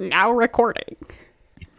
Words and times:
Now 0.00 0.30
recording. 0.30 0.96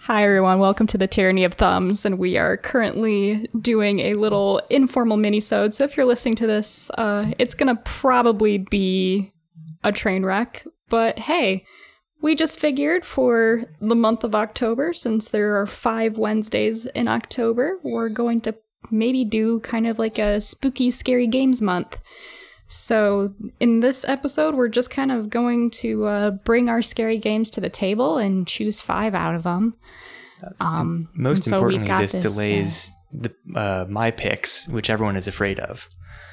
Hi, 0.01 0.25
everyone. 0.25 0.59
Welcome 0.59 0.85
to 0.85 0.97
the 0.99 1.07
Tyranny 1.07 1.43
of 1.43 1.55
Thumbs, 1.55 2.05
and 2.05 2.19
we 2.19 2.37
are 2.37 2.55
currently 2.55 3.49
doing 3.59 3.97
a 3.99 4.13
little 4.13 4.61
informal 4.69 5.17
mini-sode. 5.17 5.73
So 5.73 5.85
if 5.85 5.97
you're 5.97 6.05
listening 6.05 6.35
to 6.35 6.45
this, 6.45 6.91
uh, 6.99 7.31
it's 7.39 7.55
gonna 7.55 7.77
probably 7.77 8.59
be 8.59 9.31
a 9.83 9.91
train 9.91 10.23
wreck. 10.23 10.67
But 10.87 11.17
hey, 11.17 11.65
we 12.21 12.35
just 12.35 12.59
figured 12.59 13.05
for 13.05 13.63
the 13.79 13.95
month 13.95 14.23
of 14.23 14.35
October, 14.35 14.93
since 14.93 15.27
there 15.27 15.59
are 15.59 15.65
five 15.65 16.19
Wednesdays 16.19 16.85
in 16.85 17.07
October, 17.07 17.79
we're 17.81 18.09
going 18.09 18.41
to 18.41 18.53
maybe 18.91 19.25
do 19.25 19.61
kind 19.61 19.87
of 19.87 19.97
like 19.97 20.19
a 20.19 20.39
spooky, 20.39 20.91
scary 20.91 21.25
games 21.25 21.59
month. 21.59 21.97
So, 22.71 23.33
in 23.59 23.81
this 23.81 24.05
episode, 24.07 24.55
we're 24.55 24.69
just 24.69 24.89
kind 24.89 25.11
of 25.11 25.29
going 25.29 25.71
to 25.71 26.05
uh, 26.05 26.31
bring 26.31 26.69
our 26.69 26.81
scary 26.81 27.17
games 27.17 27.49
to 27.51 27.61
the 27.61 27.69
table 27.69 28.17
and 28.17 28.47
choose 28.47 28.79
five 28.79 29.13
out 29.13 29.35
of 29.35 29.43
them. 29.43 29.75
Um, 30.61 31.09
Most 31.13 31.39
and 31.39 31.45
so 31.45 31.61
we've 31.63 31.81
importantly, 31.81 31.87
got 31.87 31.99
this, 31.99 32.11
this, 32.13 32.25
uh, 32.25 32.29
delays 32.29 32.91
the 33.11 33.33
uh, 33.55 33.85
my 33.89 34.09
picks, 34.09 34.69
which 34.69 34.89
everyone 34.89 35.17
is 35.17 35.27
afraid 35.27 35.59
of. 35.59 35.89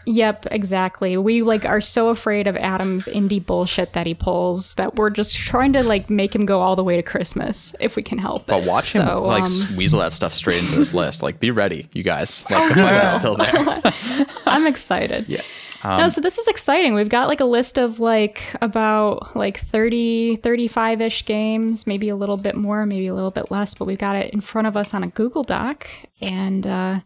Yep, 0.06 0.46
exactly. 0.52 1.16
We 1.16 1.43
like 1.43 1.65
are 1.65 1.80
so 1.80 2.09
afraid 2.09 2.46
of 2.46 2.57
Adam's 2.57 3.07
indie 3.07 3.45
bullshit 3.45 3.93
that 3.93 4.07
he 4.07 4.15
pulls 4.15 4.74
that 4.77 4.95
we're 4.95 5.10
just 5.10 5.37
trying 5.37 5.73
to 5.74 5.82
like 5.82 6.09
make 6.09 6.34
him 6.34 6.46
go 6.46 6.60
all 6.60 6.77
the 6.77 6.84
way 6.84 6.96
to 6.96 7.02
Christmas 7.02 7.74
if 7.80 7.96
we 7.96 8.02
can 8.02 8.16
help 8.16 8.43
it. 8.43 8.46
But 8.46 8.65
watch 8.65 8.95
him 8.95 9.07
like 9.07 9.45
um, 9.45 9.77
weasel 9.77 9.98
that 10.01 10.12
stuff 10.12 10.32
straight 10.32 10.62
into 10.62 10.77
this 10.77 10.95
list. 10.95 11.23
Like, 11.23 11.41
be 11.41 11.51
ready, 11.51 11.88
you 11.93 12.05
guys. 12.05 12.48
Like, 12.48 12.68
the 12.74 12.74
fun 12.77 13.05
is 13.05 13.12
still 13.12 13.37
there. 13.37 14.27
I'm 14.46 14.66
excited. 14.66 15.27
Yeah. 15.29 15.43
No, 15.84 16.09
so 16.09 16.20
this 16.20 16.38
is 16.38 16.48
exciting. 16.48 16.95
We've 16.95 17.09
got 17.09 17.28
like 17.28 17.41
a 17.41 17.45
list 17.45 17.78
of 17.78 18.00
like 18.00 18.42
about 18.60 19.37
like 19.37 19.59
30, 19.59 20.38
35-ish 20.38 21.24
games, 21.24 21.87
maybe 21.87 22.09
a 22.09 22.16
little 22.16 22.37
bit 22.37 22.56
more, 22.56 22.84
maybe 22.84 23.06
a 23.06 23.14
little 23.14 23.30
bit 23.30 23.51
less, 23.51 23.74
but 23.74 23.84
we've 23.84 23.98
got 23.98 24.16
it 24.16 24.32
in 24.32 24.41
front 24.41 24.66
of 24.66 24.77
us 24.77 24.92
on 24.92 25.04
a 25.04 25.09
Google 25.09 25.45
Doc. 25.45 25.87
And 26.20 26.66
uh, 26.66 27.01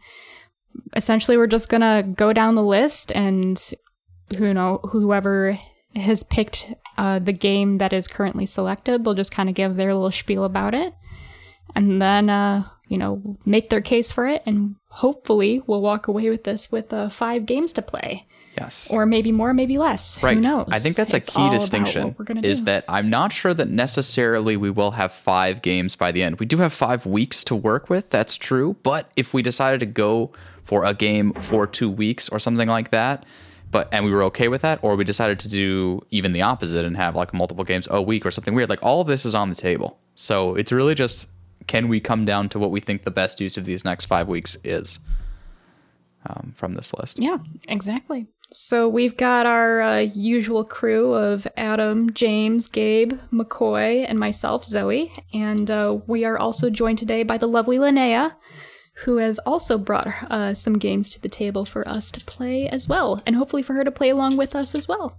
essentially 0.96 1.36
we're 1.36 1.46
just 1.46 1.68
gonna 1.68 2.02
go 2.02 2.32
down 2.32 2.54
the 2.54 2.62
list 2.62 3.12
and 3.12 3.62
who 4.38 4.54
know 4.54 4.80
whoever 4.84 5.58
has 5.94 6.22
picked 6.22 6.72
uh, 6.96 7.18
the 7.18 7.32
game 7.32 7.76
that 7.76 7.92
is 7.92 8.08
currently 8.08 8.46
selected, 8.46 9.04
they'll 9.04 9.12
just 9.12 9.32
kind 9.32 9.50
of 9.50 9.54
give 9.54 9.76
their 9.76 9.92
little 9.92 10.10
spiel 10.10 10.44
about 10.44 10.74
it. 10.74 10.94
And 11.74 12.00
then 12.00 12.30
uh, 12.30 12.64
you 12.88 12.96
know, 12.96 13.38
make 13.44 13.68
their 13.68 13.80
case 13.82 14.10
for 14.10 14.26
it 14.26 14.42
and 14.46 14.76
hopefully 14.88 15.62
we'll 15.66 15.82
walk 15.82 16.08
away 16.08 16.30
with 16.30 16.44
this 16.44 16.72
with 16.72 16.92
uh, 16.92 17.08
five 17.08 17.46
games 17.46 17.72
to 17.74 17.82
play 17.82 18.26
Yes. 18.56 18.90
or 18.92 19.06
maybe 19.06 19.32
more, 19.32 19.54
maybe 19.54 19.78
less. 19.78 20.22
Right. 20.22 20.34
Who 20.36 20.40
knows? 20.42 20.68
I 20.70 20.78
think 20.78 20.94
that's 20.96 21.14
a 21.14 21.16
It's 21.16 21.30
key 21.30 21.48
distinction. 21.50 22.08
what 22.08 22.18
we're 22.18 22.24
gonna 22.26 22.42
Is 22.42 22.58
do. 22.60 22.66
that 22.66 22.84
I'm 22.88 23.08
not 23.08 23.32
sure 23.32 23.54
that 23.54 23.68
necessarily 23.68 24.56
we 24.56 24.70
will 24.70 24.92
have 24.92 25.12
five 25.12 25.62
games 25.62 25.96
by 25.96 26.12
the 26.12 26.22
end. 26.22 26.38
We 26.38 26.46
do 26.46 26.58
have 26.58 26.72
five 26.72 27.06
weeks 27.06 27.42
to 27.44 27.56
work 27.56 27.88
with. 27.88 28.10
That's 28.10 28.36
true. 28.36 28.76
But 28.82 29.10
if 29.16 29.32
we 29.32 29.40
decided 29.42 29.80
to 29.80 29.86
go 29.86 30.32
for 30.62 30.84
a 30.84 30.92
game 30.94 31.32
for 31.32 31.66
two 31.66 31.90
weeks 31.90 32.28
or 32.28 32.38
something 32.38 32.68
like 32.68 32.90
that, 32.90 33.24
but 33.70 33.88
and 33.90 34.04
we 34.04 34.10
were 34.12 34.22
okay 34.24 34.48
with 34.48 34.60
that, 34.62 34.78
or 34.82 34.96
we 34.96 35.04
decided 35.04 35.38
to 35.40 35.48
do 35.48 36.02
even 36.10 36.32
the 36.32 36.42
opposite 36.42 36.84
and 36.84 36.94
have 36.98 37.16
like 37.16 37.32
multiple 37.32 37.64
games 37.64 37.88
a 37.90 38.02
week 38.02 38.26
or 38.26 38.30
something 38.30 38.54
weird, 38.54 38.68
like 38.68 38.82
all 38.82 39.00
of 39.00 39.06
this 39.06 39.24
is 39.24 39.34
on 39.34 39.48
the 39.48 39.56
table. 39.56 39.98
So 40.14 40.54
it's 40.56 40.70
really 40.70 40.94
just 40.94 41.28
can 41.66 41.88
we 41.88 42.00
come 42.00 42.24
down 42.26 42.50
to 42.50 42.58
what 42.58 42.70
we 42.70 42.80
think 42.80 43.02
the 43.02 43.10
best 43.10 43.40
use 43.40 43.56
of 43.56 43.64
these 43.64 43.82
next 43.84 44.04
five 44.04 44.28
weeks 44.28 44.58
is 44.62 44.98
um, 46.26 46.52
from 46.54 46.74
this 46.74 46.92
list? 46.94 47.18
Yeah, 47.20 47.38
exactly. 47.68 48.26
So 48.52 48.86
we've 48.86 49.16
got 49.16 49.46
our 49.46 49.80
uh, 49.80 49.98
usual 50.00 50.62
crew 50.62 51.14
of 51.14 51.48
Adam, 51.56 52.12
James, 52.12 52.68
Gabe, 52.68 53.14
McCoy, 53.32 54.04
and 54.06 54.18
myself, 54.18 54.66
Zoe. 54.66 55.10
And 55.32 55.70
uh, 55.70 56.00
we 56.06 56.26
are 56.26 56.38
also 56.38 56.68
joined 56.68 56.98
today 56.98 57.22
by 57.22 57.38
the 57.38 57.48
lovely 57.48 57.78
Linnea, 57.78 58.34
who 59.04 59.16
has 59.16 59.38
also 59.40 59.78
brought 59.78 60.08
uh, 60.30 60.52
some 60.52 60.78
games 60.78 61.08
to 61.10 61.20
the 61.20 61.30
table 61.30 61.64
for 61.64 61.88
us 61.88 62.10
to 62.10 62.20
play 62.24 62.68
as 62.68 62.86
well, 62.86 63.22
and 63.26 63.36
hopefully 63.36 63.62
for 63.62 63.72
her 63.72 63.84
to 63.84 63.90
play 63.90 64.10
along 64.10 64.36
with 64.36 64.54
us 64.54 64.74
as 64.74 64.86
well. 64.86 65.18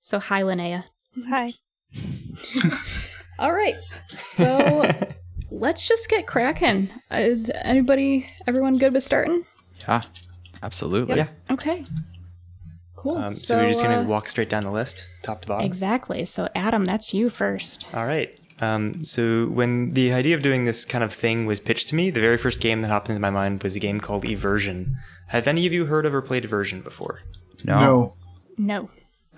So, 0.00 0.18
hi, 0.18 0.42
Linnea. 0.42 0.84
Hi. 1.28 1.52
All 3.38 3.52
right. 3.52 3.76
So 4.14 4.90
let's 5.50 5.86
just 5.86 6.08
get 6.08 6.26
cracking. 6.26 6.88
Is 7.10 7.50
anybody, 7.54 8.30
everyone 8.46 8.78
good 8.78 8.94
with 8.94 9.02
starting? 9.02 9.44
Yeah, 9.80 10.02
absolutely. 10.62 11.16
Yeah. 11.16 11.28
Okay. 11.50 11.84
Cool. 13.06 13.18
Um, 13.18 13.32
so, 13.32 13.58
we're 13.58 13.68
just 13.68 13.82
uh, 13.84 13.88
gonna 13.88 14.08
walk 14.08 14.28
straight 14.28 14.48
down 14.48 14.64
the 14.64 14.70
list, 14.70 15.06
top 15.22 15.42
to 15.42 15.48
bottom. 15.48 15.64
Exactly. 15.64 16.24
So, 16.24 16.48
Adam, 16.54 16.84
that's 16.84 17.14
you 17.14 17.30
first. 17.30 17.86
All 17.94 18.04
right. 18.04 18.38
Um, 18.60 19.04
so 19.04 19.46
when 19.48 19.92
the 19.92 20.12
idea 20.12 20.34
of 20.34 20.42
doing 20.42 20.64
this 20.64 20.84
kind 20.84 21.04
of 21.04 21.12
thing 21.12 21.44
was 21.44 21.60
pitched 21.60 21.88
to 21.90 21.94
me, 21.94 22.10
the 22.10 22.20
very 22.20 22.38
first 22.38 22.60
game 22.60 22.80
that 22.82 22.88
hopped 22.88 23.08
into 23.10 23.20
my 23.20 23.30
mind 23.30 23.62
was 23.62 23.76
a 23.76 23.80
game 23.80 24.00
called 24.00 24.24
Eversion. 24.24 24.94
Have 25.28 25.46
any 25.46 25.66
of 25.66 25.72
you 25.72 25.86
heard 25.86 26.06
of 26.06 26.14
or 26.14 26.22
played 26.22 26.44
Eversion 26.44 26.82
before? 26.82 27.20
No. 27.64 28.14
No. 28.56 28.88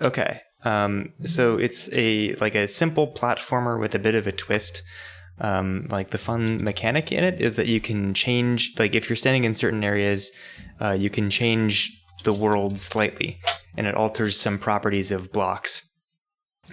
Okay. 0.01 0.41
Um, 0.63 1.11
so 1.25 1.57
it's 1.57 1.91
a 1.91 2.33
like 2.35 2.55
a 2.55 2.67
simple 2.67 3.07
platformer 3.07 3.79
with 3.79 3.93
a 3.93 3.99
bit 3.99 4.15
of 4.15 4.25
a 4.25 4.31
twist. 4.31 4.83
Um, 5.41 5.87
like 5.89 6.09
the 6.09 6.17
fun 6.17 6.63
mechanic 6.63 7.11
in 7.11 7.23
it 7.23 7.39
is 7.39 7.55
that 7.55 7.67
you 7.67 7.79
can 7.79 8.13
change, 8.13 8.75
like 8.77 8.95
if 8.95 9.09
you're 9.09 9.15
standing 9.15 9.45
in 9.45 9.53
certain 9.53 9.83
areas, 9.83 10.31
uh, 10.81 10.91
you 10.91 11.09
can 11.09 11.29
change 11.29 11.99
the 12.23 12.33
world 12.33 12.77
slightly, 12.77 13.39
and 13.79 13.87
it 13.87 13.95
alters 13.95 14.39
some 14.39 14.59
properties 14.59 15.09
of 15.11 15.31
blocks 15.31 15.87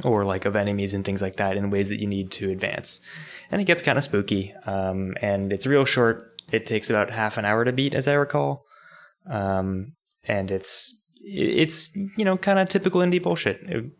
or 0.04 0.24
like 0.26 0.44
of 0.44 0.56
enemies 0.56 0.92
and 0.92 1.04
things 1.04 1.22
like 1.22 1.36
that 1.36 1.56
in 1.56 1.70
ways 1.70 1.88
that 1.88 2.00
you 2.00 2.06
need 2.06 2.30
to 2.32 2.50
advance. 2.50 3.00
And 3.50 3.60
it 3.62 3.64
gets 3.64 3.82
kind 3.82 3.96
of 3.96 4.04
spooky. 4.04 4.52
Um, 4.66 5.14
and 5.22 5.52
it's 5.52 5.66
real 5.66 5.84
short. 5.86 6.22
It 6.52 6.66
takes 6.66 6.90
about 6.90 7.10
half 7.10 7.38
an 7.38 7.44
hour 7.44 7.64
to 7.64 7.72
beat, 7.72 7.94
as 7.94 8.06
I 8.08 8.12
recall. 8.14 8.64
Um, 9.30 9.94
and 10.24 10.50
it's 10.50 10.92
it's 11.24 11.96
you 12.18 12.24
know 12.24 12.36
kind 12.36 12.58
of 12.58 12.68
typical 12.68 13.00
indie 13.00 13.22
bullshit. 13.22 13.60
It- 13.62 13.92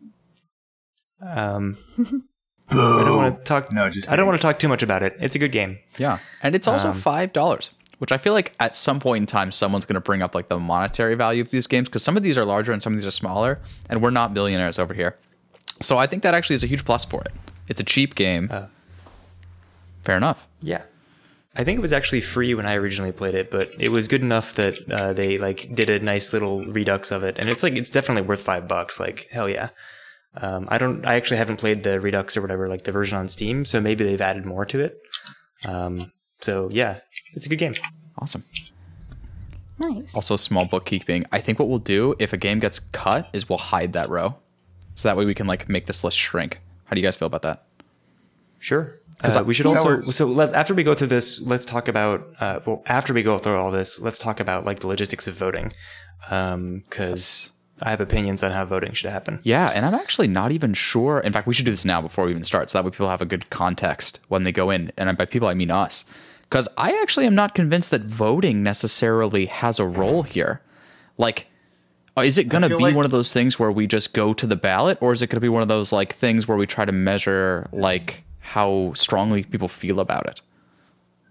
um, 1.21 1.77
I 2.69 3.03
don't 3.05 3.15
want 3.17 3.37
to 3.37 3.43
talk. 3.43 3.71
No, 3.71 3.89
just 3.89 4.11
I 4.11 4.15
don't 4.15 4.27
want 4.27 4.39
to 4.39 4.41
talk 4.47 4.59
too 4.59 4.67
much 4.67 4.83
about 4.83 5.01
it. 5.03 5.15
It's 5.19 5.35
a 5.35 5.39
good 5.39 5.51
game. 5.51 5.79
Yeah. 5.97 6.19
And 6.43 6.53
it's 6.55 6.67
also 6.67 6.89
Um, 6.89 6.95
five 6.95 7.33
dollars, 7.33 7.71
which 7.99 8.11
I 8.11 8.17
feel 8.17 8.33
like 8.33 8.53
at 8.59 8.75
some 8.75 8.99
point 8.99 9.23
in 9.23 9.25
time 9.25 9.51
someone's 9.51 9.85
gonna 9.85 10.01
bring 10.01 10.21
up 10.21 10.35
like 10.35 10.49
the 10.49 10.59
monetary 10.59 11.15
value 11.15 11.41
of 11.41 11.51
these 11.51 11.67
games 11.67 11.89
because 11.89 12.03
some 12.03 12.17
of 12.17 12.23
these 12.23 12.37
are 12.37 12.45
larger 12.45 12.71
and 12.71 12.81
some 12.81 12.93
of 12.93 12.99
these 12.99 13.07
are 13.07 13.11
smaller, 13.11 13.59
and 13.89 14.01
we're 14.01 14.11
not 14.11 14.33
billionaires 14.33 14.79
over 14.79 14.93
here. 14.93 15.17
So 15.81 15.97
I 15.97 16.07
think 16.07 16.23
that 16.23 16.33
actually 16.33 16.55
is 16.55 16.63
a 16.63 16.67
huge 16.67 16.85
plus 16.85 17.05
for 17.05 17.21
it. 17.21 17.31
It's 17.69 17.79
a 17.79 17.83
cheap 17.83 18.15
game. 18.15 18.49
Uh. 18.51 18.67
Fair 20.03 20.17
enough. 20.17 20.47
Yeah. 20.61 20.83
I 21.55 21.63
think 21.63 21.79
it 21.79 21.81
was 21.81 21.91
actually 21.91 22.21
free 22.21 22.53
when 22.53 22.67
I 22.67 22.75
originally 22.75 23.11
played 23.11 23.33
it, 23.33 23.49
but 23.49 23.73
it 23.79 23.89
was 23.89 24.07
good 24.07 24.21
enough 24.21 24.53
that 24.55 24.77
uh, 24.91 25.11
they 25.11 25.39
like 25.39 25.73
did 25.73 25.89
a 25.89 25.99
nice 25.99 26.31
little 26.31 26.63
redux 26.63 27.11
of 27.11 27.23
it, 27.23 27.37
and 27.39 27.49
it's 27.49 27.63
like 27.63 27.75
it's 27.75 27.89
definitely 27.89 28.21
worth 28.27 28.41
five 28.41 28.67
bucks. 28.67 28.99
Like 28.99 29.27
hell 29.31 29.49
yeah. 29.49 29.69
Um, 30.35 30.67
I 30.69 30.77
don't. 30.77 31.03
I 31.03 31.15
actually 31.15 31.37
haven't 31.37 31.57
played 31.57 31.81
the 31.81 31.99
redux 31.99 32.37
or 32.37 32.41
whatever, 32.41 32.69
like 32.69 32.83
the 32.83 32.91
version 32.91 33.17
on 33.17 33.27
Steam, 33.27 33.65
so 33.65 33.81
maybe 33.81 34.03
they've 34.03 34.21
added 34.21 34.45
more 34.45 34.65
to 34.65 34.79
it. 34.79 34.97
Um, 35.65 36.11
so 36.41 36.69
yeah, 36.71 36.99
it's 37.33 37.45
a 37.45 37.49
good 37.49 37.59
game. 37.59 37.73
Awesome. 38.19 38.43
Nice. 39.79 40.15
Also, 40.15 40.35
small 40.35 40.65
bookkeeping. 40.65 41.25
I 41.31 41.39
think 41.39 41.59
what 41.59 41.69
we'll 41.69 41.77
do 41.79 42.15
if 42.17 42.33
a 42.33 42.37
game 42.37 42.59
gets 42.59 42.79
cut 42.79 43.29
is 43.31 43.47
we'll 43.47 43.59
hide 43.59 43.93
that 43.93 44.09
row, 44.09 44.35
so 44.95 45.07
that 45.07 45.15
way 45.17 45.25
we 45.25 45.35
can 45.35 45.45
like 45.47 45.69
make 45.69 45.85
this 45.85 46.03
list 46.03 46.17
shrink. 46.17 46.59
How 46.85 46.95
do 46.95 47.01
you 47.01 47.05
guys 47.05 47.15
feel 47.15 47.27
about 47.27 47.43
that? 47.43 47.63
Sure. 48.59 48.95
'Cause 49.19 49.35
Uh, 49.37 49.43
we 49.43 49.53
should 49.53 49.65
also 49.65 49.85
works. 49.85 50.07
so 50.15 50.25
let, 50.27 50.53
after 50.53 50.73
we 50.75 50.83
go 50.83 50.93
through 50.93 51.07
this, 51.07 51.41
let's 51.41 51.65
talk 51.65 51.87
about 51.87 52.27
uh, 52.39 52.59
well 52.65 52.83
after 52.85 53.13
we 53.13 53.23
go 53.23 53.37
through 53.39 53.57
all 53.57 53.71
this, 53.71 53.99
let's 53.99 54.17
talk 54.19 54.39
about 54.39 54.63
like 54.65 54.79
the 54.79 54.87
logistics 54.87 55.27
of 55.27 55.33
voting, 55.35 55.73
because 56.29 57.51
I 57.81 57.91
have 57.91 58.01
opinions 58.01 58.41
on 58.43 58.51
how 58.51 58.65
voting 58.65 58.93
should 58.93 59.11
happen. 59.11 59.39
Yeah, 59.43 59.67
and 59.67 59.85
I'm 59.85 59.93
actually 59.93 60.27
not 60.27 60.51
even 60.51 60.73
sure. 60.73 61.19
In 61.19 61.31
fact, 61.31 61.47
we 61.47 61.53
should 61.53 61.65
do 61.65 61.71
this 61.71 61.85
now 61.85 62.01
before 62.01 62.25
we 62.25 62.31
even 62.31 62.43
start, 62.43 62.69
so 62.69 62.77
that 62.77 62.85
way 62.85 62.91
people 62.91 63.09
have 63.09 63.21
a 63.21 63.25
good 63.25 63.49
context 63.49 64.19
when 64.29 64.43
they 64.43 64.51
go 64.51 64.69
in. 64.71 64.91
And 64.97 65.15
by 65.17 65.25
people, 65.25 65.47
I 65.47 65.53
mean 65.53 65.69
us, 65.69 66.05
because 66.43 66.67
I 66.77 66.99
actually 67.01 67.27
am 67.27 67.35
not 67.35 67.53
convinced 67.53 67.91
that 67.91 68.01
voting 68.01 68.63
necessarily 68.63 69.45
has 69.45 69.79
a 69.79 69.85
role 69.85 70.23
here. 70.23 70.61
Like, 71.17 71.47
uh, 72.17 72.21
is 72.21 72.37
it 72.39 72.49
going 72.49 72.63
to 72.63 72.69
be 72.69 72.83
like- 72.83 72.95
one 72.95 73.05
of 73.05 73.11
those 73.11 73.31
things 73.31 73.59
where 73.59 73.71
we 73.71 73.85
just 73.85 74.13
go 74.13 74.33
to 74.33 74.47
the 74.47 74.55
ballot, 74.55 74.97
or 75.01 75.13
is 75.13 75.21
it 75.21 75.27
going 75.27 75.37
to 75.37 75.41
be 75.41 75.49
one 75.49 75.61
of 75.61 75.67
those 75.67 75.91
like 75.91 76.13
things 76.13 76.47
where 76.47 76.57
we 76.57 76.65
try 76.65 76.83
to 76.85 76.91
measure 76.91 77.67
like 77.71 78.23
how 78.39 78.91
strongly 78.95 79.43
people 79.43 79.67
feel 79.67 79.99
about 79.99 80.25
it? 80.25 80.41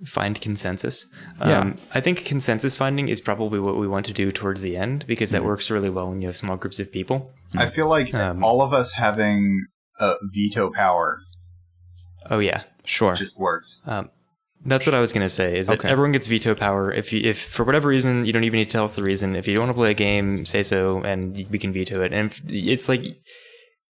Find 0.05 0.41
consensus. 0.41 1.07
Yeah. 1.41 1.61
Um, 1.61 1.79
I 1.95 2.01
think 2.01 2.25
consensus 2.25 2.77
finding 2.77 3.09
is 3.09 3.21
probably 3.21 3.61
what 3.61 3.77
we 3.79 3.89
want 3.89 4.07
to 4.07 4.13
do 4.13 4.31
towards 4.33 4.61
the 4.63 4.77
end 4.77 5.07
because 5.07 5.31
that 5.31 5.45
works 5.45 5.71
really 5.71 5.91
well 5.91 6.09
when 6.11 6.21
you 6.21 6.27
have 6.29 6.37
small 6.37 6.57
groups 6.57 6.79
of 6.81 6.93
people. 6.93 7.33
I 7.57 7.69
feel 7.71 7.89
like 7.89 8.15
Um, 8.15 8.45
all 8.45 8.61
of 8.63 8.73
us 8.75 8.93
having 8.95 9.67
uh, 9.99 10.15
veto 10.35 10.71
power 10.71 11.21
Oh 12.29 12.39
yeah, 12.41 12.65
Sure. 12.85 13.15
just 13.15 13.39
works. 13.41 13.81
um, 13.87 14.11
that's 14.65 14.85
what 14.85 14.95
I 14.95 15.01
was 15.01 15.13
gonna 15.13 15.29
say. 15.29 15.57
Is 15.59 15.69
that 15.69 15.79
Okay. 15.79 15.89
everyone 15.89 16.13
gets 16.13 16.27
veto 16.27 16.55
power? 16.55 16.93
If 16.93 17.13
you, 17.13 17.21
if 17.23 17.41
for 17.41 17.63
whatever 17.65 17.89
reason 17.89 18.27
you 18.27 18.33
don't 18.33 18.43
even 18.45 18.59
need 18.59 18.65
to 18.69 18.73
tell 18.73 18.85
us 18.85 18.97
the 18.97 19.03
reason. 19.03 19.37
If 19.37 19.47
you 19.47 19.55
don't 19.55 19.67
want 19.67 19.71
to 19.77 19.81
play 19.81 19.91
a 19.93 19.95
game, 19.95 20.45
say 20.45 20.63
so, 20.63 21.03
and 21.05 21.47
we 21.51 21.59
can 21.59 21.73
veto 21.73 22.03
it. 22.03 22.13
And 22.13 22.33
if, 22.33 22.43
it's 22.49 22.89
like 22.89 23.05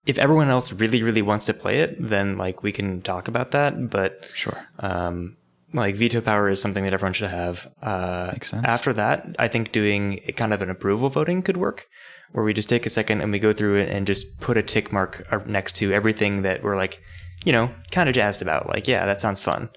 if 0.04 0.18
everyone 0.18 0.48
else 0.50 0.72
really, 0.72 1.02
really 1.02 1.22
wants 1.22 1.46
to 1.46 1.54
play 1.54 1.80
it, 1.80 1.96
then 1.98 2.36
like 2.36 2.62
we 2.62 2.72
can 2.72 3.00
talk 3.02 3.26
about 3.26 3.50
that. 3.52 3.88
But 3.90 4.20
Sure. 4.34 4.68
um, 4.80 5.36
like 5.76 5.94
veto 5.94 6.20
power 6.20 6.48
is 6.48 6.60
something 6.60 6.84
that 6.84 6.92
everyone 6.92 7.12
should 7.12 7.30
have. 7.30 7.70
Uh, 7.82 8.30
Makes 8.32 8.50
sense. 8.50 8.66
After 8.66 8.92
that, 8.94 9.36
I 9.38 9.48
think 9.48 9.72
doing 9.72 10.20
kind 10.36 10.52
of 10.52 10.62
an 10.62 10.70
approval 10.70 11.08
voting 11.10 11.42
could 11.42 11.56
work, 11.56 11.86
where 12.32 12.44
we 12.44 12.52
just 12.52 12.68
take 12.68 12.86
a 12.86 12.90
second 12.90 13.20
and 13.20 13.30
we 13.30 13.38
go 13.38 13.52
through 13.52 13.76
it 13.76 13.88
and 13.88 14.06
just 14.06 14.40
put 14.40 14.56
a 14.56 14.62
tick 14.62 14.92
mark 14.92 15.26
next 15.46 15.76
to 15.76 15.92
everything 15.92 16.42
that 16.42 16.62
we're 16.62 16.76
like, 16.76 17.00
you 17.44 17.52
know, 17.52 17.70
kind 17.90 18.08
of 18.08 18.14
jazzed 18.14 18.42
about. 18.42 18.68
Like, 18.68 18.88
yeah, 18.88 19.06
that 19.06 19.20
sounds 19.20 19.40
fun. 19.40 19.70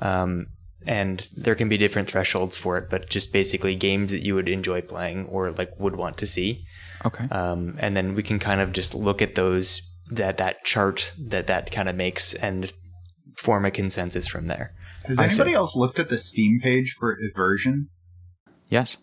Um, 0.00 0.46
and 0.86 1.26
there 1.36 1.54
can 1.54 1.68
be 1.68 1.76
different 1.76 2.08
thresholds 2.08 2.56
for 2.56 2.78
it, 2.78 2.88
but 2.88 3.10
just 3.10 3.32
basically 3.32 3.74
games 3.74 4.12
that 4.12 4.24
you 4.24 4.34
would 4.34 4.48
enjoy 4.48 4.80
playing 4.80 5.26
or 5.26 5.50
like 5.50 5.78
would 5.78 5.96
want 5.96 6.16
to 6.18 6.26
see. 6.26 6.64
Okay. 7.04 7.28
Um, 7.30 7.76
and 7.78 7.96
then 7.96 8.14
we 8.14 8.22
can 8.22 8.38
kind 8.38 8.60
of 8.60 8.72
just 8.72 8.94
look 8.94 9.20
at 9.20 9.34
those 9.34 9.82
that 10.10 10.38
that 10.38 10.64
chart 10.64 11.12
that 11.18 11.46
that 11.46 11.70
kind 11.70 11.88
of 11.88 11.94
makes 11.94 12.32
and 12.34 12.72
form 13.36 13.64
a 13.64 13.70
consensus 13.70 14.26
from 14.26 14.46
there. 14.46 14.72
Has 15.08 15.18
I 15.18 15.28
see. 15.28 15.40
anybody 15.40 15.54
else 15.56 15.74
looked 15.74 15.98
at 15.98 16.08
the 16.08 16.18
Steam 16.18 16.60
page 16.60 16.94
for 16.98 17.16
Eversion? 17.16 17.86
yes. 18.68 18.98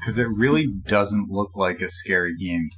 Because 0.00 0.18
it 0.18 0.28
really 0.28 0.66
doesn't 0.66 1.30
look 1.30 1.56
like 1.56 1.80
a 1.80 1.88
scary 1.88 2.36
game. 2.36 2.70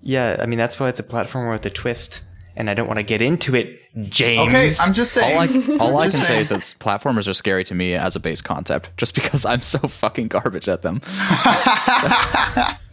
Yeah, 0.00 0.36
I 0.40 0.46
mean 0.46 0.58
that's 0.58 0.78
why 0.78 0.88
it's 0.88 1.00
a 1.00 1.02
platformer 1.02 1.50
with 1.50 1.66
a 1.66 1.70
twist, 1.70 2.22
and 2.54 2.70
I 2.70 2.74
don't 2.74 2.86
want 2.86 2.98
to 2.98 3.02
get 3.02 3.20
into 3.20 3.54
it, 3.56 3.80
James. 4.08 4.48
Okay, 4.48 4.70
I'm 4.80 4.94
just 4.94 5.12
saying. 5.12 5.36
All 5.80 5.80
I, 5.80 5.84
all 5.84 5.98
I 5.98 6.04
Just 6.06 6.16
can 6.18 6.26
say 6.26 6.38
is 6.38 6.48
that 6.48 6.60
platformers 6.78 7.28
are 7.28 7.34
scary 7.34 7.64
to 7.64 7.74
me 7.74 7.94
as 7.94 8.14
a 8.16 8.20
base 8.20 8.40
concept, 8.40 8.90
just 8.96 9.14
because 9.14 9.44
I'm 9.44 9.60
so 9.60 9.78
fucking 9.80 10.28
garbage 10.28 10.68
at 10.68 10.82
them. 10.82 11.00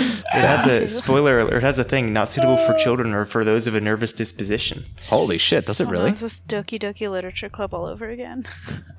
It 0.00 0.42
has 0.42 0.66
a 0.66 0.88
spoiler 0.88 1.40
alert. 1.40 1.54
It 1.58 1.62
has 1.62 1.78
a 1.78 1.84
thing 1.84 2.12
not 2.12 2.32
suitable 2.32 2.56
for 2.58 2.74
children 2.74 3.12
or 3.14 3.24
for 3.24 3.44
those 3.44 3.66
of 3.66 3.74
a 3.74 3.80
nervous 3.80 4.12
disposition. 4.12 4.84
Holy 5.08 5.38
shit, 5.38 5.66
does 5.66 5.80
it 5.80 5.84
Oh, 5.84 5.90
no, 5.90 5.92
really? 5.98 6.10
Is 6.12 6.20
this 6.20 6.40
Doki 6.40 6.78
Doki 6.78 7.10
Literature 7.10 7.48
Club 7.48 7.74
all 7.74 7.84
over 7.86 8.08
again? 8.08 8.46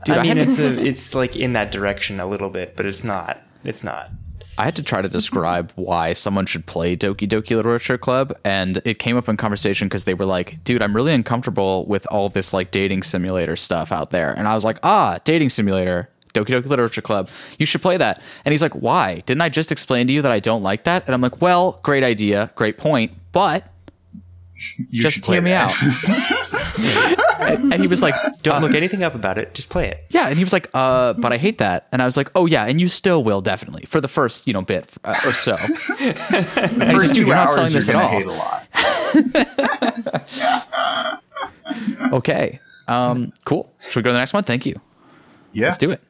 Dude, 0.06 0.16
I 0.18 0.20
I 0.20 0.24
mean, 0.24 0.38
had- 0.38 0.48
it's 0.48 0.60
a, 0.60 0.78
it's 0.86 1.16
like 1.16 1.36
in 1.36 1.54
that 1.54 1.72
direction 1.72 2.20
a 2.20 2.26
little 2.28 2.50
bit, 2.50 2.76
but 2.76 2.86
it's 2.86 3.04
not. 3.04 3.42
It's 3.64 3.84
not. 3.84 4.12
I 4.58 4.66
had 4.66 4.76
to 4.76 4.84
try 4.84 5.02
to 5.02 5.10
describe 5.10 5.72
why 5.76 6.14
someone 6.14 6.46
should 6.46 6.66
play 6.66 6.96
Doki 6.96 7.28
Doki 7.28 7.56
Literature 7.56 7.98
Club, 7.98 8.38
and 8.44 8.82
it 8.86 9.00
came 9.00 9.18
up 9.18 9.28
in 9.30 9.38
conversation 9.38 9.88
because 9.88 10.04
they 10.04 10.14
were 10.14 10.26
like, 10.26 10.64
"Dude, 10.66 10.82
I'm 10.84 10.96
really 10.96 11.14
uncomfortable 11.14 11.86
with 11.88 12.06
all 12.12 12.30
this 12.30 12.54
like 12.54 12.70
dating 12.70 13.04
simulator 13.04 13.56
stuff 13.56 13.92
out 13.92 14.10
there," 14.12 14.32
and 14.34 14.48
I 14.48 14.54
was 14.54 14.66
like, 14.66 14.78
"Ah, 14.84 15.20
dating 15.24 15.50
simulator." 15.50 16.10
Doki 16.34 16.48
Doki 16.48 16.66
Literature 16.66 17.02
Club. 17.02 17.30
You 17.60 17.66
should 17.66 17.82
play 17.82 17.98
that. 17.98 18.22
And 18.46 18.52
he's 18.54 18.62
like, 18.62 18.74
Why? 18.74 19.22
Didn't 19.26 19.42
I 19.42 19.50
just 19.50 19.72
explain 19.72 20.08
to 20.08 20.14
you 20.14 20.22
that 20.22 20.32
I 20.32 20.40
don't 20.40 20.64
like 20.64 20.84
that? 20.86 21.06
And 21.06 21.14
I'm 21.14 21.22
like, 21.22 21.42
Well, 21.42 21.80
great 21.84 22.04
idea, 22.04 22.52
great 22.56 22.78
point, 22.78 23.12
but 23.32 23.66
You 24.90 25.02
just 25.02 25.26
hear 25.26 25.42
me 25.42 25.54
out. 25.54 25.74
and, 27.42 27.74
and 27.74 27.82
he 27.82 27.88
was 27.88 28.02
like, 28.02 28.14
Don't 28.44 28.62
look 28.62 28.74
anything 28.76 29.04
up 29.04 29.16
about 29.16 29.38
it. 29.38 29.54
Just 29.54 29.70
play 29.70 29.90
it. 29.90 30.06
Yeah, 30.10 30.28
and 30.28 30.38
he 30.38 30.44
was 30.44 30.54
like, 30.54 30.70
uh, 30.74 31.14
but 31.14 31.34
I 31.34 31.38
hate 31.38 31.58
that. 31.58 31.88
And 31.92 32.02
I 32.02 32.06
was 32.06 32.16
like, 32.16 32.30
oh 32.36 32.46
yeah, 32.46 32.66
and 32.66 32.80
you 32.80 32.88
still 32.88 33.24
will 33.24 33.42
definitely 33.42 33.86
for 33.86 34.00
the 34.00 34.08
first, 34.08 34.46
you 34.48 34.54
know, 34.54 34.62
bit 34.62 34.96
uh, 35.04 35.16
or 35.26 35.34
so. 35.34 35.56
And 36.00 36.92
he's 36.92 37.04
like, 37.04 37.14
"Dude, 37.14 37.28
you're 37.28 37.36
not 37.36 37.52
selling 37.52 37.74
this 37.74 37.90
at 37.90 37.96
all." 37.96 38.08
hate 38.08 38.26
a 38.26 38.32
lot. 38.32 38.68
Okay. 42.14 42.60
Um, 42.88 43.32
cool. 43.46 43.72
Should 43.90 43.98
we 43.98 44.02
go 44.04 44.10
to 44.10 44.14
the 44.14 44.20
next 44.20 44.34
one? 44.34 44.44
Thank 44.44 44.66
you. 44.66 44.80
Yeah, 45.54 45.66
Let's 45.66 45.78
do 45.78 45.92
it. 45.92 46.02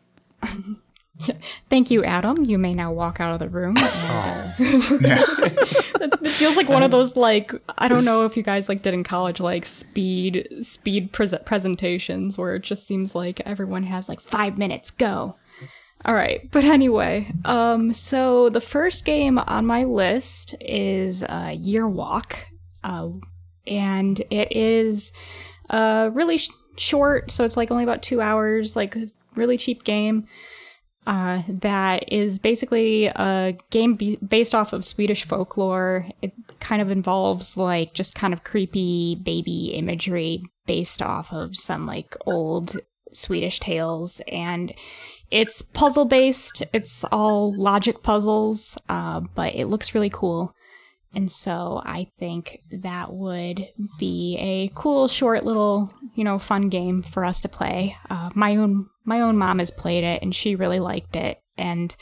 Thank 1.70 1.92
you, 1.92 2.04
Adam. 2.04 2.44
You 2.46 2.58
may 2.58 2.74
now 2.74 2.92
walk 2.92 3.20
out 3.20 3.34
of 3.34 3.40
the 3.40 3.50
room. 3.50 3.76
it 4.60 6.32
feels 6.32 6.56
like 6.56 6.70
one 6.70 6.84
of 6.84 6.92
those 6.92 7.16
like 7.16 7.54
I 7.78 7.88
don't 7.88 8.06
know 8.06 8.26
if 8.26 8.36
you 8.36 8.44
guys 8.44 8.68
like 8.70 8.82
did 8.82 8.94
in 8.94 9.04
college 9.04 9.40
like 9.40 9.66
speed 9.66 10.48
speed 10.62 11.12
pres 11.12 11.34
presentations 11.46 12.38
where 12.38 12.56
it 12.56 12.64
just 12.64 12.86
seems 12.86 13.16
like 13.16 13.40
everyone 13.42 13.84
has 13.84 14.10
like 14.10 14.20
five 14.20 14.58
minutes 14.58 14.92
go. 14.92 15.36
All 16.04 16.16
right, 16.16 16.50
but 16.50 16.66
anyway, 16.66 17.32
um, 17.46 17.94
so 17.94 18.50
the 18.50 18.60
first 18.62 19.06
game 19.06 19.38
on 19.38 19.68
my 19.68 19.84
list 19.84 20.56
is 20.60 21.22
uh, 21.22 21.54
Year 21.56 21.88
Walk, 21.88 22.40
uh, 22.84 23.10
and 23.68 24.20
it 24.32 24.52
is 24.52 25.12
uh 25.70 26.10
really 26.12 26.40
sh- 26.40 26.50
short, 26.76 27.30
so 27.30 27.46
it's 27.46 27.56
like 27.56 27.70
only 27.70 27.84
about 27.84 28.02
two 28.02 28.20
hours, 28.20 28.76
like 28.76 28.98
really 29.36 29.57
cheap 29.57 29.83
game 29.83 30.28
uh, 31.07 31.42
that 31.48 32.12
is 32.12 32.38
basically 32.38 33.07
a 33.07 33.57
game 33.72 33.95
be- 33.95 34.18
based 34.18 34.54
off 34.54 34.72
of 34.72 34.86
Swedish 34.86 35.25
folklore. 35.25 36.06
It 36.22 36.33
kind 36.60 36.81
of 36.81 36.92
involves 36.92 37.57
like 37.57 37.94
just 37.94 38.13
kind 38.13 38.33
of 38.33 38.44
creepy 38.44 39.16
baby 39.16 39.74
imagery 39.74 40.44
based 40.68 41.01
off 41.01 41.33
of 41.33 41.56
some 41.56 41.88
like 41.88 42.16
old 42.28 42.78
Swedish 43.12 43.60
tales, 43.60 44.22
and 44.31 44.74
it's 45.31 45.63
puzzle 45.63 46.06
based. 46.06 46.62
It's 46.72 47.04
all 47.06 47.56
logic 47.57 48.04
puzzles, 48.04 48.78
uh, 48.88 49.22
but 49.33 49.56
it 49.56 49.66
looks 49.66 49.95
really 49.95 50.12
cool. 50.12 50.54
And 51.13 51.30
so 51.30 51.81
I 51.86 52.08
think 52.19 52.62
that 52.72 53.12
would 53.13 53.68
be 54.00 54.38
a 54.40 54.72
cool, 54.75 55.08
short 55.10 55.44
little, 55.44 55.94
you 56.16 56.24
know, 56.24 56.40
fun 56.40 56.69
game 56.69 57.02
for 57.04 57.25
us 57.25 57.42
to 57.42 57.50
play. 57.50 57.98
Uh, 58.10 58.30
my 58.34 58.56
own 58.56 58.88
my 59.04 59.19
own 59.19 59.38
mom 59.38 59.60
has 59.60 59.72
played 59.72 60.04
it 60.04 60.22
and 60.22 60.34
she 60.34 60.56
really 60.56 60.80
liked 60.80 61.16
it. 61.16 61.40
And 61.58 61.94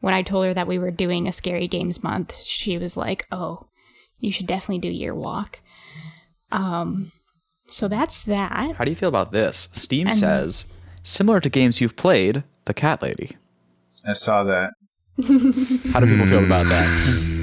when 0.00 0.14
I 0.14 0.22
told 0.22 0.46
her 0.46 0.54
that 0.54 0.66
we 0.66 0.78
were 0.78 0.90
doing 0.90 1.28
a 1.28 1.32
scary 1.32 1.68
games 1.68 2.02
month, 2.02 2.34
she 2.42 2.76
was 2.76 2.96
like, 2.96 3.26
"Oh, 3.30 3.66
you 4.18 4.32
should 4.32 4.46
definitely 4.46 4.78
do 4.80 4.88
Year 4.88 5.14
Walk." 5.14 5.60
Um, 6.50 7.12
so 7.68 7.86
that's 7.88 8.22
that. 8.24 8.74
How 8.76 8.84
do 8.84 8.90
you 8.90 8.96
feel 8.96 9.08
about 9.08 9.30
this? 9.32 9.68
Steam 9.72 10.08
And- 10.08 10.16
says 10.16 10.64
similar 11.04 11.40
to 11.40 11.48
games 11.48 11.80
you've 11.80 11.94
played, 11.96 12.42
The 12.64 12.74
Cat 12.74 13.00
Lady. 13.02 13.36
I 14.04 14.12
saw 14.14 14.42
that. 14.44 14.72
How 15.92 16.00
do 16.00 16.06
people 16.06 16.26
feel 16.26 16.44
about 16.44 16.66
that? 16.66 17.32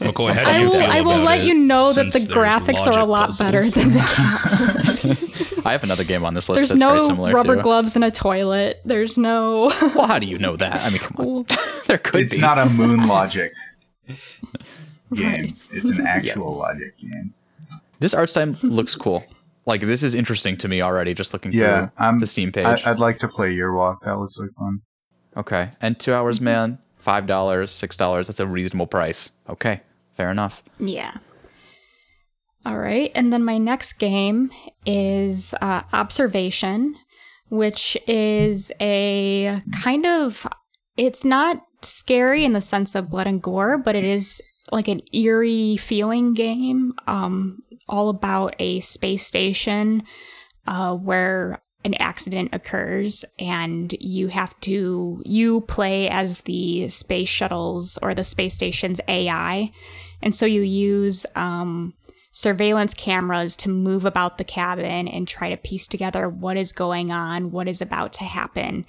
Well, 0.00 0.12
go 0.12 0.28
ahead. 0.28 0.46
I 0.46 0.64
will, 0.64 0.70
feel 0.70 0.90
I 0.90 1.00
will 1.00 1.18
let 1.18 1.40
it, 1.40 1.46
you 1.46 1.54
know 1.54 1.92
that 1.92 2.12
the 2.12 2.18
graphics 2.18 2.86
are 2.86 2.98
a 2.98 3.04
lot 3.04 3.26
puzzles. 3.28 3.38
better 3.38 3.70
than 3.70 3.92
the 3.92 5.62
I 5.64 5.72
have 5.72 5.84
another 5.84 6.02
game 6.02 6.24
on 6.24 6.34
this 6.34 6.48
list 6.48 6.58
There's 6.58 6.68
that's 6.70 6.82
very 6.82 6.98
no 6.98 7.06
similar 7.06 7.32
rubber 7.32 7.56
to. 7.56 7.62
gloves 7.62 7.94
in 7.94 8.02
a 8.02 8.10
toilet. 8.10 8.80
There's 8.84 9.16
no. 9.16 9.72
Well, 9.94 10.06
how 10.06 10.18
do 10.18 10.26
you 10.26 10.38
know 10.38 10.56
that? 10.56 10.82
I 10.82 10.90
mean, 10.90 10.98
come 10.98 11.16
on. 11.26 11.46
there 11.86 11.98
could 11.98 12.22
It's 12.22 12.34
be. 12.34 12.40
not 12.40 12.58
a 12.58 12.68
moon 12.68 13.06
logic 13.06 13.52
game. 14.08 14.16
Right. 15.10 15.44
It's 15.44 15.70
an 15.70 16.06
actual 16.06 16.56
logic 16.56 16.96
game. 16.98 17.34
This 18.00 18.14
art 18.14 18.30
style 18.30 18.56
looks 18.62 18.96
cool. 18.96 19.24
Like 19.66 19.82
this 19.82 20.02
is 20.02 20.14
interesting 20.16 20.56
to 20.58 20.68
me 20.68 20.82
already. 20.82 21.14
Just 21.14 21.32
looking 21.32 21.52
Yeah, 21.52 21.86
through 21.86 22.04
I'm, 22.04 22.18
the 22.18 22.26
Steam 22.26 22.50
page. 22.50 22.66
I, 22.66 22.90
I'd 22.90 22.98
like 22.98 23.18
to 23.18 23.28
play 23.28 23.52
Year 23.52 23.72
Walk. 23.72 24.02
That 24.04 24.18
looks 24.18 24.36
like 24.38 24.50
fun. 24.58 24.80
okay, 25.36 25.70
and 25.80 25.98
two 26.00 26.12
hours, 26.12 26.38
mm-hmm. 26.38 26.44
man. 26.46 26.78
Five 27.02 27.26
dollars, 27.26 27.72
six 27.72 27.96
dollars. 27.96 28.28
That's 28.28 28.38
a 28.38 28.46
reasonable 28.46 28.86
price. 28.86 29.32
Okay, 29.48 29.80
fair 30.14 30.30
enough. 30.30 30.62
Yeah. 30.78 31.16
All 32.64 32.78
right. 32.78 33.10
And 33.16 33.32
then 33.32 33.44
my 33.44 33.58
next 33.58 33.94
game 33.94 34.52
is 34.86 35.52
uh, 35.60 35.82
Observation, 35.92 36.94
which 37.48 37.96
is 38.06 38.70
a 38.80 39.60
kind 39.82 40.06
of. 40.06 40.46
It's 40.96 41.24
not 41.24 41.62
scary 41.82 42.44
in 42.44 42.52
the 42.52 42.60
sense 42.60 42.94
of 42.94 43.10
blood 43.10 43.26
and 43.26 43.42
gore, 43.42 43.78
but 43.78 43.96
it 43.96 44.04
is 44.04 44.40
like 44.70 44.86
an 44.86 45.00
eerie 45.12 45.76
feeling 45.76 46.34
game, 46.34 46.94
um, 47.08 47.64
all 47.88 48.10
about 48.10 48.54
a 48.60 48.78
space 48.78 49.26
station 49.26 50.04
uh, 50.68 50.94
where 50.94 51.60
an 51.84 51.94
accident 51.94 52.50
occurs 52.52 53.24
and 53.38 53.94
you 54.00 54.28
have 54.28 54.58
to 54.60 55.22
you 55.24 55.62
play 55.62 56.08
as 56.08 56.42
the 56.42 56.88
space 56.88 57.28
shuttles 57.28 57.98
or 58.02 58.14
the 58.14 58.24
space 58.24 58.54
station's 58.54 59.00
AI 59.08 59.72
and 60.22 60.34
so 60.34 60.46
you 60.46 60.62
use 60.62 61.26
um, 61.34 61.94
surveillance 62.30 62.94
cameras 62.94 63.56
to 63.58 63.68
move 63.68 64.06
about 64.06 64.38
the 64.38 64.44
cabin 64.44 65.06
and 65.06 65.28
try 65.28 65.50
to 65.50 65.56
piece 65.56 65.86
together 65.86 66.28
what 66.28 66.56
is 66.56 66.72
going 66.72 67.10
on, 67.10 67.50
what 67.50 67.68
is 67.68 67.82
about 67.82 68.12
to 68.14 68.24
happen. 68.24 68.86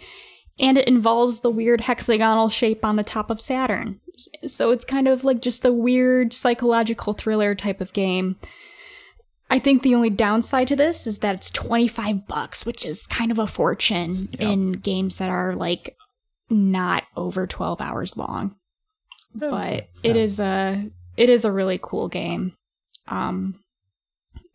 And 0.60 0.78
it 0.78 0.88
involves 0.88 1.40
the 1.40 1.50
weird 1.50 1.82
hexagonal 1.82 2.48
shape 2.50 2.86
on 2.86 2.96
the 2.96 3.04
top 3.04 3.30
of 3.30 3.42
Saturn. 3.42 4.00
So 4.46 4.72
it's 4.72 4.86
kind 4.86 5.08
of 5.08 5.24
like 5.24 5.42
just 5.42 5.66
a 5.66 5.74
weird 5.74 6.34
psychological 6.34 7.14
thriller 7.14 7.56
type 7.56 7.82
of 7.82 7.92
game. 7.92 8.38
I 9.54 9.60
think 9.60 9.84
the 9.84 9.94
only 9.94 10.10
downside 10.10 10.68
to 10.70 10.76
this 10.76 11.06
is 11.06 11.20
that 11.20 11.36
it's 11.36 11.52
25 11.52 12.26
bucks, 12.26 12.66
which 12.66 12.88
is 12.88 13.06
kind 13.06 13.32
of 13.32 13.38
a 13.38 13.46
fortune 13.46 14.28
in 14.40 14.72
games 14.72 15.18
that 15.18 15.30
are 15.30 15.56
like 15.56 15.96
not 16.50 17.04
over 17.16 17.46
12 17.46 17.80
hours 17.80 18.18
long. 18.18 18.56
But 19.36 19.90
it 20.02 20.16
is 20.16 20.40
a 20.40 20.90
it 21.18 21.30
is 21.30 21.46
a 21.46 21.52
really 21.52 21.80
cool 21.80 22.08
game. 22.08 22.54
Um 23.08 23.60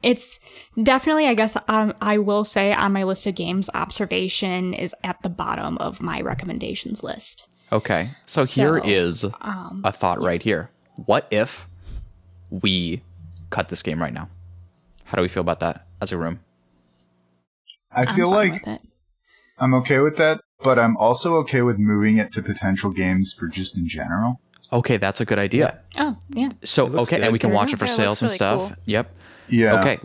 it's 0.02 0.40
definitely 0.83 1.26
I 1.26 1.35
guess 1.35 1.57
um, 1.69 1.95
I 2.00 2.19
will 2.19 2.43
say 2.43 2.73
on 2.73 2.93
my 2.93 3.05
list 3.05 3.25
of 3.28 3.37
games 3.37 3.71
observation 3.75 4.75
is 4.75 4.97
at 5.05 5.23
the 5.23 5.28
bottom 5.28 5.78
of 5.78 6.02
my 6.02 6.21
recommendations 6.21 7.05
list. 7.05 7.47
Okay, 7.71 8.11
so, 8.26 8.43
here 8.45 8.81
So, 8.81 8.85
is 8.85 9.25
Um 9.43 9.83
a 9.85 9.93
thought 9.93 10.21
right 10.21 10.43
here. 10.43 10.71
What 10.97 11.28
if 11.31 11.69
we 12.50 13.02
cut 13.50 13.69
this 13.69 13.83
game 13.83 14.00
right 14.00 14.12
now. 14.12 14.28
How 15.09 15.17
do 15.17 15.23
we 15.23 15.29
feel 15.29 15.41
about 15.41 15.61
that 15.61 15.87
as 16.03 16.12
a 16.12 16.19
room? 16.19 16.41
I 17.91 18.03
I'm 18.03 18.15
feel 18.15 18.31
like. 18.31 18.62
I'm 19.59 19.73
okay 19.75 20.00
with 20.00 20.17
that, 20.19 20.43
but 20.62 20.79
I'm 20.79 20.97
also 20.99 21.35
okay 21.37 21.62
with 21.62 21.79
moving 21.79 22.19
it 22.19 22.33
to 22.35 22.43
potential 22.43 22.91
games 22.91 23.33
for 23.33 23.49
just 23.49 23.77
in 23.77 23.88
general. 23.88 24.41
Okay, 24.71 24.99
that's 24.99 25.21
a 25.21 25.25
good 25.25 25.38
idea. 25.38 25.81
Oh, 25.99 26.17
yeah. 26.29 26.50
So 26.62 26.87
It 26.87 26.93
looks 26.93 27.11
okay, 27.12 27.23
and 27.23 27.33
we 27.33 27.38
can 27.38 27.50
watch 27.53 27.73
it 27.73 27.79
for 27.79 27.87
it 27.87 27.88
sales 27.88 28.21
and 28.21 28.29
really 28.29 28.35
stuff. 28.37 28.69
cool. 28.69 28.77
Yep. 28.85 29.15
Yeah. 29.49 29.81
Okay, 29.81 29.99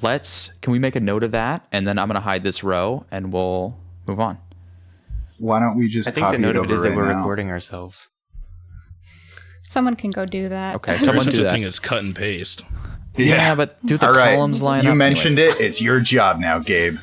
let's. 0.00 0.54
Can 0.62 0.70
we 0.72 0.78
make 0.78 0.94
a 0.94 1.00
note 1.00 1.24
of 1.24 1.32
that, 1.32 1.66
and 1.72 1.86
then 1.88 1.98
I'm 1.98 2.06
gonna 2.06 2.20
hide 2.20 2.44
this 2.44 2.62
row, 2.62 3.04
and 3.10 3.32
we'll 3.32 3.76
move 4.06 4.20
on. 4.20 4.38
Why 5.38 5.58
don't 5.58 5.76
we 5.76 5.88
just 5.88 6.08
I 6.08 6.12
think 6.12 6.24
copy 6.24 6.36
the 6.36 6.42
note 6.42 6.54
it 6.56 6.58
of 6.60 6.64
it 6.66 6.72
over 6.72 6.82
that 6.84 6.88
right 6.90 6.96
we're 6.96 7.12
now? 7.12 7.18
recording 7.18 7.50
ourselves. 7.50 8.08
Someone 9.62 9.96
can 9.96 10.10
go 10.12 10.24
do 10.24 10.48
that. 10.48 10.76
Okay, 10.76 10.92
There's 10.92 11.04
someone 11.04 11.24
such 11.24 11.34
do 11.34 11.44
a 11.46 11.50
thing 11.50 11.64
as 11.64 11.80
cut 11.80 11.98
and 11.98 12.14
paste. 12.14 12.62
Yeah, 13.16 13.54
but 13.54 13.84
do 13.86 13.96
the 13.96 14.06
All 14.06 14.12
right. 14.12 14.34
columns 14.34 14.60
line 14.62 14.84
you 14.84 14.90
up? 14.90 14.94
You 14.94 14.98
mentioned 14.98 15.38
Anyways. 15.38 15.60
it. 15.60 15.64
It's 15.64 15.80
your 15.82 16.00
job 16.00 16.38
now, 16.38 16.58
Gabe. 16.58 16.98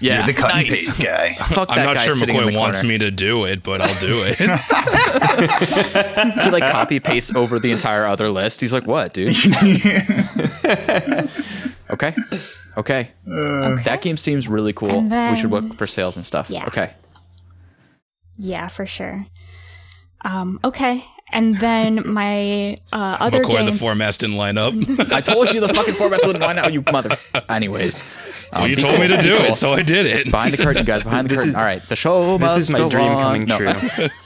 Yeah, 0.00 0.16
You're 0.18 0.26
the 0.26 0.32
cut 0.34 0.56
and 0.56 0.68
paste 0.68 0.98
guy. 0.98 1.34
Fuck 1.50 1.68
that 1.68 1.78
I'm 1.78 1.84
not 1.84 1.94
guy 1.94 2.04
sure 2.06 2.14
sitting 2.14 2.34
in 2.34 2.46
the 2.46 2.50
McCoy 2.52 2.58
wants 2.58 2.82
me 2.82 2.98
to 2.98 3.10
do 3.12 3.44
it, 3.44 3.62
but 3.62 3.80
I'll 3.80 4.00
do 4.00 4.22
it. 4.26 4.40
He 6.42 6.50
like 6.50 6.70
copy 6.72 6.98
paste 7.00 7.36
over 7.36 7.58
the 7.60 7.70
entire 7.70 8.04
other 8.06 8.28
list. 8.28 8.60
He's 8.60 8.72
like, 8.72 8.86
"What, 8.86 9.14
dude?" 9.14 9.30
okay, 11.90 12.14
okay. 12.76 13.10
That 13.26 14.00
game 14.02 14.16
seems 14.16 14.48
really 14.48 14.72
cool. 14.72 14.90
And 14.90 15.10
we 15.30 15.36
should 15.40 15.50
then- 15.50 15.68
look 15.68 15.78
for 15.78 15.86
sales 15.86 16.16
and 16.16 16.24
stuff. 16.26 16.50
Yeah. 16.50 16.66
Okay. 16.66 16.94
Yeah, 18.38 18.68
for 18.68 18.86
sure. 18.86 19.26
Um, 20.22 20.58
okay. 20.64 21.04
And 21.32 21.56
then 21.58 22.02
my 22.06 22.76
uh, 22.92 23.16
other 23.20 23.40
McCoy, 23.42 23.50
game. 23.52 23.66
the 23.66 23.72
formats 23.72 24.18
didn't 24.18 24.36
line 24.36 24.58
up. 24.58 24.74
I 25.10 25.20
told 25.22 25.54
you 25.54 25.60
the 25.60 25.72
fucking 25.72 25.94
format's 25.94 26.24
didn't 26.26 26.42
line 26.42 26.58
out, 26.58 26.72
you 26.72 26.82
mother. 26.92 27.16
Anyways, 27.48 28.02
um, 28.52 28.60
well, 28.62 28.68
you 28.68 28.76
be 28.76 28.82
told 28.82 29.00
me 29.00 29.08
to 29.08 29.16
do 29.22 29.36
cool. 29.38 29.46
it, 29.46 29.56
so 29.56 29.72
I 29.72 29.82
did 29.82 30.04
it. 30.06 30.30
Behind 30.30 30.52
the 30.52 30.62
curtain, 30.62 30.84
guys. 30.84 31.02
Behind 31.04 31.26
the 31.26 31.28
This 31.30 31.38
curtain. 31.40 31.50
is- 31.50 31.54
All 31.56 31.62
right, 31.62 31.82
the 31.88 31.96
show 31.96 32.32
This 32.38 32.40
must 32.42 32.58
is 32.58 32.70
my 32.70 32.78
go 32.80 32.88
dream 32.90 33.06
on. 33.12 33.22
coming 33.22 33.44
No. 33.46 33.56
true. 33.58 34.08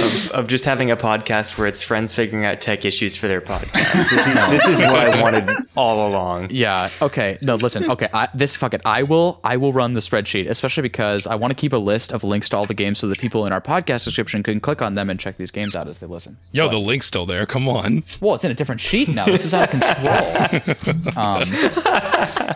of, 0.00 0.30
of 0.32 0.46
just 0.46 0.64
having 0.64 0.90
a 0.90 0.96
podcast 0.96 1.58
where 1.58 1.66
it's 1.66 1.82
friends 1.82 2.14
figuring 2.14 2.44
out 2.44 2.60
tech 2.60 2.84
issues 2.84 3.16
for 3.16 3.28
their 3.28 3.40
podcast. 3.40 3.92
This 3.92 4.26
is, 4.26 4.34
this 4.50 4.66
is 4.68 4.80
what 4.80 4.96
I 4.96 5.20
wanted 5.20 5.48
all 5.76 6.08
along. 6.08 6.48
Yeah. 6.50 6.90
Okay. 7.00 7.38
No. 7.42 7.56
Listen. 7.56 7.90
Okay. 7.90 8.08
I, 8.12 8.28
this 8.34 8.56
fuck 8.56 8.74
it. 8.74 8.80
I 8.84 9.02
will. 9.02 9.40
I 9.44 9.56
will 9.56 9.72
run 9.72 9.94
the 9.94 10.00
spreadsheet, 10.00 10.48
especially 10.48 10.82
because 10.82 11.26
I 11.26 11.34
want 11.34 11.50
to 11.50 11.54
keep 11.54 11.72
a 11.72 11.78
list 11.78 12.12
of 12.12 12.24
links 12.24 12.48
to 12.50 12.56
all 12.56 12.66
the 12.66 12.74
games 12.74 12.98
so 12.98 13.08
that 13.08 13.18
people 13.18 13.46
in 13.46 13.52
our 13.52 13.60
podcast 13.60 14.04
description 14.04 14.42
can 14.42 14.60
click 14.60 14.82
on 14.82 14.94
them 14.94 15.10
and 15.10 15.18
check 15.18 15.36
these 15.36 15.50
games 15.50 15.74
out 15.74 15.88
as 15.88 15.98
they 15.98 16.06
listen. 16.06 16.36
Yo, 16.52 16.68
the 16.68 16.78
link's 16.78 17.06
still 17.06 17.26
there. 17.26 17.46
Come 17.46 17.68
on. 17.68 18.04
Well, 18.20 18.34
it's 18.34 18.44
in 18.44 18.50
a 18.50 18.54
different 18.54 18.80
sheet 18.80 19.08
now. 19.08 19.26
This 19.26 19.44
is 19.44 19.54
out 19.54 19.72
of 19.72 20.62
control. 20.62 21.16
um, 21.16 22.54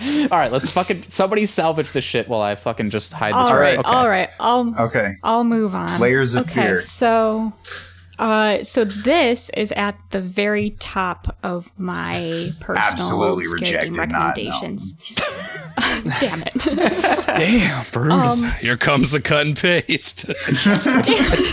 all 0.30 0.38
right. 0.38 0.52
Let's 0.52 0.70
fucking 0.70 1.04
somebody 1.08 1.46
salvage 1.46 1.92
this 1.92 2.04
shit 2.04 2.28
while 2.28 2.40
I 2.42 2.54
fucking 2.54 2.90
just 2.90 3.12
hide 3.12 3.34
this. 3.34 3.48
all 3.48 3.54
row. 3.54 3.60
right, 3.60 3.78
Okay. 3.78 3.88
all 3.88 4.08
right. 4.08 4.28
I'll 4.40 4.74
Okay. 4.86 5.14
I'll 5.22 5.44
move 5.44 5.74
on. 5.74 6.00
Layers 6.00 6.34
of 6.34 6.46
okay, 6.50 6.62
fear. 6.66 6.80
So, 6.80 7.52
uh, 8.18 8.62
so 8.62 8.84
this 8.84 9.50
is 9.50 9.72
at 9.72 9.98
the 10.10 10.20
very 10.20 10.70
top 10.78 11.36
of 11.42 11.70
my 11.78 12.52
personal 12.60 12.82
Absolutely 12.90 13.44
rejected, 13.52 13.84
game 13.84 13.92
not- 13.94 14.08
no. 14.08 14.18
recommendations. 14.28 14.94
Damn 16.20 16.42
it! 16.42 16.54
Damn. 17.36 17.84
Brutal. 17.92 18.18
Um, 18.18 18.44
Here 18.60 18.76
comes 18.78 19.10
the 19.10 19.20
cut 19.20 19.46
and 19.46 19.56
paste. 19.56 20.26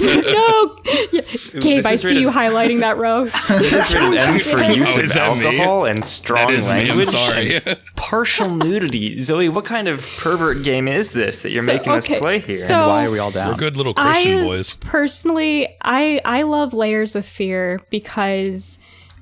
no, 0.02 0.78
yeah. 1.12 1.22
Gabe, 1.60 1.78
this 1.78 1.86
I 1.86 1.96
see 1.96 2.08
rated- 2.08 2.22
you 2.22 2.30
highlighting 2.30 2.80
that 2.82 2.98
row. 2.98 3.26
This 3.26 3.94
rated 3.94 4.18
M 4.18 4.40
for 4.40 4.62
use 4.64 4.90
Oh, 4.96 5.00
of 5.00 5.06
is 5.06 5.14
that 5.14 5.38
me? 5.38 5.46
alcohol 5.46 5.86
and 5.86 6.04
strong 6.06 6.52
that 6.52 6.58
is 6.58 6.70
me. 6.70 6.76
I'm 6.90 6.98
language. 6.98 7.10
sorry. 7.10 7.56
and 7.66 7.78
partial 7.96 8.50
nudity. 8.56 9.18
Zoe, 9.18 9.50
what 9.50 9.66
kind 9.66 9.88
of 9.90 10.02
pervert 10.18 10.64
game 10.64 10.88
is 10.88 11.12
this 11.12 11.40
that 11.42 11.52
you're 11.52 11.64
So, 11.64 11.74
making 11.74 11.92
us 11.94 12.08
play 12.08 12.40
here? 12.40 12.58
so- 12.58 12.88
Why 12.90 13.06
are 13.06 13.12
we 13.12 13.20
all 13.20 13.32
down? 13.32 13.50
We're 13.52 13.58
good 13.58 13.76
little 13.78 13.94
Christian 13.94 14.40
I 14.40 14.44
boys. 14.44 14.76
personally, 14.76 15.68
I 15.82 16.22
I 16.24 16.44
love 16.54 16.74
layers 16.74 17.16
of 17.16 17.26
fear 17.26 17.80
because 17.90 18.78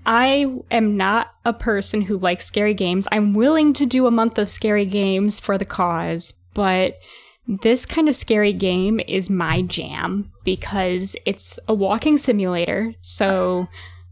I 0.05 0.53
am 0.69 0.97
not 0.97 1.33
a 1.45 1.53
person 1.53 2.01
who 2.01 2.17
likes 2.17 2.45
scary 2.45 2.73
games. 2.73 3.07
I'm 3.11 3.33
willing 3.33 3.73
to 3.73 3.85
do 3.85 4.07
a 4.07 4.11
month 4.11 4.37
of 4.37 4.49
scary 4.49 4.85
games 4.85 5.39
for 5.39 5.57
the 5.57 5.65
cause, 5.65 6.33
but 6.53 6.99
this 7.47 7.85
kind 7.85 8.09
of 8.09 8.15
scary 8.15 8.53
game 8.53 8.99
is 9.07 9.29
my 9.29 9.61
jam 9.61 10.31
because 10.43 11.15
it's 11.25 11.59
a 11.67 11.73
walking 11.73 12.17
simulator. 12.17 12.93
So, 13.01 13.67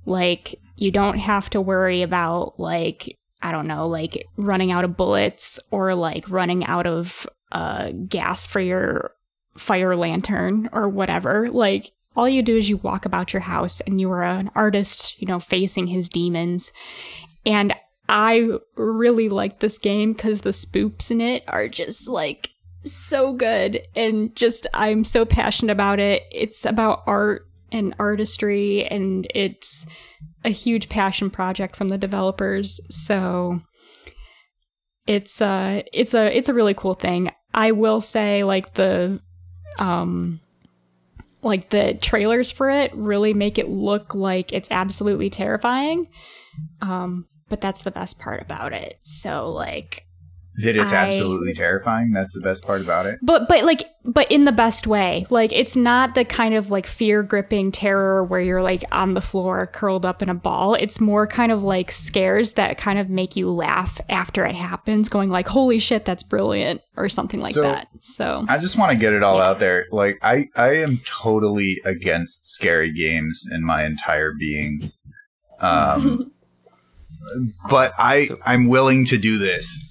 like, 0.05 0.55
you 0.75 0.91
don't 0.91 1.17
have 1.17 1.49
to 1.51 1.61
worry 1.61 2.01
about, 2.01 2.59
like, 2.59 3.17
I 3.41 3.51
don't 3.51 3.67
know, 3.67 3.88
like 3.88 4.25
running 4.38 4.71
out 4.71 4.83
of 4.83 4.97
bullets 4.97 5.59
or 5.71 5.95
like 5.95 6.29
running 6.29 6.65
out 6.65 6.85
of 6.85 7.27
uh, 7.51 7.91
gas 8.07 8.45
for 8.45 8.59
your 8.59 9.11
fire 9.57 9.95
lantern 9.95 10.69
or 10.73 10.89
whatever. 10.89 11.49
Like, 11.49 11.91
all 12.19 12.27
you 12.27 12.41
do 12.41 12.57
is 12.57 12.69
you 12.69 12.75
walk 12.75 13.05
about 13.05 13.31
your 13.31 13.39
house 13.39 13.79
and 13.79 14.01
you 14.01 14.11
are 14.11 14.23
an 14.23 14.51
artist, 14.53 15.15
you 15.21 15.25
know, 15.25 15.39
facing 15.39 15.88
his 15.88 16.09
demons. 16.09 16.73
And 17.45 17.73
I 18.09 18.57
really 18.75 19.29
like 19.29 19.59
this 19.59 19.77
game 19.77 20.11
because 20.11 20.41
the 20.41 20.49
spoops 20.49 21.11
in 21.11 21.21
it 21.21 21.45
are 21.47 21.69
just 21.69 22.09
like 22.09 22.49
so 22.83 23.31
good. 23.31 23.88
And 23.95 24.35
just, 24.35 24.67
I'm 24.73 25.05
so 25.05 25.23
passionate 25.23 25.71
about 25.71 26.01
it. 26.01 26.23
It's 26.29 26.65
about 26.65 27.03
art 27.07 27.47
and 27.71 27.95
artistry, 27.99 28.83
and 28.83 29.25
it's 29.33 29.85
a 30.43 30.49
huge 30.49 30.89
passion 30.89 31.29
project 31.29 31.77
from 31.77 31.88
the 31.88 31.97
developers. 31.97 32.81
So 32.93 33.61
it's 35.07 35.41
uh 35.41 35.83
it's 35.93 36.13
a 36.13 36.35
it's 36.35 36.49
a 36.49 36.53
really 36.53 36.73
cool 36.73 36.95
thing. 36.95 37.31
I 37.53 37.71
will 37.71 38.01
say 38.01 38.43
like 38.43 38.73
the 38.73 39.21
um 39.77 40.41
like 41.41 41.69
the 41.69 41.93
trailers 42.01 42.51
for 42.51 42.69
it 42.69 42.93
really 42.93 43.34
make 43.34 43.58
it 43.58 43.69
look 43.69 44.13
like 44.13 44.51
it's 44.51 44.69
absolutely 44.72 45.29
terrifying. 45.29 46.08
Um 46.81 47.25
but 47.48 47.62
that's 47.62 47.81
the 47.84 47.91
best 47.91 48.19
part 48.19 48.41
about 48.41 48.74
it. 48.74 49.00
So 49.01 49.51
like 49.51 50.05
That 50.63 50.75
it's 50.75 50.93
I- 50.93 51.05
absolutely 51.05 51.53
terrifying. 51.53 52.11
That's 52.11 52.33
the 52.33 52.41
best 52.41 52.65
part 52.65 52.81
about 52.81 53.05
it. 53.05 53.19
but 53.21 53.47
but 53.47 53.63
like 53.65 53.89
but 54.03 54.31
in 54.31 54.45
the 54.45 54.51
best 54.51 54.87
way. 54.87 55.25
Like 55.29 55.51
it's 55.53 55.75
not 55.75 56.15
the 56.15 56.25
kind 56.25 56.55
of 56.55 56.71
like 56.71 56.87
fear 56.87 57.21
gripping 57.23 57.71
terror 57.71 58.23
where 58.23 58.41
you're 58.41 58.61
like 58.63 58.83
on 58.91 59.13
the 59.13 59.21
floor 59.21 59.67
curled 59.67 60.05
up 60.05 60.21
in 60.21 60.29
a 60.29 60.33
ball. 60.33 60.73
It's 60.73 60.99
more 60.99 61.27
kind 61.27 61.51
of 61.51 61.63
like 61.63 61.91
scares 61.91 62.53
that 62.53 62.77
kind 62.77 62.97
of 62.99 63.09
make 63.09 63.35
you 63.35 63.49
laugh 63.51 63.99
after 64.09 64.45
it 64.45 64.55
happens, 64.55 65.09
going 65.09 65.29
like, 65.29 65.47
"Holy 65.47 65.79
shit, 65.79 66.05
that's 66.05 66.23
brilliant," 66.23 66.81
or 66.97 67.07
something 67.09 67.39
like 67.39 67.53
So- 67.55 67.61
that. 67.63 67.87
So 68.01 68.45
I 68.49 68.57
just 68.57 68.77
want 68.77 68.91
to 68.91 68.97
get 68.97 69.13
it 69.13 69.23
all 69.23 69.39
out 69.39 69.59
there. 69.59 69.85
Like 69.91 70.17
I, 70.21 70.47
I 70.55 70.77
am 70.77 71.01
totally 71.05 71.77
against 71.85 72.47
scary 72.47 72.91
games 72.91 73.43
in 73.51 73.63
my 73.65 73.83
entire 73.83 74.33
being. 74.37 74.91
Um, 75.59 76.31
but 77.69 77.93
I, 77.97 78.29
I'm 78.45 78.67
willing 78.69 79.05
to 79.05 79.17
do 79.17 79.37
this 79.37 79.88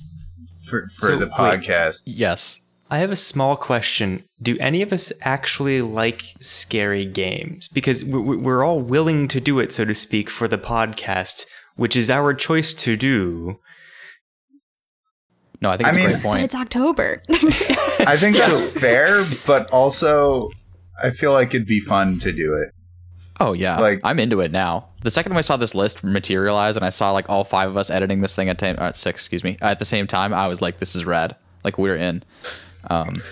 for 0.68 0.86
for 0.98 1.06
So, 1.08 1.18
the 1.18 1.26
wait. 1.26 1.32
podcast. 1.32 2.02
Yes. 2.06 2.60
I 2.90 2.98
have 2.98 3.10
a 3.10 3.16
small 3.16 3.54
question. 3.56 4.24
Do 4.40 4.56
any 4.58 4.80
of 4.80 4.92
us 4.94 5.12
actually 5.20 5.82
like 5.82 6.22
scary 6.40 7.04
games? 7.04 7.68
Because 7.68 8.02
we- 8.02 8.18
we- 8.18 8.36
we're 8.36 8.64
all 8.64 8.80
willing 8.80 9.28
to 9.28 9.40
do 9.40 9.58
it, 9.60 9.72
so 9.74 9.84
to 9.84 9.94
speak, 9.94 10.30
for 10.30 10.48
the 10.48 10.56
podcast, 10.56 11.44
which 11.76 11.94
is 11.96 12.08
our 12.10 12.32
choice 12.32 12.72
to 12.74 12.96
do. 12.96 13.58
No, 15.60 15.70
I 15.70 15.76
think 15.76 15.86
I 15.88 15.90
it's 15.90 15.96
a 15.96 16.00
mean- 16.00 16.08
great 16.10 16.22
but 16.22 16.28
point. 16.32 16.44
it's 16.44 16.54
October. 16.54 17.22
I 18.06 18.16
think 18.16 18.36
that's 18.38 18.78
fair, 18.78 19.24
but 19.46 19.68
also 19.70 20.50
I 21.02 21.10
feel 21.10 21.32
like 21.32 21.48
it'd 21.48 21.66
be 21.66 21.80
fun 21.80 22.18
to 22.20 22.32
do 22.32 22.54
it. 22.54 22.70
Oh 23.40 23.52
yeah, 23.52 23.78
Like- 23.78 24.00
I'm 24.04 24.18
into 24.18 24.40
it 24.40 24.50
now. 24.50 24.86
The 25.02 25.10
second 25.10 25.32
I 25.36 25.42
saw 25.42 25.56
this 25.56 25.74
list 25.74 26.02
materialize 26.02 26.74
and 26.76 26.84
I 26.84 26.88
saw 26.88 27.12
like 27.12 27.28
all 27.30 27.44
five 27.44 27.68
of 27.68 27.76
us 27.76 27.88
editing 27.90 28.20
this 28.20 28.34
thing 28.34 28.48
at 28.48 28.58
time, 28.58 28.76
uh, 28.78 28.90
six, 28.92 29.22
excuse 29.22 29.44
me, 29.44 29.56
at 29.60 29.78
the 29.78 29.84
same 29.84 30.06
time, 30.08 30.34
I 30.34 30.48
was 30.48 30.60
like, 30.60 30.78
"This 30.78 30.96
is 30.96 31.04
rad!" 31.04 31.36
Like 31.64 31.78
we're 31.78 31.96
in. 31.96 32.24
Um, 32.90 33.22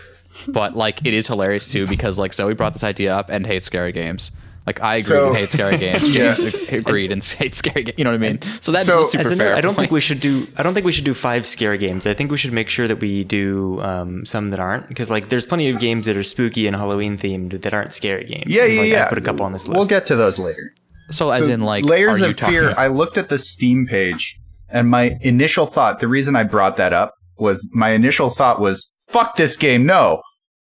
but 0.48 0.76
like 0.76 1.04
it 1.06 1.12
is 1.14 1.26
hilarious 1.26 1.70
too 1.72 1.86
because 1.86 2.18
like 2.18 2.32
Zoe 2.34 2.54
brought 2.54 2.72
this 2.72 2.84
idea 2.84 3.16
up 3.16 3.30
and 3.30 3.46
hates 3.46 3.66
scary 3.66 3.90
games. 3.92 4.30
Like 4.66 4.82
I 4.82 4.94
agree 4.94 5.02
So- 5.02 5.28
and 5.28 5.36
hate 5.36 5.50
scary 5.50 5.76
games. 5.78 6.02
Yeah. 6.16 6.34
James 6.34 6.54
ag- 6.54 6.72
agreed 6.74 7.12
and 7.12 7.22
hate 7.38 7.54
scary 7.54 7.84
games. 7.84 7.94
You 7.98 8.04
know 8.04 8.10
what 8.10 8.16
I 8.16 8.18
mean? 8.18 8.42
So 8.60 8.72
that's 8.72 8.86
So- 8.86 9.02
a 9.02 9.04
super 9.06 9.20
As 9.24 9.30
a 9.30 9.36
fair. 9.36 9.50
note, 9.50 9.58
I 9.58 9.60
don't 9.60 9.74
think 9.76 9.92
we 9.92 10.00
should 10.00 10.18
do. 10.20 10.46
I 10.56 10.62
don't 10.64 10.74
think 10.74 10.84
we 10.86 10.92
should 10.92 11.04
do 11.04 11.14
five 11.14 11.46
scary 11.46 11.78
games. 11.78 12.06
I 12.06 12.14
think 12.14 12.30
we 12.32 12.36
should 12.36 12.52
make 12.52 12.68
sure 12.68 12.88
that 12.88 12.96
we 13.00 13.22
do 13.24 13.80
um, 13.82 14.24
some 14.26 14.50
that 14.50 14.58
aren't, 14.60 14.88
because 14.88 15.08
like 15.08 15.28
there's 15.28 15.46
plenty 15.46 15.70
of 15.70 15.78
games 15.78 16.06
that 16.06 16.16
are 16.16 16.22
spooky 16.24 16.66
and 16.66 16.74
Halloween 16.74 17.16
themed 17.16 17.62
that 17.62 17.72
aren't 17.72 17.92
scary 17.94 18.24
games. 18.24 18.52
Yeah, 18.54 18.64
And, 18.64 18.72
yeah, 18.74 18.80
like, 18.80 18.90
yeah. 18.90 19.06
I 19.06 19.08
put 19.08 19.18
a 19.18 19.22
couple 19.22 19.44
on 19.46 19.52
this 19.52 19.68
list. 19.68 19.76
We'll 19.78 19.86
get 19.86 20.04
to 20.06 20.16
those 20.16 20.38
later. 20.38 20.74
So 21.10 21.30
as 21.30 21.46
in 21.46 21.60
like 21.60 21.84
layers 21.84 22.20
of 22.20 22.36
talking- 22.36 22.52
fear. 22.52 22.74
I 22.76 22.88
looked 22.88 23.16
at 23.16 23.28
the 23.28 23.38
Steam 23.38 23.86
page, 23.86 24.40
and 24.68 24.90
my 24.90 25.16
initial 25.20 25.66
thought. 25.66 26.00
The 26.00 26.08
reason 26.08 26.34
I 26.34 26.42
brought 26.42 26.76
that 26.78 26.92
up 26.92 27.14
was 27.38 27.70
my 27.72 27.90
initial 27.90 28.30
thought 28.30 28.58
was, 28.60 28.90
"Fuck 29.10 29.36
this 29.36 29.56
game, 29.56 29.86
no." 29.86 30.22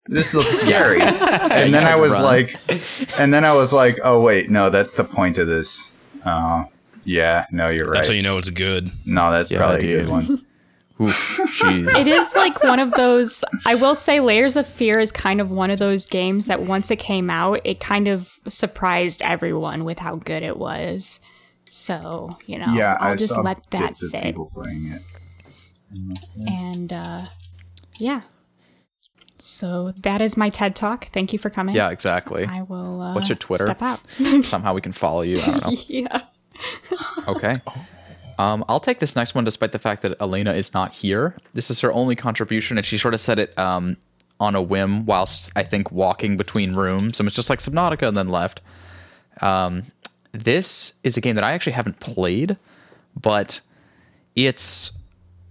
This 0.07 0.33
looks 0.33 0.57
scary. 0.59 1.01
and 1.01 1.73
then 1.73 1.85
I 1.85 1.95
was 1.95 2.11
run. 2.13 2.23
like, 2.23 2.55
and 3.19 3.33
then 3.33 3.43
I 3.45 3.53
was 3.53 3.73
like, 3.73 3.99
oh 4.03 4.21
wait, 4.21 4.49
no, 4.49 4.69
that's 4.69 4.93
the 4.93 5.03
point 5.03 5.37
of 5.37 5.47
this. 5.47 5.91
Uh, 6.25 6.63
Yeah, 7.03 7.45
no, 7.51 7.69
you're 7.69 7.85
right. 7.87 7.95
That's 7.95 8.07
how 8.07 8.13
you 8.13 8.23
know 8.23 8.37
it's 8.37 8.49
good. 8.49 8.91
no, 9.05 9.31
that's 9.31 9.51
Yeah, 9.51 9.59
probably 9.59 9.93
a 9.93 10.01
good 10.01 10.09
one. 10.09 10.43
Oof, 11.01 11.37
jeez. 11.59 11.87
It 11.99 12.07
is 12.07 12.33
like 12.35 12.63
one 12.63 12.79
of 12.79 12.89
those. 12.91 13.43
I 13.65 13.75
will 13.75 13.93
say, 13.93 14.19
Layers 14.19 14.57
of 14.57 14.65
Fear 14.65 14.99
is 14.99 15.11
kind 15.11 15.39
of 15.39 15.51
one 15.51 15.69
of 15.69 15.77
those 15.77 16.07
games 16.07 16.47
that 16.47 16.63
once 16.63 16.89
it 16.89 16.95
came 16.97 17.29
out, 17.29 17.61
it 17.65 17.79
kind 17.79 18.07
of 18.07 18.31
surprised 18.47 19.21
everyone 19.21 19.83
with 19.85 19.99
how 19.99 20.15
good 20.15 20.41
it 20.41 20.57
was. 20.57 21.19
So 21.69 22.31
you 22.47 22.57
know, 22.57 22.73
Yeah, 22.73 22.97
I'll 22.99 23.11
I 23.13 23.15
just 23.15 23.37
let 23.37 23.61
that 23.69 23.79
bits 23.89 24.03
of 24.05 24.09
sit. 24.09 24.23
people 24.23 24.49
playing 24.55 24.91
it. 24.93 25.01
And. 25.91 26.19
And 26.47 26.93
uh, 26.93 27.25
yeah, 27.99 28.21
so 29.39 29.91
that 29.97 30.21
is 30.21 30.37
my 30.37 30.49
TED 30.49 30.75
talk. 30.75 31.07
Thank 31.11 31.33
you 31.33 31.39
for 31.39 31.49
coming. 31.49 31.75
yeah, 31.75 31.89
exactly. 31.89 32.45
I 32.45 32.61
will. 32.63 33.01
Uh, 33.01 33.13
What's 33.13 33.29
your 33.29 33.35
Twitter? 33.37 33.65
Step 33.65 33.81
out. 33.81 34.01
Somehow 34.45 34.73
we 34.73 34.81
can 34.81 34.93
follow 34.93 35.21
you. 35.21 35.39
I 35.41 35.45
don't 35.45 35.65
know. 35.65 35.77
yeah. 35.87 36.21
Okay. 37.27 37.61
Um, 38.39 38.63
I'll 38.69 38.79
take 38.79 38.99
this 38.99 39.15
next 39.15 39.33
one 39.33 39.45
despite 39.45 39.71
the 39.71 39.79
fact 39.79 40.03
that 40.03 40.15
Elena 40.21 40.53
is 40.53 40.71
not 40.71 40.93
here. 40.93 41.35
This 41.53 41.71
is 41.71 41.81
her 41.81 41.91
only 41.91 42.15
contribution, 42.15 42.77
and 42.77 42.85
she 42.85 42.95
sort 42.95 43.15
of 43.15 43.19
said 43.19 43.39
it 43.39 43.57
um, 43.57 43.97
on 44.39 44.55
a 44.55 44.61
whim 44.61 45.07
whilst 45.07 45.51
I 45.55 45.63
think 45.63 45.91
walking 45.91 46.37
between 46.37 46.75
rooms. 46.75 47.19
And 47.19 47.25
it's 47.25 47.35
just 47.35 47.49
like 47.49 47.57
Subnautica 47.57 48.07
and 48.07 48.15
then 48.15 48.29
left. 48.29 48.61
Um, 49.41 49.85
this 50.33 50.93
is 51.03 51.17
a 51.17 51.21
game 51.21 51.33
that 51.33 51.43
I 51.43 51.53
actually 51.53 51.73
haven't 51.73 51.99
played, 51.99 52.57
but 53.19 53.61
it's 54.35 54.96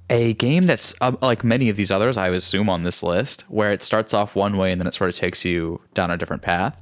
a 0.09 0.35
game 0.35 0.67
that's 0.67 0.95
uh, 1.01 1.13
like 1.21 1.43
many 1.43 1.69
of 1.69 1.77
these 1.77 1.91
others, 1.91 2.17
I 2.17 2.29
assume, 2.29 2.69
on 2.69 2.85
this 2.85 3.03
list, 3.03 3.43
where 3.49 3.73
it 3.73 3.83
starts 3.83 4.15
off 4.15 4.37
one 4.37 4.57
way 4.57 4.71
and 4.73 4.81
then 4.81 4.87
it 4.87 4.95
sort 4.95 5.11
of 5.11 5.17
takes 5.17 5.45
you 5.45 5.81
down 5.95 6.11
a 6.11 6.17
different 6.17 6.43
path. 6.43 6.81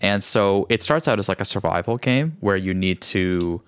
And 0.00 0.22
so 0.22 0.66
it 0.68 0.82
starts 0.82 1.08
out 1.08 1.18
as 1.18 1.28
like 1.28 1.40
a 1.40 1.44
survival 1.44 1.96
game 1.96 2.36
where 2.40 2.56
you 2.56 2.72
need 2.72 3.02
to, 3.02 3.60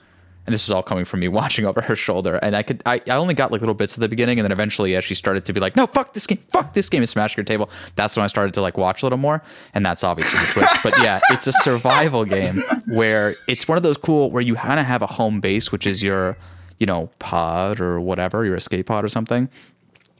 and 0.47 0.55
this 0.55 0.65
is 0.65 0.71
all 0.71 0.83
coming 0.83 1.05
from 1.05 1.21
me 1.21 1.29
watching 1.41 1.67
over 1.67 1.81
her 1.83 1.97
shoulder. 1.97 2.37
And 2.37 2.57
I 2.57 2.63
could, 2.63 2.83
I, 2.87 3.03
I 3.07 3.17
only 3.17 3.35
got 3.35 3.53
like 3.53 3.61
little 3.61 3.75
bits 3.75 3.95
at 3.95 4.01
the 4.01 4.09
beginning, 4.09 4.39
and 4.39 4.45
then 4.45 4.53
eventually, 4.53 4.97
as 4.97 5.05
she 5.05 5.15
started 5.15 5.45
to 5.45 5.53
be 5.53 5.61
like, 5.61 5.77
"No, 5.77 5.87
fuck 5.87 6.15
this 6.15 6.27
game, 6.27 6.39
fuck 6.51 6.73
this 6.73 6.89
game," 6.89 7.03
and 7.03 7.09
smash 7.09 7.37
your 7.37 7.45
table, 7.45 7.69
that's 7.97 8.17
when 8.17 8.25
I 8.25 8.29
started 8.29 8.55
to 8.55 8.63
like 8.63 8.79
watch 8.79 9.03
a 9.03 9.07
little 9.07 9.19
more. 9.19 9.43
And 9.75 9.85
that's 9.85 10.03
obviously 10.05 10.39
the 10.41 10.47
twist. 10.47 10.77
But 10.83 10.95
yeah, 11.03 11.21
it's 11.31 11.47
a 11.47 11.53
survival 11.53 12.25
game 12.37 12.63
where 12.87 13.35
it's 13.47 13.69
one 13.69 13.77
of 13.77 13.83
those 13.83 13.99
cool 13.99 14.31
where 14.31 14.43
you 14.43 14.55
kind 14.55 14.81
of 14.81 14.87
have 14.87 15.03
a 15.03 15.07
home 15.07 15.41
base, 15.41 15.71
which 15.71 15.87
is 15.87 16.03
your, 16.03 16.39
you 16.83 16.87
know, 16.87 17.09
pod 17.21 17.81
or 17.81 18.01
whatever, 18.01 18.45
your 18.45 18.57
escape 18.57 18.87
pod 18.87 19.05
or 19.05 19.09
something 19.09 19.49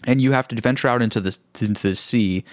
and 0.05 0.21
you 0.21 0.33
have 0.33 0.49
to 0.49 0.61
venture 0.61 0.89
out 0.89 1.03
into 1.03 1.21
this 1.21 1.41
into 1.61 1.83
the 1.83 1.95
sea 1.95 2.45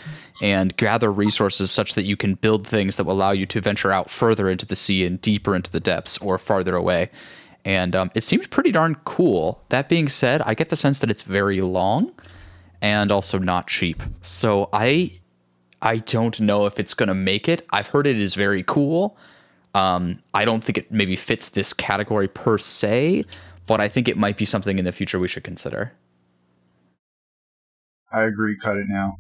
and 0.42 0.76
gather 0.78 1.12
resources 1.12 1.72
such 1.72 1.94
that 1.94 2.04
you 2.04 2.16
can 2.16 2.36
build 2.36 2.68
things 2.68 2.98
that 2.98 3.06
will 3.06 3.14
allow 3.14 3.32
you 3.32 3.46
to 3.46 3.62
venture 3.62 3.92
out 3.92 4.10
further 4.10 4.50
into 4.50 4.66
the 4.66 4.76
sea 4.76 5.06
and 5.06 5.22
deeper 5.22 5.56
into 5.56 5.72
the 5.72 5.80
depths 5.80 6.18
or 6.20 6.38
farther 6.38 6.76
away. 6.76 7.10
And 7.66 7.96
um, 7.96 8.12
it 8.16 8.24
seems 8.24 8.48
pretty 8.48 8.72
darn 8.72 8.96
cool. 9.06 9.64
That 9.70 9.90
being 9.90 10.08
said, 10.08 10.42
I 10.44 10.54
get 10.54 10.70
the 10.70 10.76
sense 10.76 11.00
that 11.00 11.12
it's 11.12 11.24
very 11.24 11.62
long 11.62 12.12
and 12.82 13.12
also 13.12 13.38
not 13.38 13.68
cheap. 13.68 14.02
So 14.22 14.70
I 14.72 15.20
I 15.82 15.98
don't 15.98 16.40
know 16.40 16.66
if 16.66 16.80
it's 16.80 16.94
going 16.94 17.08
to 17.08 17.16
make 17.16 17.48
it. 17.48 17.66
I've 17.70 17.88
heard 17.88 18.06
it 18.06 18.18
is 18.18 18.36
very 18.36 18.64
cool. 18.64 19.18
Um, 19.76 20.20
I 20.34 20.46
don't 20.46 20.64
think 20.64 20.78
it 20.78 20.92
maybe 20.92 21.16
fits 21.16 21.50
this 21.50 21.74
category 21.74 22.28
per 22.28 22.58
se, 22.58 23.24
but 23.70 23.80
I 23.80 23.88
think 23.88 24.08
it 24.08 24.18
might 24.18 24.36
be 24.36 24.46
something 24.46 24.80
in 24.80 24.86
the 24.86 24.92
future 24.92 25.20
we 25.20 25.28
should 25.28 25.44
consider. 25.44 25.94
I 28.12 28.24
agree. 28.24 28.58
Cut 28.58 28.78
it 28.78 28.88
now. 28.90 29.20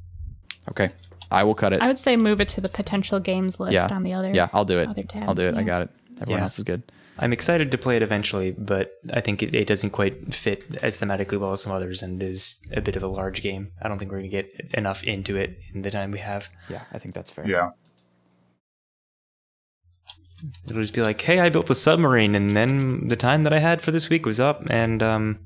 Okay. 0.72 0.89
I 1.29 1.44
will 1.44 1.53
cut 1.53 1.72
it. 1.72 1.82
I 1.82 1.88
would 1.88 2.00
say 2.00 2.18
move 2.18 2.41
it 2.41 2.48
to 2.50 2.62
the 2.62 2.68
potential 2.68 3.20
games 3.20 3.60
list 3.60 3.74
yeah. 3.74 3.96
on 3.96 4.01
the 4.01 4.13
other. 4.13 4.34
Yeah, 4.34 4.50
I'll 4.51 4.65
do 4.65 4.79
it. 4.79 4.89
other 4.89 5.03
tab, 5.03 5.29
I'll 5.29 5.36
do 5.36 5.46
it. 5.46 5.53
I 5.53 5.62
got 5.62 5.84
it. 5.84 5.89
Everyone 6.24 6.39
Yeah. 6.39 6.44
else 6.46 6.58
is 6.58 6.63
good. 6.63 6.82
I'm 7.20 7.32
excited 7.32 7.70
to 7.70 7.77
play 7.77 7.96
it 7.96 8.01
eventually, 8.01 8.50
but 8.50 8.94
I 9.13 9.22
think 9.22 9.44
it, 9.44 9.53
it 9.53 9.68
doesn't 9.68 9.91
quite 9.91 10.34
fit 10.34 10.63
as 10.82 10.98
thematically 10.98 11.39
well 11.39 11.51
as 11.51 11.62
some 11.62 11.72
others 11.72 12.01
and 12.01 12.24
is 12.24 12.60
a 12.72 12.82
bit 12.82 12.96
of 12.96 13.03
a 13.03 13.08
large 13.08 13.44
game. 13.44 13.72
I 13.84 13.88
don't 13.88 14.00
think 14.00 14.10
we're 14.10 14.18
going 14.18 14.32
to 14.32 14.36
get 14.36 14.72
enough 14.74 15.03
into 15.03 15.36
it 15.36 15.60
in 15.75 15.84
the 15.84 15.91
time 15.91 16.10
we 16.10 16.19
have. 16.19 16.50
Yeah, 16.69 16.86
I 16.91 16.97
think 16.97 17.13
that's 17.13 17.30
fair. 17.30 17.47
Yeah. 17.47 17.69
It'll 20.65 20.82
just 20.82 20.93
be 20.93 21.02
like, 21.02 21.19
hey, 21.21 21.39
I 21.39 21.49
built 21.49 21.69
a 21.69 21.75
submarine, 21.75 22.36
and 22.36 22.56
then 22.56 23.08
the 23.08 23.15
time 23.15 23.43
that 23.43 23.54
I 23.54 23.60
had 23.60 23.82
for 23.82 23.91
this 23.91 24.10
week 24.10 24.25
was 24.25 24.39
up, 24.39 24.63
and 24.69 25.02
um, 25.04 25.39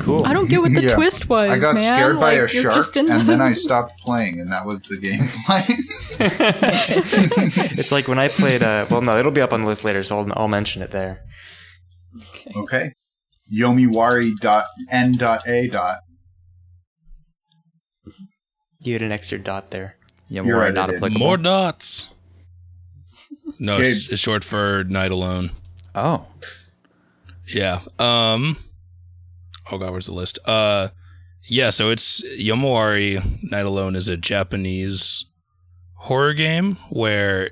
cool. 0.00 0.24
I 0.26 0.32
don't 0.32 0.48
get 0.48 0.62
what 0.62 0.72
the 0.74 0.82
Yeah. 0.82 0.94
twist 0.94 1.28
was. 1.28 1.50
I 1.50 1.58
got 1.58 1.74
man. 1.76 1.98
scared 1.98 2.18
by 2.20 2.38
Like, 2.40 2.42
a 2.42 2.48
shark, 2.48 2.74
just 2.74 2.96
in 2.96 3.10
and 3.10 3.28
then 3.28 3.40
I 3.40 3.52
stopped 3.66 4.00
playing, 4.00 4.40
and 4.40 4.50
that 4.52 4.66
was 4.66 4.82
the 4.82 4.96
gameplay. 4.96 5.64
it's 7.78 7.92
like 7.92 8.08
when 8.08 8.18
I 8.18 8.28
played. 8.28 8.62
Uh, 8.62 8.86
well, 8.90 9.00
no, 9.02 9.18
it'll 9.18 9.32
be 9.32 9.40
up 9.40 9.52
on 9.52 9.60
the 9.62 9.66
list 9.66 9.84
later, 9.84 10.02
so 10.02 10.18
I'll, 10.20 10.32
I'll 10.34 10.48
mention 10.48 10.82
it 10.82 10.90
there. 10.90 11.20
okay. 12.56 12.92
Yomawari 13.52 14.34
dot 14.40 14.64
n 14.90 15.12
dot 15.12 15.46
a 15.46 15.68
dot. 15.68 15.98
Give 18.82 18.96
it 19.00 19.04
an 19.04 19.12
extra 19.12 19.38
dot 19.38 19.70
there. 19.70 19.96
Yeah, 20.28 20.42
more 20.42 20.54
right, 20.56 20.72
not 20.74 20.88
applicable. 20.88 21.18
More 21.18 21.36
dots. 21.36 22.08
No, 23.58 23.76
it's, 23.76 24.04
Gabe. 24.04 24.12
it's 24.12 24.20
short 24.22 24.44
for 24.44 24.84
Night 24.84 25.10
Alone. 25.10 25.50
Oh, 25.94 26.26
Yeah. 27.46 27.80
Um. 27.98 28.56
Oh 29.70 29.78
god, 29.78 29.90
where's 29.92 30.06
the 30.06 30.12
list? 30.12 30.38
Uh, 30.44 30.88
yeah. 31.44 31.70
So 31.70 31.90
it's 31.90 32.22
Yomawari 32.38 33.42
Night 33.42 33.66
Alone 33.66 33.96
is 33.96 34.08
a 34.08 34.16
Japanese 34.16 35.26
horror 35.94 36.34
game 36.34 36.76
where 36.90 37.50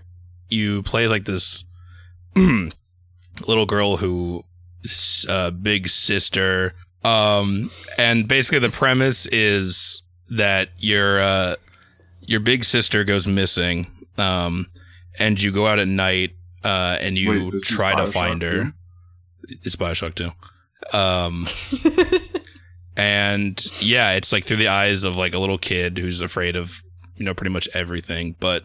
you 0.51 0.83
play 0.83 1.09
like 1.09 1.25
this 1.25 1.65
little 2.37 3.67
girl 3.67 3.97
who 3.97 4.45
uh, 5.29 5.51
big 5.51 5.89
sister. 5.89 6.75
Um, 7.05 7.71
and 7.99 8.29
basically 8.29 8.61
the 8.61 8.69
premise 8.71 9.27
is 9.27 10.03
that 10.31 10.69
your 10.79 11.21
uh, 11.21 11.57
your 12.21 12.41
big 12.41 12.65
sister 12.65 13.05
goes 13.05 13.27
missing. 13.27 13.87
Um, 14.19 14.69
and 15.19 15.41
you 15.41 15.53
go 15.53 15.67
out 15.67 15.79
at 15.79 15.89
night. 15.89 16.33
Uh, 16.65 16.97
and 17.01 17.19
you 17.19 17.51
Wait, 17.51 17.63
try 17.65 17.93
to 17.95 18.07
find 18.07 18.41
her. 18.43 18.73
2? 19.49 19.59
It's 19.65 19.75
Bioshock 19.75 20.15
2. 20.15 20.31
Um, 20.97 21.47
and 22.97 23.65
yeah, 23.81 24.13
it's 24.13 24.33
like 24.33 24.45
through 24.45 24.59
the 24.59 24.69
eyes 24.69 25.03
of 25.03 25.17
like 25.17 25.35
a 25.35 25.39
little 25.39 25.59
kid 25.59 25.99
who's 25.99 26.21
afraid 26.21 26.55
of, 26.55 26.83
you 27.17 27.25
know, 27.25 27.35
pretty 27.35 27.51
much 27.51 27.69
everything. 27.75 28.37
But 28.39 28.63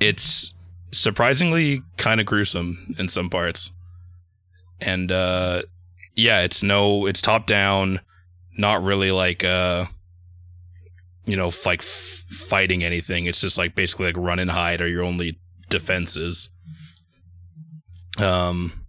it's 0.00 0.52
surprisingly 0.90 1.82
kind 1.96 2.20
of 2.20 2.26
gruesome 2.26 2.94
in 2.98 3.08
some 3.08 3.30
parts. 3.30 3.70
And 4.80 5.10
uh, 5.10 5.62
yeah, 6.14 6.40
it's 6.42 6.62
no, 6.62 7.06
it's 7.06 7.22
top 7.22 7.46
down, 7.46 8.00
not 8.58 8.82
really 8.82 9.12
like, 9.12 9.44
uh, 9.44 9.86
you 11.24 11.36
know, 11.36 11.48
f- 11.48 11.66
like 11.66 11.80
f- 11.80 12.24
fighting 12.28 12.84
anything. 12.84 13.26
It's 13.26 13.40
just 13.40 13.58
like 13.58 13.74
basically 13.74 14.06
like 14.06 14.16
run 14.16 14.38
and 14.38 14.50
hide 14.50 14.80
are 14.80 14.88
your 14.88 15.04
only 15.04 15.38
defenses. 15.68 16.48
Um, 18.18 18.82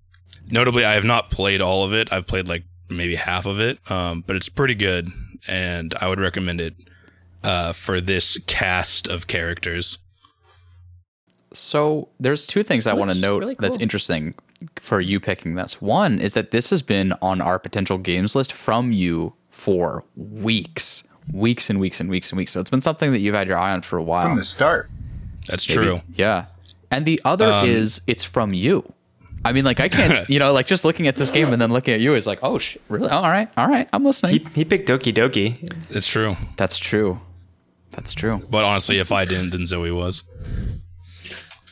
notably 0.49 0.85
i 0.85 0.93
have 0.93 1.05
not 1.05 1.31
played 1.31 1.61
all 1.61 1.83
of 1.83 1.93
it 1.93 2.11
i've 2.11 2.27
played 2.27 2.47
like 2.47 2.63
maybe 2.89 3.15
half 3.15 3.45
of 3.45 3.59
it 3.59 3.79
um, 3.89 4.23
but 4.25 4.35
it's 4.35 4.49
pretty 4.49 4.75
good 4.75 5.07
and 5.47 5.93
i 5.99 6.07
would 6.07 6.19
recommend 6.19 6.61
it 6.61 6.75
uh, 7.43 7.73
for 7.73 7.99
this 7.99 8.37
cast 8.45 9.07
of 9.07 9.27
characters 9.27 9.97
so 11.53 12.09
there's 12.19 12.47
two 12.47 12.63
things 12.63 12.87
I 12.87 12.93
want 12.93 13.11
to 13.11 13.17
note 13.17 13.39
really 13.39 13.55
that's 13.59 13.77
interesting 13.77 14.33
for 14.77 14.99
you 14.99 15.19
picking 15.19 15.53
this. 15.53 15.81
One 15.81 16.19
is 16.19 16.33
that 16.33 16.49
this 16.51 16.71
has 16.71 16.81
been 16.81 17.13
on 17.21 17.41
our 17.41 17.59
potential 17.59 17.97
games 17.99 18.35
list 18.35 18.51
from 18.51 18.91
you 18.91 19.33
for 19.51 20.03
weeks, 20.15 21.03
weeks 21.31 21.69
and 21.69 21.79
weeks 21.79 21.99
and 21.99 22.09
weeks 22.09 22.31
and 22.31 22.37
weeks. 22.37 22.51
So 22.51 22.59
it's 22.59 22.69
been 22.69 22.81
something 22.81 23.11
that 23.11 23.19
you've 23.19 23.35
had 23.35 23.47
your 23.47 23.57
eye 23.57 23.71
on 23.71 23.81
for 23.81 23.97
a 23.97 24.03
while. 24.03 24.25
From 24.25 24.37
the 24.37 24.43
start. 24.43 24.89
that's 25.47 25.67
Maybe. 25.69 25.75
true 25.85 26.01
Yeah. 26.15 26.45
And 26.91 27.05
the 27.05 27.19
other 27.25 27.51
Um, 27.51 27.67
is 27.67 28.01
it's 28.07 28.23
from 28.23 28.53
you. 28.53 28.91
I 29.45 29.51
mean, 29.51 29.65
like 29.65 29.79
I 29.79 29.89
can't, 29.89 30.29
you 30.29 30.39
know, 30.39 30.53
like 30.53 30.67
just 30.67 30.85
looking 30.85 31.07
at 31.07 31.15
this 31.15 31.29
game 31.31 31.51
and 31.51 31.61
then 31.61 31.71
looking 31.73 31.93
at 31.93 31.99
you 31.99 32.13
is 32.15 32.25
like, 32.27 32.39
oh, 32.43 32.59
sh- 32.59 32.77
really? 32.87 33.09
all 33.09 33.23
right, 33.29 33.49
all 33.57 33.67
right, 33.67 33.89
I'm 33.91 34.03
listening. 34.05 34.39
He, 34.39 34.47
he 34.53 34.65
picked 34.65 34.87
Doki 34.87 35.13
Doki. 35.13 35.57
it's 35.89 36.07
true 36.07 36.37
That's 36.55 36.77
true. 36.77 37.19
That's 37.91 38.13
true. 38.13 38.41
but 38.49 38.63
honestly 38.63 38.97
if 38.99 39.11
i 39.11 39.23
didn't 39.23 39.51
then 39.51 39.67
zoe 39.67 39.91
was 39.91 40.23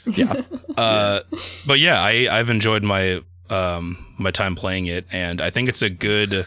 Yeah. 0.06 0.42
uh, 0.78 1.22
but 1.66 1.80
yeah 1.80 2.00
i 2.02 2.28
i've 2.32 2.50
enjoyed 2.50 2.84
my 2.84 3.22
um 3.50 4.06
my 4.20 4.30
time 4.32 4.56
playing 4.56 4.86
it 4.88 5.06
and 5.12 5.42
i 5.42 5.50
think 5.50 5.68
it's 5.70 5.82
a 5.82 5.90
good 5.90 6.46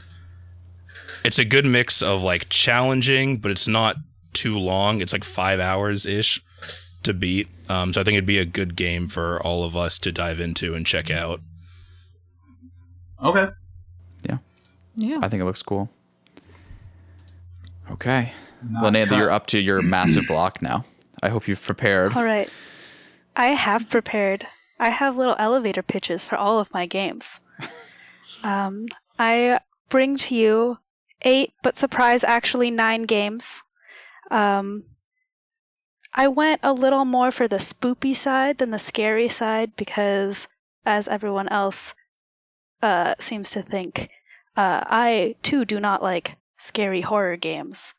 it's 1.25 1.39
a 1.39 1.45
good 1.45 1.65
mix 1.65 2.03
of 2.03 2.23
like 2.23 2.49
challenging 2.49 3.39
but 3.39 3.51
it's 3.51 3.67
not 3.69 3.97
too 4.33 4.59
long 4.59 5.01
it's 5.01 5.13
like 5.13 5.25
five 5.25 5.61
hours 5.61 6.05
ish 6.07 6.43
to 7.03 7.13
beat 7.15 7.49
um 7.69 7.93
so 7.93 8.01
i 8.01 8.05
think 8.05 8.15
it'd 8.15 8.27
be 8.27 8.39
a 8.39 8.45
good 8.45 8.77
game 8.77 9.09
for 9.09 9.41
all 9.43 9.65
of 9.65 9.77
us 9.77 9.99
to 9.99 10.11
dive 10.13 10.41
into 10.41 10.75
and 10.75 10.87
check 10.87 11.11
out 11.11 11.41
Okay. 13.23 13.49
Yeah. 14.29 14.39
Yeah. 14.97 15.19
I 15.23 15.29
think 15.29 15.41
it 15.41 15.47
looks 15.47 15.63
cool. 15.63 15.89
Okay. 17.91 18.33
Not 18.63 18.85
Linnea, 18.93 19.07
cut. 19.09 19.17
you're 19.19 19.31
up 19.31 19.47
to 19.49 19.59
your 19.59 19.81
massive 19.83 20.27
block 20.27 20.61
now. 20.61 20.85
I 21.23 21.29
hope 21.31 21.49
you've 21.49 21.63
prepared. 21.63 22.15
All 22.15 22.25
right. 22.25 22.51
I 23.37 23.47
have 23.49 23.89
prepared. 23.89 24.47
I 24.79 24.91
have 24.91 25.17
little 25.17 25.37
elevator 25.39 25.83
pitches 25.83 26.27
for 26.27 26.37
all 26.37 26.59
of 26.59 26.73
my 26.75 26.87
games. 26.87 27.41
Um, 28.43 28.89
I 29.19 29.59
bring 29.89 30.19
to 30.19 30.37
you 30.37 30.77
eight, 31.25 31.53
but 31.63 31.77
surprise, 31.77 32.23
actually 32.23 32.71
nine 32.71 33.03
games. 33.03 33.63
Um, 34.31 34.85
I 36.15 36.29
went 36.29 36.61
a 36.63 36.73
little 36.73 37.05
more 37.05 37.31
for 37.31 37.49
the 37.49 37.57
spoopy 37.57 38.15
side 38.15 38.59
than 38.59 38.71
the 38.71 38.79
scary 38.79 39.29
side 39.29 39.75
because, 39.77 40.47
as 40.87 41.09
everyone 41.09 41.49
else 41.49 41.95
uh, 42.83 43.15
seems 43.19 43.51
to 43.51 43.63
think, 43.63 44.09
uh, 44.57 44.85
I 44.87 45.35
too 45.43 45.65
do 45.65 45.81
not 45.81 46.03
like 46.03 46.37
scary 46.57 47.01
horror 47.01 47.37
games. 47.37 47.95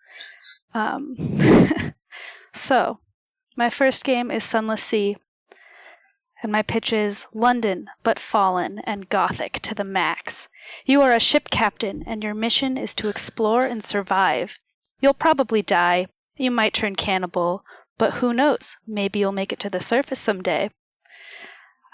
Um, 0.73 1.15
so, 2.53 2.99
my 3.57 3.69
first 3.69 4.05
game 4.05 4.31
is 4.31 4.43
Sunless 4.43 4.83
Sea, 4.83 5.17
and 6.45 6.51
my 6.51 6.61
pitch 6.61 6.93
is 6.93 7.25
London, 7.33 7.87
but 8.03 8.19
fallen 8.19 8.77
and 8.83 9.09
gothic 9.09 9.53
to 9.61 9.73
the 9.73 9.83
max. 9.83 10.47
You 10.85 11.01
are 11.01 11.11
a 11.11 11.19
ship 11.19 11.49
captain, 11.49 12.03
and 12.05 12.23
your 12.23 12.35
mission 12.35 12.77
is 12.77 12.93
to 12.95 13.09
explore 13.09 13.65
and 13.65 13.83
survive. 13.83 14.59
You'll 15.01 15.15
probably 15.15 15.63
die. 15.63 16.05
You 16.37 16.51
might 16.51 16.75
turn 16.75 16.95
cannibal, 16.95 17.63
but 17.97 18.15
who 18.21 18.31
knows? 18.31 18.77
Maybe 18.85 19.17
you'll 19.17 19.31
make 19.31 19.51
it 19.51 19.57
to 19.61 19.71
the 19.71 19.79
surface 19.79 20.19
someday. 20.19 20.69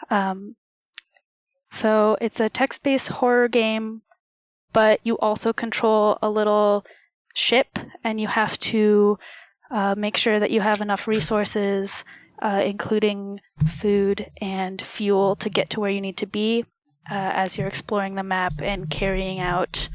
Um, 0.10 0.58
so 1.70 2.18
it's 2.20 2.42
a 2.42 2.50
text 2.50 2.84
based 2.84 3.08
horror 3.08 3.48
game, 3.48 4.02
but 4.74 5.00
you 5.02 5.18
also 5.20 5.54
control 5.54 6.20
a 6.22 6.30
little 6.30 6.84
ship, 7.34 7.80
and 8.04 8.20
you 8.20 8.28
have 8.28 8.60
to 8.60 9.18
uh, 9.70 9.96
make 9.98 10.18
sure 10.18 10.42
that 10.42 10.52
you 10.52 10.60
have 10.60 10.82
enough 10.82 11.08
resources, 11.08 12.04
uh, 12.42 12.62
including 12.66 13.40
food 13.68 14.32
and 14.42 14.82
fuel, 14.82 15.36
to 15.36 15.50
get 15.50 15.70
to 15.72 15.80
where 15.80 15.92
you 15.92 16.02
need 16.02 16.18
to 16.18 16.26
be 16.28 16.64
uh, 17.10 17.32
as 17.34 17.58
you're 17.58 17.68
exploring 17.68 18.16
the 18.16 18.24
map 18.24 18.54
and 18.62 18.90
carrying 18.90 19.40
out 19.40 19.90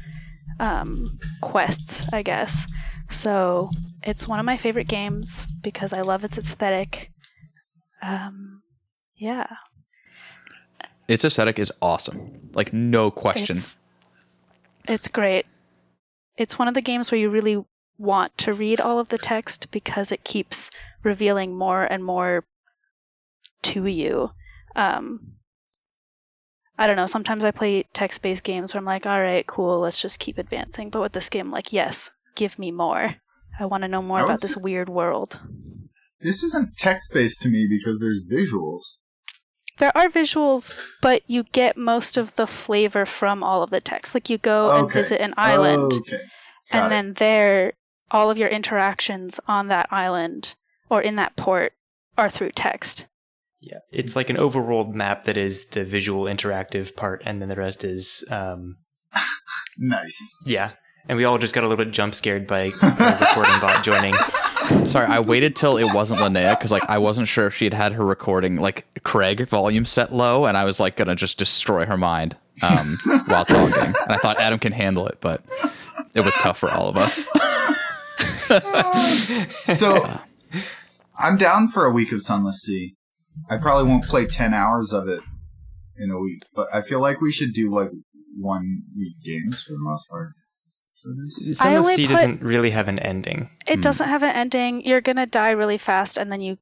um, 0.59 1.19
quests, 1.41 2.05
I 2.11 2.21
guess. 2.23 2.67
So 3.09 3.69
it's 4.03 4.27
one 4.27 4.39
of 4.39 4.45
my 4.45 4.57
favorite 4.57 4.87
games 4.87 5.47
because 5.61 5.93
I 5.93 6.01
love 6.01 6.23
its 6.23 6.37
aesthetic. 6.37 7.11
Um, 8.01 8.61
yeah, 9.15 9.47
Its 11.07 11.23
aesthetic 11.23 11.57
is 11.57 11.71
awesome. 11.81 12.49
Like 12.53 12.73
no 12.73 13.09
question. 13.09 13.55
It's, 13.55 13.77
it's 14.87 15.07
great. 15.07 15.45
It's 16.37 16.59
one 16.59 16.67
of 16.67 16.73
the 16.73 16.81
games 16.81 17.11
where 17.11 17.19
you 17.19 17.29
really 17.29 17.65
want 17.97 18.37
to 18.39 18.53
read 18.53 18.79
all 18.79 18.99
of 18.99 19.09
the 19.09 19.17
text 19.17 19.71
because 19.71 20.11
it 20.11 20.23
keeps 20.23 20.71
revealing 21.03 21.55
more 21.55 21.83
and 21.83 22.03
more 22.03 22.43
to 23.63 23.85
you. 23.85 24.31
Um, 24.75 25.33
I 26.77 26.85
don't 26.85 26.95
know. 26.95 27.07
Sometimes 27.07 27.43
I 27.43 27.51
play 27.51 27.85
text 27.93 28.21
based 28.21 28.43
games 28.43 28.73
where 28.73 28.79
I'm 28.79 28.85
like, 28.85 29.05
all 29.05 29.21
right, 29.21 29.45
cool, 29.47 29.79
let's 29.79 30.01
just 30.01 30.19
keep 30.19 30.37
advancing. 30.37 30.89
But 30.89 31.01
with 31.01 31.13
this 31.13 31.29
game, 31.29 31.47
I'm 31.47 31.51
like, 31.51 31.73
yes, 31.73 32.11
give 32.35 32.59
me 32.59 32.71
more. 32.71 33.15
I 33.59 33.65
want 33.65 33.81
to 33.81 33.87
know 33.87 34.03
more 34.03 34.19
I 34.19 34.23
about 34.23 34.41
this 34.41 34.55
weird 34.55 34.89
world. 34.89 35.39
This 36.21 36.43
isn't 36.43 36.77
text 36.77 37.13
based 37.13 37.41
to 37.41 37.49
me 37.49 37.67
because 37.67 37.99
there's 37.99 38.23
visuals. 38.23 38.81
There 39.79 39.95
are 39.95 40.09
visuals, 40.09 40.71
but 41.01 41.21
you 41.27 41.43
get 41.51 41.77
most 41.77 42.17
of 42.17 42.35
the 42.35 42.47
flavor 42.47 43.05
from 43.05 43.43
all 43.43 43.61
of 43.61 43.69
the 43.69 43.81
text. 43.81 44.13
Like 44.13 44.29
you 44.29 44.37
go 44.37 44.79
and 44.79 44.91
visit 44.91 45.21
an 45.21 45.33
island. 45.37 45.93
Okay. 45.93 46.21
And 46.71 46.87
it. 46.87 46.89
then 46.89 47.13
there 47.13 47.73
all 48.11 48.29
of 48.29 48.37
your 48.37 48.49
interactions 48.49 49.39
on 49.47 49.67
that 49.67 49.87
island 49.91 50.55
or 50.89 51.01
in 51.01 51.15
that 51.15 51.35
port 51.35 51.73
are 52.17 52.29
through 52.29 52.51
text 52.51 53.05
Yeah, 53.61 53.79
it's 53.91 54.15
like 54.15 54.29
an 54.29 54.37
overworld 54.37 54.93
map 54.93 55.25
that 55.25 55.37
is 55.37 55.69
the 55.69 55.83
visual 55.83 56.23
interactive 56.25 56.95
part, 56.95 57.21
and 57.25 57.41
then 57.41 57.49
the 57.49 57.55
rest 57.55 57.83
is, 57.83 58.23
um, 58.31 58.77
nice. 59.77 60.35
yeah. 60.45 60.71
And 61.09 61.17
we 61.17 61.23
all 61.23 61.37
just 61.37 61.53
got 61.55 61.63
a 61.63 61.67
little 61.67 61.83
bit 61.83 61.93
jump 61.93 62.13
scared 62.13 62.47
by 62.47 62.59
a 62.81 63.17
recording 63.21 63.59
bot 63.61 63.83
joining. 63.83 64.13
Sorry, 64.85 65.07
I 65.07 65.19
waited 65.19 65.55
till 65.55 65.77
it 65.77 65.93
wasn't 65.93 66.19
Linnea 66.19 66.57
because 66.57 66.71
like 66.71 66.83
I 66.89 66.97
wasn't 66.97 67.29
sure 67.29 67.47
if 67.47 67.55
she 67.55 67.65
had 67.65 67.73
had 67.73 67.93
her 67.93 68.05
recording 68.05 68.57
like 68.57 68.85
Craig 69.03 69.47
volume 69.47 69.85
set 69.85 70.13
low, 70.13 70.45
and 70.45 70.57
I 70.57 70.65
was 70.65 70.79
like 70.81 70.97
gonna 70.97 71.15
just 71.15 71.37
destroy 71.39 71.85
her 71.85 71.95
mind 71.95 72.35
um, 72.61 72.97
while 73.27 73.45
talking. 73.45 73.73
And 73.85 73.95
I 74.09 74.17
thought 74.17 74.37
Adam 74.39 74.59
can 74.59 74.73
handle 74.73 75.07
it, 75.07 75.19
but 75.21 75.41
it 76.13 76.25
was 76.25 76.35
tough 76.35 76.57
for 76.57 76.69
all 76.69 76.89
of 76.89 76.97
us. 76.97 77.23
So 79.75 80.19
I'm 81.17 81.37
down 81.37 81.67
for 81.67 81.85
a 81.85 81.91
week 81.91 82.11
of 82.11 82.21
Sunless 82.21 82.61
Sea. 82.61 82.95
I 83.49 83.57
probably 83.57 83.89
won't 83.89 84.05
play 84.05 84.25
10 84.25 84.53
hours 84.53 84.91
of 84.93 85.07
it 85.07 85.21
in 85.97 86.11
a 86.11 86.19
week, 86.19 86.41
but 86.55 86.67
I 86.73 86.81
feel 86.81 86.99
like 87.01 87.21
we 87.21 87.31
should 87.31 87.53
do 87.53 87.69
like 87.73 87.89
one 88.35 88.83
week 88.97 89.15
games 89.23 89.63
for 89.63 89.73
the 89.73 89.79
most 89.79 90.07
part. 90.09 90.29
Sunless 91.53 91.95
Sea 91.95 92.07
put- 92.07 92.13
doesn't 92.13 92.41
really 92.41 92.71
have 92.71 92.87
an 92.87 92.99
ending. 92.99 93.49
it 93.67 93.81
doesn't 93.81 94.07
have 94.09 94.23
an 94.23 94.35
ending 94.35 94.81
you're 94.85 95.01
gonna 95.01 95.25
die 95.25 95.51
really 95.51 95.77
fast 95.77 96.17
and 96.17 96.31
then 96.31 96.41
you 96.41 96.57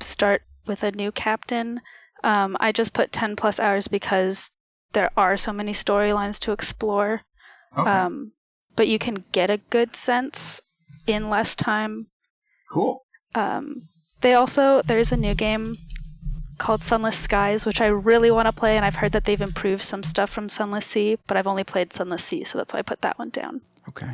start 0.00 0.42
with 0.66 0.82
a 0.82 0.90
new 0.90 1.12
captain 1.12 1.80
um, 2.24 2.56
i 2.60 2.72
just 2.72 2.92
put 2.92 3.12
10 3.12 3.36
plus 3.36 3.60
hours 3.60 3.88
because 3.88 4.50
there 4.92 5.10
are 5.16 5.36
so 5.36 5.52
many 5.52 5.72
storylines 5.72 6.38
to 6.40 6.50
explore 6.52 7.22
Okay, 7.76 7.90
um, 7.90 8.32
but 8.76 8.86
you 8.88 8.98
can 8.98 9.24
get 9.32 9.50
a 9.50 9.58
good 9.58 9.96
sense 9.96 10.60
in 11.06 11.28
less 11.30 11.56
time 11.56 12.06
cool. 12.72 13.04
Um, 13.34 13.88
they 14.22 14.34
also 14.34 14.82
there's 14.82 15.12
a 15.12 15.16
new 15.16 15.34
game 15.34 15.78
called 16.58 16.80
Sunless 16.82 17.18
Skies, 17.18 17.66
which 17.66 17.80
I 17.82 17.86
really 17.86 18.30
want 18.30 18.46
to 18.46 18.52
play, 18.52 18.76
and 18.76 18.84
I've 18.84 18.96
heard 18.96 19.12
that 19.12 19.24
they've 19.26 19.40
improved 19.40 19.82
some 19.82 20.02
stuff 20.02 20.30
from 20.30 20.48
Sunless 20.48 20.86
Sea, 20.86 21.18
but 21.26 21.36
I've 21.36 21.46
only 21.46 21.64
played 21.64 21.92
Sunless 21.92 22.24
Sea, 22.24 22.44
so 22.44 22.56
that's 22.58 22.72
why 22.72 22.78
I 22.78 22.82
put 22.82 23.02
that 23.02 23.18
one 23.18 23.28
down. 23.30 23.60
Okay. 23.88 24.12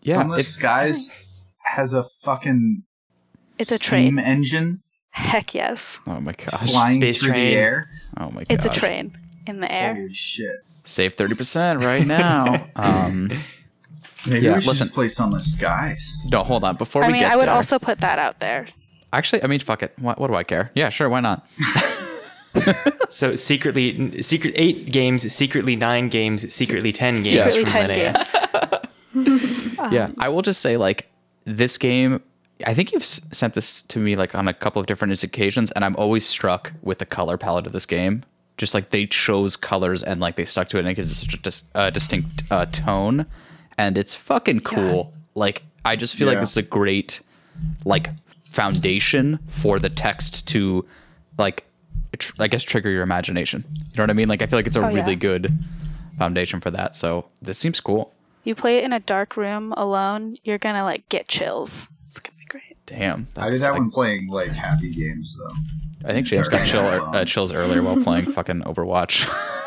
Yeah, 0.00 0.16
Sunless 0.16 0.40
it's- 0.40 0.54
Skies 0.54 1.42
has 1.64 1.92
a 1.92 2.02
fucking 2.04 2.82
It's 3.58 3.70
a 3.70 3.78
steam 3.78 4.16
train. 4.16 4.18
engine 4.18 4.80
Heck 5.10 5.54
yes, 5.54 5.98
Oh 6.06 6.20
my 6.20 6.32
gosh. 6.32 6.70
flying 6.70 7.00
Space 7.00 7.20
through 7.20 7.30
train. 7.30 7.46
the 7.50 7.56
air. 7.56 7.90
Oh 8.16 8.30
my 8.30 8.44
gosh. 8.44 8.46
it's 8.50 8.64
a 8.64 8.68
train 8.70 9.16
in 9.46 9.60
the 9.60 9.70
air. 9.72 9.94
Holy 9.94 10.14
shit. 10.14 10.56
Save 10.88 11.14
thirty 11.14 11.34
percent 11.34 11.80
right 11.84 12.06
now. 12.06 12.66
Um, 12.76 13.30
Maybe 14.26 14.46
Yeah, 14.46 14.54
we 14.56 14.60
should 14.60 14.68
listen. 14.70 14.84
just 14.86 14.94
play 14.94 15.08
Sunless 15.08 15.52
Skies. 15.52 16.16
no, 16.26 16.42
hold 16.42 16.64
on. 16.64 16.76
Before 16.76 17.04
I 17.04 17.06
we 17.06 17.12
mean, 17.14 17.22
get 17.22 17.32
I 17.32 17.36
would 17.36 17.46
there, 17.48 17.54
also 17.54 17.78
put 17.78 18.00
that 18.00 18.18
out 18.18 18.40
there. 18.40 18.66
actually, 19.12 19.42
I 19.44 19.46
mean, 19.46 19.60
fuck 19.60 19.82
it. 19.82 19.92
What, 19.98 20.18
what 20.18 20.26
do 20.26 20.34
I 20.34 20.42
care? 20.44 20.70
Yeah, 20.74 20.88
sure. 20.88 21.08
Why 21.08 21.20
not? 21.20 21.46
So 23.10 23.36
secretly, 23.36 24.20
secret 24.22 24.52
eight 24.56 24.90
games, 24.90 25.30
secretly 25.32 25.76
nine 25.76 26.08
games, 26.08 26.52
secretly 26.52 26.92
ten 26.92 27.14
games 27.22 27.54
Secretly 27.54 27.62
from 27.64 27.72
ten 27.72 27.90
Linnea. 27.90 28.74
games. 29.14 29.92
yeah, 29.92 30.10
I 30.18 30.28
will 30.28 30.42
just 30.42 30.60
say 30.60 30.76
like 30.76 31.08
this 31.44 31.78
game. 31.78 32.20
I 32.66 32.74
think 32.74 32.92
you've 32.92 33.02
s- 33.02 33.20
sent 33.32 33.54
this 33.54 33.82
to 33.82 33.98
me 33.98 34.16
like 34.16 34.34
on 34.34 34.48
a 34.48 34.52
couple 34.54 34.80
of 34.80 34.86
different 34.86 35.22
occasions, 35.22 35.70
and 35.72 35.84
I'm 35.84 35.94
always 35.96 36.26
struck 36.26 36.72
with 36.82 36.98
the 36.98 37.06
color 37.06 37.36
palette 37.38 37.66
of 37.66 37.72
this 37.72 37.86
game. 37.86 38.24
Just 38.58 38.74
like 38.74 38.90
they 38.90 39.06
chose 39.06 39.56
colors 39.56 40.02
and 40.02 40.20
like 40.20 40.36
they 40.36 40.44
stuck 40.44 40.68
to 40.68 40.76
it, 40.76 40.80
and 40.80 40.88
it 40.88 40.94
gives 40.94 41.10
it 41.10 41.14
such 41.14 41.32
a 41.34 41.38
dis- 41.38 41.64
uh, 41.74 41.88
distinct 41.90 42.42
uh, 42.50 42.66
tone, 42.66 43.24
and 43.78 43.96
it's 43.96 44.14
fucking 44.14 44.60
cool. 44.60 45.14
Like 45.34 45.62
I 45.84 45.96
just 45.96 46.14
feel 46.16 46.26
like 46.28 46.40
this 46.40 46.50
is 46.52 46.56
a 46.58 46.62
great 46.62 47.20
like 47.84 48.10
foundation 48.50 49.38
for 49.48 49.78
the 49.78 49.88
text 49.88 50.46
to 50.48 50.84
like 51.38 51.64
tr- 52.18 52.32
I 52.40 52.48
guess 52.48 52.62
trigger 52.64 52.90
your 52.90 53.02
imagination. 53.02 53.64
You 53.72 53.96
know 53.96 54.02
what 54.02 54.10
I 54.10 54.14
mean? 54.14 54.28
Like 54.28 54.42
I 54.42 54.46
feel 54.46 54.58
like 54.58 54.66
it's 54.66 54.76
a 54.76 54.84
Oh, 54.84 54.88
yeah. 54.88 54.94
really 54.96 55.16
good 55.16 55.56
foundation 56.18 56.60
for 56.60 56.70
that. 56.72 56.96
So 56.96 57.26
this 57.40 57.58
seems 57.58 57.80
cool. 57.80 58.12
You 58.44 58.54
play 58.54 58.78
it 58.78 58.84
in 58.84 58.92
a 58.92 59.00
dark 59.00 59.36
room 59.36 59.72
alone, 59.76 60.36
you're 60.42 60.58
gonna 60.58 60.82
like 60.84 61.08
get 61.08 61.28
chills. 61.28 61.88
It's 62.06 62.18
gonna 62.18 62.36
be 62.38 62.46
great. 62.46 62.76
Damn, 62.86 63.28
I 63.36 63.50
did 63.50 63.60
that 63.60 63.70
like, 63.72 63.80
one 63.80 63.90
playing 63.90 64.26
like 64.28 64.50
happy 64.50 64.92
games 64.92 65.36
though. 65.38 65.52
I 66.04 66.12
think 66.12 66.26
James 66.26 66.48
got 66.48 66.64
chill 66.66 66.80
uh, 66.86 67.24
chills 67.24 67.52
earlier 67.52 67.82
while 67.82 68.02
playing 68.02 68.32
fucking 68.32 68.62
Overwatch. 68.62 69.28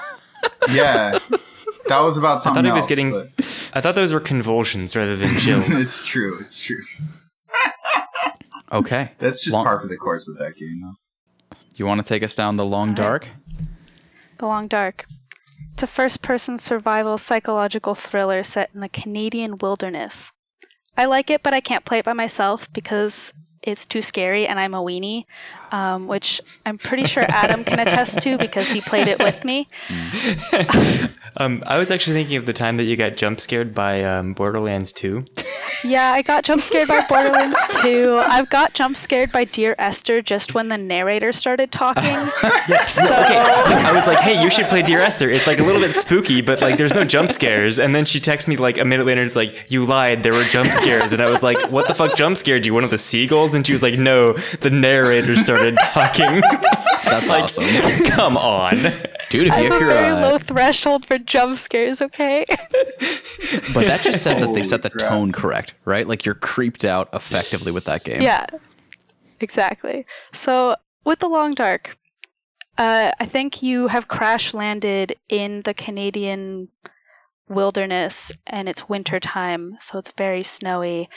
Yeah, 0.71 1.17
that 1.87 1.99
was 2.01 2.17
about 2.17 2.41
something. 2.41 2.41
I 2.41 2.41
something 2.41 2.53
thought 2.53 2.65
he 2.65 2.71
was 2.71 2.81
else, 2.83 2.87
getting. 2.87 3.11
but- 3.11 3.29
I 3.73 3.81
thought 3.81 3.95
those 3.95 4.13
were 4.13 4.19
convulsions 4.19 4.95
rather 4.95 5.15
than 5.15 5.35
chills. 5.39 5.79
it's 5.79 6.05
true. 6.05 6.37
It's 6.39 6.59
true. 6.61 6.81
okay, 8.71 9.11
That's 9.19 9.43
just 9.43 9.53
Long- 9.55 9.65
par 9.65 9.79
for 9.79 9.87
the 9.87 9.97
course 9.97 10.25
with 10.27 10.37
that 10.39 10.55
game, 10.55 10.81
though. 10.81 11.57
you 11.75 11.85
want 11.85 11.99
to 11.99 12.07
take 12.07 12.23
us 12.23 12.35
down 12.35 12.55
the 12.55 12.65
long 12.65 12.93
dark? 12.93 13.29
The 14.37 14.45
Long 14.47 14.67
Dark. 14.67 15.05
It's 15.73 15.83
a 15.83 15.87
first 15.87 16.21
person 16.23 16.57
survival 16.57 17.17
psychological 17.17 17.93
thriller 17.95 18.41
set 18.43 18.69
in 18.73 18.79
the 18.81 18.89
Canadian 18.89 19.57
wilderness. 19.59 20.31
I 20.97 21.05
like 21.05 21.29
it, 21.29 21.43
but 21.43 21.53
I 21.53 21.59
can't 21.61 21.85
play 21.85 21.99
it 21.99 22.05
by 22.05 22.13
myself 22.13 22.71
because 22.73 23.33
it's 23.61 23.85
too 23.85 24.01
scary 24.01 24.47
and 24.47 24.59
I'm 24.59 24.73
a 24.73 24.81
weenie, 24.81 25.25
um, 25.71 26.07
which 26.07 26.41
I'm 26.65 26.77
pretty 26.77 27.05
sure 27.05 27.25
Adam 27.27 27.63
can 27.63 27.79
attest 27.79 28.21
to 28.21 28.37
because 28.37 28.69
he 28.69 28.81
played 28.81 29.07
it 29.07 29.19
with 29.19 29.43
me. 29.43 29.67
Um, 31.37 31.63
I 31.65 31.77
was 31.77 31.89
actually 31.89 32.13
thinking 32.15 32.35
of 32.35 32.45
the 32.45 32.53
time 32.53 32.77
that 32.77 32.83
you 32.83 32.97
got 32.97 33.15
jump 33.15 33.39
scared 33.39 33.73
by 33.73 34.03
um, 34.03 34.33
Borderlands 34.33 34.91
2. 34.91 35.25
Yeah, 35.83 36.11
I 36.11 36.21
got 36.21 36.43
jump 36.43 36.61
scared 36.61 36.89
by 36.89 37.05
Borderlands 37.09 37.57
2. 37.81 38.21
I've 38.21 38.49
got 38.49 38.73
jump 38.73 38.97
scared 38.97 39.31
by 39.31 39.45
Dear 39.45 39.75
Esther 39.79 40.21
just 40.21 40.53
when 40.53 40.67
the 40.67 40.77
narrator 40.77 41.31
started 41.31 41.71
talking. 41.71 42.03
so, 42.83 43.03
Okay, 43.05 43.39
I 43.39 43.91
was 43.95 44.05
like, 44.07 44.19
"Hey, 44.19 44.41
you 44.43 44.49
should 44.49 44.65
play 44.65 44.81
Dear 44.81 44.99
Esther. 44.99 45.29
It's 45.29 45.47
like 45.47 45.59
a 45.59 45.63
little 45.63 45.81
bit 45.81 45.93
spooky, 45.93 46.41
but 46.41 46.61
like 46.61 46.77
there's 46.77 46.93
no 46.93 47.05
jump 47.05 47.31
scares." 47.31 47.79
And 47.79 47.95
then 47.95 48.03
she 48.05 48.19
texts 48.19 48.47
me 48.47 48.57
like 48.57 48.77
a 48.77 48.85
minute 48.85 49.05
later. 49.05 49.23
It's 49.23 49.35
like, 49.35 49.71
"You 49.71 49.85
lied. 49.85 50.23
There 50.23 50.33
were 50.33 50.43
jump 50.43 50.69
scares." 50.71 51.13
And 51.13 51.21
I 51.21 51.29
was 51.29 51.41
like, 51.41 51.71
"What 51.71 51.87
the 51.87 51.95
fuck 51.95 52.17
jump 52.17 52.37
scared 52.37 52.65
you? 52.65 52.73
One 52.73 52.83
of 52.83 52.89
the 52.89 52.97
seagulls?" 52.97 53.55
And 53.55 53.65
she 53.65 53.71
was 53.71 53.81
like, 53.81 53.97
"No, 53.97 54.33
the 54.59 54.69
narrator 54.69 55.37
started 55.37 55.60
talking." 55.93 56.41
That's 57.03 57.29
awesome. 57.29 57.65
Come 58.05 58.37
on. 58.37 58.77
Dude, 59.29 59.47
if 59.47 59.53
I 59.53 59.61
you 59.61 59.71
have 59.71 59.81
a 59.81 59.85
hear 59.85 59.93
very 59.93 60.09
uh, 60.09 60.21
low 60.21 60.37
threshold 60.37 61.05
for 61.05 61.17
jump 61.17 61.57
scares, 61.57 62.01
okay? 62.01 62.45
But 63.73 63.85
that 63.85 64.01
just 64.01 64.21
says 64.21 64.39
that 64.39 64.53
they 64.53 64.63
set 64.63 64.81
the 64.81 64.89
crap. 64.89 65.09
tone 65.09 65.31
correct, 65.31 65.73
right? 65.85 66.07
Like 66.07 66.25
you're 66.25 66.35
creeped 66.35 66.85
out 66.85 67.09
effectively 67.13 67.71
with 67.71 67.85
that 67.85 68.03
game. 68.03 68.21
yeah, 68.21 68.45
exactly. 69.39 70.05
So, 70.31 70.75
with 71.05 71.19
The 71.19 71.27
Long 71.27 71.51
Dark, 71.51 71.97
uh, 72.77 73.11
I 73.19 73.25
think 73.25 73.61
you 73.61 73.87
have 73.87 74.07
crash 74.07 74.53
landed 74.53 75.15
in 75.29 75.61
the 75.63 75.73
Canadian 75.73 76.69
wilderness 77.49 78.31
and 78.47 78.69
it's 78.69 78.89
winter 78.89 79.19
time, 79.19 79.77
so 79.79 79.99
it's 79.99 80.11
very 80.11 80.43
snowy. 80.43 81.09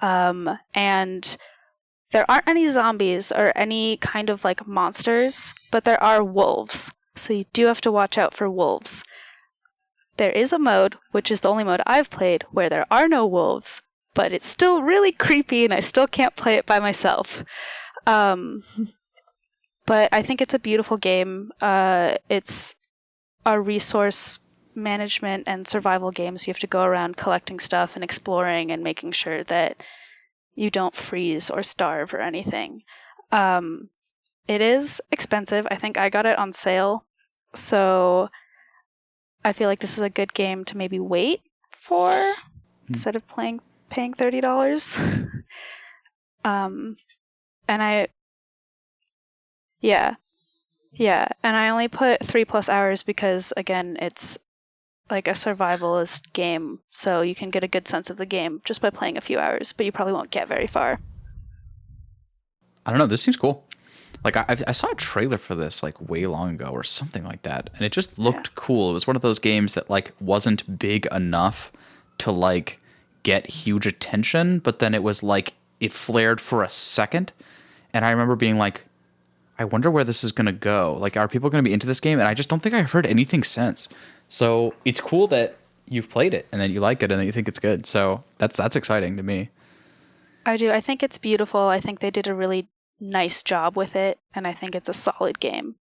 Um, 0.00 0.58
and 0.74 1.36
there 2.12 2.30
aren't 2.30 2.48
any 2.48 2.68
zombies 2.68 3.30
or 3.30 3.52
any 3.54 3.96
kind 3.98 4.30
of 4.30 4.44
like 4.44 4.66
monsters, 4.66 5.54
but 5.70 5.84
there 5.84 6.02
are 6.02 6.24
wolves. 6.24 6.92
So 7.14 7.32
you 7.32 7.44
do 7.52 7.66
have 7.66 7.80
to 7.82 7.92
watch 7.92 8.16
out 8.16 8.34
for 8.34 8.48
wolves. 8.48 9.04
There 10.16 10.32
is 10.32 10.52
a 10.52 10.58
mode, 10.58 10.96
which 11.12 11.30
is 11.30 11.40
the 11.40 11.50
only 11.50 11.64
mode 11.64 11.82
I've 11.86 12.10
played, 12.10 12.44
where 12.50 12.68
there 12.68 12.86
are 12.90 13.08
no 13.08 13.26
wolves, 13.26 13.82
but 14.14 14.32
it's 14.32 14.46
still 14.46 14.82
really 14.82 15.12
creepy 15.12 15.64
and 15.64 15.74
I 15.74 15.80
still 15.80 16.06
can't 16.06 16.34
play 16.34 16.54
it 16.54 16.66
by 16.66 16.80
myself. 16.80 17.44
Um, 18.06 18.64
but 19.86 20.08
I 20.12 20.22
think 20.22 20.40
it's 20.40 20.54
a 20.54 20.58
beautiful 20.58 20.96
game. 20.96 21.52
Uh, 21.60 22.14
it's 22.28 22.74
a 23.44 23.60
resource 23.60 24.38
management 24.74 25.46
and 25.46 25.68
survival 25.68 26.10
game, 26.10 26.38
so 26.38 26.46
you 26.46 26.52
have 26.52 26.58
to 26.60 26.66
go 26.66 26.82
around 26.82 27.16
collecting 27.16 27.58
stuff 27.58 27.94
and 27.94 28.02
exploring 28.02 28.70
and 28.70 28.82
making 28.82 29.12
sure 29.12 29.44
that 29.44 29.82
you 30.58 30.70
don't 30.70 30.94
freeze 30.94 31.50
or 31.50 31.62
starve 31.62 32.12
or 32.12 32.20
anything. 32.20 32.82
Um, 33.30 33.90
it 34.48 34.60
is 34.60 35.00
expensive. 35.12 35.68
I 35.70 35.76
think 35.76 35.96
I 35.96 36.10
got 36.10 36.26
it 36.26 36.36
on 36.36 36.52
sale, 36.52 37.04
so 37.54 38.28
I 39.44 39.52
feel 39.52 39.68
like 39.68 39.78
this 39.78 39.96
is 39.96 40.02
a 40.02 40.10
good 40.10 40.34
game 40.34 40.64
to 40.64 40.76
maybe 40.76 40.98
wait 40.98 41.42
for 41.70 42.32
instead 42.88 43.14
of 43.14 43.28
playing 43.28 43.60
paying 43.88 44.14
thirty 44.14 44.40
dollars. 44.40 44.98
um, 46.44 46.96
and 47.68 47.80
I, 47.80 48.08
yeah, 49.80 50.16
yeah, 50.90 51.28
and 51.44 51.56
I 51.56 51.68
only 51.68 51.86
put 51.86 52.26
three 52.26 52.44
plus 52.44 52.68
hours 52.68 53.04
because 53.04 53.52
again, 53.56 53.96
it's 54.00 54.38
like 55.10 55.28
a 55.28 55.32
survivalist 55.32 56.32
game, 56.32 56.80
so 56.90 57.22
you 57.22 57.34
can 57.34 57.50
get 57.50 57.64
a 57.64 57.68
good 57.68 57.88
sense 57.88 58.10
of 58.10 58.16
the 58.16 58.26
game 58.26 58.60
just 58.64 58.80
by 58.80 58.90
playing 58.90 59.16
a 59.16 59.22
few 59.22 59.38
hours, 59.38 59.72
but 59.72 59.86
you 59.86 59.92
probably 59.92 60.12
won't 60.12 60.30
get 60.30 60.48
very 60.48 60.66
far. 60.66 61.00
I 62.84 62.90
don't 62.90 62.98
know. 62.98 63.06
This 63.06 63.22
seems 63.22 63.36
cool. 63.36 63.64
Like 64.24 64.36
I, 64.36 64.56
I 64.66 64.72
saw 64.72 64.90
a 64.90 64.94
trailer 64.96 65.38
for 65.38 65.54
this 65.54 65.82
like 65.82 66.08
way 66.08 66.26
long 66.26 66.50
ago 66.50 66.70
or 66.70 66.82
something 66.82 67.24
like 67.24 67.42
that, 67.42 67.70
and 67.74 67.82
it 67.82 67.92
just 67.92 68.18
looked 68.18 68.54
cool. 68.54 68.90
It 68.90 68.94
was 68.94 69.06
one 69.06 69.16
of 69.16 69.22
those 69.22 69.38
games 69.38 69.74
that 69.74 69.88
like 69.88 70.12
wasn't 70.20 70.78
big 70.78 71.06
enough 71.12 71.70
to 72.18 72.32
like 72.32 72.80
get 73.22 73.48
huge 73.48 73.86
attention, 73.86 74.58
but 74.58 74.80
then 74.80 74.94
it 74.94 75.02
was 75.02 75.22
like 75.22 75.54
it 75.80 75.92
flared 75.92 76.40
for 76.40 76.64
a 76.64 76.68
second, 76.68 77.32
and 77.92 78.04
I 78.04 78.10
remember 78.10 78.36
being 78.36 78.58
like, 78.58 78.84
I 79.58 79.64
wonder 79.64 79.90
where 79.90 80.04
this 80.04 80.24
is 80.24 80.32
gonna 80.32 80.52
go. 80.52 80.96
Like, 80.98 81.16
are 81.16 81.28
people 81.28 81.50
gonna 81.50 81.62
be 81.62 81.72
into 81.72 81.86
this 81.86 82.00
game? 82.00 82.18
And 82.18 82.28
I 82.28 82.34
just 82.34 82.48
don't 82.48 82.60
think 82.60 82.74
I've 82.74 82.92
heard 82.92 83.06
anything 83.06 83.44
since. 83.44 83.88
So 84.28 84.74
it's 84.84 85.00
cool 85.00 85.26
that 85.28 85.56
you've 85.86 86.10
played 86.10 86.34
it 86.34 86.46
and 86.52 86.60
that 86.60 86.70
you 86.70 86.80
like 86.80 87.02
it 87.02 87.10
and 87.10 87.20
that 87.20 87.24
you 87.24 87.32
think 87.32 87.48
it's 87.48 87.58
good. 87.58 87.86
So 87.86 88.22
that's 88.38 88.56
that's 88.56 88.76
exciting 88.76 89.16
to 89.16 89.22
me. 89.22 89.50
I 90.46 90.56
do. 90.56 90.70
I 90.70 90.80
think 90.80 91.02
it's 91.02 91.18
beautiful. 91.18 91.60
I 91.60 91.80
think 91.80 92.00
they 92.00 92.10
did 92.10 92.26
a 92.26 92.34
really 92.34 92.68
nice 93.00 93.42
job 93.42 93.76
with 93.76 93.94
it, 93.96 94.18
and 94.34 94.46
I 94.46 94.52
think 94.52 94.74
it's 94.74 94.88
a 94.88 94.94
solid 94.94 95.40
game. 95.40 95.76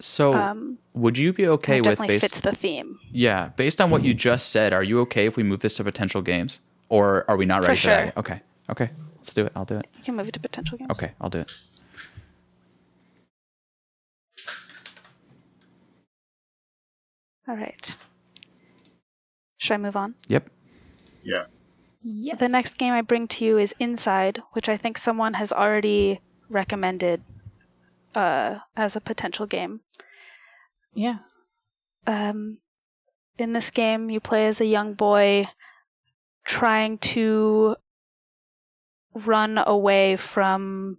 So 0.00 0.34
Um, 0.34 0.78
would 0.92 1.16
you 1.16 1.32
be 1.32 1.46
okay 1.46 1.76
it 1.76 1.80
with 1.80 1.98
definitely 1.98 2.14
based 2.16 2.22
fits 2.22 2.40
the 2.40 2.52
theme. 2.52 2.98
Yeah, 3.12 3.50
based 3.56 3.80
on 3.80 3.90
what 3.90 4.04
you 4.04 4.12
just 4.12 4.50
said, 4.50 4.72
are 4.72 4.82
you 4.82 5.00
okay 5.00 5.26
if 5.26 5.36
we 5.36 5.42
move 5.42 5.60
this 5.60 5.74
to 5.74 5.84
potential 5.84 6.20
games, 6.20 6.60
or 6.88 7.24
are 7.30 7.36
we 7.36 7.46
not 7.46 7.62
ready 7.62 7.76
for, 7.76 7.86
that? 7.86 7.96
sure. 7.96 8.04
yet? 8.06 8.16
Okay, 8.16 8.40
okay, 8.70 8.90
let's 9.16 9.32
do 9.32 9.46
it. 9.46 9.52
I'll 9.54 9.64
do 9.64 9.76
it. 9.76 9.86
You 9.96 10.02
can 10.02 10.16
move 10.16 10.28
it 10.28 10.32
to 10.32 10.40
potential 10.40 10.78
games. 10.78 10.90
Okay, 10.90 11.12
I'll 11.20 11.30
do 11.30 11.40
it. 11.40 11.50
All 17.48 17.56
right. 17.56 17.96
Should 19.58 19.74
I 19.74 19.78
move 19.78 19.96
on? 19.96 20.14
Yep. 20.28 20.48
Yeah. 21.22 21.44
Yes. 22.02 22.38
The 22.38 22.48
next 22.48 22.76
game 22.76 22.92
I 22.92 23.00
bring 23.00 23.28
to 23.28 23.44
you 23.44 23.58
is 23.58 23.74
Inside, 23.78 24.42
which 24.52 24.68
I 24.68 24.76
think 24.76 24.98
someone 24.98 25.34
has 25.34 25.52
already 25.52 26.20
recommended 26.50 27.22
uh, 28.14 28.58
as 28.76 28.94
a 28.94 29.00
potential 29.00 29.46
game. 29.46 29.80
Yeah. 30.92 31.18
Um, 32.06 32.58
in 33.38 33.52
this 33.52 33.70
game, 33.70 34.10
you 34.10 34.20
play 34.20 34.46
as 34.46 34.60
a 34.60 34.66
young 34.66 34.94
boy 34.94 35.44
trying 36.46 36.98
to 36.98 37.76
run 39.14 39.58
away 39.66 40.16
from 40.16 40.98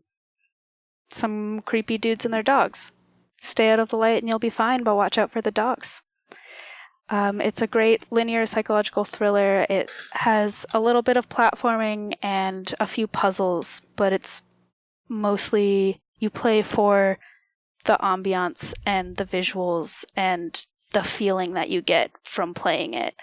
some 1.09 1.61
creepy 1.61 1.97
dudes 1.97 2.25
and 2.25 2.33
their 2.33 2.43
dogs. 2.43 2.91
Stay 3.39 3.69
out 3.69 3.79
of 3.79 3.89
the 3.89 3.97
light 3.97 4.23
and 4.23 4.29
you'll 4.29 4.39
be 4.39 4.49
fine, 4.49 4.83
but 4.83 4.95
watch 4.95 5.17
out 5.17 5.31
for 5.31 5.41
the 5.41 5.51
dogs. 5.51 6.01
Um, 7.09 7.39
it's 7.39 7.61
a 7.61 7.67
great 7.67 8.03
linear 8.11 8.45
psychological 8.45 9.03
thriller. 9.03 9.65
It 9.69 9.91
has 10.13 10.65
a 10.73 10.79
little 10.79 11.03
bit 11.03 11.17
of 11.17 11.29
platforming 11.29 12.15
and 12.21 12.73
a 12.79 12.87
few 12.87 13.05
puzzles, 13.05 13.81
but 13.95 14.11
it's 14.11 14.41
mostly 15.07 16.01
you 16.17 16.29
play 16.29 16.63
for 16.63 17.19
the 17.83 17.97
ambiance 18.01 18.73
and 18.85 19.17
the 19.17 19.25
visuals 19.25 20.05
and 20.15 20.65
the 20.91 21.03
feeling 21.03 21.53
that 21.53 21.69
you 21.69 21.81
get 21.81 22.11
from 22.23 22.53
playing 22.53 22.95
it. 22.95 23.15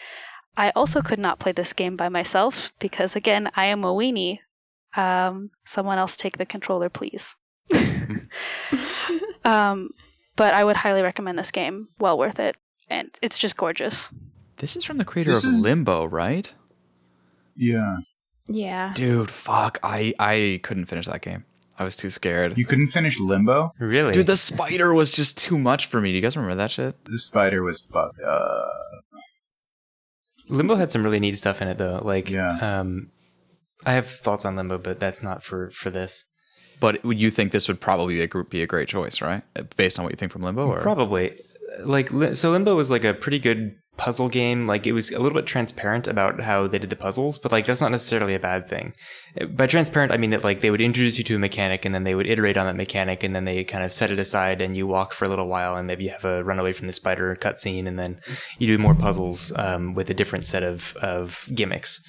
I 0.57 0.71
also 0.77 1.03
could 1.03 1.19
not 1.19 1.39
play 1.39 1.53
this 1.53 1.73
game 1.73 1.97
by 1.97 2.09
myself 2.09 2.73
because, 2.79 3.17
again, 3.17 3.51
I 3.57 3.67
am 3.67 3.85
a 3.85 3.93
weenie. 3.93 4.41
Um, 4.95 5.51
someone 5.65 5.99
else 5.99 6.17
take 6.17 6.37
the 6.37 6.47
controller, 6.47 6.91
please. 6.91 7.35
um, 9.45 9.91
but 10.37 10.55
I 10.55 10.63
would 10.63 10.77
highly 10.77 11.03
recommend 11.03 11.39
this 11.39 11.51
game. 11.51 11.89
Well 11.99 12.19
worth 12.19 12.39
it. 12.39 12.57
And 12.93 13.09
it's 13.23 13.39
just 13.39 13.57
gorgeous. 13.57 14.13
This 14.59 14.77
is 14.77 14.85
from 14.85 14.99
the 14.99 15.05
creator 15.05 15.33
This 15.33 15.45
of 15.45 15.55
is- 15.55 15.63
Limbo, 15.63 16.05
right? 16.05 16.53
Yeah. 17.57 17.97
Yeah. 18.49 18.93
Dude, 18.95 19.31
fuck, 19.31 19.79
I 19.83 20.13
I 20.19 20.61
couldn't 20.63 20.87
finish 20.87 21.07
that 21.07 21.23
game. 21.23 21.45
I 21.79 21.85
was 21.85 21.97
too 21.97 22.11
scared. 22.11 22.59
You 22.59 22.67
couldn't 22.67 22.89
finish 22.89 23.19
Limbo? 23.19 23.73
Really? 23.79 24.13
Dude, 24.13 24.27
the 24.27 24.37
spider 24.37 24.93
was 24.93 25.11
just 25.11 25.39
too 25.39 25.59
much 25.59 25.87
for 25.87 26.01
me. 26.03 26.11
Do 26.11 26.17
you 26.17 26.21
guys 26.23 26.37
remember 26.37 26.55
that 26.57 26.71
shit? 26.71 27.03
The 27.07 27.19
spider 27.19 27.63
was 27.63 27.81
fucked 27.81 28.21
up. 28.21 28.69
Limbo 30.49 30.75
had 30.77 30.93
some 30.93 31.03
really 31.03 31.21
neat 31.21 31.39
stuff 31.39 31.63
in 31.63 31.69
it 31.69 31.79
though. 31.79 32.01
Like, 32.05 32.29
Yeah. 32.31 32.59
um, 32.81 33.11
I 33.87 33.93
have 33.95 34.07
thoughts 34.07 34.45
on 34.45 34.55
Limbo, 34.57 34.79
but 34.79 35.01
that's 35.01 35.23
not 35.23 35.43
for 35.43 35.71
for 35.71 35.89
this. 35.91 36.25
But 36.79 37.03
would 37.05 37.19
you 37.19 37.31
think 37.31 37.53
this 37.53 37.69
would 37.69 37.81
probably 37.81 38.15
be 38.17 38.21
a, 38.23 38.27
gr- 38.27 38.43
be 38.43 38.63
a 38.63 38.67
great 38.67 38.89
choice, 38.89 39.23
right? 39.23 39.43
Based 39.77 39.99
on 39.99 40.05
what 40.05 40.13
you 40.13 40.17
think 40.17 40.33
from 40.33 40.43
Limbo, 40.43 40.67
or 40.67 40.81
Probably. 40.81 41.41
Like, 41.81 42.11
so 42.35 42.51
Limbo 42.51 42.75
was 42.75 42.91
like 42.91 43.05
a 43.05 43.15
pretty 43.15 43.39
good 43.39 43.75
puzzle 43.97 44.29
game. 44.29 44.67
Like, 44.67 44.87
it 44.87 44.93
was 44.93 45.11
a 45.11 45.19
little 45.21 45.39
bit 45.39 45.47
transparent 45.47 46.07
about 46.07 46.41
how 46.41 46.67
they 46.67 46.79
did 46.79 46.91
the 46.91 46.97
puzzles, 46.97 47.39
but 47.39 47.53
like, 47.53 47.67
that's 47.67 47.81
not 47.81 47.91
necessarily 47.91 48.35
a 48.35 48.41
bad 48.41 48.69
thing. 48.69 48.95
By 49.51 49.67
transparent, 49.67 50.13
I 50.13 50.17
mean 50.17 50.31
that 50.31 50.45
like 50.45 50.61
they 50.61 50.71
would 50.71 50.81
introduce 50.81 51.19
you 51.19 51.25
to 51.25 51.37
a 51.37 51.39
mechanic 51.39 51.85
and 51.85 51.95
then 51.95 52.05
they 52.05 52.15
would 52.15 52.27
iterate 52.27 52.57
on 52.57 52.67
that 52.67 52.77
mechanic 52.77 53.23
and 53.23 53.35
then 53.35 53.45
they 53.45 53.65
kind 53.65 53.85
of 53.85 53.93
set 53.93 54.11
it 54.11 54.19
aside 54.19 54.61
and 54.61 54.77
you 54.77 54.87
walk 54.87 55.13
for 55.13 55.25
a 55.25 55.29
little 55.29 55.49
while 55.49 55.77
and 55.77 55.87
maybe 55.87 56.05
you 56.05 56.11
have 56.11 56.25
a 56.25 56.45
run 56.45 56.59
away 56.59 56.73
from 56.73 56.87
the 56.87 56.93
spider 56.93 57.37
cutscene 57.41 57.87
and 57.87 57.99
then 57.99 58.21
you 58.59 58.67
do 58.67 58.79
more 58.79 58.95
puzzles 58.95 59.53
um, 59.57 59.95
with 59.95 60.11
a 60.11 60.15
different 60.15 60.45
set 60.45 60.63
of, 60.63 60.97
of 61.01 61.49
gimmicks. 61.55 62.01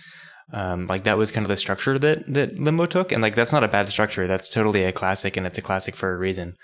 Um, 0.51 0.87
like 0.87 1.03
that 1.05 1.17
was 1.17 1.31
kind 1.31 1.45
of 1.45 1.49
the 1.49 1.57
structure 1.57 1.97
that 1.97 2.31
that 2.31 2.59
Limbo 2.59 2.85
took, 2.85 3.11
and 3.11 3.21
like 3.21 3.35
that's 3.35 3.53
not 3.53 3.63
a 3.63 3.67
bad 3.67 3.89
structure. 3.89 4.27
That's 4.27 4.49
totally 4.49 4.83
a 4.83 4.91
classic, 4.91 5.37
and 5.37 5.47
it's 5.47 5.57
a 5.57 5.63
classic 5.63 5.95
for 5.95 6.13
a 6.13 6.17
reason. 6.17 6.55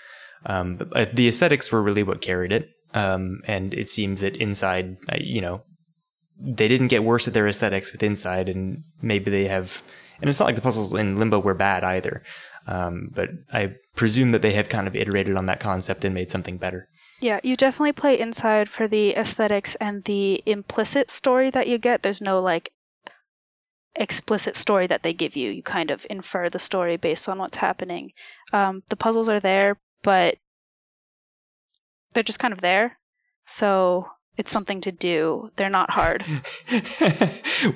Um, 0.45 0.77
but 0.77 0.95
uh, 0.95 1.05
the 1.11 1.27
aesthetics 1.27 1.71
were 1.71 1.81
really 1.81 2.03
what 2.03 2.21
carried 2.21 2.51
it, 2.51 2.69
um, 2.93 3.41
and 3.45 3.73
it 3.73 3.89
seems 3.89 4.21
that 4.21 4.35
inside, 4.35 4.97
uh, 5.11 5.17
you 5.19 5.41
know, 5.41 5.63
they 6.39 6.67
didn't 6.67 6.87
get 6.87 7.03
worse 7.03 7.27
at 7.27 7.33
their 7.33 7.47
aesthetics 7.47 7.91
with 7.91 8.03
inside, 8.03 8.49
and 8.49 8.83
maybe 9.01 9.29
they 9.29 9.45
have. 9.45 9.81
And 10.21 10.29
it's 10.29 10.39
not 10.39 10.47
like 10.47 10.55
the 10.55 10.61
puzzles 10.61 10.93
in 10.93 11.17
Limbo 11.17 11.39
were 11.39 11.53
bad 11.53 11.83
either, 11.83 12.23
um, 12.67 13.09
but 13.13 13.29
I 13.53 13.75
presume 13.95 14.31
that 14.31 14.41
they 14.41 14.53
have 14.53 14.69
kind 14.69 14.87
of 14.87 14.95
iterated 14.95 15.37
on 15.37 15.45
that 15.45 15.59
concept 15.59 16.03
and 16.03 16.13
made 16.13 16.31
something 16.31 16.57
better. 16.57 16.87
Yeah, 17.21 17.39
you 17.43 17.55
definitely 17.55 17.93
play 17.93 18.19
inside 18.19 18.69
for 18.69 18.87
the 18.87 19.15
aesthetics 19.15 19.75
and 19.75 20.03
the 20.05 20.41
implicit 20.45 21.11
story 21.11 21.49
that 21.49 21.67
you 21.67 21.77
get. 21.77 22.01
There's 22.01 22.21
no 22.21 22.41
like 22.41 22.71
explicit 23.95 24.55
story 24.55 24.87
that 24.87 25.03
they 25.03 25.13
give 25.13 25.35
you. 25.35 25.51
You 25.51 25.63
kind 25.63 25.91
of 25.91 26.05
infer 26.09 26.49
the 26.49 26.59
story 26.59 26.95
based 26.97 27.27
on 27.27 27.37
what's 27.37 27.57
happening. 27.57 28.11
Um, 28.53 28.83
the 28.89 28.95
puzzles 28.95 29.29
are 29.29 29.39
there, 29.39 29.79
but 30.01 30.37
they're 32.13 32.23
just 32.23 32.39
kind 32.39 32.53
of 32.53 32.61
there. 32.61 32.97
So 33.45 34.07
it's 34.37 34.51
something 34.51 34.79
to 34.81 34.91
do. 34.91 35.49
They're 35.55 35.69
not 35.69 35.89
hard. 35.91 36.23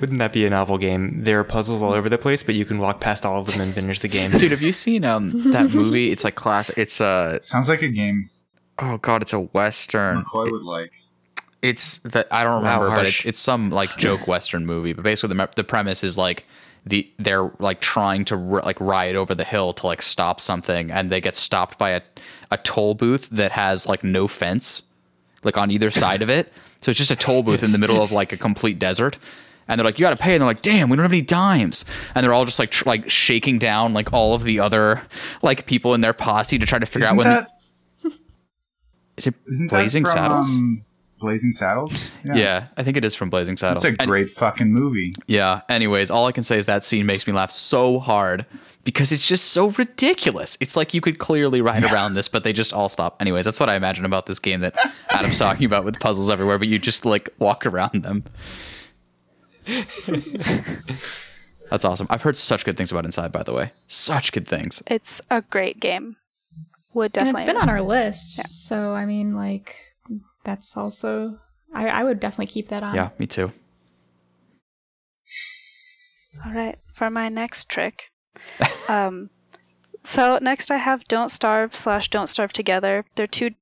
Wouldn't 0.00 0.18
that 0.18 0.32
be 0.32 0.46
a 0.46 0.50
novel 0.50 0.78
game? 0.78 1.22
There 1.24 1.38
are 1.40 1.44
puzzles 1.44 1.82
all 1.82 1.92
over 1.92 2.08
the 2.08 2.18
place, 2.18 2.42
but 2.42 2.54
you 2.54 2.64
can 2.64 2.78
walk 2.78 3.00
past 3.00 3.26
all 3.26 3.40
of 3.40 3.48
them 3.48 3.60
and 3.60 3.74
finish 3.74 3.98
the 3.98 4.08
game. 4.08 4.30
Dude, 4.32 4.50
have 4.50 4.62
you 4.62 4.72
seen 4.72 5.04
um 5.04 5.30
that 5.52 5.70
movie? 5.74 6.10
It's 6.10 6.24
like 6.24 6.34
classic. 6.34 6.78
It's 6.78 7.00
uh 7.00 7.40
Sounds 7.40 7.68
like 7.68 7.82
a 7.82 7.88
game 7.88 8.30
oh 8.78 8.98
god, 8.98 9.22
it's 9.22 9.32
a 9.32 9.40
western. 9.40 10.24
McCoy 10.24 10.50
would 10.50 10.62
like. 10.62 10.92
It's 11.62 11.98
that 11.98 12.28
I 12.30 12.44
don't 12.44 12.62
Wow, 12.62 12.80
remember, 12.80 12.96
but 12.96 13.06
it's 13.06 13.24
it's 13.24 13.38
some 13.38 13.70
like 13.70 13.96
joke 13.96 14.26
western 14.26 14.66
movie. 14.66 14.92
But 14.92 15.02
basically, 15.04 15.36
the 15.36 15.48
the 15.56 15.64
premise 15.64 16.04
is 16.04 16.18
like 16.18 16.44
the 16.84 17.10
they're 17.18 17.50
like 17.58 17.80
trying 17.80 18.26
to 18.26 18.34
r- 18.34 18.62
like 18.62 18.78
ride 18.80 19.16
over 19.16 19.34
the 19.34 19.44
hill 19.44 19.72
to 19.74 19.86
like 19.86 20.02
stop 20.02 20.40
something, 20.40 20.90
and 20.90 21.08
they 21.08 21.20
get 21.22 21.34
stopped 21.34 21.78
by 21.78 21.90
a 21.90 22.02
a 22.54 22.62
toll 22.62 22.94
booth 22.94 23.28
that 23.30 23.52
has 23.52 23.86
like 23.86 24.02
no 24.04 24.26
fence, 24.26 24.82
like 25.42 25.56
on 25.58 25.70
either 25.70 25.90
side 25.90 26.22
of 26.22 26.28
it. 26.30 26.52
So 26.80 26.90
it's 26.90 26.98
just 26.98 27.10
a 27.10 27.16
toll 27.16 27.42
booth 27.42 27.62
in 27.62 27.72
the 27.72 27.78
middle 27.78 28.02
of 28.02 28.12
like 28.12 28.32
a 28.32 28.36
complete 28.36 28.78
desert. 28.78 29.18
And 29.66 29.78
they're 29.78 29.84
like, 29.84 29.98
you 29.98 30.04
got 30.04 30.10
to 30.10 30.16
pay. 30.16 30.34
And 30.34 30.42
they're 30.42 30.46
like, 30.48 30.60
damn, 30.60 30.90
we 30.90 30.96
don't 30.96 31.04
have 31.04 31.12
any 31.12 31.22
dimes. 31.22 31.86
And 32.14 32.22
they're 32.22 32.34
all 32.34 32.44
just 32.44 32.58
like, 32.58 32.70
tr- 32.70 32.84
like 32.86 33.08
shaking 33.08 33.58
down 33.58 33.94
like 33.94 34.12
all 34.12 34.34
of 34.34 34.42
the 34.44 34.60
other 34.60 35.00
like 35.42 35.64
people 35.66 35.94
in 35.94 36.02
their 36.02 36.12
posse 36.12 36.58
to 36.58 36.66
try 36.66 36.78
to 36.78 36.84
figure 36.86 37.06
Isn't 37.06 37.18
out 37.20 37.24
when. 37.24 37.26
that, 37.34 37.50
is 39.16 39.26
it 39.28 39.34
isn't 39.46 39.68
Blazing 39.68 40.02
that 40.04 40.12
from, 40.12 40.18
Saddles? 40.18 40.54
Um, 40.56 40.84
Blazing 41.20 41.52
Saddles? 41.52 42.10
yeah. 42.24 42.66
I 42.76 42.82
think 42.82 42.96
it 42.98 43.04
is 43.04 43.14
from 43.14 43.30
Blazing 43.30 43.56
Saddles. 43.56 43.84
It's 43.84 43.96
a 43.98 44.02
And- 44.02 44.10
great 44.10 44.28
fucking 44.28 44.70
movie. 44.72 45.14
Yeah. 45.26 45.62
Anyways, 45.68 46.10
all 46.10 46.26
I 46.26 46.32
can 46.32 46.42
say 46.42 46.58
is 46.58 46.66
that 46.66 46.84
scene 46.84 47.06
makes 47.06 47.26
me 47.26 47.32
laugh 47.32 47.50
so 47.50 47.98
hard 48.00 48.44
because 48.84 49.10
it's 49.12 49.26
just 49.26 49.46
so 49.46 49.70
ridiculous. 49.70 50.56
It's 50.60 50.76
like 50.76 50.94
you 50.94 51.00
could 51.00 51.18
clearly 51.18 51.60
ride 51.60 51.84
around 51.84 52.14
this, 52.14 52.28
but 52.28 52.44
they 52.44 52.52
just 52.52 52.72
all 52.72 52.88
stop. 52.88 53.16
Anyways, 53.20 53.44
that's 53.44 53.58
what 53.58 53.68
I 53.68 53.74
imagine 53.76 54.04
about 54.04 54.26
this 54.26 54.38
game 54.38 54.60
that 54.60 54.74
Adam's 55.10 55.38
talking 55.38 55.64
about 55.64 55.84
with 55.84 55.98
puzzles 55.98 56.30
everywhere, 56.30 56.58
but 56.58 56.68
you 56.68 56.78
just 56.78 57.04
like 57.04 57.30
walk 57.38 57.66
around 57.66 58.02
them. 58.02 58.24
that's 61.70 61.84
awesome. 61.84 62.06
I've 62.10 62.22
heard 62.22 62.36
such 62.36 62.64
good 62.64 62.76
things 62.76 62.92
about 62.92 63.06
Inside, 63.06 63.32
by 63.32 63.42
the 63.42 63.54
way. 63.54 63.72
Such 63.86 64.32
good 64.32 64.46
things. 64.46 64.82
It's 64.86 65.22
a 65.30 65.40
great 65.42 65.80
game. 65.80 66.14
Would 66.92 67.12
definitely. 67.12 67.42
and 67.42 67.46
definitely. 67.46 67.52
it's 67.52 67.64
been 67.64 67.68
on 67.68 67.74
our 67.74 67.82
list. 67.82 68.38
Yeah. 68.38 68.44
So 68.50 68.94
I 68.94 69.06
mean, 69.06 69.34
like, 69.34 69.74
that's 70.44 70.76
also 70.76 71.38
I, 71.74 71.88
I 71.88 72.04
would 72.04 72.20
definitely 72.20 72.52
keep 72.52 72.68
that 72.68 72.82
on. 72.82 72.94
Yeah, 72.94 73.10
me 73.18 73.26
too. 73.26 73.50
All 76.44 76.52
right, 76.52 76.78
for 76.92 77.10
my 77.10 77.28
next 77.28 77.68
trick. 77.68 78.10
Um, 78.88 79.30
so 80.02 80.38
next 80.40 80.70
I 80.70 80.76
have 80.76 81.08
Don't 81.08 81.30
Starve 81.30 81.74
slash 81.74 82.08
Don't 82.10 82.28
Starve 82.28 82.52
Together. 82.52 83.04
They're 83.14 83.26
two, 83.26 83.52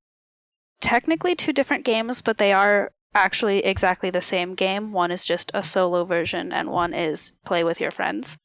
technically 0.80 1.34
two 1.34 1.52
different 1.52 1.84
games, 1.84 2.20
but 2.20 2.38
they 2.38 2.52
are 2.52 2.92
actually 3.14 3.64
exactly 3.64 4.10
the 4.10 4.20
same 4.20 4.54
game. 4.54 4.92
One 4.92 5.10
is 5.10 5.24
just 5.24 5.50
a 5.54 5.62
solo 5.62 6.04
version, 6.04 6.52
and 6.52 6.70
one 6.70 6.94
is 6.94 7.32
play 7.44 7.62
with 7.62 7.80
your 7.80 7.90
friends. 7.90 8.38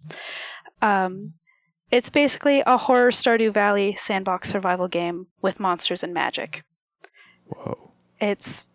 Um, 0.82 1.34
it's 1.90 2.10
basically 2.10 2.62
a 2.68 2.78
horror 2.78 3.12
Stardew 3.12 3.52
Valley 3.52 3.94
sandbox 3.94 4.50
survival 4.50 4.88
game 4.88 5.28
with 5.42 5.60
monsters 5.60 6.04
and 6.04 6.14
magic. 6.14 6.64
Whoa. 7.48 7.92
It's 8.20 8.66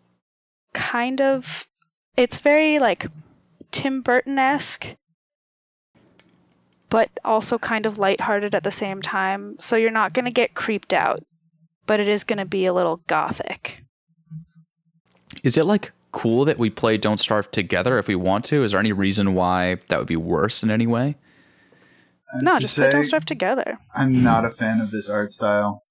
kind 0.73 1.21
of, 1.21 1.67
it's 2.17 2.39
very 2.39 2.79
like 2.79 3.05
Tim 3.71 4.01
Burton 4.01 4.39
esque 4.39 4.95
but 6.93 7.09
also 7.25 7.57
kind 7.57 7.87
of 7.87 7.97
lighthearted 7.97 8.53
at 8.53 8.61
the 8.61 8.69
same 8.69 9.01
time. 9.01 9.55
So 9.59 9.75
you're 9.75 9.89
not 9.89 10.13
going 10.13 10.25
to 10.25 10.31
get 10.31 10.53
creeped 10.53 10.93
out, 10.93 11.21
but 11.87 11.99
it 11.99 12.07
is 12.07 12.23
going 12.23 12.37
to 12.37 12.45
be 12.45 12.67
a 12.67 12.73
little 12.73 12.97
gothic. 13.07 13.83
Is 15.43 15.57
it 15.57 15.65
like 15.65 15.91
cool 16.11 16.45
that 16.45 16.59
we 16.59 16.69
play 16.69 16.99
Don't 16.99 17.19
Starve 17.19 17.49
together 17.49 17.97
if 17.97 18.07
we 18.07 18.13
want 18.13 18.45
to? 18.45 18.63
Is 18.63 18.73
there 18.73 18.79
any 18.79 18.91
reason 18.91 19.33
why 19.33 19.77
that 19.87 19.97
would 19.97 20.07
be 20.07 20.15
worse 20.15 20.61
in 20.61 20.69
any 20.69 20.85
way? 20.85 21.15
And 22.31 22.43
No, 22.43 22.53
to 22.57 22.61
just 22.61 22.75
play 22.75 22.91
Don't 22.91 23.03
say, 23.03 23.07
Starve 23.07 23.25
together. 23.25 23.79
I'm 23.95 24.23
not 24.23 24.45
a 24.45 24.51
fan 24.51 24.79
of 24.79 24.91
this 24.91 25.09
art 25.09 25.31
style. 25.31 25.81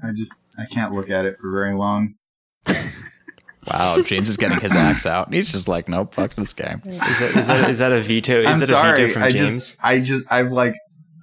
I 0.00 0.12
just 0.12 0.42
I 0.56 0.66
can't 0.66 0.92
look 0.92 1.10
at 1.10 1.24
it 1.24 1.38
for 1.40 1.50
very 1.50 1.74
long. 1.74 2.14
Wow, 3.72 4.02
James 4.02 4.28
is 4.28 4.36
getting 4.36 4.60
his 4.60 4.76
axe 4.76 5.06
out. 5.06 5.32
He's 5.32 5.50
just 5.50 5.68
like, 5.68 5.88
nope, 5.88 6.14
fuck 6.14 6.34
this 6.34 6.52
game. 6.52 6.82
Is 6.84 6.98
that, 6.98 7.36
is 7.36 7.46
that, 7.46 7.70
is 7.70 7.78
that 7.78 7.92
a 7.92 8.00
veto? 8.00 8.38
Is 8.38 8.46
I'm 8.46 8.56
it 8.56 8.62
a 8.64 8.66
sorry. 8.66 8.96
veto 8.96 9.12
from 9.14 9.22
I 9.22 9.30
James? 9.30 9.54
just 9.54 9.78
I 9.82 10.00
just 10.00 10.24
I've 10.30 10.52
like 10.52 10.74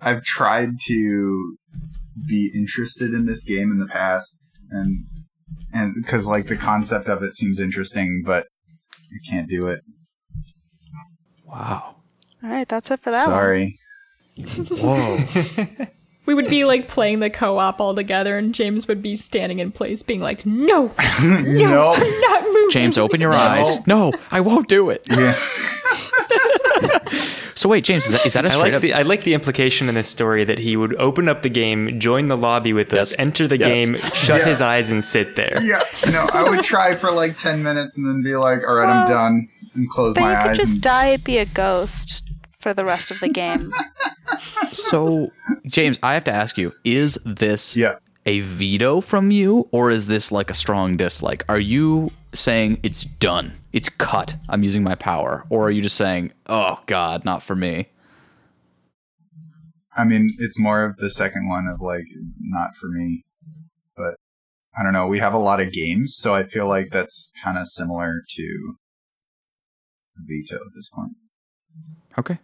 I've 0.01 0.23
tried 0.23 0.79
to 0.87 1.57
be 2.27 2.51
interested 2.55 3.13
in 3.13 3.25
this 3.25 3.43
game 3.43 3.71
in 3.71 3.79
the 3.79 3.87
past 3.87 4.43
and 4.71 5.05
and 5.73 5.93
because 5.95 6.27
like 6.27 6.47
the 6.47 6.57
concept 6.57 7.07
of 7.07 7.21
it 7.23 7.35
seems 7.35 7.59
interesting, 7.59 8.23
but 8.25 8.47
you 9.11 9.19
can't 9.29 9.49
do 9.49 9.67
it. 9.67 9.81
Wow. 11.45 11.95
All 12.43 12.49
right, 12.49 12.67
that's 12.67 12.89
it 12.91 12.99
for 13.01 13.11
that 13.11 13.27
one. 13.27 13.35
Sorry. 13.35 13.79
Whoa. 14.81 15.85
We 16.29 16.35
would 16.35 16.47
be 16.47 16.63
like 16.63 16.87
playing 16.87 17.21
the 17.21 17.31
co-op 17.31 17.81
all 17.81 17.95
together, 17.95 18.37
and 18.37 18.53
James 18.53 18.87
would 18.87 19.01
be 19.01 19.15
standing 19.15 19.57
in 19.57 19.71
place, 19.71 20.03
being 20.03 20.21
like, 20.21 20.45
"No, 20.45 20.91
no, 21.23 21.41
No. 21.43 21.93
I'm 21.97 22.21
not 22.21 22.43
moving." 22.43 22.69
James, 22.69 22.99
open 22.99 23.19
your 23.19 23.33
eyes. 23.33 23.65
No, 23.87 24.13
I 24.29 24.39
won't 24.41 24.67
do 24.67 24.91
it. 24.91 25.01
Yeah. 25.09 25.35
So 27.55 27.67
wait, 27.67 27.83
James, 27.83 28.05
is 28.05 28.13
that, 28.13 28.25
is 28.25 28.33
that 28.33 28.45
a 28.45 28.47
I 28.47 28.51
straight 28.51 28.61
like 28.61 28.73
up? 28.75 28.81
the 28.81 28.93
I 28.93 29.01
like 29.01 29.23
the 29.23 29.33
implication 29.33 29.89
in 29.89 29.95
this 29.95 30.07
story 30.07 30.45
that 30.45 30.59
he 30.59 30.77
would 30.77 30.95
open 30.95 31.27
up 31.27 31.41
the 31.41 31.49
game, 31.49 31.99
join 31.99 32.29
the 32.29 32.37
lobby 32.37 32.71
with 32.71 32.93
us, 32.93 33.13
enter 33.19 33.47
the 33.49 33.57
Yes. 33.57 33.67
game, 33.67 34.01
shut 34.13 34.39
Yeah. 34.39 34.45
his 34.45 34.61
eyes, 34.61 34.91
and 34.91 35.03
sit 35.03 35.35
there. 35.35 35.61
yeah. 35.61 35.81
No, 36.09 36.29
I 36.31 36.47
would 36.47 36.63
try 36.63 36.95
for 36.95 37.11
like 37.11 37.37
ten 37.37 37.61
minutes 37.61 37.97
and 37.97 38.07
then 38.07 38.21
be 38.23 38.37
like, 38.37 38.59
all 38.65 38.75
right, 38.75 38.87
I'm 38.87 39.05
oh. 39.05 39.09
done 39.09 39.49
and 39.75 39.89
close 39.89 40.15
my 40.15 40.21
eyes. 40.27 40.31
you 40.31 40.41
could 40.43 40.51
eyes. 40.51 40.57
just 40.57 40.73
and, 40.75 40.81
die 40.83 41.05
and 41.07 41.23
be 41.25 41.37
a 41.39 41.45
ghost 41.45 42.23
for 42.59 42.73
the 42.73 42.85
rest 42.85 43.09
of 43.11 43.19
the 43.19 43.29
game. 43.29 43.73
so, 44.71 45.29
James, 45.65 45.99
I 46.03 46.13
have 46.13 46.23
to 46.25 46.31
ask 46.31 46.57
you: 46.57 46.73
Is 46.83 47.17
this 47.25 47.75
yeah. 47.75 47.95
a 48.25 48.41
veto 48.41 49.01
from 49.01 49.31
you, 49.31 49.67
or 49.71 49.91
is 49.91 50.07
this 50.07 50.31
like 50.31 50.49
a 50.49 50.53
strong 50.53 50.97
dislike? 50.97 51.43
Are 51.49 51.59
you 51.59 52.11
saying 52.33 52.79
it's 52.83 53.03
done, 53.03 53.53
it's 53.73 53.89
cut? 53.89 54.35
I'm 54.49 54.63
using 54.63 54.83
my 54.83 54.95
power, 54.95 55.45
or 55.49 55.67
are 55.67 55.71
you 55.71 55.81
just 55.81 55.95
saying, 55.97 56.33
"Oh 56.47 56.79
God, 56.85 57.25
not 57.25 57.41
for 57.43 57.55
me"? 57.55 57.89
I 59.95 60.03
mean, 60.03 60.35
it's 60.39 60.59
more 60.59 60.83
of 60.83 60.97
the 60.97 61.09
second 61.09 61.49
one 61.49 61.67
of 61.67 61.81
like 61.81 62.05
not 62.39 62.75
for 62.75 62.87
me, 62.87 63.23
but 63.97 64.15
I 64.77 64.83
don't 64.83 64.93
know. 64.93 65.07
We 65.07 65.19
have 65.19 65.33
a 65.33 65.39
lot 65.39 65.59
of 65.59 65.71
games, 65.71 66.15
so 66.15 66.33
I 66.33 66.43
feel 66.43 66.67
like 66.67 66.89
that's 66.91 67.31
kind 67.41 67.57
of 67.57 67.67
similar 67.67 68.21
to 68.35 68.75
veto 70.17 70.55
at 70.55 70.73
this 70.75 70.89
point. 70.89 71.13
Okay. 72.17 72.37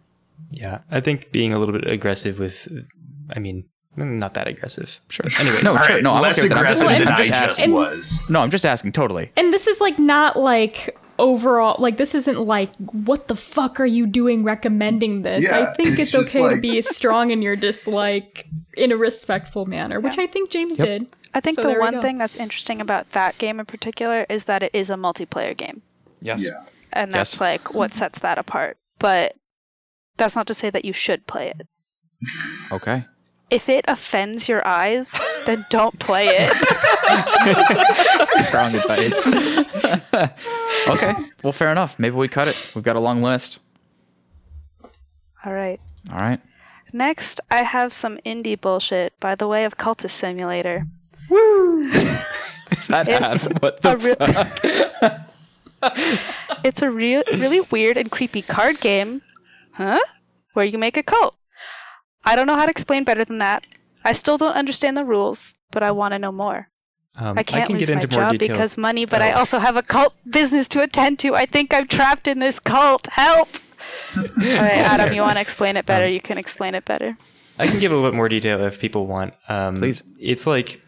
Yeah, 0.50 0.80
I 0.90 1.00
think 1.00 1.32
being 1.32 1.52
a 1.52 1.58
little 1.58 1.72
bit 1.78 1.86
aggressive 1.88 2.38
with, 2.38 2.68
I 3.30 3.38
mean, 3.38 3.64
not 3.96 4.34
that 4.34 4.46
aggressive. 4.46 5.00
Sure. 5.08 5.26
Anyways, 5.40 5.62
no, 5.62 5.76
All 5.76 5.82
sure. 5.82 6.02
No, 6.02 6.12
I'm 6.12 6.22
less 6.22 6.38
okay 6.38 6.48
with 6.48 6.56
that. 6.56 6.66
I'm 6.66 6.72
just, 6.72 6.82
aggressive 6.82 7.06
I'm 7.08 7.14
than 7.14 7.24
just 7.26 7.32
I 7.32 7.42
just 7.44 7.60
asking. 7.60 7.72
was. 7.74 8.30
No, 8.30 8.40
I'm 8.40 8.50
just 8.50 8.66
asking. 8.66 8.92
Totally. 8.92 9.32
And 9.36 9.52
this 9.52 9.66
is 9.66 9.80
like 9.80 9.98
not 9.98 10.36
like 10.36 10.96
overall 11.18 11.76
like 11.80 11.96
this 11.96 12.14
isn't 12.14 12.42
like 12.42 12.70
what 12.76 13.26
the 13.26 13.34
fuck 13.34 13.80
are 13.80 13.86
you 13.86 14.06
doing 14.06 14.44
recommending 14.44 15.22
this 15.22 15.44
Yeah, 15.44 15.60
i 15.60 15.72
think 15.74 15.98
it's 15.98 16.00
it's, 16.00 16.10
just 16.10 16.36
okay 16.36 16.54
to 16.54 16.60
be 16.60 16.82
strong 16.82 17.30
in 17.30 17.40
your 17.40 17.56
dislike 17.56 18.46
in 18.76 18.92
a 18.92 18.98
respectful 18.98 19.64
manner 19.64 19.98
which 19.98 20.18
i 20.18 20.26
think 20.26 20.50
james 20.50 20.76
did 20.76 21.06
I 21.36 21.40
think 21.40 21.56
So 21.56 21.64
the 21.64 21.74
one 21.78 22.00
thing 22.00 22.16
that's 22.16 22.34
interesting 22.36 22.80
about 22.80 23.12
that 23.12 23.36
game 23.36 23.60
in 23.60 23.66
particular 23.66 24.24
is 24.30 24.44
that 24.44 24.62
it 24.62 24.70
is 24.72 24.88
a 24.88 24.94
multiplayer 24.94 25.54
game. 25.54 25.82
Yes. 26.22 26.46
Yeah. 26.46 26.64
And 26.94 27.12
that's 27.12 27.34
Yes. 27.34 27.40
like 27.42 27.74
what 27.74 27.92
sets 27.92 28.20
that 28.20 28.38
apart. 28.38 28.78
But 28.98 29.36
that's 30.16 30.36
not 30.36 30.46
to 30.48 30.54
say 30.54 30.70
that 30.70 30.84
you 30.84 30.92
should 30.92 31.26
play 31.26 31.48
it. 31.58 31.66
Okay. 32.72 33.04
If 33.50 33.68
it 33.68 33.84
offends 33.86 34.48
your 34.48 34.66
eyes, 34.66 35.20
then 35.44 35.64
don't 35.70 35.96
play 36.00 36.26
it. 36.30 36.52
Strong 38.44 38.74
advice. 38.74 39.24
okay. 40.88 41.14
Well, 41.44 41.52
fair 41.52 41.70
enough. 41.70 41.98
Maybe 41.98 42.16
we 42.16 42.26
cut 42.26 42.48
it. 42.48 42.72
We've 42.74 42.82
got 42.82 42.96
a 42.96 43.00
long 43.00 43.22
list. 43.22 43.60
All 45.44 45.52
right. 45.52 45.80
All 46.12 46.18
right. 46.18 46.40
Next, 46.92 47.40
I 47.50 47.58
have 47.62 47.92
some 47.92 48.18
indie 48.26 48.60
bullshit 48.60 49.18
by 49.20 49.36
the 49.36 49.46
way 49.46 49.64
of 49.64 49.76
Cultist 49.76 50.10
Simulator. 50.10 50.86
Woo! 51.30 51.80
Is 51.82 52.86
that 52.88 53.06
It's? 53.08 53.46
What 53.60 53.80
the 53.82 53.92
a 53.92 53.96
real- 53.96 54.16
it's 56.64 56.82
a 56.82 56.90
real, 56.90 57.22
really 57.34 57.60
weird 57.60 57.96
and 57.96 58.10
creepy 58.10 58.42
card 58.42 58.80
game, 58.80 59.22
huh? 59.72 60.00
Where 60.56 60.64
you 60.64 60.78
make 60.78 60.96
a 60.96 61.02
cult. 61.02 61.34
I 62.24 62.34
don't 62.34 62.46
know 62.46 62.56
how 62.56 62.64
to 62.64 62.70
explain 62.70 63.04
better 63.04 63.26
than 63.26 63.38
that. 63.40 63.66
I 64.06 64.12
still 64.12 64.38
don't 64.38 64.54
understand 64.54 64.96
the 64.96 65.04
rules, 65.04 65.54
but 65.70 65.82
I 65.82 65.90
want 65.90 66.12
to 66.14 66.18
know 66.18 66.32
more. 66.32 66.68
um, 67.16 67.36
I 67.38 67.42
can't 67.42 67.66
can 67.66 67.76
lose 67.76 67.88
get 67.88 67.94
my 67.96 68.00
more 68.00 68.24
job 68.24 68.38
detail. 68.38 68.54
because 68.56 68.78
money, 68.78 69.04
but 69.04 69.20
I 69.20 69.32
Oh. 69.32 69.38
also 69.40 69.58
have 69.58 69.76
a 69.76 69.82
cult 69.82 70.14
business 70.30 70.66
to 70.68 70.82
attend 70.82 71.18
to. 71.20 71.34
I 71.34 71.44
think 71.44 71.74
I'm 71.74 71.86
trapped 71.86 72.26
in 72.26 72.38
this 72.38 72.58
cult. 72.58 73.06
Help! 73.12 73.48
right, 74.38 74.80
Adam, 74.92 75.12
you 75.12 75.20
want 75.20 75.36
to 75.36 75.40
explain 75.42 75.76
it 75.76 75.84
better? 75.84 76.08
You 76.08 76.20
can 76.20 76.38
explain 76.38 76.74
it 76.74 76.84
better. 76.86 77.18
I 77.58 77.66
can 77.66 77.78
give 77.78 77.92
a 77.92 77.94
little 77.94 78.10
bit 78.10 78.16
more 78.16 78.28
detail 78.30 78.60
if 78.64 78.80
people 78.80 79.06
want. 79.06 79.34
Um, 79.48 79.76
Please. 79.76 80.02
It's 80.18 80.46
like 80.46 80.80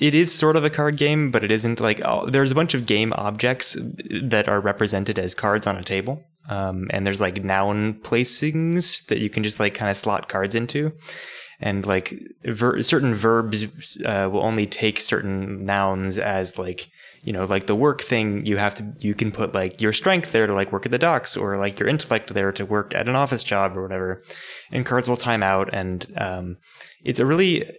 it 0.00 0.14
is 0.16 0.34
sort 0.34 0.56
of 0.56 0.64
a 0.64 0.70
card 0.70 0.96
game, 0.96 1.30
but 1.30 1.44
it 1.44 1.52
isn't 1.52 1.78
like 1.80 2.00
oh, 2.04 2.28
there's 2.28 2.50
a 2.50 2.56
bunch 2.56 2.74
of 2.74 2.86
game 2.86 3.12
objects 3.14 3.76
that 4.22 4.48
are 4.48 4.60
represented 4.60 5.16
as 5.18 5.34
cards 5.34 5.66
on 5.68 5.76
a 5.76 5.82
table. 5.84 6.24
Um, 6.50 6.88
and 6.90 7.06
there's 7.06 7.20
like 7.20 7.42
noun 7.42 7.94
placings 7.94 9.06
that 9.06 9.18
you 9.18 9.30
can 9.30 9.42
just 9.42 9.60
like 9.60 9.74
kind 9.74 9.90
of 9.90 9.96
slot 9.96 10.28
cards 10.28 10.54
into. 10.54 10.92
And 11.60 11.86
like 11.86 12.14
ver- 12.44 12.82
certain 12.82 13.14
verbs 13.14 14.02
uh, 14.04 14.28
will 14.30 14.42
only 14.42 14.66
take 14.66 15.00
certain 15.00 15.64
nouns 15.64 16.18
as 16.18 16.58
like 16.58 16.88
you 17.22 17.32
know 17.32 17.44
like 17.44 17.66
the 17.66 17.74
work 17.74 18.00
thing 18.00 18.44
you 18.46 18.56
have 18.56 18.74
to 18.74 18.92
you 18.98 19.14
can 19.14 19.30
put 19.30 19.54
like 19.54 19.80
your 19.80 19.92
strength 19.92 20.32
there 20.32 20.46
to 20.46 20.54
like 20.54 20.72
work 20.72 20.86
at 20.86 20.92
the 20.92 20.98
docks 20.98 21.36
or 21.36 21.58
like 21.58 21.78
your 21.78 21.88
intellect 21.88 22.32
there 22.32 22.52
to 22.52 22.64
work 22.64 22.94
at 22.94 23.08
an 23.08 23.14
office 23.14 23.42
job 23.42 23.76
or 23.76 23.82
whatever 23.82 24.22
and 24.70 24.86
cards 24.86 25.08
will 25.08 25.16
time 25.16 25.42
out 25.42 25.68
and 25.72 26.12
um, 26.16 26.56
it's 27.04 27.20
a 27.20 27.26
really 27.26 27.70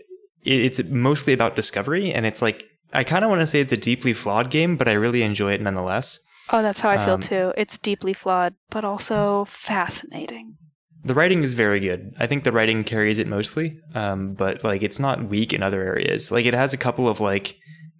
it's 0.43 0.83
mostly 0.85 1.33
about 1.33 1.55
discovery 1.55 2.11
and 2.13 2.25
it's 2.25 2.41
like 2.41 2.65
i 2.93 3.03
kind 3.03 3.23
of 3.23 3.29
want 3.29 3.41
to 3.41 3.47
say 3.47 3.59
it's 3.59 3.73
a 3.73 3.77
deeply 3.77 4.13
flawed 4.13 4.51
game 4.51 4.77
but 4.77 4.87
i 4.87 4.93
really 4.93 5.23
enjoy 5.23 5.51
it 5.51 5.61
nonetheless 5.61 6.19
Oh, 6.53 6.61
that's 6.61 6.81
how 6.81 6.89
I 6.89 6.97
feel 7.05 7.13
Um, 7.15 7.21
too. 7.21 7.53
It's 7.57 7.77
deeply 7.77 8.13
flawed, 8.13 8.55
but 8.69 8.83
also 8.83 9.45
fascinating. 9.45 10.57
the 11.03 11.13
writing 11.15 11.41
is 11.43 11.55
very 11.55 11.79
good 11.79 12.13
i 12.19 12.27
think 12.27 12.43
the 12.43 12.51
writing 12.51 12.83
carries 12.83 13.17
it 13.17 13.25
mostly 13.27 13.67
um, 13.95 14.33
but 14.35 14.63
like 14.63 14.83
it's 14.83 14.99
not 14.99 15.23
weak 15.33 15.51
in 15.51 15.63
other 15.63 15.81
areas 15.81 16.31
like 16.31 16.45
it 16.45 16.53
has 16.53 16.73
a 16.73 16.77
couple 16.77 17.07
of 17.07 17.19
like 17.19 17.55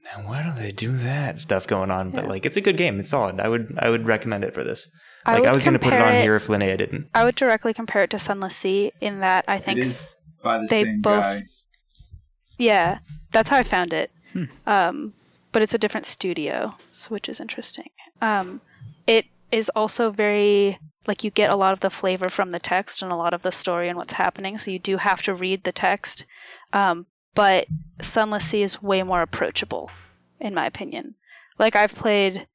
now 0.06 0.18
why 0.30 0.44
don't 0.44 0.56
they 0.56 0.72
do 0.72 0.96
that 0.98 1.40
stuff 1.40 1.66
going 1.66 1.90
on 1.90 2.12
but 2.12 2.28
like 2.28 2.46
it's 2.46 2.58
a 2.58 2.62
good 2.62 2.78
game 2.78 3.00
it's 3.00 3.10
solid 3.10 3.40
i 3.40 3.48
would 3.50 3.74
i 3.80 3.90
would 3.90 4.06
recommend 4.06 4.44
it 4.44 4.54
for 4.54 4.64
this 4.64 4.88
I 5.26 5.32
like 5.34 5.40
i, 5.40 5.42
would 5.48 5.54
was 5.54 5.64
going 5.64 5.74
to 5.74 5.80
put 5.80 5.94
it 5.94 6.02
on 6.02 6.14
it- 6.14 6.22
here 6.22 6.36
if 6.36 6.46
linnea 6.46 6.78
didn't 6.78 7.08
I 7.16 7.24
would 7.24 7.34
directly 7.36 7.74
compare 7.74 8.04
it 8.04 8.12
to 8.12 8.20
Sunless 8.20 8.56
Sea 8.56 8.92
in 9.02 9.20
that 9.22 9.46
I 9.48 9.58
think 9.58 9.80
It 9.80 9.86
is 9.88 10.16
by 10.44 10.60
the 10.60 10.68
they 10.70 10.84
same 10.84 11.02
both- 11.02 11.24
guy. 11.24 11.42
Yeah, 12.58 13.00
that's 13.32 13.50
how 13.50 13.58
I 13.58 13.64
found 13.64 13.94
it. 13.94 14.12
Hmm. 14.34 14.46
Um, 14.68 15.14
but 15.52 15.62
it's 15.64 15.74
a 15.74 15.78
different 15.80 16.06
studio, 16.06 16.76
which 17.10 17.28
is 17.28 17.40
interesting. 17.40 17.90
Um, 18.22 18.62
it 19.08 19.26
is 19.52 19.70
also 19.76 20.12
very 20.12 20.80
like 21.08 21.24
you 21.24 21.32
get 21.32 21.52
a 21.52 21.56
lot 21.56 21.74
of 21.74 21.80
the 21.80 21.90
flavor 21.90 22.30
from 22.30 22.52
the 22.52 22.60
text 22.60 23.02
and 23.02 23.12
a 23.12 23.16
lot 23.16 23.34
of 23.34 23.42
the 23.42 23.52
story 23.52 23.90
and 23.90 23.98
what's 23.98 24.14
happening. 24.14 24.58
So 24.58 24.70
you 24.70 24.80
do 24.80 24.98
have 24.98 25.24
to 25.24 25.34
read 25.34 25.64
the 25.64 25.72
text. 25.72 26.26
Um, 26.74 27.08
but 27.34 27.66
Sunless 28.00 28.46
Sea 28.46 28.62
is 28.62 28.84
way 28.84 29.02
more 29.04 29.22
approachable, 29.22 29.90
in 30.40 30.54
my 30.54 30.66
opinion. 30.66 31.16
Like 31.58 31.76
I've 31.76 31.96
played 31.96 32.48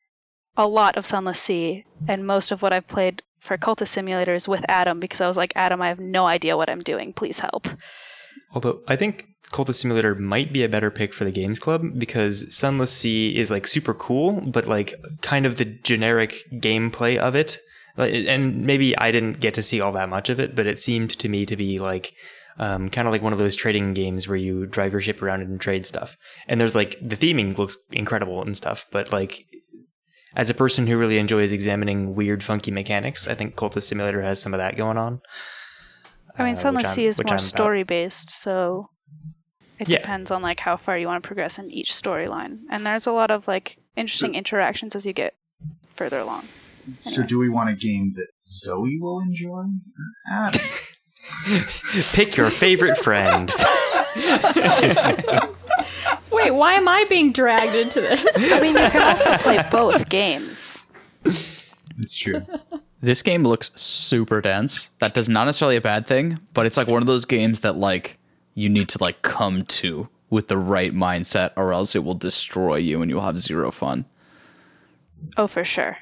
a 0.56 0.66
lot 0.66 0.96
of 0.96 1.06
Sunless 1.06 1.40
Sea, 1.40 1.84
and 2.08 2.26
most 2.26 2.50
of 2.50 2.62
what 2.62 2.72
I've 2.72 2.86
played 2.86 3.22
for 3.38 3.56
Cultist 3.56 3.96
Simulators 3.96 4.48
with 4.48 4.64
Adam 4.68 5.00
because 5.00 5.20
I 5.20 5.28
was 5.28 5.36
like, 5.36 5.52
Adam, 5.54 5.82
I 5.82 5.88
have 5.88 6.00
no 6.00 6.26
idea 6.26 6.56
what 6.56 6.70
I'm 6.70 6.82
doing. 6.82 7.12
Please 7.12 7.40
help. 7.40 7.68
Although 8.52 8.80
I 8.88 8.96
think 8.96 9.28
Cultist 9.52 9.76
Simulator 9.76 10.14
might 10.14 10.52
be 10.52 10.64
a 10.64 10.68
better 10.68 10.90
pick 10.90 11.14
for 11.14 11.24
the 11.24 11.32
Games 11.32 11.58
Club 11.58 11.98
because 11.98 12.54
Sunless 12.54 12.92
Sea 12.92 13.36
is 13.36 13.50
like 13.50 13.66
super 13.66 13.94
cool, 13.94 14.40
but 14.40 14.66
like 14.66 14.94
kind 15.22 15.46
of 15.46 15.56
the 15.56 15.64
generic 15.64 16.42
gameplay 16.54 17.16
of 17.16 17.34
it. 17.34 17.60
And 17.96 18.66
maybe 18.66 18.96
I 18.98 19.10
didn't 19.10 19.40
get 19.40 19.54
to 19.54 19.62
see 19.62 19.80
all 19.80 19.92
that 19.92 20.08
much 20.08 20.28
of 20.28 20.38
it, 20.38 20.54
but 20.54 20.66
it 20.66 20.78
seemed 20.78 21.10
to 21.10 21.28
me 21.28 21.46
to 21.46 21.56
be 21.56 21.78
like 21.78 22.12
um, 22.58 22.88
kind 22.88 23.06
of 23.06 23.12
like 23.12 23.22
one 23.22 23.32
of 23.32 23.38
those 23.38 23.54
trading 23.54 23.94
games 23.94 24.26
where 24.26 24.36
you 24.36 24.66
drive 24.66 24.92
your 24.92 25.00
ship 25.00 25.22
around 25.22 25.42
and 25.42 25.60
trade 25.60 25.86
stuff. 25.86 26.16
And 26.48 26.60
there's 26.60 26.74
like 26.74 26.98
the 27.00 27.16
theming 27.16 27.56
looks 27.56 27.76
incredible 27.92 28.42
and 28.42 28.56
stuff, 28.56 28.86
but 28.90 29.12
like 29.12 29.46
as 30.34 30.50
a 30.50 30.54
person 30.54 30.86
who 30.86 30.98
really 30.98 31.18
enjoys 31.18 31.52
examining 31.52 32.14
weird, 32.14 32.42
funky 32.42 32.70
mechanics, 32.70 33.26
I 33.26 33.34
think 33.34 33.56
Cultist 33.56 33.84
Simulator 33.84 34.22
has 34.22 34.40
some 34.40 34.52
of 34.52 34.58
that 34.58 34.76
going 34.76 34.98
on. 34.98 35.20
I 36.38 36.44
mean, 36.44 36.52
uh, 36.52 36.56
Sunless 36.56 36.92
Sea 36.92 37.06
is 37.06 37.22
more 37.24 37.38
story 37.38 37.82
based, 37.82 38.28
so 38.28 38.90
it 39.78 39.88
Yeah. 39.88 39.98
depends 39.98 40.30
on 40.30 40.42
like 40.42 40.60
how 40.60 40.76
far 40.76 40.96
you 40.98 41.06
want 41.06 41.22
to 41.22 41.26
progress 41.26 41.58
in 41.58 41.70
each 41.70 41.92
storyline. 41.92 42.60
And 42.70 42.86
there's 42.86 43.06
a 43.06 43.12
lot 43.12 43.30
of 43.30 43.46
like 43.48 43.76
interesting 43.96 44.34
interactions 44.34 44.94
as 44.96 45.06
you 45.06 45.12
get 45.12 45.34
further 45.94 46.18
along. 46.18 46.44
So, 47.00 47.24
do 47.24 47.38
we 47.38 47.48
want 47.48 47.68
a 47.68 47.74
game 47.74 48.12
that 48.14 48.28
Zoe 48.44 48.96
will 49.00 49.20
enjoy? 49.20 49.64
Pick 52.12 52.36
your 52.36 52.50
favorite 52.50 52.96
friend. 52.98 53.50
Wait, 56.30 56.50
why 56.52 56.74
am 56.74 56.86
I 56.88 57.04
being 57.08 57.32
dragged 57.32 57.74
into 57.74 58.00
this? 58.00 58.24
I 58.52 58.60
mean, 58.60 58.74
you 58.76 58.90
can 58.90 59.02
also 59.02 59.36
play 59.38 59.58
both 59.70 60.08
games. 60.08 60.86
it's 61.98 62.16
true. 62.16 62.42
This 63.00 63.22
game 63.22 63.42
looks 63.44 63.70
super 63.74 64.40
dense. 64.40 64.90
That 65.00 65.14
does 65.14 65.28
not 65.28 65.44
necessarily 65.46 65.76
a 65.76 65.80
bad 65.80 66.06
thing, 66.06 66.38
but 66.54 66.66
it's 66.66 66.76
like 66.76 66.88
one 66.88 67.02
of 67.02 67.06
those 67.06 67.24
games 67.24 67.60
that 67.60 67.76
like 67.76 68.18
you 68.56 68.68
need 68.68 68.88
to 68.88 68.98
like 69.00 69.22
come 69.22 69.62
to 69.64 70.08
with 70.30 70.48
the 70.48 70.58
right 70.58 70.92
mindset 70.92 71.52
or 71.56 71.72
else 71.72 71.94
it 71.94 72.02
will 72.02 72.14
destroy 72.14 72.74
you 72.76 73.00
and 73.00 73.08
you'll 73.08 73.20
have 73.20 73.38
zero 73.38 73.70
fun. 73.70 74.04
Oh, 75.36 75.46
for 75.46 75.64
sure. 75.64 75.98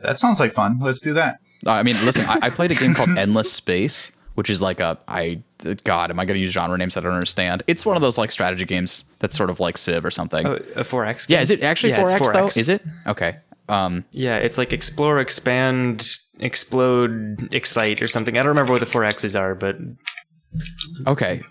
That 0.00 0.18
sounds 0.18 0.40
like 0.40 0.52
fun. 0.52 0.78
Let's 0.80 1.00
do 1.00 1.14
that. 1.14 1.40
Uh, 1.66 1.70
I 1.72 1.82
mean, 1.82 1.96
listen, 2.04 2.24
I, 2.26 2.38
I 2.42 2.50
played 2.50 2.70
a 2.70 2.74
game 2.74 2.94
called 2.94 3.08
Endless 3.16 3.50
Space, 3.52 4.12
which 4.34 4.50
is 4.50 4.60
like 4.62 4.80
a 4.80 4.98
I 5.08 5.42
God, 5.84 6.10
am 6.10 6.20
I 6.20 6.24
going 6.24 6.36
to 6.36 6.42
use 6.42 6.52
genre 6.52 6.76
names 6.78 6.96
I 6.96 7.00
don't 7.00 7.12
understand? 7.12 7.62
It's 7.66 7.84
one 7.86 7.96
of 7.96 8.02
those 8.02 8.18
like 8.18 8.30
strategy 8.30 8.64
games 8.64 9.04
that's 9.18 9.36
sort 9.36 9.50
of 9.50 9.58
like 9.58 9.76
Civ 9.78 10.04
or 10.04 10.10
something. 10.10 10.46
Oh, 10.46 10.54
a 10.54 10.84
4X? 10.84 11.28
yeah, 11.28 11.40
is 11.40 11.50
it 11.50 11.62
actually 11.62 11.90
Yeah, 11.90 12.04
4X, 12.04 12.32
though? 12.32 12.46
4X. 12.46 12.56
Is 12.56 12.68
it? 12.68 12.82
Okay. 13.06 13.38
Um, 13.68 14.04
Yeah, 14.12 14.36
it's 14.36 14.56
like 14.58 14.72
explore, 14.72 15.18
expand, 15.18 16.06
explode, 16.38 17.48
excite, 17.52 18.00
or 18.00 18.08
something. 18.08 18.36
I 18.38 18.42
don't 18.42 18.48
remember 18.50 18.72
what 18.72 18.80
the 18.80 18.86
4Xs 18.86 19.38
are, 19.38 19.54
but 19.54 19.76
okay. 21.06 21.42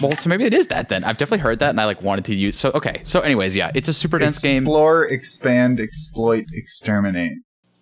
Well, 0.00 0.12
so 0.16 0.28
maybe 0.28 0.44
it 0.44 0.52
is 0.52 0.66
that 0.66 0.88
then. 0.88 1.04
I've 1.04 1.16
definitely 1.16 1.42
heard 1.42 1.58
that, 1.60 1.70
and 1.70 1.80
I 1.80 1.84
like 1.84 2.02
wanted 2.02 2.24
to 2.26 2.34
use. 2.34 2.58
So 2.58 2.70
okay. 2.74 3.00
So, 3.04 3.20
anyways, 3.20 3.56
yeah, 3.56 3.70
it's 3.74 3.88
a 3.88 3.92
super 3.92 4.18
dense 4.18 4.40
game. 4.42 4.64
Explore, 4.64 5.04
expand, 5.06 5.80
exploit, 5.80 6.46
exterminate. 6.52 7.38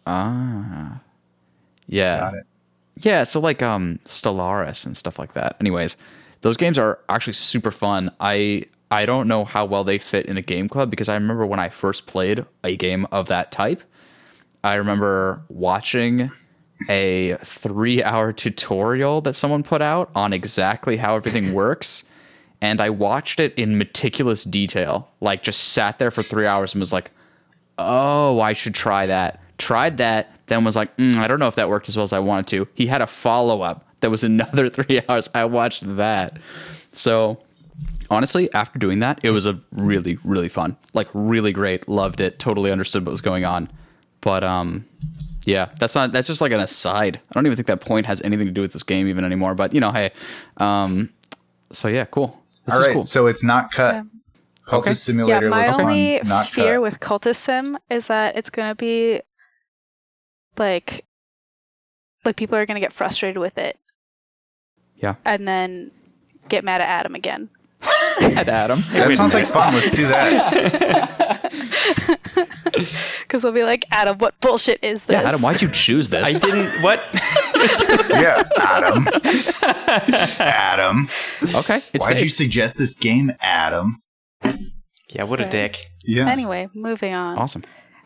Ah, 0.06 1.00
yeah. 1.86 2.20
Got 2.20 2.34
it. 2.34 2.46
Yeah, 3.02 3.24
so 3.24 3.40
like 3.40 3.62
um 3.62 3.98
Stellaris 4.04 4.86
and 4.86 4.96
stuff 4.96 5.18
like 5.18 5.32
that. 5.32 5.56
Anyways, 5.60 5.96
those 6.42 6.56
games 6.56 6.78
are 6.78 6.98
actually 7.08 7.32
super 7.32 7.70
fun. 7.70 8.10
I 8.20 8.66
I 8.90 9.06
don't 9.06 9.28
know 9.28 9.44
how 9.44 9.64
well 9.64 9.84
they 9.84 9.98
fit 9.98 10.26
in 10.26 10.36
a 10.36 10.42
game 10.42 10.68
club 10.68 10.90
because 10.90 11.08
I 11.08 11.14
remember 11.14 11.46
when 11.46 11.60
I 11.60 11.68
first 11.68 12.06
played 12.06 12.44
a 12.64 12.76
game 12.76 13.06
of 13.12 13.28
that 13.28 13.52
type, 13.52 13.82
I 14.64 14.74
remember 14.74 15.42
watching 15.48 16.30
a 16.88 17.36
3-hour 17.42 18.32
tutorial 18.32 19.20
that 19.20 19.34
someone 19.34 19.62
put 19.62 19.82
out 19.82 20.10
on 20.14 20.32
exactly 20.32 20.96
how 20.96 21.16
everything 21.16 21.52
works 21.54 22.04
and 22.60 22.80
I 22.80 22.90
watched 22.90 23.40
it 23.40 23.54
in 23.54 23.78
meticulous 23.78 24.44
detail. 24.44 25.08
Like 25.20 25.42
just 25.42 25.68
sat 25.68 25.98
there 25.98 26.10
for 26.10 26.22
3 26.22 26.46
hours 26.46 26.74
and 26.74 26.80
was 26.80 26.92
like, 26.92 27.10
oh, 27.78 28.40
I 28.40 28.52
should 28.52 28.74
try 28.74 29.06
that. 29.06 29.40
Tried 29.58 29.98
that, 29.98 30.32
then 30.46 30.64
was 30.64 30.76
like, 30.76 30.94
mm, 30.96 31.16
I 31.16 31.26
don't 31.26 31.38
know 31.38 31.48
if 31.48 31.54
that 31.54 31.68
worked 31.68 31.88
as 31.88 31.96
well 31.96 32.04
as 32.04 32.12
I 32.12 32.18
wanted 32.18 32.46
to. 32.48 32.68
He 32.74 32.86
had 32.86 33.02
a 33.02 33.06
follow 33.06 33.62
up 33.62 33.86
that 34.00 34.10
was 34.10 34.24
another 34.24 34.68
three 34.68 35.00
hours. 35.08 35.30
I 35.34 35.44
watched 35.44 35.96
that. 35.96 36.38
So 36.92 37.42
honestly, 38.10 38.52
after 38.52 38.78
doing 38.78 39.00
that, 39.00 39.20
it 39.22 39.30
was 39.30 39.46
a 39.46 39.58
really, 39.72 40.18
really 40.24 40.48
fun, 40.48 40.76
like 40.92 41.08
really 41.14 41.52
great. 41.52 41.88
Loved 41.88 42.20
it. 42.20 42.38
Totally 42.38 42.70
understood 42.70 43.06
what 43.06 43.10
was 43.10 43.20
going 43.20 43.44
on. 43.44 43.70
But 44.20 44.44
um, 44.44 44.84
yeah, 45.44 45.70
that's 45.78 45.94
not. 45.94 46.12
That's 46.12 46.26
just 46.26 46.40
like 46.40 46.52
an 46.52 46.60
aside. 46.60 47.20
I 47.30 47.34
don't 47.34 47.46
even 47.46 47.56
think 47.56 47.66
that 47.68 47.80
point 47.80 48.06
has 48.06 48.20
anything 48.22 48.46
to 48.46 48.52
do 48.52 48.60
with 48.60 48.72
this 48.72 48.82
game 48.82 49.08
even 49.08 49.24
anymore. 49.24 49.54
But 49.54 49.72
you 49.74 49.80
know, 49.80 49.92
hey, 49.92 50.12
um, 50.58 51.10
so 51.72 51.88
yeah, 51.88 52.04
cool. 52.06 52.38
This 52.66 52.74
All 52.74 52.80
is 52.80 52.86
right, 52.86 52.92
cool. 52.94 53.04
so 53.04 53.26
it's 53.26 53.42
not 53.42 53.70
cut. 53.72 53.94
Yeah. 53.94 54.02
Cultist 54.66 54.78
Okay. 54.78 54.94
Simulator 54.94 55.46
yeah, 55.46 55.50
my 55.50 55.66
only 55.68 56.18
fun. 56.18 56.28
Not 56.28 56.46
fear 56.46 56.74
cut. 56.74 56.82
with 56.82 57.00
Cultist 57.00 57.36
Sim 57.36 57.78
is 57.88 58.06
that 58.06 58.36
it's 58.36 58.50
gonna 58.50 58.74
be 58.74 59.20
like 60.56 61.04
like 62.24 62.36
people 62.36 62.56
are 62.56 62.66
gonna 62.66 62.80
get 62.80 62.92
frustrated 62.92 63.38
with 63.38 63.58
it. 63.58 63.78
Yeah. 64.96 65.14
And 65.24 65.48
then 65.48 65.90
get 66.48 66.62
mad 66.64 66.80
at 66.82 66.88
Adam 66.88 67.14
again. 67.14 67.48
At 68.20 68.48
Adam. 68.48 68.84
that 68.90 69.16
sounds 69.16 69.32
like 69.32 69.46
fun. 69.46 69.72
Let's 69.72 69.92
do 69.92 70.06
that. 70.08 71.50
Because 73.22 73.42
they'll 73.42 73.52
be 73.52 73.64
like, 73.64 73.84
Adam, 73.90 74.18
what 74.18 74.38
bullshit 74.40 74.78
is 74.82 75.04
this? 75.04 75.14
Yeah, 75.14 75.28
Adam, 75.28 75.42
why'd 75.42 75.62
you 75.62 75.70
choose 75.70 76.08
this? 76.08 76.26
I 76.26 76.38
didn't. 76.38 76.82
What? 76.82 77.00
yeah, 78.10 78.42
Adam. 78.58 79.08
Adam. 80.38 81.08
Okay, 81.54 81.82
it 81.92 82.00
Why'd 82.00 82.20
you 82.20 82.26
suggest 82.26 82.78
this 82.78 82.94
game, 82.94 83.32
Adam? 83.40 83.98
yeah, 85.10 85.24
what 85.24 85.40
a 85.40 85.48
dick. 85.48 85.86
Yeah. 86.04 86.28
Anyway, 86.28 86.68
moving 86.74 87.14
on. 87.14 87.38
Awesome. 87.38 87.64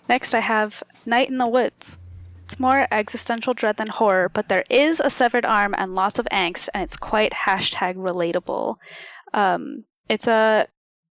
Next, 0.08 0.34
I 0.34 0.40
have 0.40 0.82
Night 1.06 1.28
in 1.30 1.38
the 1.38 1.46
Woods. 1.46 1.98
It's 2.44 2.60
more 2.60 2.86
existential 2.90 3.54
dread 3.54 3.78
than 3.78 3.88
horror, 3.88 4.28
but 4.28 4.48
there 4.48 4.64
is 4.68 5.00
a 5.00 5.08
severed 5.08 5.46
arm 5.46 5.74
and 5.78 5.94
lots 5.94 6.18
of 6.18 6.26
angst, 6.30 6.68
and 6.74 6.82
it's 6.82 6.96
quite 6.96 7.32
hashtag 7.32 7.94
relatable. 7.96 8.76
Um, 9.32 9.84
it's 10.08 10.26
a 10.26 10.66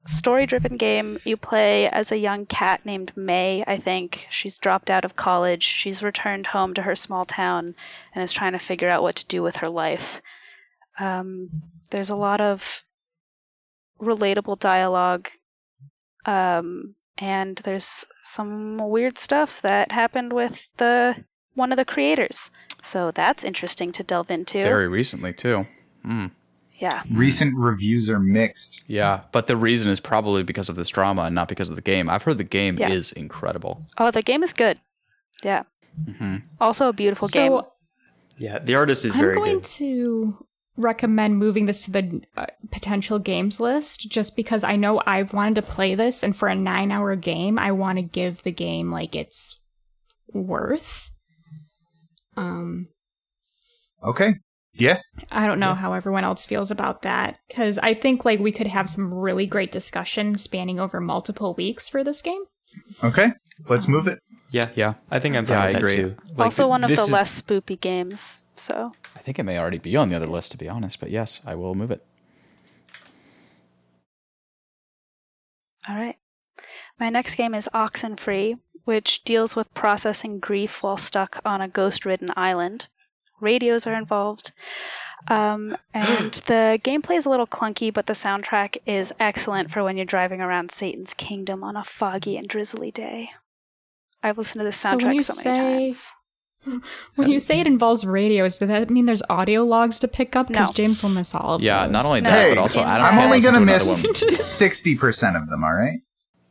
story 0.06 0.46
driven 0.46 0.76
game. 0.76 1.18
You 1.24 1.36
play 1.36 1.88
as 1.88 2.12
a 2.12 2.18
young 2.18 2.46
cat 2.46 2.84
named 2.84 3.12
Mae, 3.16 3.64
I 3.66 3.76
think. 3.76 4.26
She's 4.30 4.58
dropped 4.58 4.90
out 4.90 5.04
of 5.04 5.16
college. 5.16 5.62
She's 5.62 6.02
returned 6.02 6.48
home 6.48 6.74
to 6.74 6.82
her 6.82 6.94
small 6.94 7.24
town 7.24 7.74
and 8.14 8.22
is 8.22 8.32
trying 8.32 8.52
to 8.52 8.58
figure 8.58 8.88
out 8.88 9.02
what 9.02 9.16
to 9.16 9.26
do 9.26 9.42
with 9.42 9.56
her 9.56 9.68
life. 9.68 10.20
Um, 10.98 11.62
there's 11.90 12.10
a 12.10 12.16
lot 12.16 12.40
of 12.40 12.84
relatable 14.00 14.58
dialogue. 14.58 15.28
Um, 16.26 16.94
and 17.18 17.58
there's 17.58 18.04
some 18.24 18.78
weird 18.78 19.18
stuff 19.18 19.62
that 19.62 19.92
happened 19.92 20.32
with 20.32 20.68
the 20.78 21.24
one 21.54 21.70
of 21.70 21.76
the 21.76 21.84
creators. 21.84 22.50
So 22.82 23.10
that's 23.10 23.44
interesting 23.44 23.92
to 23.92 24.02
delve 24.02 24.30
into. 24.30 24.62
Very 24.62 24.88
recently 24.88 25.32
too. 25.32 25.66
Mm. 26.04 26.32
Yeah. 26.78 27.02
Recent 27.12 27.54
reviews 27.56 28.10
are 28.10 28.18
mixed. 28.20 28.82
Yeah, 28.86 29.20
but 29.32 29.46
the 29.46 29.56
reason 29.56 29.90
is 29.90 30.00
probably 30.00 30.42
because 30.42 30.68
of 30.68 30.76
this 30.76 30.88
drama 30.88 31.22
and 31.22 31.34
not 31.34 31.48
because 31.48 31.70
of 31.70 31.76
the 31.76 31.82
game. 31.82 32.08
I've 32.10 32.22
heard 32.24 32.38
the 32.38 32.44
game 32.44 32.76
Yeah. 32.78 32.90
is 32.90 33.12
incredible. 33.12 33.82
Oh, 33.98 34.10
the 34.10 34.22
game 34.22 34.42
is 34.42 34.52
good. 34.52 34.80
Yeah. 35.42 35.62
hmm 36.18 36.36
Also 36.60 36.88
a 36.88 36.92
beautiful 36.92 37.28
game. 37.28 37.60
Yeah, 38.36 38.58
the 38.58 38.74
artist 38.74 39.04
is 39.04 39.14
very 39.14 39.34
good. 39.34 39.38
I'm 39.40 39.44
going 39.46 39.56
good. 39.58 39.64
to 39.64 40.46
recommend 40.76 41.38
moving 41.38 41.66
this 41.66 41.84
to 41.84 41.92
the 41.92 42.20
uh, 42.36 42.46
potential 42.72 43.20
games 43.20 43.60
list 43.60 44.10
just 44.10 44.34
because 44.34 44.64
I 44.64 44.74
know 44.74 45.00
I've 45.06 45.32
wanted 45.32 45.54
to 45.54 45.62
play 45.62 45.94
this, 45.94 46.24
and 46.24 46.34
for 46.34 46.48
a 46.48 46.54
nine 46.56 46.90
hour 46.90 47.14
game, 47.14 47.58
I 47.60 47.70
want 47.70 47.98
to 47.98 48.02
give 48.02 48.42
the 48.42 48.50
game 48.50 48.90
like 48.90 49.14
its 49.14 49.62
worth. 50.32 51.10
Um, 52.36 52.88
Okay. 54.02 54.34
Yeah. 54.76 54.98
I 55.30 55.46
don't 55.46 55.60
know 55.60 55.74
how 55.74 55.92
everyone 55.92 56.24
else 56.24 56.44
feels 56.44 56.70
about 56.70 57.02
that 57.02 57.38
because 57.48 57.78
I 57.78 57.94
think 57.94 58.24
like 58.24 58.40
we 58.40 58.50
could 58.52 58.66
have 58.66 58.88
some 58.88 59.14
really 59.14 59.46
great 59.46 59.70
discussion 59.70 60.36
spanning 60.36 60.78
over 60.80 61.00
multiple 61.00 61.54
weeks 61.54 61.88
for 61.88 62.02
this 62.02 62.20
game. 62.20 62.42
Okay. 63.02 63.32
Let's 63.68 63.86
move 63.88 64.08
it. 64.08 64.18
Yeah, 64.50 64.68
Yeah, 64.76 64.94
I 65.10 65.18
think 65.20 65.34
I'm 65.36 65.44
Yeah, 65.46 65.60
I 65.62 65.64
with 65.66 65.72
that 65.74 65.78
agree. 65.78 65.96
too. 65.96 66.16
Like, 66.36 66.44
also 66.46 66.68
one 66.68 66.84
of 66.84 66.88
the 66.88 66.94
is- 66.94 67.10
less 67.12 67.40
spoopy 67.42 67.80
games. 67.80 68.40
So 68.56 68.92
I 69.16 69.18
think 69.20 69.38
it 69.38 69.42
may 69.44 69.58
already 69.58 69.78
be 69.78 69.96
on 69.96 70.08
the 70.08 70.16
other 70.16 70.26
list 70.28 70.52
to 70.52 70.58
be 70.58 70.68
honest, 70.68 71.00
but 71.00 71.10
yes, 71.10 71.40
I 71.46 71.54
will 71.54 71.74
move 71.74 71.90
it. 71.90 72.04
all 75.88 75.96
right. 75.96 76.16
My 76.98 77.10
next 77.10 77.34
game 77.34 77.54
is 77.54 77.68
Oxenfree, 77.74 78.58
which 78.84 79.22
deals 79.24 79.54
with 79.56 79.72
processing 79.74 80.38
grief 80.38 80.82
while 80.82 80.96
stuck 80.96 81.40
on 81.44 81.60
a 81.60 81.68
ghost-ridden 81.68 82.30
island. 82.36 82.88
Radios 83.40 83.86
are 83.86 83.94
involved. 83.94 84.52
Um, 85.28 85.76
and 85.94 86.34
the 86.46 86.78
gameplay 86.84 87.16
is 87.16 87.24
a 87.26 87.30
little 87.30 87.46
clunky, 87.46 87.92
but 87.92 88.06
the 88.06 88.12
soundtrack 88.12 88.76
is 88.86 89.12
excellent 89.18 89.70
for 89.70 89.82
when 89.82 89.96
you're 89.96 90.04
driving 90.06 90.40
around 90.40 90.70
Satan's 90.70 91.14
kingdom 91.14 91.64
on 91.64 91.76
a 91.76 91.84
foggy 91.84 92.36
and 92.36 92.46
drizzly 92.48 92.90
day. 92.90 93.30
I've 94.22 94.36
listened 94.38 94.60
to 94.60 94.64
this 94.64 94.76
So 94.78 94.90
when 94.90 94.98
soundtrack 95.00 95.14
you 95.14 95.20
so, 95.20 95.50
many 95.50 95.56
say- 95.56 95.62
times. 95.86 96.12
When 97.16 97.30
you 97.30 97.40
say 97.40 97.60
it 97.60 97.66
involves 97.66 98.06
radios, 98.06 98.58
does 98.58 98.68
that 98.68 98.88
mean 98.88 99.04
there's 99.04 99.22
audio 99.28 99.64
logs 99.64 99.98
to 99.98 100.08
pick 100.08 100.34
up? 100.34 100.48
Because 100.48 100.70
No. 100.70 100.74
James 100.74 101.02
will 101.02 101.10
miss 101.10 101.34
all 101.34 101.56
of 101.56 101.60
them. 101.60 101.66
Yeah, 101.66 101.84
those. 101.84 101.92
not 101.92 102.04
only 102.06 102.22
No. 102.22 102.30
that, 102.30 102.42
Hey, 102.42 102.48
but 102.54 102.58
also 102.58 102.80
in- 102.80 102.88
Adam. 102.88 103.04
I'm 103.06 103.18
only 103.18 103.40
gonna 103.40 103.60
miss 103.60 104.02
sixty 104.32 104.96
percent 104.96 105.36
of 105.36 105.48
them. 105.50 105.62
All 105.62 105.74
right. 105.74 105.98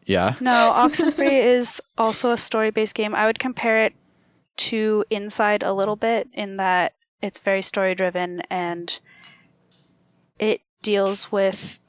Yeah, 0.06 0.36
No, 0.40 0.72
Oxenfree 0.76 1.32
is 1.32 1.82
also 1.98 2.32
a 2.32 2.38
story 2.38 2.70
based 2.72 2.94
game. 2.94 3.16
I 3.16 3.26
would 3.26 3.40
compare 3.40 3.86
it 3.86 3.94
to 4.58 5.04
Inside 5.10 5.64
a 5.64 5.74
little 5.74 5.96
bit 5.96 6.30
in 6.34 6.58
that 6.58 6.94
it's 7.22 7.40
very 7.40 7.62
story 7.62 7.96
driven 7.96 8.42
and 8.50 9.00
it 10.40 10.62
deals 10.82 11.32
with 11.32 11.80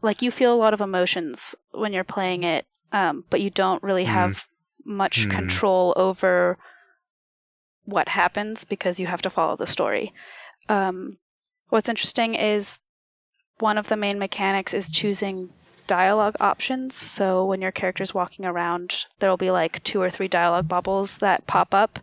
like 0.00 0.20
you 0.20 0.30
feel 0.30 0.52
a 0.52 0.56
lot 0.56 0.74
of 0.74 0.80
emotions 0.80 1.54
when 1.70 1.92
you're 1.92 2.02
playing 2.02 2.42
it, 2.42 2.66
um, 2.90 3.24
but 3.30 3.40
you 3.40 3.50
don't 3.50 3.82
really 3.84 4.04
have 4.04 4.48
much 4.84 5.26
Mm. 5.26 5.30
control 5.30 5.92
over 5.96 6.58
what 7.84 8.08
happens 8.08 8.64
because 8.64 8.98
you 8.98 9.06
have 9.06 9.22
to 9.22 9.30
follow 9.30 9.54
the 9.56 9.66
story. 9.66 10.12
Um, 10.68 11.18
what's 11.68 11.88
interesting 11.88 12.34
is 12.34 12.80
one 13.58 13.78
of 13.78 13.88
the 13.88 13.96
main 13.96 14.18
mechanics 14.18 14.74
is 14.74 14.88
choosing 14.90 15.50
dialogue 15.92 16.36
options. 16.40 16.94
So 16.94 17.44
when 17.44 17.60
your 17.60 17.70
character's 17.70 18.14
walking 18.14 18.46
around, 18.46 19.04
there'll 19.18 19.36
be 19.36 19.50
like 19.50 19.84
two 19.84 20.00
or 20.00 20.08
three 20.08 20.26
dialogue 20.26 20.66
bubbles 20.66 21.18
that 21.18 21.46
pop 21.46 21.74
up, 21.74 21.98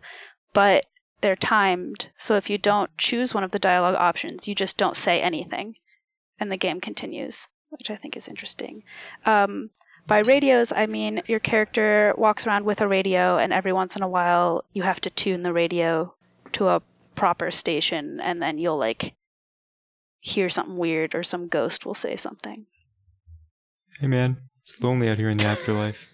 but 0.52 0.86
they're 1.22 1.34
timed. 1.34 2.10
So 2.16 2.36
if 2.36 2.48
you 2.48 2.56
don't 2.56 2.96
choose 2.96 3.34
one 3.34 3.42
of 3.42 3.50
the 3.50 3.58
dialogue 3.58 3.96
options, 3.96 4.46
you 4.46 4.54
just 4.54 4.76
don't 4.76 4.94
say 4.94 5.20
anything, 5.20 5.74
and 6.38 6.52
the 6.52 6.56
game 6.56 6.80
continues, 6.80 7.48
which 7.70 7.90
I 7.90 7.96
think 7.96 8.16
is 8.16 8.28
interesting. 8.28 8.84
Um, 9.26 9.70
by 10.06 10.20
radios, 10.20 10.72
I 10.72 10.86
mean 10.86 11.22
your 11.26 11.40
character 11.40 12.14
walks 12.16 12.46
around 12.46 12.64
with 12.64 12.80
a 12.80 12.86
radio, 12.86 13.38
and 13.38 13.52
every 13.52 13.72
once 13.72 13.96
in 13.96 14.04
a 14.04 14.08
while, 14.08 14.62
you 14.72 14.84
have 14.84 15.00
to 15.00 15.10
tune 15.10 15.42
the 15.42 15.52
radio 15.52 16.14
to 16.52 16.68
a 16.68 16.82
proper 17.16 17.50
station, 17.50 18.20
and 18.20 18.40
then 18.40 18.56
you'll 18.56 18.78
like 18.78 19.14
hear 20.20 20.48
something 20.48 20.76
weird, 20.76 21.12
or 21.12 21.24
some 21.24 21.48
ghost 21.48 21.84
will 21.84 21.94
say 21.94 22.14
something. 22.14 22.66
Hey 24.00 24.06
man, 24.06 24.38
it's 24.62 24.82
lonely 24.82 25.08
out 25.10 25.18
here 25.18 25.28
in 25.28 25.36
the 25.36 25.44
afterlife. 25.46 26.06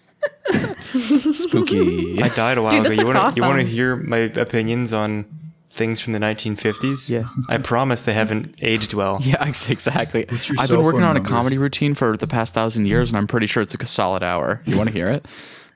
spooky. 1.33 2.21
I 2.21 2.27
died 2.29 2.57
a 2.57 2.61
while 2.61 2.71
Dude, 2.71 2.81
ago. 2.81 2.89
this 2.89 2.97
You 2.97 3.03
looks 3.05 3.13
want 3.15 3.33
to 3.33 3.39
you 3.39 3.45
want 3.47 3.57
to 3.59 3.63
awesome. 3.63 3.67
hear 3.71 3.95
my 3.95 4.17
opinions 4.17 4.91
on 4.93 5.25
things 5.71 6.01
from 6.01 6.11
the 6.13 6.19
1950s? 6.19 7.09
Yeah. 7.09 7.25
I 7.49 7.57
promise 7.59 8.01
they 8.01 8.13
haven't 8.13 8.55
aged 8.61 8.93
well. 8.93 9.19
Yeah, 9.23 9.37
ex- 9.45 9.69
exactly. 9.69 10.25
I've 10.57 10.67
been 10.69 10.81
working 10.83 11.01
phone 11.01 11.09
on 11.09 11.17
a 11.17 11.21
comedy 11.21 11.57
routine 11.57 11.93
for 11.93 12.17
the 12.17 12.27
past 12.27 12.53
thousand 12.53 12.87
years, 12.87 13.09
and 13.09 13.17
I'm 13.17 13.27
pretty 13.27 13.47
sure 13.47 13.61
it's 13.63 13.73
like 13.73 13.83
a 13.83 13.87
solid 13.87 14.23
hour. 14.23 14.61
You 14.65 14.77
want 14.77 14.87
to 14.87 14.93
hear 14.93 15.09
it? 15.09 15.25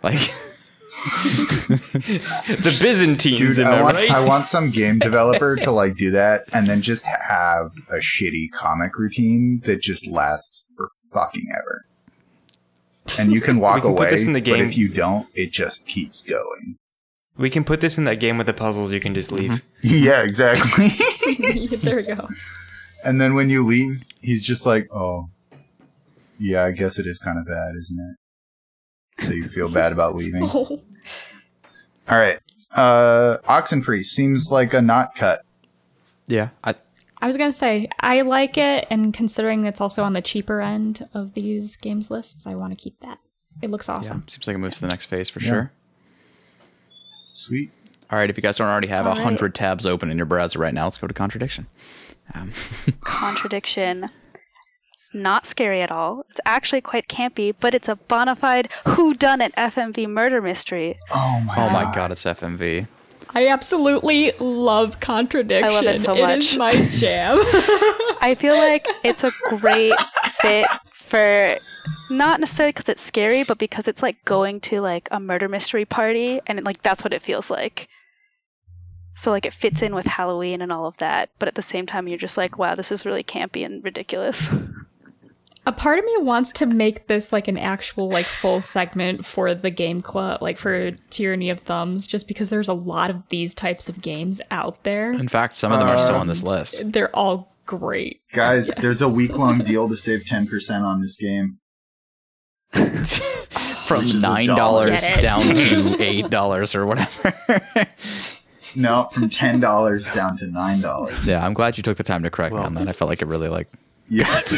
Like, 0.03 0.19
The 1.67 2.77
Byzantines, 2.81 3.39
Dude, 3.39 3.59
am 3.59 3.67
I 3.71 3.77
I 3.77 3.81
want, 3.83 3.95
right? 3.95 4.11
I 4.11 4.19
want 4.25 4.47
some 4.47 4.71
game 4.71 4.99
developer 4.99 5.55
to 5.57 5.71
like 5.71 5.95
do 5.95 6.11
that 6.11 6.41
and 6.51 6.67
then 6.67 6.81
just 6.81 7.05
have 7.05 7.71
a 7.89 7.97
shitty 7.97 8.51
comic 8.51 8.97
routine 8.97 9.61
that 9.65 9.81
just 9.81 10.05
lasts 10.07 10.65
for 10.75 10.89
fucking 11.13 11.45
ever. 11.55 11.85
And 13.17 13.31
you 13.33 13.41
can 13.41 13.59
walk 13.61 13.75
We 13.75 13.81
can 13.81 13.91
put 13.95 13.99
away, 14.03 14.09
this 14.11 14.25
in 14.25 14.33
the 14.33 14.39
but 14.41 14.45
game. 14.45 14.65
if 14.65 14.77
you 14.77 14.87
don't, 14.89 15.27
it 15.33 15.51
just 15.51 15.85
keeps 15.87 16.21
going. 16.21 16.77
we 17.37 17.49
can 17.49 17.63
put 17.63 17.81
this 17.81 17.97
in 17.97 18.03
that 18.05 18.19
game 18.19 18.37
with 18.37 18.47
the 18.47 18.53
puzzles. 18.53 18.91
You 18.91 18.99
can 18.99 19.13
just 19.13 19.31
leave. 19.31 19.61
yeah, 19.81 20.21
exactly. 20.23 20.89
there 21.83 21.95
we 21.97 22.03
go. 22.03 22.27
and 23.03 23.19
then 23.19 23.33
when 23.33 23.49
you 23.49 23.65
leave, 23.65 24.03
he's 24.21 24.45
just 24.45 24.65
like, 24.65 24.87
"Oh, 24.93 25.29
yeah, 26.39 26.63
I 26.63 26.71
guess 26.71 26.99
it 26.99 27.07
is 27.07 27.17
kind 27.19 27.37
of 27.39 27.45
bad, 27.47 27.73
isn't 27.79 27.99
it?" 27.99 29.23
So 29.25 29.33
you 29.33 29.43
feel 29.43 29.69
bad 29.69 29.91
about 29.91 30.15
leaving. 30.15 30.43
Oh. 30.47 30.81
All 32.09 32.17
right. 32.17 32.39
Uh, 32.71 33.37
Oxenfree 33.49 34.03
seems 34.03 34.49
like 34.51 34.73
a 34.73 34.81
not 34.81 35.13
cut. 35.15 35.41
yeah, 36.27 36.49
I, 36.63 36.75
I 37.21 37.27
was 37.27 37.37
gonna 37.37 37.53
say 37.53 37.87
I 37.99 38.21
like 38.21 38.57
it, 38.57 38.87
and 38.89 39.13
considering 39.13 39.65
it's 39.65 39.79
also 39.79 40.03
on 40.03 40.13
the 40.13 40.21
cheaper 40.21 40.59
end 40.61 41.07
of 41.13 41.33
these 41.35 41.75
games 41.75 42.09
lists, 42.09 42.47
I 42.47 42.55
want 42.55 42.71
to 42.71 42.81
keep 42.81 42.99
that. 43.01 43.19
It 43.61 43.69
looks 43.69 43.87
yeah, 43.87 43.95
awesome. 43.95 44.23
seems 44.27 44.47
like 44.47 44.55
it 44.55 44.59
moves 44.59 44.75
to 44.75 44.81
the 44.81 44.87
next 44.87 45.05
phase 45.05 45.29
for 45.29 45.39
Yeah. 45.39 45.49
sure. 45.49 45.71
Sweet. 47.33 47.71
All 48.09 48.17
right, 48.19 48.29
if 48.29 48.37
you 48.37 48.41
guys 48.43 48.57
don't 48.57 48.67
already 48.67 48.87
have 48.87 49.05
a 49.05 49.09
All 49.09 49.15
right. 49.15 49.23
hundred 49.23 49.55
tabs 49.55 49.85
open 49.85 50.09
in 50.11 50.17
your 50.17 50.25
browser 50.25 50.59
right 50.59 50.73
now, 50.73 50.85
let's 50.85 50.97
go 50.97 51.07
to 51.07 51.13
contradiction. 51.13 51.67
Um, 52.33 52.51
contradiction. 53.01 54.09
It's 54.93 55.09
not 55.13 55.45
scary 55.47 55.81
at 55.81 55.91
all. 55.91 56.25
It's 56.29 56.39
actually 56.45 56.81
quite 56.81 57.07
campy, 57.07 57.53
but 57.57 57.73
it's 57.73 57.87
a 57.87 57.95
bona 57.95 58.35
fide 58.35 58.69
whodunit 58.85 59.53
FMV 59.53 60.07
murder 60.09 60.41
mystery. 60.41 60.97
Oh 61.11 61.41
my. 61.45 61.55
oh 61.57 61.69
my 61.69 61.93
god, 61.93 62.11
it's 62.11 62.23
FMV. 62.25 62.87
I 63.33 63.47
absolutely 63.47 64.31
love 64.39 64.99
contradiction. 64.99 65.71
I 65.71 65.73
love 65.73 65.85
it 65.85 66.01
so 66.01 66.15
much. 66.15 66.39
It 66.39 66.39
is 66.39 66.57
my 66.57 66.71
jam. 66.89 67.37
I 68.21 68.35
feel 68.37 68.55
like 68.55 68.87
it's 69.03 69.23
a 69.23 69.31
great 69.49 69.97
fit 70.39 70.67
for 70.93 71.57
not 72.09 72.39
necessarily 72.39 72.71
because 72.71 72.89
it's 72.89 73.01
scary, 73.01 73.43
but 73.43 73.57
because 73.57 73.87
it's 73.87 74.03
like 74.03 74.23
going 74.25 74.59
to 74.61 74.81
like 74.81 75.07
a 75.11 75.19
murder 75.19 75.47
mystery 75.47 75.85
party, 75.85 76.41
and 76.45 76.59
it, 76.59 76.65
like 76.65 76.81
that's 76.81 77.03
what 77.03 77.13
it 77.13 77.21
feels 77.21 77.49
like. 77.49 77.87
So 79.15 79.31
like 79.31 79.45
it 79.45 79.53
fits 79.53 79.81
in 79.81 79.95
with 79.95 80.05
Halloween 80.05 80.61
and 80.61 80.71
all 80.71 80.85
of 80.85 80.97
that, 80.97 81.29
but 81.39 81.47
at 81.47 81.55
the 81.55 81.61
same 81.61 81.85
time 81.85 82.07
you're 82.07 82.17
just 82.17 82.37
like, 82.37 82.57
wow, 82.57 82.75
this 82.75 82.91
is 82.91 83.05
really 83.05 83.23
campy 83.23 83.65
and 83.65 83.83
ridiculous. 83.83 84.53
a 85.65 85.71
part 85.71 85.99
of 85.99 86.05
me 86.05 86.15
wants 86.19 86.51
to 86.53 86.65
make 86.65 87.07
this 87.07 87.31
like 87.31 87.47
an 87.47 87.57
actual 87.57 88.09
like 88.09 88.25
full 88.25 88.61
segment 88.61 89.25
for 89.25 89.53
the 89.53 89.69
game 89.69 90.01
club, 90.01 90.41
like 90.41 90.57
for 90.57 90.91
Tyranny 91.11 91.49
of 91.49 91.59
Thumbs, 91.59 92.07
just 92.07 92.27
because 92.27 92.49
there's 92.49 92.67
a 92.67 92.73
lot 92.73 93.09
of 93.09 93.17
these 93.29 93.53
types 93.53 93.87
of 93.87 94.01
games 94.01 94.41
out 94.49 94.83
there. 94.83 95.11
In 95.11 95.27
fact, 95.27 95.55
some 95.55 95.71
of 95.71 95.79
them 95.79 95.87
are 95.87 95.99
still 95.99 96.15
on 96.15 96.27
this 96.27 96.41
Um, 96.43 96.49
list. 96.49 96.81
They're 96.85 97.15
all 97.15 97.55
great. 97.67 98.21
Guys, 98.33 98.69
there's 98.75 99.01
a 99.01 99.09
week 99.09 99.37
long 99.37 99.59
deal 99.63 99.87
to 99.87 99.95
save 99.95 100.21
10% 100.25 100.81
on 100.81 100.99
this 101.01 101.15
game. 101.15 101.59
From 102.73 103.99
which 103.99 104.07
is 104.07 104.15
a 104.15 104.19
nine 104.19 104.47
dollar. 104.47 104.85
dollars 104.85 105.01
Get 105.01 105.17
it. 105.19 105.21
down 105.21 105.41
to 105.41 106.01
eight 106.01 106.29
dollars 106.29 106.73
or 106.73 106.85
whatever. 106.85 107.33
No, 108.73 109.09
from 109.11 109.29
$10 109.29 110.13
down 110.13 110.37
to 110.37 110.45
$9. 110.45 111.25
yeah, 111.27 111.45
I'm 111.45 111.53
glad 111.53 111.75
you 111.75 111.83
took 111.83 111.97
the 111.97 112.03
time 112.03 112.23
to 112.23 112.29
correct 112.31 112.55
me 112.55 112.61
on 112.61 112.73
that. 112.75 112.87
I 112.87 112.93
felt 112.93 113.09
like 113.09 113.21
it 113.21 113.27
really 113.27 113.49
like 113.49 113.67
Yeah. 114.13 114.41
This, 114.41 114.49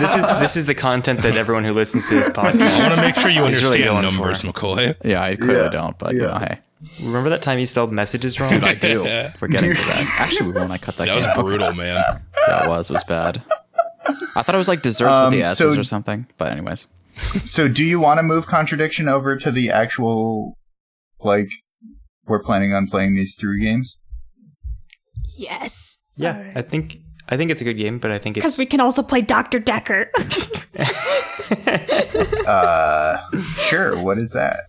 this 0.00 0.14
is 0.16 0.22
this 0.40 0.56
is 0.56 0.64
the 0.64 0.74
content 0.74 1.20
that 1.22 1.36
everyone 1.36 1.64
who 1.64 1.72
listens 1.74 2.08
to 2.08 2.14
this 2.14 2.28
podcast. 2.40 2.62
I 2.62 2.80
want 2.82 2.94
to 2.94 3.00
make 3.02 3.14
sure 3.16 3.28
you 3.30 3.44
He's 3.44 3.62
really 3.62 3.86
understand 3.86 4.16
numbers, 4.16 4.40
for 4.40 4.46
McCoy. 4.48 4.94
Yeah, 5.04 5.22
I 5.22 5.36
clearly 5.36 5.64
Yeah, 5.64 5.70
don't, 5.70 5.98
but 5.98 6.14
you 6.14 6.22
yeah. 6.22 6.26
know, 6.28 6.38
hey, 6.38 6.58
Remember 7.02 7.28
that 7.30 7.42
time 7.42 7.58
you 7.58 7.66
spelled 7.66 7.92
messages 7.92 8.40
wrong? 8.40 8.48
dude, 8.48 8.64
I 8.64 8.72
do. 8.74 9.02
We're 9.40 9.48
getting 9.48 9.70
to 9.70 9.76
that. 9.76 10.16
Actually, 10.20 10.52
we 10.52 10.58
won't. 10.58 10.70
I 10.72 10.78
cut 10.78 10.96
that. 10.96 11.06
That 11.08 11.14
was 11.14 11.26
game. 11.26 11.36
brutal, 11.36 11.74
man. 11.74 12.22
That 12.46 12.68
was 12.68 12.90
was 12.90 13.04
bad. 13.04 13.42
I 14.34 14.42
thought 14.42 14.54
it 14.54 14.58
was 14.58 14.68
like 14.68 14.80
desserts 14.82 15.18
with 15.24 15.32
the 15.32 15.42
Um, 15.42 15.50
S's 15.50 15.74
so- 15.74 15.80
or 15.80 15.84
something. 15.84 16.26
But 16.38 16.52
anyways, 16.52 16.86
so, 17.44 17.68
do 17.68 17.84
you 17.84 17.98
want 18.00 18.18
to 18.18 18.22
move 18.22 18.46
contradiction 18.46 19.08
over 19.08 19.36
to 19.36 19.50
the 19.50 19.70
actual, 19.70 20.56
like, 21.20 21.48
we're 22.26 22.40
planning 22.42 22.72
on 22.74 22.86
playing 22.88 23.14
these 23.14 23.34
three 23.34 23.60
games? 23.60 23.98
Yes. 25.36 25.98
yeah, 26.16 26.52
I 26.54 26.62
think 26.62 26.98
I 27.28 27.36
think 27.36 27.50
it's 27.50 27.60
a 27.60 27.64
good 27.64 27.74
game, 27.74 27.98
but 27.98 28.10
I 28.10 28.18
think 28.18 28.36
it's 28.36 28.44
Because 28.44 28.58
we 28.58 28.66
can 28.66 28.80
also 28.80 29.02
play 29.02 29.20
Dr. 29.20 29.60
Dekker. 29.60 30.08
Uh, 32.46 33.18
sure. 33.68 34.00
What 34.02 34.18
is 34.18 34.30
that? 34.32 34.60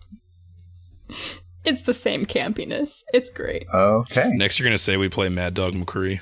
it's 1.64 1.82
the 1.82 1.94
same 1.94 2.24
campiness. 2.26 3.02
It's 3.12 3.30
great. 3.30 3.66
Okay. 3.72 4.22
Next, 4.34 4.58
you're 4.58 4.66
gonna 4.68 4.78
say 4.78 4.96
we 4.96 5.08
play 5.08 5.28
Mad 5.28 5.54
Dog 5.54 5.74
McCree. 5.74 6.20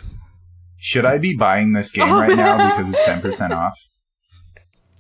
Should 0.78 1.05
I 1.05 1.18
be 1.18 1.34
buying 1.37 1.72
this 1.72 1.91
game 1.93 2.09
Oh, 2.09 2.20
right 2.20 2.37
now 2.37 2.76
because 2.76 2.93
it's 2.93 3.05
ten 3.07 3.20
percent 3.20 3.53
off? 3.53 3.78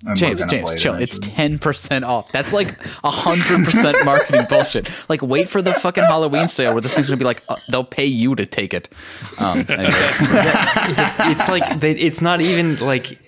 And 0.00 0.08
we're 0.10 0.14
James, 0.14 0.46
James, 0.46 0.64
play 0.64 0.74
it 0.74 0.78
chill. 0.78 0.94
It's 0.94 1.18
ten 1.18 1.58
percent 1.58 2.04
off. 2.04 2.30
That's 2.30 2.52
like 2.52 2.80
hundred 3.02 3.64
percent 3.64 3.96
marketing 4.04 4.42
bullshit. 4.48 4.90
Like, 5.08 5.22
wait 5.22 5.48
for 5.48 5.62
the 5.62 5.72
fucking 5.72 6.04
Halloween 6.04 6.48
sale 6.48 6.72
where 6.74 6.82
this 6.82 6.94
thing's 6.94 7.06
gonna 7.08 7.16
be 7.16 7.24
like, 7.24 7.42
uh, 7.48 7.56
they'll 7.70 7.82
pay 7.84 8.04
you 8.06 8.34
to 8.34 8.44
take 8.46 8.74
it. 8.74 8.88
Um, 9.38 9.60
anyways. 9.68 9.94
it's 9.96 11.48
like 11.48 11.80
they, 11.80 11.92
it's 11.92 12.20
not 12.20 12.40
even 12.40 12.76
like 12.80 13.18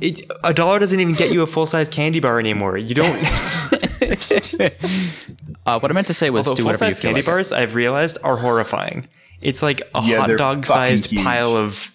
it, 0.00 0.30
a 0.44 0.54
dollar 0.54 0.78
doesn't 0.78 1.00
even 1.00 1.14
get 1.14 1.32
you 1.32 1.42
a 1.42 1.46
full 1.46 1.66
size 1.66 1.88
candy 1.88 2.20
bar 2.20 2.38
anymore. 2.38 2.76
You 2.78 2.94
don't. 2.94 3.22
Uh, 5.66 5.80
what 5.80 5.90
I 5.90 5.94
meant 5.94 6.06
to 6.06 6.14
say 6.14 6.30
was 6.30 6.46
Although 6.46 6.56
do 6.56 6.62
full 6.62 6.66
whatever 6.68 6.84
you 6.86 6.92
size 6.92 7.00
feel 7.02 7.08
candy 7.08 7.22
like. 7.22 7.26
bars, 7.26 7.50
I've 7.50 7.74
realized, 7.74 8.18
are 8.22 8.36
horrifying. 8.36 9.08
It's 9.40 9.62
like 9.62 9.80
a 9.96 10.02
Yeah, 10.04 10.20
hot 10.20 10.38
dog 10.38 10.64
sized 10.64 11.12
pile 11.12 11.56
of. 11.56 11.92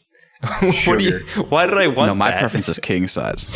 what 0.86 1.00
do 1.00 1.06
you? 1.06 1.20
Why 1.50 1.68
did 1.68 1.78
I 1.78 1.88
want 1.88 2.08
No, 2.10 2.16
my 2.16 2.32
that? 2.32 2.40
preference 2.40 2.68
is 2.68 2.80
king 2.80 3.08
size. 3.08 3.48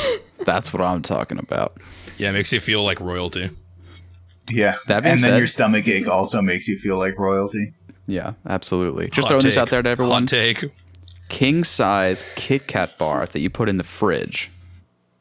That's 0.46 0.72
what 0.72 0.82
I'm 0.82 1.02
talking 1.02 1.39
about. 1.39 1.74
Yeah, 2.18 2.30
it 2.30 2.34
makes 2.34 2.54
you 2.54 2.60
feel 2.60 2.84
like 2.84 3.00
royalty. 3.00 3.50
Yeah. 4.50 4.76
That 4.88 5.04
being 5.04 5.14
and 5.14 5.20
then 5.24 5.32
said- 5.32 5.38
your 5.38 5.48
stomach 5.48 5.88
ache 5.88 6.08
also 6.08 6.41
makes 6.41 6.68
you 6.68 6.78
feel 6.78 6.98
like 6.98 7.18
royalty. 7.18 7.74
Yeah, 8.08 8.34
absolutely. 8.48 9.08
Just 9.08 9.26
Hot 9.26 9.30
throwing 9.30 9.43
this 9.43 9.58
out 9.58 9.70
there 9.72 9.82
to 9.82 9.89
everyone. 9.89 10.24
Hot 10.24 10.30
take. 10.30 10.66
king 11.28 11.64
size 11.64 12.24
Kit 12.36 12.68
Kat 12.68 12.96
bar 13.00 13.26
that 13.26 13.39
you 13.39 13.50
put 13.50 13.68
in 13.68 13.78
the 13.78 13.84
fridge. 13.84 14.52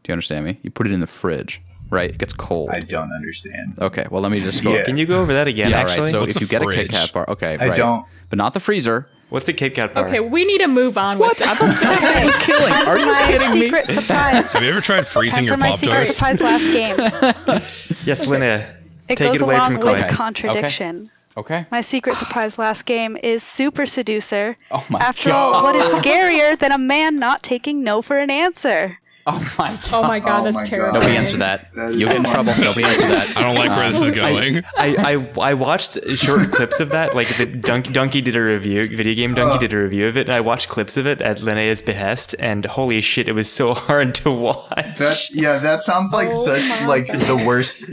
Do 0.03 0.11
you 0.11 0.12
understand 0.12 0.45
me? 0.45 0.59
You 0.62 0.70
put 0.70 0.87
it 0.87 0.93
in 0.93 1.01
the 1.01 1.07
fridge, 1.07 1.62
right? 1.91 2.11
It 2.11 2.18
gets 2.18 2.32
cold. 2.32 2.70
I 2.70 2.80
don't 2.80 3.12
understand. 3.12 3.78
okay, 3.80 4.07
well 4.11 4.22
let 4.22 4.32
me 4.32 4.41
just 4.41 4.62
go. 4.62 4.72
Yeah. 4.72 4.85
Can 4.85 4.97
you 4.97 5.07
go 5.07 5.20
over 5.20 5.32
that 5.35 5.47
again? 5.49 5.70
Yeah, 5.70 5.80
actually, 5.80 6.01
right. 6.03 6.11
So 6.11 6.20
What's 6.20 6.37
if 6.37 6.43
a 6.43 6.45
you 6.45 6.49
get 6.49 6.62
a 6.62 6.66
Kit 6.66 6.74
fridge? 6.74 6.91
Kat 6.91 7.12
bar, 7.12 7.24
okay, 7.30 7.57
I 7.61 7.68
right. 7.68 7.76
don't- 7.76 8.05
but 8.30 8.39
not 8.39 8.55
the 8.55 8.61
freezer. 8.61 9.07
what's 9.28 9.47
a 9.49 9.53
Kit 9.53 9.74
Kat 9.74 9.95
bar? 9.95 10.07
Okay, 10.09 10.18
we 10.20 10.45
need 10.45 10.59
to 10.59 10.66
move 10.66 10.97
on 10.99 11.18
with 11.18 11.37
this. 11.39 11.47
That 11.49 12.24
was 12.24 12.37
killing. 12.45 12.72
Are 12.72 12.99
you 12.99 13.07
my 13.07 13.26
kidding 13.26 13.53
me? 13.53 13.66
secret 13.66 13.87
surprise. 13.87 14.51
Have 14.53 14.62
you 14.62 14.70
ever 14.70 14.80
tried 14.80 15.07
freezing 15.07 15.37
Time 15.37 15.45
your 15.45 15.55
for 15.55 15.61
my 15.61 15.70
Pop 15.70 15.78
secret 15.78 15.95
Tarts? 15.97 16.16
surprise 16.16 16.41
last 16.41 16.64
game. 16.64 16.97
Yes, 18.05 18.26
Linnea. 18.26 18.74
It 19.09 19.16
Take 19.16 19.18
goes 19.18 19.37
it 19.37 19.43
away 19.43 19.55
along 19.57 19.72
from 19.72 19.80
Chloe. 19.82 19.95
with 19.95 20.05
Okay. 20.05 20.14
contradiction. 20.14 21.11
Okay. 21.37 21.66
My 21.70 21.80
secret 21.80 22.16
surprise 22.16 22.59
last 22.59 22.85
game 22.87 23.16
is 23.22 23.43
Super 23.43 23.87
Seducer. 23.87 24.57
Oh 24.70 24.85
my 24.89 24.99
After 25.01 25.30
god. 25.30 25.55
all, 25.55 25.62
what 25.64 25.74
is 25.76 25.85
scarier 25.95 26.59
than 26.59 26.70
a 26.72 26.78
man 26.78 27.18
not 27.18 27.43
taking 27.43 27.82
no 27.82 28.03
for 28.03 28.16
an 28.18 28.30
answer? 28.30 28.99
Oh, 29.27 29.33
oh 29.37 29.55
my 29.59 29.70
god. 29.77 29.81
Oh 29.93 30.03
my 30.03 30.20
god, 30.20 30.41
Oh 30.41 30.45
that's 30.45 30.55
my 30.55 30.61
God. 30.62 30.68
terrible. 30.68 30.93
Nobody 31.01 31.16
answer 31.16 31.37
that. 31.39 31.72
That 31.75 31.91
is 31.93 31.97
You'll 31.97 32.09
get 32.11 32.16
in 32.18 32.25
trouble. 32.25 32.55
Nobody 32.59 32.85
answer 32.85 33.09
that. 33.09 33.35
I 33.37 33.41
don't 33.43 33.55
like 33.55 33.75
where 33.75 33.91
this 33.91 34.03
is 34.03 34.11
going. 34.11 34.62
I, 34.77 35.25
I 35.39 35.51
I 35.51 35.55
watched 35.55 35.99
short 36.16 36.53
clips 36.53 36.79
of 36.81 36.91
that. 36.91 37.14
Like 37.14 37.29
the 37.39 37.47
Dunk, 37.47 37.91
Donkey 37.93 38.20
did 38.20 38.37
a 38.37 38.43
review, 38.43 38.87
video 38.95 39.14
game 39.14 39.33
Donkey 39.35 39.57
Oh. 39.57 39.61
did 39.61 39.72
a 39.72 39.79
review 39.79 40.09
of 40.09 40.18
it, 40.18 40.27
and 40.29 40.35
I 40.35 40.41
watched 40.43 40.68
clips 40.68 40.99
of 40.99 41.07
it 41.07 41.22
at 41.22 41.41
Linnea's 41.41 41.81
behest. 41.81 42.35
And 42.39 42.66
holy 42.66 43.01
shit, 43.01 43.27
it 43.29 43.33
was 43.33 43.51
so 43.51 43.72
hard 43.89 44.14
to 44.16 44.31
watch. 44.31 44.99
That 44.99 45.18
yeah, 45.31 45.57
that 45.59 45.81
sounds 45.81 46.12
like 46.12 46.29
Oh 46.31 46.45
such 46.45 46.68
my 46.81 46.87
like 46.87 47.07
the 47.07 47.43
worst 47.47 47.85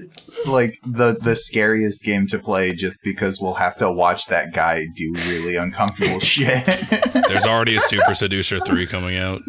like 0.48 0.80
the 0.86 1.14
the 1.22 1.36
scariest 1.38 2.04
game 2.04 2.28
to 2.28 2.40
play 2.40 2.74
just 2.74 3.04
because 3.04 3.40
we'll 3.40 3.54
have 3.54 3.78
to 3.78 3.90
watch 3.90 4.26
that 4.28 4.52
guy 4.54 4.86
do 4.98 5.14
really 5.30 5.56
uncomfortable 5.56 6.20
shit. 6.34 6.66
There's 7.30 7.46
already 7.46 7.76
a 7.78 7.80
Super 7.80 8.14
Seducer 8.16 8.60
3 8.60 8.86
coming 8.88 9.18
out. 9.18 9.40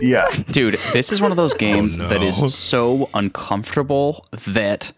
Yeah. 0.00 0.28
Dude, 0.50 0.78
this 0.92 1.12
is 1.12 1.20
one 1.20 1.30
of 1.30 1.36
those 1.36 1.54
oh, 1.54 1.58
games 1.58 1.98
no. 1.98 2.08
that 2.08 2.22
is 2.22 2.54
so 2.54 3.08
uncomfortable 3.14 4.24
that 4.30 4.92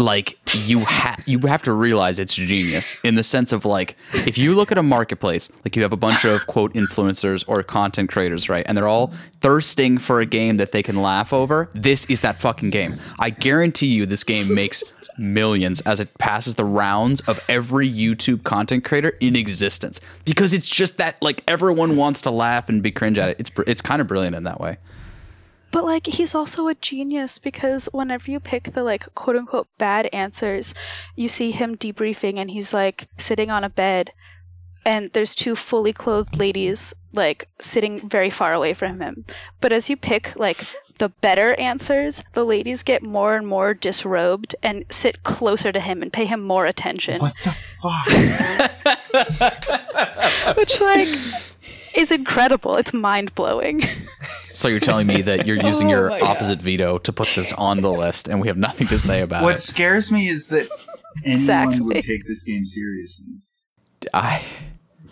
like 0.00 0.38
you 0.66 0.80
have 0.80 1.22
you 1.26 1.38
have 1.40 1.62
to 1.62 1.72
realize 1.72 2.18
it's 2.18 2.34
genius 2.34 2.96
in 3.04 3.14
the 3.14 3.22
sense 3.22 3.52
of 3.52 3.64
like 3.64 3.96
if 4.26 4.38
you 4.38 4.54
look 4.54 4.72
at 4.72 4.78
a 4.78 4.82
marketplace 4.82 5.50
like 5.64 5.76
you 5.76 5.82
have 5.82 5.92
a 5.92 5.96
bunch 5.96 6.24
of 6.24 6.46
quote 6.46 6.72
influencers 6.74 7.44
or 7.46 7.62
content 7.62 8.10
creators 8.10 8.48
right? 8.48 8.64
And 8.66 8.76
they're 8.76 8.88
all 8.88 9.12
thirsting 9.40 9.98
for 9.98 10.20
a 10.20 10.26
game 10.26 10.56
that 10.56 10.72
they 10.72 10.82
can 10.82 10.96
laugh 10.96 11.32
over. 11.32 11.70
This 11.74 12.06
is 12.06 12.20
that 12.20 12.38
fucking 12.38 12.70
game. 12.70 12.98
I 13.18 13.30
guarantee 13.30 13.88
you 13.88 14.06
this 14.06 14.24
game 14.24 14.54
makes 14.54 14.82
millions 15.18 15.80
as 15.82 16.00
it 16.00 16.16
passes 16.18 16.54
the 16.54 16.64
rounds 16.64 17.20
of 17.22 17.38
every 17.48 17.90
youtube 17.90 18.42
content 18.42 18.84
creator 18.84 19.10
in 19.20 19.36
existence. 19.36 20.00
Because 20.24 20.54
it's 20.54 20.68
just 20.68 20.98
that 20.98 21.22
like 21.22 21.42
everyone 21.46 21.96
wants 21.96 22.22
to 22.22 22.30
laugh 22.30 22.68
and 22.68 22.82
be 22.82 22.90
cringe 22.90 23.18
at 23.18 23.30
it. 23.30 23.36
It's 23.38 23.50
it's 23.66 23.82
kind 23.82 24.00
of 24.00 24.06
brilliant 24.06 24.34
in 24.34 24.44
that 24.44 24.60
way 24.60 24.78
But 25.72 25.84
like 25.84 26.06
he's 26.06 26.34
also 26.34 26.68
a 26.68 26.74
genius 26.74 27.38
because 27.38 27.88
whenever 27.92 28.30
you 28.30 28.40
pick 28.40 28.72
the 28.74 28.82
like 28.82 29.14
quote 29.14 29.36
unquote 29.36 29.68
bad 29.78 30.08
answers, 30.12 30.74
you 31.14 31.28
see 31.28 31.50
him 31.52 31.76
debriefing 31.76 32.38
and 32.38 32.50
he's 32.50 32.74
like 32.74 33.08
sitting 33.18 33.50
on 33.50 33.64
a 33.64 33.70
bed 33.70 34.12
and 34.84 35.10
there's 35.10 35.34
two 35.34 35.54
fully 35.54 35.92
clothed 35.92 36.38
ladies 36.38 36.94
like 37.12 37.48
sitting 37.60 38.08
very 38.08 38.30
far 38.30 38.52
away 38.52 38.72
from 38.74 39.00
him. 39.00 39.24
But 39.60 39.72
as 39.72 39.90
you 39.90 39.96
pick 39.96 40.34
like 40.36 40.64
the 40.98 41.08
better 41.08 41.54
answers, 41.54 42.22
the 42.34 42.44
ladies 42.44 42.82
get 42.82 43.02
more 43.02 43.34
and 43.34 43.46
more 43.46 43.74
disrobed 43.74 44.54
and 44.62 44.84
sit 44.90 45.22
closer 45.22 45.72
to 45.72 45.80
him 45.80 46.02
and 46.02 46.12
pay 46.12 46.26
him 46.26 46.40
more 46.42 46.66
attention. 46.66 47.20
What 47.20 47.34
the 47.44 47.52
fuck? 47.52 48.06
Which 50.56 50.80
like 50.80 51.08
is 51.94 52.10
incredible. 52.10 52.76
It's 52.76 52.92
mind 52.92 53.34
blowing. 53.34 53.82
So 54.44 54.68
you're 54.68 54.80
telling 54.80 55.06
me 55.06 55.22
that 55.22 55.46
you're 55.46 55.62
using 55.62 55.86
Oh 55.88 55.90
your 55.90 56.08
my 56.10 56.18
God. 56.20 56.28
opposite 56.36 56.60
veto 56.60 56.98
to 56.98 57.12
put 57.12 57.28
this 57.36 57.52
on 57.52 57.80
the 57.82 57.90
list, 57.90 58.28
and 58.28 58.40
we 58.40 58.48
have 58.48 58.56
nothing 58.56 58.88
to 58.88 58.98
say 58.98 59.20
about 59.20 59.42
what 59.42 59.50
it. 59.50 59.52
What 59.54 59.60
scares 59.60 60.10
me 60.10 60.26
is 60.28 60.48
that 60.48 60.68
anyone 61.24 61.40
Exactly. 61.40 61.80
would 61.80 62.02
take 62.04 62.26
this 62.26 62.42
game 62.44 62.64
seriously. 62.64 63.26
I, 64.14 64.42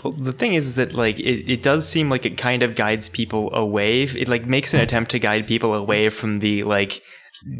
Well, 0.03 0.13
the 0.13 0.33
thing 0.33 0.55
is 0.55 0.75
that 0.77 0.95
like 0.95 1.19
it, 1.21 1.51
it 1.51 1.63
does 1.63 1.89
seem 1.89 2.09
like 2.11 2.25
it 2.27 2.37
kind 2.37 2.63
of 2.63 2.75
guides 2.75 3.09
people 3.09 3.55
away. 3.55 4.03
It 4.05 4.29
like 4.29 4.47
makes 4.47 4.75
an 4.75 4.81
attempt 4.81 5.11
to 5.13 5.19
guide 5.19 5.47
people 5.47 5.75
away 5.75 6.09
from 6.09 6.39
the 6.41 6.65
like 6.65 7.03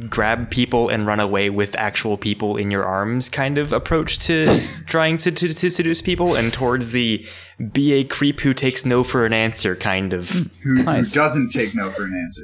grab 0.09 0.51
people 0.51 0.89
and 0.89 1.07
run 1.07 1.21
away 1.21 1.51
with 1.51 1.75
actual 1.77 2.17
people 2.19 2.57
in 2.57 2.71
your 2.71 2.85
arms 2.85 3.29
kind 3.29 3.59
of 3.59 3.73
approach 3.73 4.19
to 4.19 4.61
trying 4.87 5.17
to, 5.19 5.31
to, 5.31 5.53
to 5.55 5.71
seduce 5.71 6.03
people 6.03 6.35
and 6.35 6.53
towards 6.53 6.91
the 6.91 7.25
be 7.73 7.93
a 7.93 8.05
creep 8.05 8.41
who 8.41 8.53
takes 8.53 8.85
no 8.85 9.05
for 9.05 9.25
an 9.25 9.33
answer 9.33 9.77
kind 9.77 10.13
of 10.13 10.31
hmm. 10.31 10.43
Who, 10.63 10.83
Nice. 10.83 11.15
who 11.15 11.21
doesn't 11.21 11.51
take 11.51 11.75
no 11.75 11.91
for 11.91 12.05
an 12.05 12.15
answer? 12.15 12.43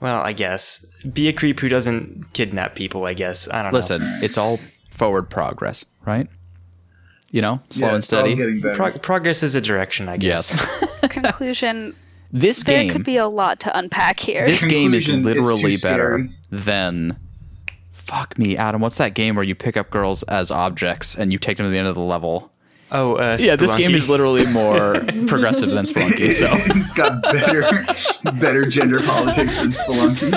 well 0.00 0.20
i 0.20 0.32
guess 0.32 0.84
be 1.12 1.26
a 1.28 1.32
creep 1.32 1.58
who 1.60 1.68
doesn't 1.68 2.32
kidnap 2.34 2.74
people 2.74 3.04
i 3.06 3.14
guess 3.14 3.48
i 3.50 3.62
don't 3.62 3.72
listen, 3.72 4.00
know 4.02 4.06
listen 4.06 4.24
it's 4.24 4.36
all 4.38 4.58
forward 4.90 5.28
progress, 5.28 5.84
right? 6.06 6.26
You 7.30 7.42
know, 7.42 7.60
slow 7.68 7.88
yeah, 7.88 7.94
and 7.96 8.04
steady. 8.04 8.34
getting 8.34 8.60
better. 8.60 8.76
Prog- 8.76 9.02
progress 9.02 9.42
is 9.42 9.54
a 9.54 9.60
direction 9.60 10.08
i 10.08 10.16
guess 10.16 10.54
Yes. 10.54 11.00
Conclusion 11.10 11.94
this 12.32 12.62
there 12.62 12.82
game, 12.82 12.92
could 12.92 13.04
be 13.04 13.16
a 13.16 13.26
lot 13.28 13.60
to 13.60 13.78
unpack 13.78 14.20
here. 14.20 14.44
this 14.44 14.64
game 14.64 14.94
is 14.94 15.08
literally 15.08 15.76
better 15.82 16.20
than. 16.50 17.16
Fuck 17.92 18.38
me, 18.38 18.56
Adam. 18.56 18.80
What's 18.80 18.98
that 18.98 19.14
game 19.14 19.34
where 19.34 19.42
you 19.42 19.56
pick 19.56 19.76
up 19.76 19.90
girls 19.90 20.22
as 20.24 20.52
objects 20.52 21.16
and 21.16 21.32
you 21.32 21.40
take 21.40 21.56
them 21.56 21.66
to 21.66 21.70
the 21.70 21.78
end 21.78 21.88
of 21.88 21.96
the 21.96 22.00
level? 22.02 22.52
oh 22.92 23.16
uh, 23.16 23.36
Yeah, 23.40 23.56
this 23.56 23.74
game 23.74 23.94
is 23.96 24.08
literally 24.08 24.46
more 24.46 24.94
progressive 25.26 25.70
than 25.70 25.86
Spelunky. 25.86 26.30
So 26.30 26.46
it's 26.52 26.92
got 26.92 27.20
better 27.22 28.32
better 28.38 28.64
gender 28.66 29.02
politics 29.02 29.60
than 29.60 29.72
Spelunky. 29.72 30.30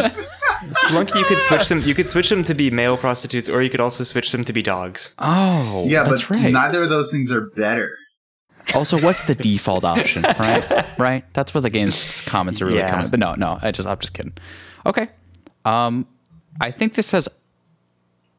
Splunky, 0.71 1.19
you 1.19 1.25
could 1.25 1.39
switch 1.41 1.67
them. 1.67 1.79
You 1.81 1.93
could 1.93 2.07
switch 2.07 2.29
them 2.29 2.43
to 2.45 2.55
be 2.55 2.71
male 2.71 2.97
prostitutes, 2.97 3.47
or 3.47 3.61
you 3.61 3.69
could 3.69 3.79
also 3.79 4.03
switch 4.03 4.31
them 4.31 4.43
to 4.45 4.51
be 4.53 4.63
dogs. 4.63 5.13
oh, 5.19 5.85
Yeah, 5.87 6.03
that's 6.03 6.27
but 6.27 6.37
right. 6.37 6.51
neither 6.51 6.83
of 6.83 6.89
those 6.89 7.11
things 7.11 7.31
are 7.31 7.51
better. 7.51 7.95
Also, 8.75 8.99
what's 9.01 9.23
the 9.23 9.35
default 9.35 9.83
option, 9.83 10.23
right? 10.23 10.99
right? 10.99 11.33
That's 11.33 11.53
where 11.53 11.61
the 11.61 11.69
game's 11.69 12.21
comments 12.21 12.61
are 12.61 12.65
really 12.65 12.79
Yeah. 12.79 12.89
coming. 12.89 13.09
But 13.09 13.19
no, 13.19 13.33
no, 13.35 13.57
I 13.61 13.71
just 13.71 13.87
I'm 13.87 13.97
just 13.99 14.13
kidding. 14.13 14.33
Okay. 14.85 15.07
Um 15.65 16.05
I 16.61 16.71
think 16.71 16.93
this 16.93 17.11
has 17.11 17.27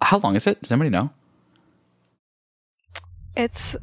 how 0.02 0.18
long 0.18 0.36
is 0.36 0.46
it? 0.46 0.60
Does 0.62 0.72
anybody 0.72 0.90
know? 0.90 1.10
It's 3.36 3.76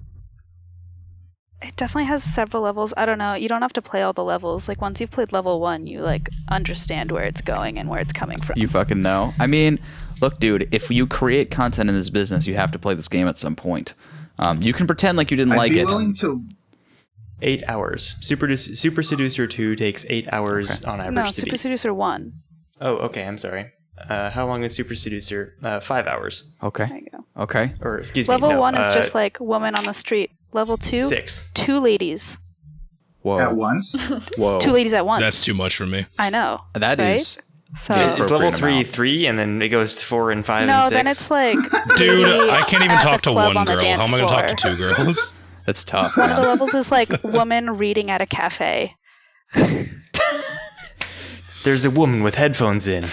It 1.61 1.75
definitely 1.75 2.05
has 2.05 2.23
several 2.23 2.61
levels. 2.63 2.93
I 2.95 3.05
don't 3.07 3.17
know. 3.17 3.33
You 3.33 3.49
don't 3.49 3.61
have 3.63 3.73
to 3.73 3.81
play 3.81 4.01
all 4.03 4.13
the 4.13 4.23
levels. 4.23 4.67
Like 4.67 4.79
once 4.81 5.01
you've 5.01 5.09
played 5.11 5.33
level 5.33 5.59
one, 5.59 5.87
you 5.87 6.01
like 6.01 6.29
understand 6.49 7.11
where 7.11 7.23
it's 7.23 7.41
going 7.41 7.79
and 7.79 7.89
where 7.89 7.99
it's 7.99 8.13
coming 8.13 8.41
from. 8.41 8.59
You 8.59 8.67
fucking 8.67 9.01
know. 9.01 9.33
I 9.39 9.47
mean, 9.47 9.79
look, 10.21 10.39
dude, 10.39 10.67
if 10.71 10.91
you 10.91 11.07
create 11.07 11.49
content 11.49 11.89
in 11.89 11.95
this 11.95 12.09
business, 12.11 12.45
you 12.45 12.55
have 12.55 12.71
to 12.73 12.79
play 12.79 12.93
this 12.93 13.07
game 13.07 13.27
at 13.27 13.39
some 13.39 13.55
point. 13.55 13.95
Um, 14.39 14.61
you 14.61 14.73
can 14.73 14.87
pretend 14.87 15.17
like 15.17 15.31
you 15.31 15.37
didn't 15.37 15.53
I'd 15.53 15.57
like 15.57 15.71
be 15.71 15.79
it. 15.79 15.85
willing 15.85 16.13
to. 16.15 16.43
Eight 17.41 17.63
hours. 17.67 18.15
Super 18.21 18.55
Super 18.57 19.03
Seducer 19.03 19.45
two 19.45 19.75
takes 19.75 20.05
eight 20.09 20.27
hours 20.33 20.83
on 20.85 20.99
average 20.99 21.15
no, 21.15 21.25
to 21.27 21.33
Super 21.33 21.51
beat. 21.51 21.59
Seducer 21.59 21.93
one. 21.93 22.33
Oh, 22.81 22.95
okay. 22.97 23.23
I'm 23.25 23.37
sorry. 23.37 23.71
Uh, 24.09 24.29
how 24.31 24.47
long 24.47 24.63
is 24.63 24.73
Super 24.75 24.95
Seducer? 24.95 25.55
Uh, 25.61 25.79
five 25.79 26.07
hours. 26.07 26.49
Okay. 26.63 26.85
There 26.85 26.95
Okay. 26.97 27.03
you 27.05 27.11
go. 27.35 27.43
Okay. 27.43 27.73
Or 27.81 27.99
excuse 27.99 28.27
Level 28.27 28.49
me. 28.49 28.55
no, 28.55 28.59
one 28.59 28.75
is 28.75 28.87
uh, 28.87 28.93
just 28.93 29.13
like 29.13 29.39
woman 29.39 29.75
on 29.75 29.85
the 29.85 29.93
street. 29.93 30.31
Level 30.51 30.77
two, 30.77 31.01
six. 31.01 31.49
two 31.53 31.79
ladies. 31.79 32.37
Whoa. 33.21 33.39
At 33.39 33.55
once? 33.55 33.95
Whoa. 34.37 34.59
Two 34.59 34.71
ladies 34.71 34.93
at 34.93 35.05
once. 35.05 35.21
That's 35.21 35.43
too 35.43 35.53
much 35.53 35.75
for 35.75 35.85
me. 35.85 36.05
I 36.17 36.29
know. 36.29 36.61
That 36.73 36.97
right? 36.97 37.17
is. 37.17 37.37
So 37.75 37.95
Yeah, 37.95 38.15
Is 38.17 38.31
level 38.31 38.51
three 38.51 38.71
amount. 38.73 38.87
three, 38.87 39.25
and 39.27 39.37
then 39.37 39.61
it 39.61 39.69
goes 39.69 39.99
to 39.99 40.05
four 40.05 40.31
and 40.31 40.45
five 40.45 40.67
no, 40.67 40.73
and 40.75 40.83
six? 40.85 40.93
then 40.93 41.07
it's 41.07 41.29
like 41.31 41.57
Dude, 41.97 42.49
I 42.49 42.61
can't 42.63 42.83
even 42.83 42.97
talk 42.99 43.21
to 43.23 43.33
one 43.33 43.57
on 43.57 43.65
girl. 43.65 43.75
How 43.75 43.81
dance 43.81 44.07
am 44.07 44.13
I 44.13 44.17
going 44.19 44.29
to 44.29 44.33
talk 44.35 44.47
to 44.47 44.55
two 44.55 44.75
girls? 44.95 45.35
That's 45.65 45.83
tough. 45.83 46.15
One 46.17 46.29
of 46.31 46.37
the 46.37 46.43
levels 46.43 46.73
is 46.73 46.91
like 46.91 47.23
woman 47.23 47.73
reading 47.73 48.09
at 48.09 48.21
a 48.21 48.25
cafe. 48.25 48.95
There's 51.63 51.83
a 51.83 51.91
woman 51.91 52.23
with 52.23 52.35
headphones 52.35 52.87
in. 52.87 53.05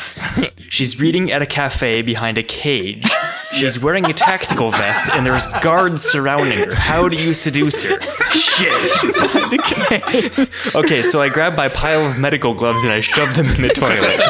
She's 0.69 1.01
reading 1.01 1.33
at 1.33 1.43
a 1.43 1.47
cafe 1.47 2.03
behind 2.03 2.39
a 2.39 2.43
cage. 2.45 3.11
She's 3.55 3.79
wearing 3.79 4.05
a 4.07 4.13
tactical 4.13 4.71
vest, 4.71 5.11
and 5.15 5.25
there's 5.25 5.47
guards 5.63 6.03
surrounding 6.03 6.59
her. 6.59 6.75
How 6.75 7.09
do 7.09 7.17
you 7.17 7.35
seduce 7.35 7.83
her? 7.85 8.01
Shit. 8.33 8.97
She's 8.99 9.17
behind 9.17 9.53
a 9.53 9.59
cage. 9.63 10.49
Okay, 10.75 11.03
so 11.03 11.21
I 11.23 11.29
grab 11.29 11.57
my 11.57 11.69
pile 11.69 12.05
of 12.07 12.19
medical 12.19 12.53
gloves 12.55 12.83
and 12.85 12.93
I 12.93 13.01
shove 13.01 13.37
them 13.37 13.47
in 13.47 13.63
the 13.63 13.69
toilet. 13.69 14.21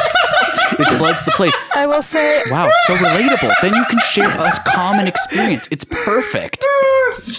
It 0.73 0.97
floods 0.97 1.23
the 1.25 1.31
place. 1.31 1.53
I 1.75 1.85
will 1.87 2.01
say 2.01 2.41
Wow, 2.49 2.69
so 2.87 2.95
relatable. 2.95 3.51
Then 3.61 3.73
you 3.75 3.85
can 3.85 3.99
share 3.99 4.27
us 4.29 4.59
common 4.59 5.07
experience. 5.07 5.67
It's 5.71 5.83
perfect. 5.85 6.65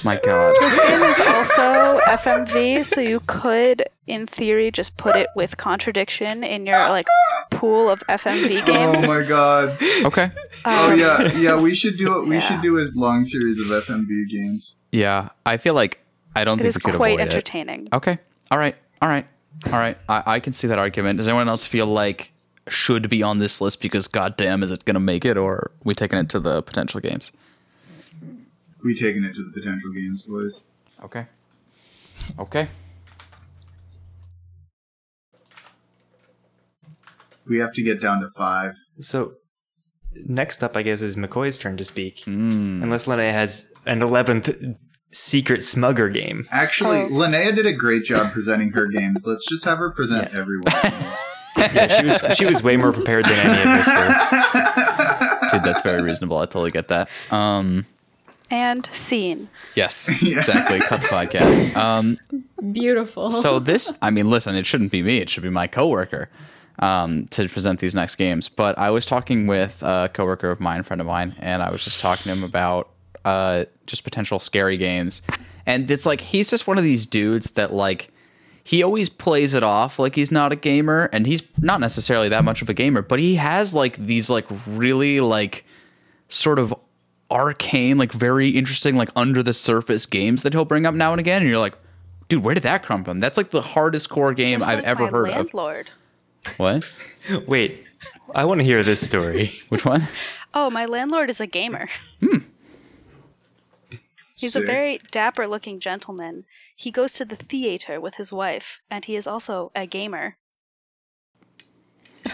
My 0.04 0.18
God. 0.24 0.54
this 0.60 0.78
game 0.86 1.02
is 1.02 1.20
also 1.28 2.00
FMV, 2.06 2.84
so 2.84 3.00
you 3.00 3.20
could, 3.26 3.84
in 4.06 4.26
theory, 4.26 4.70
just 4.70 4.96
put 4.96 5.16
it 5.16 5.28
with 5.36 5.56
contradiction 5.56 6.42
in 6.44 6.66
your 6.66 6.78
like 6.88 7.06
pool 7.50 7.88
of 7.88 8.00
FMV 8.08 8.64
games. 8.66 8.98
Oh 9.04 9.06
my 9.18 9.24
god. 9.26 9.78
Okay. 10.04 10.30
Oh 10.64 10.92
Um, 10.92 10.98
yeah, 10.98 11.32
yeah. 11.38 11.60
We 11.60 11.74
should 11.74 11.96
do 11.96 12.20
it. 12.20 12.26
We 12.28 12.36
Yeah. 12.36 12.40
should 12.40 12.62
do 12.62 12.78
a 12.78 12.88
long 12.94 13.24
series 13.24 13.58
of 13.60 13.66
FMV 13.66 14.28
games. 14.30 14.76
Yeah, 14.92 15.28
I 15.44 15.56
feel 15.56 15.74
like 15.74 16.00
I 16.34 16.44
don't 16.44 16.58
It 16.58 16.62
think 16.62 16.68
is 16.68 16.76
we 16.76 16.80
could 16.90 16.96
quite 16.96 17.14
avoid 17.14 17.20
it. 17.20 17.32
entertaining. 17.32 17.88
Okay. 17.92 18.18
All 18.50 18.58
right. 18.58 18.76
All 19.02 19.08
right. 19.08 19.26
All 19.66 19.78
right. 19.78 19.96
I, 20.08 20.22
I 20.26 20.40
can 20.40 20.52
see 20.52 20.68
that 20.68 20.78
argument. 20.78 21.16
Does 21.18 21.28
anyone 21.28 21.48
else 21.48 21.64
feel 21.66 21.86
like 21.86 22.32
should 22.68 23.08
be 23.08 23.22
on 23.22 23.38
this 23.38 23.60
list 23.60 23.80
because 23.80 24.08
goddamn 24.08 24.62
is 24.62 24.70
it 24.70 24.84
gonna 24.84 25.00
make 25.00 25.24
it 25.24 25.36
or 25.36 25.52
are 25.54 25.70
we 25.84 25.94
taking 25.94 26.18
it 26.18 26.28
to 26.30 26.40
the 26.40 26.62
potential 26.62 27.00
games? 27.00 27.32
We 28.84 28.94
taking 28.94 29.24
it 29.24 29.34
to 29.34 29.44
the 29.44 29.52
potential 29.52 29.92
games, 29.92 30.22
boys. 30.22 30.62
Okay. 31.02 31.26
Okay. 32.38 32.68
We 37.48 37.58
have 37.58 37.72
to 37.74 37.82
get 37.82 38.00
down 38.00 38.20
to 38.20 38.28
five. 38.36 38.74
So, 39.00 39.34
next 40.24 40.62
up, 40.64 40.76
I 40.76 40.82
guess, 40.82 41.00
is 41.02 41.16
McCoy's 41.16 41.58
turn 41.58 41.76
to 41.76 41.84
speak. 41.84 42.22
Hmm. 42.24 42.82
Unless 42.82 43.06
Linnea 43.06 43.32
has 43.32 43.72
an 43.86 44.00
11th 44.00 44.76
secret 45.12 45.60
smugger 45.60 46.12
game. 46.12 46.46
Actually, 46.50 47.02
Oh. 47.02 47.08
Linnea 47.10 47.54
did 47.54 47.66
a 47.66 47.72
great 47.72 48.04
job 48.04 48.32
presenting 48.32 48.70
her 48.72 48.86
games. 48.86 49.22
Let's 49.24 49.46
just 49.48 49.64
have 49.64 49.78
her 49.78 49.90
present 49.90 50.34
everyone. 50.34 50.72
Yeah, 51.58 52.00
she 52.00 52.06
was, 52.06 52.36
she 52.36 52.46
was 52.46 52.62
way 52.62 52.76
more 52.76 52.92
prepared 52.92 53.24
than 53.24 53.32
any 53.34 53.60
of 53.62 53.66
us 53.66 53.86
were. 53.88 55.50
Dude, 55.52 55.62
that's 55.64 55.82
very 55.82 56.02
reasonable. 56.02 56.38
I 56.38 56.46
totally 56.46 56.70
get 56.70 56.88
that. 56.88 57.08
Um 57.30 57.86
And 58.50 58.88
scene. 58.92 59.48
yes, 59.74 60.08
exactly. 60.22 60.78
Cut 60.80 61.00
the 61.00 61.06
podcast. 61.08 61.76
Um 61.76 62.16
Beautiful. 62.72 63.30
so 63.30 63.58
this 63.58 63.92
i 64.02 64.10
mean 64.10 64.28
listen 64.30 64.54
it 64.56 64.66
shouldn't 64.66 64.90
be 64.90 65.02
me 65.02 65.18
it 65.18 65.28
should 65.30 65.42
be 65.42 65.50
my 65.50 65.66
coworker 65.66 66.28
um, 66.78 67.26
to 67.28 67.48
present 67.48 67.80
these 67.80 67.94
next 67.94 68.16
games 68.16 68.48
but 68.48 68.76
i 68.78 68.90
was 68.90 69.06
talking 69.06 69.46
with 69.46 69.82
a 69.82 70.10
coworker 70.12 70.50
of 70.50 70.58
mine 70.58 70.80
a 70.80 70.82
friend 70.82 71.00
of 71.00 71.06
mine 71.06 71.34
and 71.38 71.62
i 71.62 71.70
was 71.70 71.84
just 71.84 72.00
talking 72.00 72.24
to 72.24 72.30
him 72.38 72.42
about 72.44 72.88
uh, 73.24 73.64
just 73.86 74.04
potential 74.04 74.38
scary 74.40 74.76
games 74.76 75.22
and 75.66 75.90
it's 75.90 76.06
like 76.06 76.20
he's 76.20 76.50
just 76.50 76.66
one 76.66 76.76
of 76.78 76.84
these 76.84 77.06
dudes 77.06 77.50
that 77.52 77.72
like 77.72 78.10
he 78.66 78.82
always 78.82 79.08
plays 79.08 79.54
it 79.54 79.62
off 79.62 79.98
like 79.98 80.16
he's 80.16 80.32
not 80.32 80.50
a 80.52 80.56
gamer 80.56 81.08
and 81.12 81.26
he's 81.26 81.42
not 81.58 81.80
necessarily 81.80 82.28
that 82.28 82.44
much 82.44 82.60
of 82.62 82.68
a 82.68 82.74
gamer 82.74 83.00
but 83.00 83.18
he 83.18 83.36
has 83.36 83.74
like 83.74 83.96
these 83.96 84.28
like 84.28 84.46
really 84.66 85.20
like 85.20 85.64
sort 86.28 86.58
of 86.58 86.74
arcane, 87.30 87.98
like 87.98 88.12
very 88.12 88.50
interesting, 88.50 88.96
like 88.96 89.10
under 89.16 89.42
the 89.42 89.52
surface 89.52 90.06
games 90.06 90.42
that 90.42 90.52
he'll 90.52 90.64
bring 90.64 90.86
up 90.86 90.94
now 90.94 91.12
and 91.12 91.20
again, 91.20 91.42
and 91.42 91.50
you're 91.50 91.58
like, 91.58 91.76
dude, 92.28 92.42
where 92.42 92.54
did 92.54 92.62
that 92.62 92.82
come 92.82 93.04
from? 93.04 93.20
That's 93.20 93.36
like 93.36 93.50
the 93.50 93.62
hardest 93.62 94.08
core 94.10 94.34
game 94.34 94.58
Just 94.60 94.70
I've 94.70 94.78
like 94.78 94.86
ever 94.86 95.02
my 95.04 95.10
heard 95.10 95.28
landlord. 95.30 95.90
of. 96.46 96.52
What? 96.58 96.92
Wait, 97.46 97.84
I 98.34 98.44
want 98.44 98.60
to 98.60 98.64
hear 98.64 98.82
this 98.82 99.00
story. 99.00 99.60
Which 99.68 99.84
one? 99.84 100.04
Oh, 100.54 100.70
my 100.70 100.86
landlord 100.86 101.28
is 101.30 101.40
a 101.40 101.46
gamer. 101.46 101.88
Hmm. 102.20 102.38
He's 104.36 104.54
a 104.54 104.60
very 104.60 105.00
dapper 105.10 105.46
looking 105.46 105.80
gentleman. 105.80 106.44
He 106.76 106.90
goes 106.90 107.14
to 107.14 107.24
the 107.24 107.36
theater 107.36 108.00
with 108.00 108.16
his 108.16 108.32
wife, 108.32 108.80
and 108.90 109.04
he 109.04 109.16
is 109.16 109.26
also 109.26 109.72
a 109.74 109.86
gamer. 109.86 110.36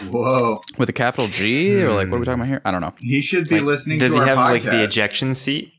Whoa. 0.09 0.59
With 0.77 0.89
a 0.89 0.93
capital 0.93 1.27
G, 1.27 1.81
or 1.81 1.93
like 1.93 2.09
what 2.09 2.17
are 2.17 2.19
we 2.19 2.25
talking 2.25 2.41
about 2.41 2.47
here? 2.49 2.61
I 2.65 2.71
don't 2.71 2.81
know. 2.81 2.93
He 2.99 3.21
should 3.21 3.47
be 3.47 3.59
listening 3.61 3.99
Does 3.99 4.13
to 4.15 4.21
he 4.21 4.27
have 4.27 4.37
podcast. 4.37 4.49
like 4.49 4.63
the 4.63 4.83
ejection 4.83 5.33
seat? 5.33 5.71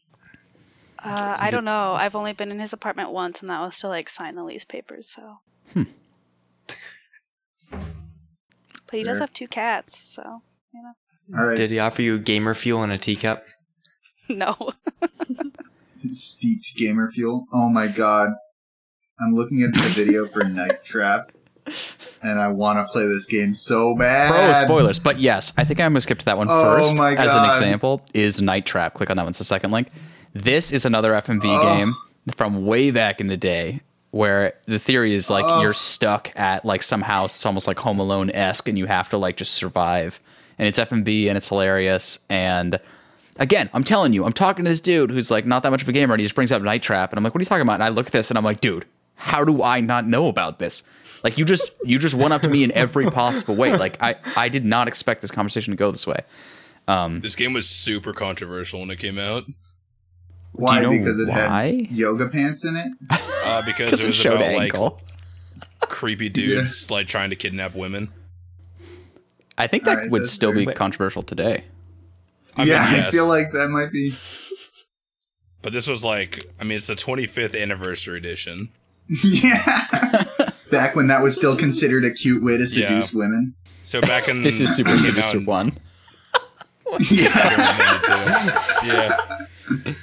Uh, 1.02 1.36
I 1.38 1.50
don't 1.50 1.66
know. 1.66 1.92
I've 1.92 2.14
only 2.14 2.32
been 2.32 2.50
in 2.50 2.58
his 2.58 2.72
apartment 2.72 3.10
once, 3.10 3.42
and 3.42 3.50
that 3.50 3.60
was 3.60 3.78
to 3.80 3.88
like 3.88 4.08
sign 4.08 4.36
the 4.36 4.44
lease 4.44 4.64
papers. 4.64 5.06
So, 5.08 5.40
Hmm. 5.74 5.82
but 7.70 7.80
he 8.92 9.02
does 9.02 9.18
have 9.18 9.32
two 9.32 9.48
cats. 9.48 9.98
So, 9.98 10.40
you 10.72 10.82
know, 10.82 11.38
All 11.38 11.46
right. 11.48 11.56
Did 11.56 11.70
he 11.70 11.78
offer 11.78 12.00
you 12.00 12.18
gamer 12.18 12.54
fuel 12.54 12.82
in 12.84 12.90
a 12.90 12.98
teacup? 12.98 13.44
no. 14.28 14.56
Steeped 16.12 16.74
gamer 16.76 17.10
fuel. 17.10 17.46
Oh 17.52 17.68
my 17.68 17.86
god. 17.88 18.30
I'm 19.20 19.34
looking 19.34 19.62
at 19.62 19.72
the 19.72 19.80
video 19.80 20.26
for 20.26 20.42
Night 20.44 20.82
Trap, 20.84 21.30
and 22.20 22.38
I 22.40 22.48
want 22.48 22.78
to 22.80 22.92
play 22.92 23.06
this 23.06 23.26
game 23.26 23.54
so 23.54 23.94
bad. 23.96 24.30
Pro 24.32 24.66
spoilers, 24.66 24.98
but 24.98 25.20
yes, 25.20 25.52
I 25.56 25.64
think 25.64 25.78
I'm 25.80 25.92
gonna 25.92 26.00
skip 26.00 26.18
to 26.18 26.24
that 26.24 26.36
one 26.36 26.48
Oh 26.50 26.62
first. 26.64 26.98
As 26.98 27.32
an 27.32 27.48
example, 27.50 28.02
is 28.12 28.42
Night 28.42 28.66
Trap. 28.66 28.94
Click 28.94 29.10
on 29.10 29.16
that 29.16 29.22
one. 29.22 29.30
It's 29.30 29.38
the 29.38 29.44
second 29.44 29.70
link. 29.70 29.88
This 30.32 30.72
is 30.72 30.84
another 30.84 31.12
FMV 31.14 31.44
Oh. 31.48 31.62
game 31.76 31.94
from 32.36 32.66
way 32.66 32.90
back 32.90 33.20
in 33.20 33.28
the 33.28 33.36
day, 33.36 33.80
where 34.10 34.54
the 34.66 34.80
theory 34.80 35.14
is 35.14 35.30
like 35.30 35.44
Oh. 35.46 35.60
you're 35.62 35.74
stuck 35.74 36.32
at 36.34 36.64
like 36.64 36.82
some 36.82 37.02
house. 37.02 37.36
It's 37.36 37.46
almost 37.46 37.68
like 37.68 37.78
Home 37.78 38.00
Alone 38.00 38.30
esque, 38.32 38.68
and 38.68 38.76
you 38.76 38.86
have 38.86 39.08
to 39.10 39.16
like 39.16 39.36
just 39.36 39.54
survive. 39.54 40.20
And 40.58 40.66
it's 40.68 40.78
FMV, 40.78 41.28
and 41.28 41.36
it's 41.36 41.48
hilarious. 41.48 42.18
And 42.28 42.80
again, 43.38 43.70
I'm 43.72 43.84
telling 43.84 44.12
you, 44.12 44.24
I'm 44.24 44.32
talking 44.32 44.64
to 44.64 44.70
this 44.70 44.80
dude 44.80 45.10
who's 45.10 45.30
like 45.30 45.46
not 45.46 45.62
that 45.62 45.70
much 45.70 45.82
of 45.82 45.88
a 45.88 45.92
gamer, 45.92 46.14
and 46.14 46.20
he 46.20 46.24
just 46.24 46.34
brings 46.34 46.52
up 46.52 46.62
Night 46.62 46.82
Trap, 46.82 47.12
and 47.12 47.18
I'm 47.18 47.24
like, 47.24 47.34
what 47.34 47.40
are 47.40 47.42
you 47.42 47.46
talking 47.48 47.62
about? 47.62 47.74
And 47.74 47.82
I 47.84 47.88
look 47.88 48.06
at 48.06 48.12
this, 48.12 48.30
and 48.30 48.38
I'm 48.38 48.44
like, 48.44 48.60
dude, 48.60 48.84
how 49.16 49.44
do 49.44 49.62
I 49.62 49.80
not 49.80 50.06
know 50.06 50.28
about 50.28 50.58
this? 50.58 50.82
Like 51.22 51.38
you 51.38 51.44
just 51.46 51.70
you 51.84 51.98
just 51.98 52.14
went 52.14 52.32
up 52.34 52.42
to 52.42 52.50
me 52.50 52.64
in 52.64 52.72
every 52.72 53.10
possible 53.10 53.54
way. 53.54 53.74
Like 53.76 54.02
I 54.02 54.16
I 54.36 54.48
did 54.50 54.64
not 54.64 54.88
expect 54.88 55.22
this 55.22 55.30
conversation 55.30 55.70
to 55.72 55.76
go 55.76 55.90
this 55.90 56.06
way. 56.06 56.20
Um, 56.86 57.20
This 57.22 57.34
game 57.34 57.54
was 57.54 57.66
super 57.66 58.12
controversial 58.12 58.80
when 58.80 58.90
it 58.90 58.98
came 58.98 59.18
out 59.18 59.44
Why? 60.52 60.80
know 60.82 60.90
because 60.90 61.18
it 61.18 61.28
why? 61.28 61.86
had 61.86 61.90
yoga 61.90 62.28
pants 62.28 62.62
in 62.66 62.76
it. 62.76 62.92
uh, 63.46 63.62
because 63.64 63.86
Because 63.86 64.00
it 64.00 64.04
it 64.04 64.06
was 64.08 64.16
showed 64.16 64.34
about 64.34 64.50
ankle. 64.50 65.00
like 65.80 65.88
creepy 65.88 66.28
dudes 66.28 66.90
like 66.90 67.06
trying 67.06 67.30
to 67.30 67.36
kidnap 67.36 67.74
women. 67.74 68.10
I 69.56 69.66
think 69.66 69.84
that 69.84 69.92
Alright, 69.96 70.10
would 70.10 70.22
that's 70.24 70.32
still 70.32 70.52
be 70.52 70.66
fair. 70.66 70.74
controversial 70.74 71.22
today. 71.22 71.64
I 72.56 72.60
mean, 72.60 72.68
yeah, 72.68 73.04
I 73.06 73.10
feel 73.10 73.26
like 73.28 73.52
that 73.52 73.68
might 73.68 73.90
be. 73.92 74.14
But 75.62 75.72
this 75.72 75.88
was 75.88 76.04
like, 76.04 76.44
I 76.60 76.64
mean, 76.64 76.76
it's 76.76 76.88
the 76.88 76.94
25th 76.94 77.58
anniversary 77.58 78.18
edition. 78.18 78.68
yeah. 79.24 79.62
Back 80.70 80.94
when 80.94 81.06
that 81.06 81.22
was 81.22 81.36
still 81.36 81.56
considered 81.56 82.04
a 82.04 82.10
cute 82.10 82.44
way 82.44 82.58
to 82.58 82.64
Yeah. 82.64 82.88
seduce 82.88 83.14
women. 83.14 83.54
So 83.84 84.02
back 84.02 84.28
in 84.28 84.42
This 84.42 84.60
is 84.60 84.76
Super 84.76 84.90
it 84.90 84.98
came 84.98 85.10
out 85.12 85.14
Seducer 85.16 85.38
in 85.38 85.46
One. 85.46 85.78
Yeah. 87.10 87.98
yeah, 88.84 89.94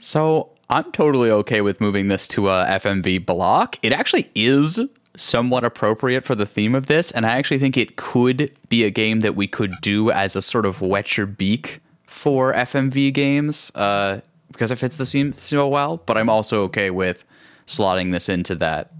So 0.00 0.50
I'm 0.68 0.90
totally 0.92 1.30
okay 1.30 1.60
with 1.62 1.80
moving 1.80 2.08
this 2.08 2.28
to 2.28 2.48
a 2.50 2.66
FMV 2.66 3.24
block. 3.24 3.78
It 3.82 3.92
actually 3.92 4.30
is 4.34 4.80
somewhat 5.16 5.64
appropriate 5.64 6.24
for 6.24 6.34
the 6.34 6.46
theme 6.46 6.74
of 6.74 6.86
this, 6.86 7.10
and 7.10 7.26
I 7.26 7.30
actually 7.38 7.58
think 7.58 7.76
it 7.76 7.96
could 7.96 8.52
be 8.68 8.84
a 8.84 8.90
game 8.90 9.20
that 9.20 9.34
we 9.34 9.46
could 9.46 9.72
do 9.80 10.10
as 10.10 10.36
a 10.36 10.42
sort 10.42 10.66
of 10.66 10.80
wet 10.80 11.16
your 11.16 11.26
beak 11.26 11.79
for 12.20 12.52
FMV 12.52 13.14
games, 13.14 13.72
uh, 13.74 14.20
because 14.52 14.70
it 14.70 14.76
fits 14.76 14.96
the 14.96 15.06
scene 15.06 15.32
so 15.32 15.66
well. 15.66 16.02
But 16.04 16.18
I'm 16.18 16.28
also 16.28 16.64
okay 16.64 16.90
with 16.90 17.24
slotting 17.66 18.12
this 18.12 18.28
into 18.28 18.54
that 18.56 18.92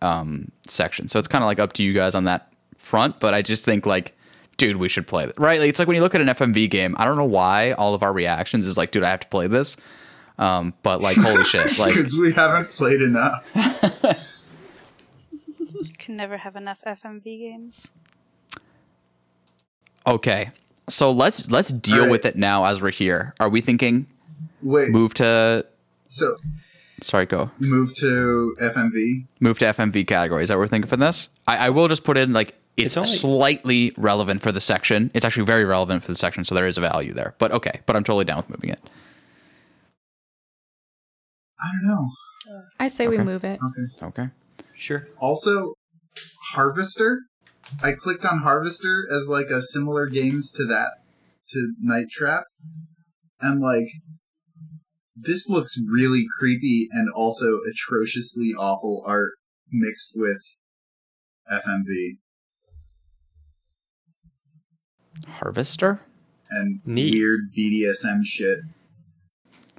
um, 0.00 0.50
section. 0.66 1.06
So 1.06 1.20
it's 1.20 1.28
kind 1.28 1.44
of 1.44 1.46
like 1.46 1.60
up 1.60 1.72
to 1.74 1.84
you 1.84 1.92
guys 1.92 2.16
on 2.16 2.24
that 2.24 2.52
front. 2.78 3.20
But 3.20 3.32
I 3.32 3.42
just 3.42 3.64
think 3.64 3.86
like, 3.86 4.16
dude, 4.56 4.78
we 4.78 4.88
should 4.88 5.06
play 5.06 5.22
it. 5.22 5.34
Right? 5.38 5.60
Like, 5.60 5.68
it's 5.68 5.78
like 5.78 5.86
when 5.86 5.94
you 5.94 6.00
look 6.02 6.16
at 6.16 6.20
an 6.20 6.26
FMV 6.26 6.68
game. 6.68 6.96
I 6.98 7.04
don't 7.04 7.16
know 7.16 7.24
why 7.24 7.72
all 7.72 7.94
of 7.94 8.02
our 8.02 8.12
reactions 8.12 8.66
is 8.66 8.76
like, 8.76 8.90
dude, 8.90 9.04
I 9.04 9.10
have 9.10 9.20
to 9.20 9.28
play 9.28 9.46
this. 9.46 9.76
Um, 10.36 10.74
but 10.82 11.00
like, 11.00 11.16
holy 11.18 11.44
shit! 11.44 11.78
Like, 11.78 11.94
Because 11.94 12.16
we 12.16 12.32
haven't 12.32 12.70
played 12.70 13.02
enough. 13.02 13.48
You 15.30 15.84
can 16.00 16.16
never 16.16 16.38
have 16.38 16.56
enough 16.56 16.82
FMV 16.84 17.22
games. 17.38 17.92
okay, 20.04 20.50
so 20.92 21.10
let's 21.10 21.50
let's 21.50 21.70
deal 21.70 21.94
All 21.96 22.00
right. 22.02 22.10
with 22.10 22.24
it 22.26 22.36
now 22.36 22.64
as 22.64 22.80
we're 22.82 22.90
here. 22.90 23.34
Are 23.40 23.48
we 23.48 23.60
thinking 23.60 24.06
Wait, 24.62 24.90
move 24.90 25.14
to? 25.14 25.66
so 26.04 26.36
Sorry, 27.00 27.26
go. 27.26 27.50
move 27.58 27.94
to 27.96 28.54
FMV. 28.60 29.26
move 29.40 29.58
to 29.58 29.64
FMV 29.66 30.06
category. 30.06 30.42
Is 30.44 30.50
that 30.50 30.54
what 30.54 30.60
we're 30.60 30.66
thinking 30.68 30.88
for 30.88 30.96
this? 30.96 31.28
I, 31.48 31.66
I 31.66 31.70
will 31.70 31.88
just 31.88 32.04
put 32.04 32.16
in 32.16 32.32
like 32.32 32.54
it's, 32.76 32.96
It's 32.96 32.96
only- 32.96 33.08
slightly 33.08 33.92
relevant 33.96 34.40
for 34.40 34.52
the 34.52 34.60
section. 34.60 35.10
It's 35.12 35.24
actually 35.24 35.44
very 35.44 35.64
relevant 35.64 36.02
for 36.02 36.08
the 36.08 36.14
section, 36.14 36.44
so 36.44 36.54
there 36.54 36.66
is 36.66 36.78
a 36.78 36.80
value 36.80 37.12
there. 37.12 37.34
But 37.38 37.50
okay, 37.52 37.80
but 37.86 37.96
I'm 37.96 38.04
totally 38.04 38.24
down 38.24 38.36
with 38.38 38.48
moving 38.50 38.70
it. 38.70 38.80
I 41.60 41.68
don't 41.72 41.90
know. 41.90 42.08
I 42.80 42.88
say 42.88 43.08
we 43.08 43.18
move 43.18 43.44
it. 43.44 43.58
Okay. 43.62 44.06
Okay. 44.06 44.30
Sure. 44.76 45.06
Also, 45.18 45.74
Harvester. 46.52 47.20
I 47.82 47.92
clicked 47.92 48.24
on 48.24 48.38
Harvester 48.38 49.06
as 49.10 49.28
like 49.28 49.46
a 49.46 49.62
similar 49.62 50.06
games 50.06 50.50
to 50.52 50.64
that 50.66 50.90
to 51.50 51.74
Night 51.80 52.08
Trap, 52.10 52.44
and 53.40 53.60
like 53.60 53.88
this 55.14 55.48
looks 55.48 55.78
really 55.90 56.24
creepy 56.38 56.88
and 56.90 57.08
also 57.14 57.58
atrociously 57.70 58.52
awful 58.58 59.04
art 59.06 59.32
mixed 59.70 60.12
with 60.16 60.42
FMV 61.50 62.18
Harvester. 65.26 66.00
and 66.50 66.80
Neat. 66.84 67.14
weird 67.14 67.40
BDSM 67.56 68.24
shit. 68.24 68.58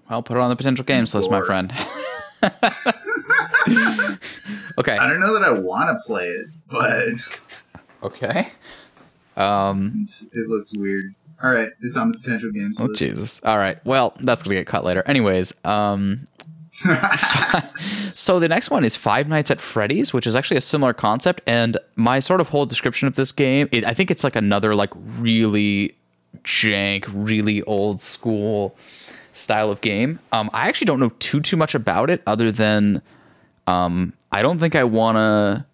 Well, 0.10 0.22
put 0.22 0.38
it 0.38 0.42
on 0.42 0.50
the 0.50 0.56
potential 0.56 0.86
games 0.86 1.14
list, 1.16 1.32
my 1.32 1.42
friend. 1.42 1.74
okay. 4.78 4.98
I 4.98 5.08
don't 5.08 5.22
know 5.22 5.34
that 5.34 5.44
I 5.44 5.58
want 5.58 5.90
to 5.90 5.98
play 6.06 6.26
it, 6.26 6.48
but 6.68 7.50
Okay. 8.04 8.48
Um. 9.36 9.86
since 9.88 10.28
it 10.34 10.48
looks 10.48 10.74
weird. 10.76 11.16
All 11.42 11.52
right, 11.52 11.70
it's 11.82 11.98
on 11.98 12.12
the 12.12 12.18
potential 12.20 12.52
games 12.52 12.80
Oh 12.80 12.86
list. 12.86 13.00
Jesus. 13.00 13.42
All 13.44 13.58
right. 13.58 13.84
Well, 13.86 14.14
that's 14.22 14.44
gonna 14.44 14.56
get 14.56 14.68
cut 14.68 14.84
later. 14.84 15.04
Anyways. 15.06 15.54
Um. 15.66 16.26
So 18.24 18.40
the 18.40 18.48
next 18.48 18.70
one 18.70 18.86
is 18.86 18.96
Five 18.96 19.28
Nights 19.28 19.52
at 19.52 19.60
Freddy's, 19.60 20.14
which 20.14 20.26
is 20.26 20.34
actually 20.34 20.56
a 20.56 20.62
similar 20.62 20.94
concept. 20.94 21.42
And 21.46 21.78
my 21.98 22.20
sort 22.20 22.40
of 22.40 22.50
whole 22.50 22.66
description 22.66 23.08
of 23.08 23.16
this 23.16 23.34
game, 23.34 23.68
it, 23.74 23.86
I 23.86 23.94
think 23.94 24.10
it's 24.10 24.24
like 24.24 24.38
another 24.38 24.76
like 24.76 24.92
really 24.96 25.98
jank, 26.44 27.04
really 27.12 27.62
old 27.64 28.00
school 28.00 28.78
style 29.34 29.70
of 29.72 29.82
game. 29.82 30.20
Um, 30.32 30.50
I 30.54 30.70
actually 30.70 30.86
don't 30.86 31.02
know 31.02 31.12
too 31.20 31.42
too 31.42 31.58
much 31.58 31.76
about 31.76 32.10
it, 32.10 32.22
other 32.26 32.50
than 32.50 33.02
um, 33.68 34.14
I 34.32 34.42
don't 34.42 34.60
think 34.60 34.74
I 34.74 34.86
want 34.86 35.18
to 35.18 35.66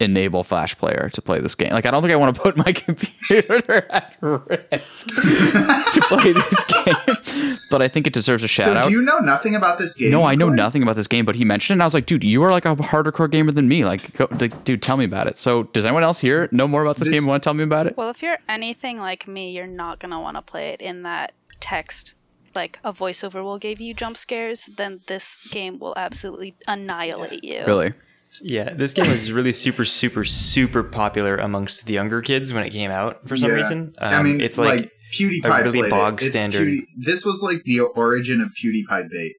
enable 0.00 0.42
Flash 0.42 0.76
Player 0.78 1.10
to 1.12 1.22
play 1.22 1.40
this 1.40 1.54
game. 1.54 1.70
Like 1.72 1.86
I 1.86 1.90
don't 1.90 2.02
think 2.02 2.12
I 2.12 2.16
want 2.16 2.34
to 2.34 2.40
put 2.42 2.56
my 2.56 2.72
computer 2.72 3.86
at 3.90 4.16
risk 4.20 5.06
to 5.08 6.00
play 6.08 6.32
this 6.32 6.64
game. 6.64 7.56
But 7.70 7.82
I 7.82 7.88
think 7.88 8.06
it 8.06 8.12
deserves 8.12 8.42
a 8.42 8.48
shout 8.48 8.66
So 8.66 8.74
out. 8.74 8.84
do 8.84 8.90
you 8.90 9.02
know 9.02 9.18
nothing 9.18 9.54
about 9.54 9.78
this 9.78 9.94
game? 9.96 10.10
No, 10.10 10.24
I 10.24 10.34
know 10.34 10.46
Corey? 10.46 10.56
nothing 10.56 10.82
about 10.82 10.96
this 10.96 11.06
game, 11.06 11.24
but 11.24 11.36
he 11.36 11.44
mentioned 11.44 11.74
it, 11.74 11.76
and 11.76 11.82
I 11.82 11.86
was 11.86 11.94
like, 11.94 12.06
dude, 12.06 12.24
you 12.24 12.42
are 12.42 12.50
like 12.50 12.64
a 12.64 12.74
harder 12.74 13.12
core 13.12 13.28
gamer 13.28 13.52
than 13.52 13.68
me. 13.68 13.84
Like, 13.84 14.12
go, 14.16 14.26
like, 14.40 14.64
dude, 14.64 14.82
tell 14.82 14.96
me 14.96 15.04
about 15.04 15.26
it. 15.26 15.38
So, 15.38 15.64
does 15.64 15.84
anyone 15.84 16.02
else 16.02 16.18
here 16.20 16.48
know 16.50 16.66
more 16.66 16.82
about 16.82 16.96
this, 16.96 17.08
This- 17.08 17.20
game? 17.20 17.28
Want 17.28 17.42
to 17.42 17.46
tell 17.46 17.54
me 17.54 17.62
about 17.62 17.86
it? 17.86 17.96
Well, 17.96 18.10
if 18.10 18.22
you're 18.22 18.38
anything 18.48 18.98
like 18.98 19.28
me, 19.28 19.50
you're 19.52 19.66
not 19.66 20.00
gonna 20.00 20.20
want 20.20 20.36
to 20.36 20.42
play 20.42 20.70
it 20.70 20.80
in 20.80 21.02
that 21.02 21.32
text. 21.60 22.14
Like 22.54 22.80
a 22.82 22.92
voiceover 22.92 23.44
will 23.44 23.58
give 23.58 23.80
you 23.80 23.94
jump 23.94 24.16
scares, 24.16 24.68
then 24.76 25.02
this 25.06 25.38
game 25.52 25.78
will 25.78 25.94
absolutely 25.96 26.56
annihilate 26.66 27.44
you. 27.44 27.62
Really? 27.64 27.92
Yeah, 28.40 28.72
this 28.74 28.92
game 28.92 29.08
was 29.08 29.32
really 29.32 29.52
super, 29.52 29.84
super, 29.84 30.24
super 30.24 30.82
popular 30.82 31.36
amongst 31.36 31.86
the 31.86 31.92
younger 31.94 32.20
kids 32.22 32.52
when 32.52 32.64
it 32.64 32.70
came 32.70 32.90
out 32.90 33.26
for 33.28 33.36
some 33.36 33.50
Yeah. 33.50 33.56
reason. 33.56 33.94
Um, 33.98 34.14
I 34.14 34.22
mean, 34.22 34.40
it's 34.40 34.56
like, 34.58 34.92
PewDiePie 35.12 35.60
a 35.60 35.64
really 35.64 35.90
bog 35.90 36.14
it. 36.22 36.26
It's 36.26 36.30
standard- 36.30 36.68
Pewdie- 36.68 36.84
this 36.98 37.24
was 37.24 37.42
like 37.42 37.64
the 37.64 37.80
origin 37.80 38.40
of 38.40 38.48
PewDiePie 38.62 39.10
bait. 39.10 39.32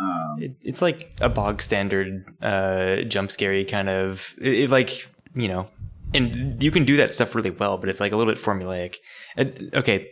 Um, 0.00 0.38
it, 0.42 0.52
it's 0.62 0.80
like 0.82 1.12
a 1.20 1.28
bog 1.28 1.62
standard 1.62 2.24
uh, 2.42 3.02
jump 3.02 3.30
scary 3.30 3.64
kind 3.64 3.88
of 3.88 4.34
it, 4.40 4.64
it 4.64 4.70
like 4.70 5.08
you 5.34 5.46
know, 5.48 5.68
and 6.14 6.62
you 6.62 6.70
can 6.70 6.84
do 6.84 6.96
that 6.96 7.12
stuff 7.14 7.34
really 7.34 7.50
well, 7.50 7.76
but 7.78 7.88
it's 7.88 8.00
like 8.00 8.12
a 8.12 8.16
little 8.16 8.32
bit 8.32 8.42
formulaic. 8.42 8.96
And, 9.36 9.70
okay, 9.74 10.08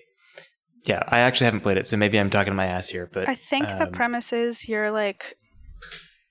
yeah, 0.85 1.03
I 1.09 1.21
actually 1.21 1.47
haven't 1.47 1.61
played 1.61 1.77
it, 1.77 1.87
so 1.89 1.97
maybe 1.97 2.19
I'm 2.21 2.31
talking 2.31 2.55
my 2.55 2.67
ass 2.67 2.89
here, 2.89 3.09
but 3.13 3.29
I 3.29 3.35
think 3.35 3.69
the 3.69 3.87
um, 3.87 3.93
premise 3.93 4.33
is 4.33 4.69
you're 4.69 4.91
like 4.91 5.35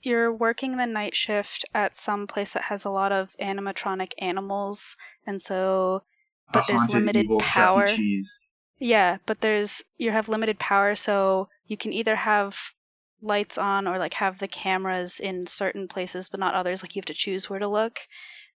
you're 0.07 0.33
working 0.33 0.77
the 0.77 0.85
night 0.85 1.13
shift 1.13 1.65
at 1.75 1.95
some 1.95 2.25
place 2.27 2.53
that 2.53 2.63
has 2.63 2.85
a 2.85 2.89
lot 2.89 3.11
of 3.11 3.35
animatronic 3.41 4.13
animals, 4.19 4.95
and 5.25 5.41
so 5.41 6.03
a 6.49 6.53
but 6.53 6.65
there's 6.67 6.79
haunted 6.79 6.95
limited 6.95 7.25
evil 7.25 7.39
power. 7.41 7.87
Cheese. 7.87 8.41
Yeah, 8.79 9.17
but 9.25 9.41
there's 9.41 9.83
you 9.97 10.11
have 10.11 10.29
limited 10.29 10.59
power, 10.59 10.95
so 10.95 11.49
you 11.65 11.75
can 11.75 11.91
either 11.91 12.15
have 12.15 12.73
lights 13.21 13.57
on 13.57 13.87
or 13.87 13.99
like 13.99 14.13
have 14.15 14.39
the 14.39 14.47
cameras 14.47 15.19
in 15.19 15.45
certain 15.45 15.87
places 15.87 16.29
but 16.29 16.39
not 16.39 16.55
others. 16.55 16.81
Like 16.83 16.95
you 16.95 17.01
have 17.01 17.05
to 17.07 17.13
choose 17.13 17.49
where 17.49 17.59
to 17.59 17.67
look. 17.67 17.99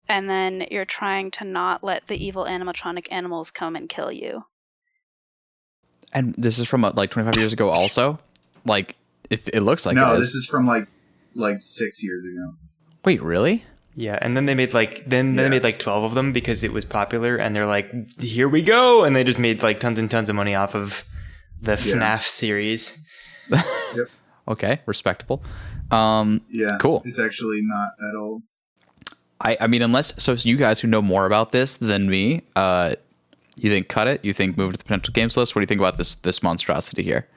And 0.08 0.28
then 0.28 0.66
you're 0.70 0.84
trying 0.84 1.30
to 1.32 1.44
not 1.44 1.84
let 1.84 2.08
the 2.08 2.22
evil 2.22 2.44
animatronic 2.44 3.06
animals 3.10 3.50
come 3.50 3.76
and 3.76 3.88
kill 3.88 4.10
you. 4.10 4.44
And 6.12 6.34
this 6.36 6.58
is 6.58 6.66
from 6.66 6.84
uh, 6.84 6.92
like 6.94 7.10
25 7.10 7.36
years 7.36 7.52
ago, 7.52 7.70
also. 7.70 8.18
Like, 8.64 8.96
if 9.28 9.46
it 9.48 9.60
looks 9.60 9.86
like 9.86 9.94
no, 9.94 10.14
it 10.14 10.18
is. 10.18 10.28
this 10.28 10.34
is 10.34 10.46
from 10.46 10.66
like 10.66 10.88
like 11.34 11.60
six 11.60 12.02
years 12.02 12.24
ago. 12.24 12.54
Wait, 13.04 13.22
really? 13.22 13.64
Yeah, 13.96 14.18
and 14.22 14.36
then 14.36 14.46
they 14.46 14.54
made 14.54 14.72
like 14.72 15.04
then 15.06 15.34
Yeah. 15.34 15.42
they 15.44 15.48
made 15.50 15.64
like 15.64 15.78
twelve 15.78 16.04
of 16.04 16.14
them 16.14 16.32
because 16.32 16.62
it 16.64 16.72
was 16.72 16.84
popular, 16.84 17.36
and 17.36 17.54
they're 17.54 17.66
like, 17.66 17.90
here 18.20 18.48
we 18.48 18.62
go, 18.62 19.04
and 19.04 19.14
they 19.16 19.24
just 19.24 19.38
made 19.38 19.62
like 19.62 19.80
tons 19.80 19.98
and 19.98 20.10
tons 20.10 20.28
of 20.30 20.36
money 20.36 20.54
off 20.54 20.74
of 20.74 21.04
the 21.60 21.72
Yeah. 21.72 21.94
FNAF 21.96 22.22
series. 22.26 22.98
Okay, 24.48 24.80
respectable. 24.86 25.42
Um, 25.92 26.40
Yeah, 26.50 26.76
Cool. 26.80 27.02
It's 27.04 27.20
actually 27.20 27.60
not 27.62 27.90
at 28.08 28.16
all. 28.16 28.42
I, 29.40 29.56
I 29.60 29.66
mean, 29.68 29.80
unless 29.82 30.20
so, 30.22 30.32
you 30.32 30.56
guys 30.56 30.80
who 30.80 30.88
know 30.88 31.00
more 31.02 31.24
about 31.24 31.52
this 31.52 31.76
than 31.76 32.10
me, 32.10 32.42
uh, 32.56 32.96
you 33.60 33.70
think 33.70 33.88
cut 33.88 34.08
it? 34.08 34.24
You 34.24 34.32
think 34.32 34.56
move 34.56 34.70
it 34.70 34.72
to 34.72 34.78
the 34.78 34.84
potential 34.84 35.12
games 35.12 35.36
list? 35.36 35.54
What 35.54 35.60
do 35.60 35.62
you 35.62 35.66
think 35.66 35.80
about 35.80 35.98
this 35.98 36.14
this 36.16 36.42
monstrosity 36.42 37.02
here? 37.04 37.28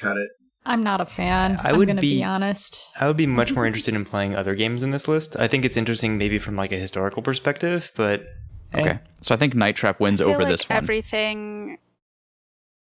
Cut 0.00 0.16
it. 0.16 0.30
I'm 0.64 0.82
not 0.84 1.00
a 1.00 1.06
fan. 1.06 1.58
I 1.62 1.70
I'm 1.70 1.78
would 1.78 1.88
gonna 1.88 2.00
be, 2.00 2.18
be- 2.18 2.24
honest. 2.24 2.80
I 3.00 3.06
would 3.08 3.16
be 3.16 3.26
much 3.26 3.52
more 3.52 3.66
interested 3.68 3.94
in 3.94 4.04
playing 4.04 4.34
other 4.36 4.54
games 4.54 4.82
in 4.82 4.90
this 4.92 5.08
list. 5.08 5.36
I 5.38 5.48
think 5.48 5.64
it's 5.64 5.76
interesting, 5.76 6.18
maybe 6.18 6.38
from 6.38 6.54
like 6.56 6.70
a 6.72 6.76
historical 6.76 7.20
perspective, 7.22 7.90
but 7.96 8.22
eh. 8.72 8.80
Okay, 8.80 8.98
so 9.20 9.34
I 9.34 9.38
think 9.38 9.54
Night 9.54 9.74
Trap 9.76 9.98
wins 10.00 10.20
I 10.20 10.24
feel 10.24 10.34
over 10.34 10.42
like 10.44 10.52
this 10.52 10.68
one. 10.68 10.76
Everything 10.78 11.78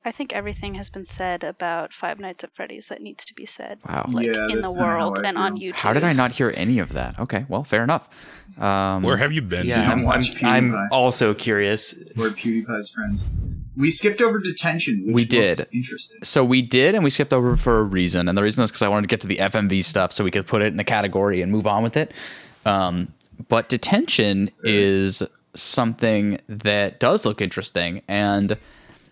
I 0.05 0.11
think 0.11 0.33
everything 0.33 0.75
has 0.75 0.89
been 0.89 1.03
said 1.05 1.43
about 1.43 1.93
Five 1.93 2.19
Nights 2.19 2.43
at 2.43 2.55
Freddy's 2.55 2.87
that 2.87 3.01
needs 3.01 3.25
to 3.25 3.33
be 3.33 3.45
said. 3.45 3.79
wow. 3.87 4.05
Like 4.09 4.25
Yeah, 4.25 4.45
in 4.47 4.55
the 4.55 4.61
that's 4.61 4.67
kinda 4.73 4.81
how 4.85 4.87
world 4.97 5.19
I 5.23 5.27
and 5.27 5.37
on. 5.37 5.57
YouTube. 5.59 5.73
How 5.75 5.91
did 5.93 6.03
I 6.05 6.13
not 6.13 6.31
hear 6.31 6.53
any 6.55 6.79
of 6.79 6.93
that? 6.93 7.19
Okay, 7.19 7.45
well, 7.49 7.63
fair 7.65 7.83
enough. 7.83 8.07
Um, 8.57 9.03
Where 9.03 9.17
have 9.17 9.33
you 9.33 9.41
been? 9.41 9.65
Yeah, 9.67 9.87
don't 9.89 10.07
I'm, 10.07 10.23
I'm, 10.41 10.73
I'm 10.73 10.87
also 10.91 11.33
curious. 11.33 11.95
We're 12.15 12.29
PewDiePie's 12.29 12.89
friends. 12.89 13.25
We 13.79 13.89
skipped 13.91 14.21
over 14.21 14.39
detention. 14.39 15.05
Which 15.07 15.13
We 15.15 15.21
looks 15.39 15.57
did. 15.57 15.67
Interesting. 15.73 16.17
so 16.23 16.43
we 16.43 16.61
did, 16.61 16.93
and 16.95 17.03
we 17.03 17.09
skipped 17.09 17.33
over 17.33 17.55
for 17.57 17.79
a 17.79 17.83
reason, 17.83 18.27
and 18.27 18.37
the 18.37 18.43
reason 18.43 18.63
is 18.63 18.69
because 18.69 18.81
I 18.83 18.89
wanted 18.89 19.03
to 19.03 19.07
get 19.07 19.21
to 19.21 19.27
the 19.27 19.37
FMV 19.37 19.83
stuff 19.83 20.11
so 20.11 20.23
we 20.23 20.31
could 20.31 20.45
put 20.45 20.61
it 20.61 20.73
in 20.73 20.79
a 20.79 20.83
category 20.83 21.41
and 21.41 21.51
move 21.51 21.65
on 21.65 21.81
with 21.81 21.95
it. 21.97 22.11
Um, 22.65 23.13
but 23.47 23.69
detention 23.69 24.51
is 24.63 25.23
something 25.55 26.39
that 26.49 26.99
does 26.99 27.25
look 27.25 27.41
interesting, 27.41 28.01
and 28.07 28.57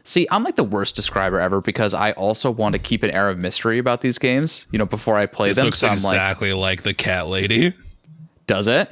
see, 0.03 0.28
I'm 0.32 0.43
like 0.43 0.55
the 0.57 0.63
worst 0.63 0.95
describer 0.95 1.39
ever 1.39 1.61
because 1.61 1.93
I 1.93 2.11
also 2.11 2.51
want 2.51 2.74
to 2.74 2.80
keep 2.80 3.03
an 3.03 3.15
air 3.15 3.30
of 3.30 3.38
mystery 3.38 3.80
about 3.80 4.01
these 4.01 4.18
games, 4.18 4.65
you 4.72 4.80
know, 4.80 4.86
before 4.86 5.15
I 5.18 5.26
play 5.26 5.49
This 5.49 5.57
them. 5.57 5.65
looks 5.65 5.80
So 5.80 5.88
I'm 5.88 5.93
like, 5.95 6.13
exactly 6.13 6.53
like 6.53 6.84
the 6.84 6.93
cat 6.93 7.28
lady. 7.28 7.74
does 8.47 8.68
it? 8.68 8.91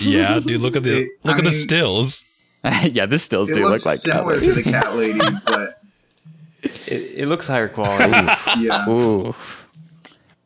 Yeah, 0.00 0.40
dude, 0.40 0.60
look 0.60 0.76
at 0.76 0.82
the 0.82 0.98
It- 1.02 1.08
look 1.24 1.36
I 1.36 1.38
at 1.38 1.44
the 1.44 1.52
stills. 1.52 2.24
yeah, 2.92 3.06
this 3.06 3.22
still 3.22 3.46
do 3.46 3.54
look 3.68 3.84
like 3.86 3.98
similar 3.98 4.40
to 4.40 4.52
the 4.52 4.62
cat 4.62 4.96
lady, 4.96 5.18
but 5.46 5.80
It, 6.62 7.12
it 7.20 7.26
looks 7.28 7.46
higher 7.46 7.68
quality. 7.68 8.10
yeah. 8.58 8.88
Ooh. 8.88 9.34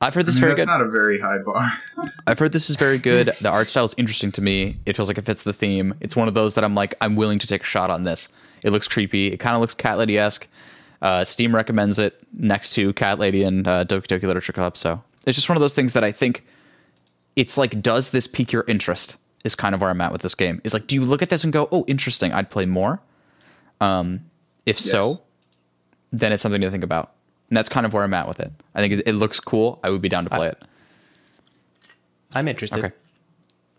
I've 0.00 0.14
heard 0.14 0.24
I 0.24 0.26
this 0.26 0.34
mean, 0.34 0.40
very 0.40 0.52
that's 0.54 0.62
good. 0.66 0.66
not 0.66 0.80
a 0.80 0.90
very 0.90 1.20
high 1.20 1.38
bar. 1.38 1.70
I've 2.26 2.38
heard 2.38 2.50
this 2.52 2.68
is 2.68 2.74
very 2.76 2.98
good. 2.98 3.30
The 3.40 3.48
art 3.48 3.70
style 3.70 3.84
is 3.84 3.94
interesting 3.96 4.32
to 4.32 4.42
me. 4.42 4.78
It 4.84 4.96
feels 4.96 5.06
like 5.08 5.16
it 5.16 5.24
fits 5.24 5.44
the 5.44 5.52
theme. 5.52 5.94
It's 6.00 6.16
one 6.16 6.26
of 6.26 6.34
those 6.34 6.56
that 6.56 6.64
I'm 6.64 6.74
like, 6.74 6.94
I'm 7.00 7.14
willing 7.14 7.38
to 7.38 7.46
take 7.46 7.62
a 7.62 7.64
shot 7.64 7.88
on 7.88 8.02
this. 8.02 8.28
It 8.64 8.70
looks 8.70 8.88
creepy. 8.88 9.28
It 9.28 9.36
kind 9.38 9.54
of 9.54 9.60
looks 9.60 9.74
cat 9.74 9.98
lady 9.98 10.18
esque. 10.18 10.48
Uh, 11.00 11.24
Steam 11.24 11.54
recommends 11.54 11.98
it 11.98 12.16
next 12.32 12.70
to 12.74 12.92
Cat 12.92 13.18
Lady 13.18 13.42
and 13.42 13.66
uh, 13.66 13.84
Doki 13.84 14.06
Doki 14.06 14.22
Literature 14.22 14.52
Club. 14.52 14.76
So 14.76 15.02
it's 15.26 15.34
just 15.36 15.48
one 15.48 15.56
of 15.56 15.60
those 15.60 15.74
things 15.74 15.94
that 15.94 16.04
I 16.04 16.12
think 16.12 16.44
it's 17.34 17.58
like, 17.58 17.82
does 17.82 18.10
this 18.10 18.28
pique 18.28 18.52
your 18.52 18.64
interest? 18.68 19.16
Is 19.44 19.54
kind 19.54 19.74
of 19.74 19.80
where 19.80 19.90
I'm 19.90 20.00
at 20.00 20.12
with 20.12 20.22
this 20.22 20.34
game. 20.34 20.60
Is 20.64 20.72
like, 20.72 20.86
do 20.86 20.94
you 20.94 21.04
look 21.04 21.20
at 21.22 21.28
this 21.28 21.42
and 21.42 21.52
go, 21.52 21.68
oh, 21.72 21.84
interesting, 21.88 22.32
I'd 22.32 22.48
play 22.50 22.64
more? 22.66 23.00
Um, 23.80 24.30
if 24.66 24.78
so, 24.78 25.22
then 26.12 26.32
it's 26.32 26.42
something 26.42 26.60
to 26.60 26.70
think 26.70 26.84
about. 26.84 27.12
And 27.50 27.56
that's 27.56 27.68
kind 27.68 27.84
of 27.84 27.92
where 27.92 28.04
I'm 28.04 28.14
at 28.14 28.28
with 28.28 28.38
it. 28.38 28.52
I 28.74 28.80
think 28.80 28.94
it, 28.94 29.08
it 29.08 29.12
looks 29.14 29.40
cool. 29.40 29.80
I 29.82 29.90
would 29.90 30.00
be 30.00 30.08
down 30.08 30.24
to 30.24 30.30
play 30.30 30.48
it. 30.48 30.62
I'm 32.32 32.46
interested. 32.48 32.78
Okay. 32.84 32.94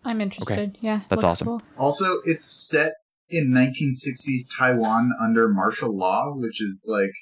I'm 0.04 0.20
interested. 0.20 0.76
Yeah. 0.80 1.00
That's 1.08 1.22
looks 1.22 1.24
awesome. 1.24 1.46
cool. 1.46 1.62
Also, 1.78 2.20
it's 2.24 2.44
set 2.44 2.92
in 3.30 3.50
1960s 3.52 4.42
Taiwan 4.56 5.10
under 5.20 5.48
martial 5.48 5.96
law, 5.96 6.34
which 6.36 6.60
is 6.60 6.84
like 6.86 7.12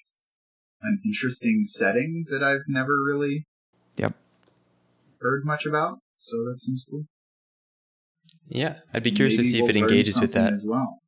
an 0.82 1.01
interesting 1.05 1.62
setting 1.64 2.26
that 2.30 2.43
I've 2.43 2.64
never 2.66 3.01
really 3.03 3.47
Yep. 3.97 4.14
heard 5.20 5.45
much 5.45 5.64
about. 5.64 5.99
So 6.16 6.38
that 6.51 6.61
seems 6.61 6.84
cool. 6.90 7.05
Yeah, 8.49 8.76
I'd 8.93 9.03
be 9.03 9.12
curious 9.12 9.36
to 9.36 9.45
see 9.45 9.59
if 9.59 9.62
we'll 9.62 9.70
it 9.70 9.76
engages 9.76 10.20
with 10.20 10.32
that. 10.32 10.53
as 10.53 10.64
well. 10.64 10.99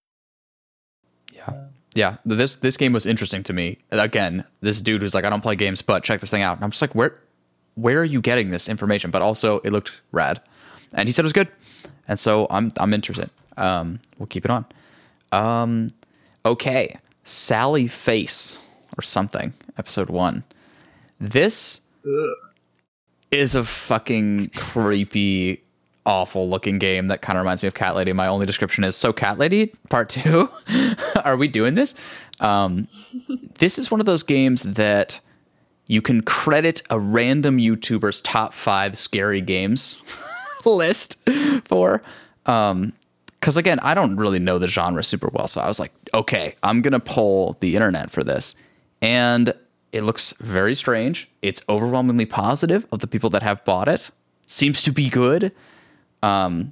Yeah. 1.35 1.67
Yeah. 1.95 2.17
This 2.25 2.57
this 2.57 2.77
game 2.77 2.93
was 2.93 3.07
interesting 3.07 3.43
to 3.45 3.53
me. 3.53 3.79
Again, 3.91 4.45
this 4.61 4.81
dude 4.81 5.03
was 5.03 5.15
like, 5.15 5.25
I 5.25 5.31
don't 5.31 5.43
play 5.43 5.57
games, 5.57 5.83
but 5.83 6.03
check 6.03 6.21
this 6.21 6.31
thing 6.31 6.43
out. 6.43 6.57
And 6.57 6.65
I'm 6.65 6.71
just 6.71 6.83
like, 6.83 6.95
where 6.95 7.19
where 7.75 8.01
are 8.01 8.05
you 8.05 8.21
getting 8.21 8.51
this 8.51 8.69
information? 8.69 9.11
But 9.11 9.21
also 9.23 9.61
it 9.61 9.71
looked 9.73 10.01
rad. 10.13 10.41
And 10.95 11.09
he 11.09 11.13
said 11.13 11.25
it 11.25 11.27
was 11.27 11.33
good. 11.33 11.49
And 12.09 12.19
so 12.19 12.47
I'm 12.51 12.73
I'm 12.79 12.95
interested. 12.95 13.31
Um, 13.57 14.01
we'll 14.19 14.27
keep 14.27 14.45
it 14.45 14.51
on. 14.51 14.65
Um, 15.33 15.91
okay. 16.47 16.99
Sally 17.25 17.87
Face 17.89 18.59
or 18.99 19.03
something, 19.03 19.55
episode 19.79 20.11
one. 20.11 20.45
This 21.21 21.81
is 23.31 23.55
a 23.55 23.65
fucking 23.65 24.51
creepy, 24.55 25.64
awful 26.07 26.49
looking 26.49 26.79
game 26.79 27.09
that 27.09 27.23
kind 27.23 27.39
of 27.39 27.43
reminds 27.43 27.63
me 27.63 27.67
of 27.67 27.75
Cat 27.75 27.97
Lady. 27.97 28.13
My 28.13 28.27
only 28.27 28.47
description 28.47 28.85
is 28.85 28.97
so 28.97 29.13
Cat 29.13 29.39
Lady 29.39 29.73
part 29.89 30.09
two. 30.09 30.51
Are 31.25 31.37
we 31.37 31.49
doing 31.49 31.75
this? 31.75 31.95
Um, 32.41 32.89
this 33.59 33.79
is 33.79 33.91
one 33.91 34.01
of 34.01 34.07
those 34.07 34.23
games 34.23 34.63
that 34.63 35.21
you 35.87 36.03
can 36.03 36.23
credit 36.23 36.83
a 36.91 36.99
random 36.99 37.59
YouTuber's 37.59 38.21
top 38.21 38.55
five 38.55 38.97
scary 38.97 39.41
games 39.41 40.03
list 40.65 41.19
for. 41.65 42.03
Um, 42.47 42.93
because 43.41 43.59
again, 43.59 43.79
I 43.81 43.93
don't 43.93 44.17
really 44.17 44.39
know 44.39 44.59
the 44.59 44.67
genre 44.67 45.03
super 45.03 45.29
well. 45.29 45.47
So 45.47 45.61
I 45.61 45.69
was 45.69 45.79
like, 45.79 45.93
okay, 46.15 46.57
I'm 46.63 46.81
gonna 46.81 46.99
pull 46.99 47.59
the 47.61 47.75
internet 47.75 48.11
for 48.11 48.25
this, 48.25 48.55
and 49.03 49.53
it 49.93 50.03
looks 50.03 50.33
very 50.41 50.75
strange. 50.75 51.29
It's 51.43 51.63
overwhelmingly 51.69 52.25
positive 52.25 52.87
of 52.91 53.01
the 53.01 53.07
people 53.07 53.29
that 53.31 53.43
have 53.43 53.63
bought 53.67 53.87
it. 53.87 54.11
Seems 54.47 54.81
to 54.83 54.91
be 54.91 55.11
good. 55.11 55.53
Um, 56.25 56.71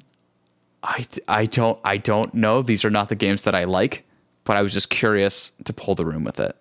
I 0.83 1.05
I 1.29 1.45
don't 1.47 1.79
I 1.85 1.97
don't 1.97 2.33
know. 2.35 2.63
These 2.63 2.85
are 2.85 2.91
not 2.91 3.09
the 3.09 3.15
games 3.15 3.43
that 3.45 3.55
I 3.55 3.65
like, 3.65 4.05
but 4.45 4.57
I 4.57 4.63
was 4.63 4.73
just 4.73 4.91
curious 4.91 5.51
to 5.65 5.73
pull 5.73 5.95
the 5.95 6.05
room 6.07 6.25
with 6.25 6.41
it. 6.41 6.57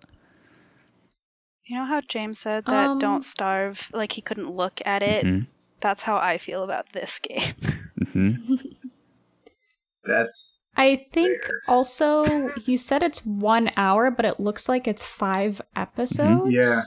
You 1.64 1.78
know 1.78 1.84
how 1.86 2.00
James 2.06 2.38
said 2.38 2.64
that 2.66 2.88
Um, 2.90 2.98
don't 2.98 3.24
starve, 3.24 3.88
like 3.92 4.12
he 4.12 4.20
couldn't 4.20 4.50
look 4.50 4.80
at 4.84 5.02
it? 5.02 5.24
Mhm. 5.24 5.46
That's 5.80 6.02
how 6.02 6.16
I 6.16 6.38
feel 6.38 6.62
about 6.62 6.92
this 6.92 7.18
game. 7.18 7.40
mm-hmm. 8.00 8.54
That's 10.04 10.68
I 10.76 11.06
think 11.12 11.42
Fair. 11.42 11.50
also 11.68 12.50
you 12.66 12.76
said 12.76 13.02
it's 13.02 13.24
one 13.24 13.70
hour, 13.76 14.10
but 14.10 14.24
it 14.24 14.40
looks 14.40 14.68
like 14.68 14.86
it's 14.88 15.04
five 15.04 15.60
episodes. 15.76 16.52
yeah. 16.52 16.80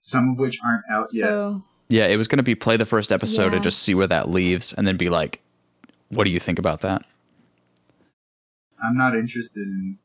Some 0.00 0.30
of 0.30 0.38
which 0.38 0.58
aren't 0.64 0.84
out 0.90 1.08
yet. 1.12 1.26
So 1.28 1.62
Yeah, 1.90 2.06
it 2.06 2.16
was 2.16 2.28
gonna 2.28 2.42
be 2.42 2.54
play 2.54 2.76
the 2.76 2.86
first 2.86 3.12
episode 3.12 3.48
Yeah. 3.52 3.56
and 3.56 3.62
just 3.62 3.82
see 3.82 3.94
where 3.94 4.06
that 4.06 4.30
leaves, 4.30 4.72
and 4.72 4.86
then 4.86 4.96
be 4.96 5.08
like, 5.10 5.42
what 6.08 6.24
do 6.24 6.30
you 6.30 6.40
think 6.40 6.58
about 6.58 6.80
that? 6.80 7.04
I'm 8.82 8.96
not 8.96 9.14
interested 9.14 9.66
in 9.66 9.98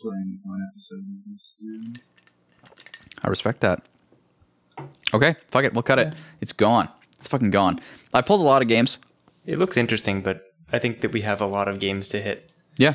playing 0.00 0.40
one 0.44 0.60
episode 0.72 0.98
of 0.98 1.30
this 1.32 1.54
series. 1.58 1.96
I 3.22 3.28
respect 3.28 3.60
that. 3.60 3.82
Okay, 5.12 5.36
fuck 5.50 5.64
it. 5.64 5.72
We'll 5.74 5.82
cut 5.82 5.98
it. 5.98 6.14
It's 6.40 6.52
gone. 6.52 6.88
It's 7.18 7.28
fucking 7.28 7.50
gone. 7.50 7.78
I 8.12 8.20
pulled 8.20 8.40
a 8.40 8.44
lot 8.44 8.62
of 8.62 8.68
games. 8.68 8.98
It 9.46 9.58
looks 9.58 9.76
interesting, 9.76 10.20
but 10.22 10.42
I 10.72 10.78
think 10.78 11.00
that 11.02 11.12
we 11.12 11.20
have 11.20 11.40
a 11.40 11.46
lot 11.46 11.68
of 11.68 11.78
games 11.78 12.08
to 12.10 12.20
hit. 12.20 12.50
Yeah. 12.76 12.94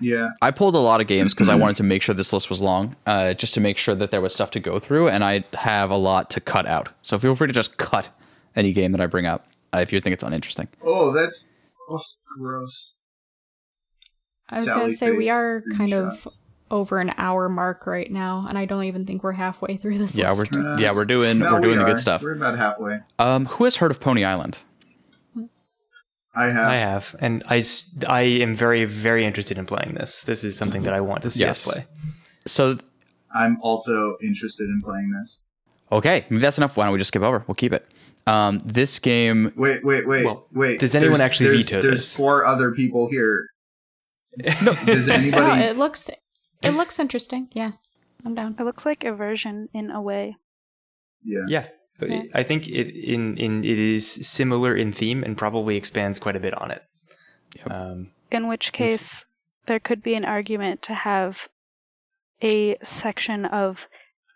Yeah. 0.00 0.30
I 0.40 0.50
pulled 0.50 0.74
a 0.74 0.78
lot 0.78 1.00
of 1.00 1.06
games 1.06 1.34
because 1.34 1.48
I 1.48 1.54
wanted 1.54 1.76
to 1.76 1.82
make 1.82 2.02
sure 2.02 2.14
this 2.14 2.32
list 2.32 2.50
was 2.50 2.62
long, 2.62 2.96
uh, 3.06 3.34
just 3.34 3.54
to 3.54 3.60
make 3.60 3.78
sure 3.78 3.94
that 3.94 4.10
there 4.10 4.20
was 4.20 4.34
stuff 4.34 4.50
to 4.52 4.60
go 4.60 4.78
through, 4.78 5.08
and 5.08 5.24
I 5.24 5.44
have 5.54 5.90
a 5.90 5.96
lot 5.96 6.30
to 6.30 6.40
cut 6.40 6.66
out. 6.66 6.90
So 7.02 7.18
feel 7.18 7.34
free 7.34 7.46
to 7.46 7.52
just 7.52 7.78
cut 7.78 8.10
any 8.54 8.72
game 8.72 8.92
that 8.92 9.00
I 9.00 9.06
bring 9.06 9.26
up 9.26 9.46
uh, 9.74 9.78
if 9.78 9.92
you 9.92 10.00
think 10.00 10.14
it's 10.14 10.22
uninteresting. 10.22 10.68
Oh, 10.82 11.12
that's 11.12 11.52
oh, 11.88 12.00
gross. 12.38 12.94
I 14.50 14.58
was 14.58 14.66
Sally 14.66 14.80
gonna 14.80 14.92
say 14.92 15.10
we 15.12 15.30
are 15.30 15.62
kind 15.76 15.92
of 15.92 16.26
over 16.70 17.00
an 17.00 17.12
hour 17.16 17.48
mark 17.48 17.86
right 17.86 18.10
now, 18.10 18.46
and 18.48 18.56
I 18.58 18.64
don't 18.64 18.84
even 18.84 19.06
think 19.06 19.22
we're 19.22 19.32
halfway 19.32 19.76
through 19.76 19.98
this. 19.98 20.16
Yeah, 20.16 20.32
list. 20.32 20.54
we're 20.54 20.78
yeah 20.78 20.92
we're 20.92 21.04
doing 21.04 21.38
No, 21.38 21.54
we're 21.54 21.60
doing 21.60 21.78
we 21.78 21.84
the 21.84 21.90
good 21.90 21.98
stuff. 21.98 22.22
We're 22.22 22.32
about 22.32 22.56
halfway. 22.56 23.00
Um, 23.18 23.46
who 23.46 23.64
has 23.64 23.76
heard 23.76 23.90
of 23.90 24.00
Pony 24.00 24.24
Island? 24.24 24.58
I 26.38 26.46
have. 26.46 26.68
I 26.70 26.76
have, 26.76 27.16
and 27.20 27.42
I, 27.48 27.58
s- 27.58 27.94
I 28.08 28.20
am 28.22 28.54
very, 28.56 28.84
very 28.84 29.24
interested 29.24 29.58
in 29.58 29.66
playing 29.66 29.94
this. 29.94 30.20
This 30.22 30.44
is 30.44 30.56
something 30.56 30.82
that 30.84 30.94
I 30.94 31.00
want 31.00 31.22
to 31.22 31.30
see 31.30 31.40
Yes. 31.40 31.66
us 31.66 31.74
play. 31.74 31.84
So 32.46 32.78
I'm 33.34 33.58
also 33.60 34.16
interested 34.22 34.64
in 34.68 34.80
playing 34.82 35.10
this. 35.20 35.42
okay, 35.90 36.24
maybe 36.30 36.40
that's 36.40 36.58
enough. 36.58 36.76
Why 36.76 36.84
don't 36.84 36.92
we 36.92 36.98
just 36.98 37.08
skip 37.08 37.22
over? 37.22 37.42
We'll 37.46 37.54
keep 37.56 37.72
it. 37.72 37.86
Um, 38.26 38.58
this 38.64 38.98
game 38.98 39.52
Wait, 39.56 39.82
wait, 39.84 40.06
wait, 40.06 40.24
Well, 40.26 40.46
wait. 40.52 40.78
does 40.80 40.94
anyone 40.94 41.18
There's- 41.18 41.24
actually 41.26 41.48
there's, 41.50 41.68
veto 41.70 41.82
There's 41.82 41.98
this? 42.00 42.16
four 42.16 42.44
other 42.44 42.72
people 42.72 43.08
here. 43.10 43.48
No. 44.62 44.74
Does 44.86 45.08
No, 45.08 45.14
anybody? 45.14 45.62
it 45.62 45.76
looks 45.78 46.10
it 46.62 46.70
looks 46.70 46.98
interesting. 46.98 47.48
Yeah, 47.52 47.72
I'm 48.24 48.34
down. 48.34 48.54
It 48.58 48.64
looks 48.64 48.84
like 48.86 49.00
Eversion 49.00 49.68
in 49.72 49.90
a 49.90 50.00
way. 50.02 50.36
yeah. 51.24 51.44
Yeah, 51.48 51.66
Yeah. 52.00 52.22
I 52.34 52.42
think 52.42 52.68
it 52.68 52.94
in 52.96 53.36
in 53.36 53.64
it 53.64 53.78
is 53.78 54.06
similar 54.26 54.74
in 54.76 54.92
theme 54.92 55.24
and 55.24 55.36
probably 55.36 55.76
expands 55.76 56.18
quite 56.18 56.36
a 56.36 56.40
bit 56.40 56.54
on 56.54 56.70
it. 56.70 56.82
Um, 57.68 58.10
In 58.30 58.46
which 58.46 58.72
case, 58.72 59.24
there 59.66 59.80
could 59.80 60.02
be 60.02 60.14
an 60.14 60.24
argument 60.24 60.82
to 60.82 60.94
have 60.94 61.48
a 62.42 62.76
section 62.82 63.44
of 63.46 63.88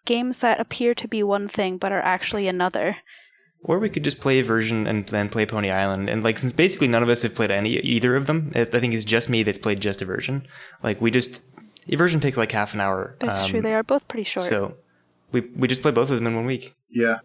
games 0.05 0.39
that 0.39 0.59
appear 0.59 0.95
to 0.95 1.07
be 1.07 1.23
one 1.23 1.47
thing 1.47 1.77
but 1.79 1.93
are 1.93 2.01
actually 2.03 2.49
another. 2.49 2.97
or 3.63 3.79
we 3.79 3.89
could 3.89 4.03
just 4.03 4.19
play 4.21 4.43
Eversion 4.43 4.89
and 4.89 5.07
then 5.07 5.29
play 5.29 5.47
Pony 5.47 5.71
Island. 5.71 6.11
And 6.11 6.25
like, 6.25 6.39
since 6.41 6.53
basically 6.53 6.89
none 6.89 7.05
of 7.05 7.09
us 7.09 7.23
have 7.23 7.35
played 7.37 7.53
any 7.53 7.77
either 7.79 8.17
of 8.17 8.27
them, 8.27 8.51
I 8.57 8.63
I 8.63 8.81
think 8.81 8.93
it's 8.95 9.05
just 9.05 9.29
me 9.31 9.45
that's 9.45 9.61
played 9.61 9.81
just 9.81 10.01
Eversion. 10.01 10.45
Like, 10.83 11.01
we 11.01 11.13
just 11.13 11.43
Eversion 11.89 12.21
takes 12.21 12.37
like 12.37 12.51
half 12.51 12.75
an 12.75 12.81
hour. 12.81 13.15
That's 13.21 13.47
true. 13.47 13.61
um, 13.61 13.63
They 13.63 13.75
are 13.75 13.85
both 13.85 14.09
pretty 14.09 14.25
short. 14.25 14.47
So 14.49 14.75
we 15.31 15.43
we 15.55 15.69
just 15.69 15.83
play 15.83 15.93
both 15.93 16.11
of 16.11 16.17
them 16.17 16.27
in 16.27 16.35
one 16.35 16.47
week. 16.47 16.75
Yeah. 16.91 17.19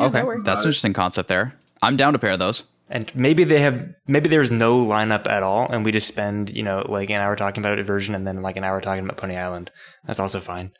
Okay, 0.00 0.22
that 0.22 0.44
that's 0.44 0.62
an 0.62 0.68
interesting 0.68 0.92
concept 0.92 1.28
there. 1.28 1.54
I'm 1.82 1.96
down 1.96 2.12
to 2.12 2.18
pair 2.18 2.36
those. 2.36 2.64
And 2.90 3.14
maybe 3.14 3.44
they 3.44 3.60
have 3.60 3.94
maybe 4.06 4.28
there's 4.28 4.50
no 4.50 4.82
lineup 4.82 5.26
at 5.26 5.42
all, 5.42 5.68
and 5.68 5.84
we 5.84 5.92
just 5.92 6.08
spend 6.08 6.50
you 6.50 6.62
know 6.62 6.86
like 6.88 7.10
an 7.10 7.16
hour 7.16 7.36
talking 7.36 7.62
about 7.62 7.78
Eversion, 7.78 8.14
and 8.14 8.26
then 8.26 8.40
like 8.42 8.56
an 8.56 8.64
hour 8.64 8.80
talking 8.80 9.04
about 9.04 9.16
Pony 9.18 9.36
Island. 9.36 9.70
That's 10.06 10.18
also 10.20 10.40
fine. 10.40 10.72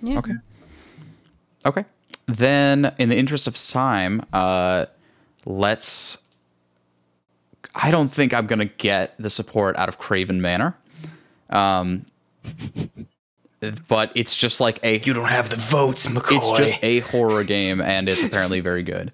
Yeah. 0.00 0.18
Okay. 0.18 0.32
Okay. 1.66 1.84
Then, 2.26 2.94
in 2.98 3.08
the 3.08 3.16
interest 3.16 3.46
of 3.48 3.56
time, 3.56 4.24
uh, 4.32 4.86
let's. 5.44 6.18
I 7.74 7.90
don't 7.90 8.08
think 8.08 8.32
I'm 8.32 8.46
gonna 8.46 8.66
get 8.66 9.14
the 9.18 9.30
support 9.30 9.76
out 9.76 9.88
of 9.88 9.98
Craven 9.98 10.40
Manor, 10.40 10.76
um, 11.50 12.06
but 13.88 14.12
it's 14.14 14.36
just 14.36 14.60
like 14.60 14.78
a. 14.82 14.98
You 15.00 15.12
don't 15.12 15.26
have 15.26 15.50
the 15.50 15.56
votes, 15.56 16.06
McCoy. 16.06 16.36
It's 16.36 16.70
just 16.70 16.82
a 16.84 17.00
horror 17.00 17.44
game, 17.44 17.80
and 17.80 18.08
it's 18.08 18.22
apparently 18.22 18.60
very 18.60 18.82
good. 18.82 19.12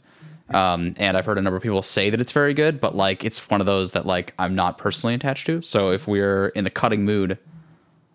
Um, 0.50 0.94
and 0.96 1.16
I've 1.16 1.26
heard 1.26 1.36
a 1.36 1.42
number 1.42 1.56
of 1.56 1.62
people 1.62 1.82
say 1.82 2.08
that 2.10 2.20
it's 2.20 2.32
very 2.32 2.54
good, 2.54 2.80
but 2.80 2.96
like 2.96 3.24
it's 3.24 3.50
one 3.50 3.60
of 3.60 3.66
those 3.66 3.92
that 3.92 4.06
like 4.06 4.32
I'm 4.38 4.54
not 4.54 4.78
personally 4.78 5.14
attached 5.14 5.46
to. 5.46 5.60
So 5.60 5.90
if 5.90 6.08
we're 6.08 6.48
in 6.48 6.64
the 6.64 6.70
cutting 6.70 7.04
mood, 7.04 7.38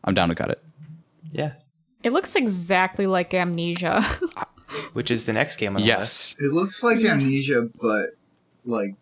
I'm 0.03 0.13
down 0.15 0.29
to 0.29 0.35
cut 0.35 0.49
it. 0.49 0.63
yeah, 1.31 1.53
It 2.01 2.11
looks 2.11 2.35
exactly 2.35 3.05
like 3.05 3.33
Amnesia. 3.33 4.03
which 4.93 5.11
is 5.11 5.25
the 5.25 5.33
next 5.33 5.57
game 5.57 5.75
on 5.75 5.81
the 5.83 5.87
list. 5.87 6.35
Yes. 6.35 6.35
It 6.39 6.53
looks 6.53 6.81
like 6.81 7.03
Amnesia, 7.03 7.69
but 7.79 8.11
like 8.65 8.95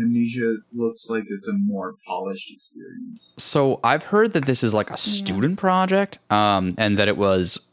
Amnesia 0.00 0.56
looks 0.72 1.08
like 1.08 1.24
it's 1.28 1.48
a 1.48 1.52
more 1.52 1.94
polished 2.06 2.52
experience. 2.52 3.34
So 3.38 3.80
I've 3.82 4.04
heard 4.04 4.32
that 4.32 4.46
this 4.46 4.62
is 4.62 4.74
like 4.74 4.90
a 4.90 4.96
student 4.96 5.58
project, 5.58 6.18
um, 6.30 6.74
and 6.78 6.98
that 6.98 7.08
it 7.08 7.16
was 7.16 7.68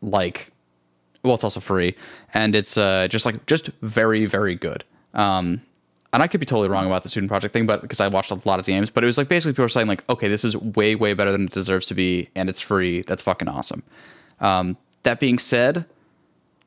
like, 0.00 0.52
well, 1.22 1.34
it's 1.34 1.44
also 1.44 1.60
free, 1.60 1.96
and 2.34 2.54
it's 2.54 2.76
uh, 2.76 3.08
just 3.08 3.26
like 3.26 3.46
just 3.46 3.68
very 3.80 4.26
very 4.26 4.54
good. 4.54 4.84
Um, 5.14 5.62
and 6.12 6.22
I 6.22 6.26
could 6.26 6.40
be 6.40 6.46
totally 6.46 6.68
wrong 6.68 6.86
about 6.86 7.02
the 7.02 7.08
student 7.08 7.30
project 7.30 7.54
thing, 7.54 7.64
but 7.66 7.80
because 7.80 8.00
I 8.00 8.08
watched 8.08 8.30
a 8.30 8.48
lot 8.48 8.60
of 8.60 8.66
games, 8.66 8.90
but 8.90 9.02
it 9.02 9.06
was 9.06 9.16
like 9.16 9.28
basically 9.28 9.52
people 9.52 9.64
were 9.64 9.70
saying 9.70 9.86
like, 9.86 10.04
okay, 10.10 10.28
this 10.28 10.44
is 10.44 10.56
way 10.56 10.94
way 10.94 11.14
better 11.14 11.32
than 11.32 11.46
it 11.46 11.52
deserves 11.52 11.86
to 11.86 11.94
be, 11.94 12.28
and 12.34 12.50
it's 12.50 12.60
free. 12.60 13.02
That's 13.02 13.22
fucking 13.22 13.48
awesome. 13.48 13.82
Um, 14.40 14.76
that 15.04 15.20
being 15.20 15.38
said, 15.38 15.86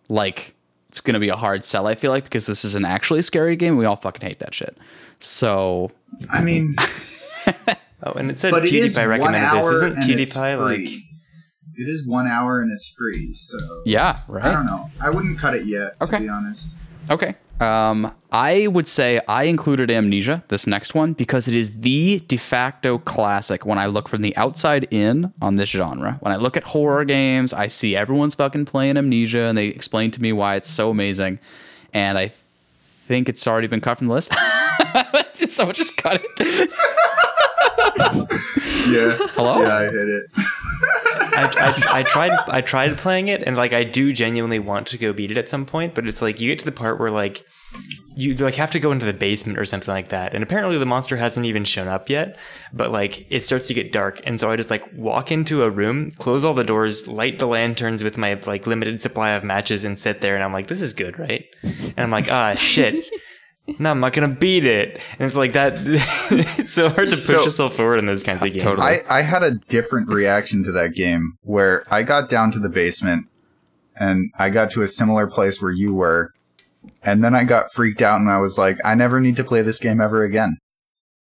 like 0.10 0.56
it's 0.96 1.02
gonna 1.02 1.20
be 1.20 1.28
a 1.28 1.36
hard 1.36 1.66
sell. 1.66 1.88
I 1.88 1.96
feel 1.96 2.10
like 2.12 2.24
because 2.24 2.46
this 2.46 2.64
is 2.64 2.74
an 2.76 2.86
actually 2.86 3.22
scary 3.22 3.58
game. 3.58 3.76
We 3.76 3.84
all 3.84 3.98
fucking 3.98 4.26
hate 4.26 4.40
that 4.40 4.54
shit. 4.54 4.78
So 5.20 5.92
I 6.32 6.42
mean, 6.42 6.76
Oh, 8.04 8.12
and 8.14 8.30
it 8.32 8.40
said 8.40 8.52
but 8.52 8.66
it 8.66 8.74
is 8.74 8.96
PewDiePie 8.96 9.00
one 9.02 9.10
recommended 9.10 9.42
this. 9.42 9.66
hour 9.66 9.74
Isn't 9.76 9.98
and 9.98 10.12
it's 10.12 10.38
PewDiePie 10.38 10.58
free. 10.58 10.86
like? 10.86 11.04
It 11.78 11.90
is 11.90 12.08
one 12.08 12.28
hour 12.28 12.62
and 12.62 12.72
it's 12.72 12.88
free, 12.98 13.34
so 13.36 13.58
yeah, 13.86 14.22
right. 14.30 14.46
I 14.46 14.52
don't 14.54 14.66
know. 14.66 14.90
I 15.02 15.10
wouldn't 15.10 15.38
cut 15.38 15.54
it 15.56 15.66
yet, 15.66 15.94
Okay. 16.02 16.18
to 16.18 16.24
be 16.24 16.30
honest. 16.30 16.70
Okay. 17.10 17.36
Um, 17.60 18.14
I 18.32 18.68
would 18.68 18.88
say 18.88 19.22
I 19.28 19.44
included 19.46 19.90
Amnesia, 19.90 20.44
this 20.50 20.68
next 20.68 20.94
one, 20.94 21.14
because 21.14 21.48
it 21.48 21.56
is 21.56 21.80
the 21.80 22.20
de 22.28 22.36
facto 22.38 22.98
classic 22.98 23.66
when 23.66 23.78
I 23.78 23.86
look 23.86 24.10
from 24.10 24.22
the 24.22 24.36
outside 24.36 24.88
in 24.92 25.32
on 25.42 25.56
this 25.56 25.70
genre. 25.70 26.18
When 26.20 26.34
I 26.34 26.36
look 26.36 26.58
at 26.58 26.64
horror 26.64 27.06
games, 27.06 27.54
I 27.54 27.68
see 27.68 27.96
everyone's 27.96 28.36
fucking 28.36 28.66
playing 28.66 28.98
Amnesia 28.98 29.46
and 29.46 29.58
they 29.58 29.68
explain 29.68 30.12
to 30.12 30.22
me 30.22 30.34
why 30.34 30.56
it's 30.56 30.70
so 30.70 30.90
amazing. 30.90 31.40
And 31.94 32.18
I 32.18 32.34
think 33.06 33.30
it's 33.30 33.48
already 33.48 33.68
been 33.68 33.82
cut 33.82 34.00
from 34.00 34.08
the 34.08 34.14
list. 34.14 34.36
Did 35.38 35.50
someone 35.52 35.76
just 35.76 35.96
cut 35.96 36.22
it? 36.38 36.70
Yeah. 38.86 39.18
Hello? 39.34 39.62
Yeah, 39.62 39.76
I 39.78 39.84
hit 39.86 39.94
it. 39.96 40.26
I, 41.16 41.74
I, 41.92 42.00
I 42.00 42.04
tried 42.04 42.32
I 42.48 42.62
tried 42.62 42.98
playing 42.98 43.28
it 43.28 43.44
and 43.44 43.56
like 43.56 43.74
I 43.74 43.84
do 43.84 44.14
genuinely 44.14 44.60
want 44.60 44.88
to 44.88 44.98
go 44.98 45.14
beat 45.14 45.32
it 45.32 45.38
at 45.38 45.50
some 45.50 45.66
point, 45.66 45.96
but 45.96 46.08
it's 46.08 46.22
like 46.22 46.40
you 46.40 46.52
get 46.52 46.60
to 46.60 46.66
the 46.66 46.72
part 46.72 47.00
where 47.00 47.12
like 47.12 47.46
you 48.16 48.34
like 48.36 48.56
have 48.56 48.72
to 48.72 48.80
go 48.80 48.92
into 48.92 49.06
the 49.06 49.14
basement 49.14 49.60
or 49.60 49.66
something 49.66 49.94
like 49.94 50.10
that, 50.10 50.34
and 50.34 50.42
apparently 50.42 50.78
the 50.78 50.86
monster 50.86 51.18
hasn't 51.18 51.46
even 51.46 51.66
shown 51.66 51.88
up 51.88 52.10
yet. 52.10 52.38
But 52.72 52.92
like 52.92 53.30
it 53.30 53.46
starts 53.46 53.68
to 53.68 53.74
get 53.74 53.92
dark, 53.92 54.22
and 54.26 54.40
so 54.40 54.50
I 54.50 54.56
just 54.56 54.70
like 54.70 54.86
walk 54.94 55.32
into 55.32 55.64
a 55.64 55.70
room, 55.70 56.12
close 56.12 56.44
all 56.44 56.54
the 56.54 56.64
doors, 56.64 57.08
light 57.08 57.40
the 57.40 57.48
lanterns 57.48 58.04
with 58.04 58.18
my 58.18 58.40
like 58.46 58.68
limited 58.68 59.02
supply 59.02 59.32
of 59.32 59.44
matches, 59.44 59.84
and 59.84 60.00
sit 60.00 60.22
there. 60.22 60.36
And 60.36 60.44
I'm 60.44 60.54
like, 60.54 60.68
this 60.68 60.82
is 60.82 60.94
good, 60.94 61.20
right? 61.20 61.46
And 61.64 62.00
I'm 62.00 62.12
like, 62.12 62.32
ah, 62.32 62.56
shit. 62.56 63.06
No, 63.80 63.92
I'm 63.92 64.00
not 64.00 64.14
gonna 64.14 64.28
beat 64.28 64.66
it. 64.66 65.02
And 65.18 65.26
it's 65.26 65.36
like 65.36 65.54
that. 65.54 65.74
it's 66.60 66.74
so 66.74 66.90
hard 66.90 67.08
to 67.10 67.16
push 67.16 67.24
So- 67.24 67.44
yourself 67.44 67.76
forward 67.76 67.98
in 67.98 68.06
those 68.06 68.24
kinds 68.24 68.44
of 68.44 68.50
games. 68.52 68.62
Totally. 68.64 68.88
I, 68.88 69.20
I 69.20 69.22
had 69.22 69.44
a 69.44 69.52
different 69.56 70.08
reaction 70.10 70.64
to 70.66 70.72
that 70.74 70.94
game 70.94 71.38
where 71.42 71.84
I 71.90 72.04
got 72.04 72.30
down 72.30 72.52
to 72.52 72.60
the 72.60 72.70
basement 72.70 73.28
and 73.96 74.32
I 74.38 74.50
got 74.50 74.72
to 74.72 74.82
a 74.82 74.88
similar 74.88 75.26
place 75.28 75.62
where 75.62 75.72
you 75.72 75.94
were. 75.94 76.32
And 77.02 77.24
then 77.24 77.34
I 77.34 77.44
got 77.44 77.72
freaked 77.74 78.02
out 78.02 78.20
and 78.20 78.30
I 78.30 78.38
was 78.38 78.58
like, 78.58 78.78
I 78.86 78.94
never 78.94 79.20
need 79.20 79.36
to 79.38 79.44
play 79.44 79.62
this 79.64 79.80
game 79.80 80.00
ever 80.00 80.24
again. 80.24 80.58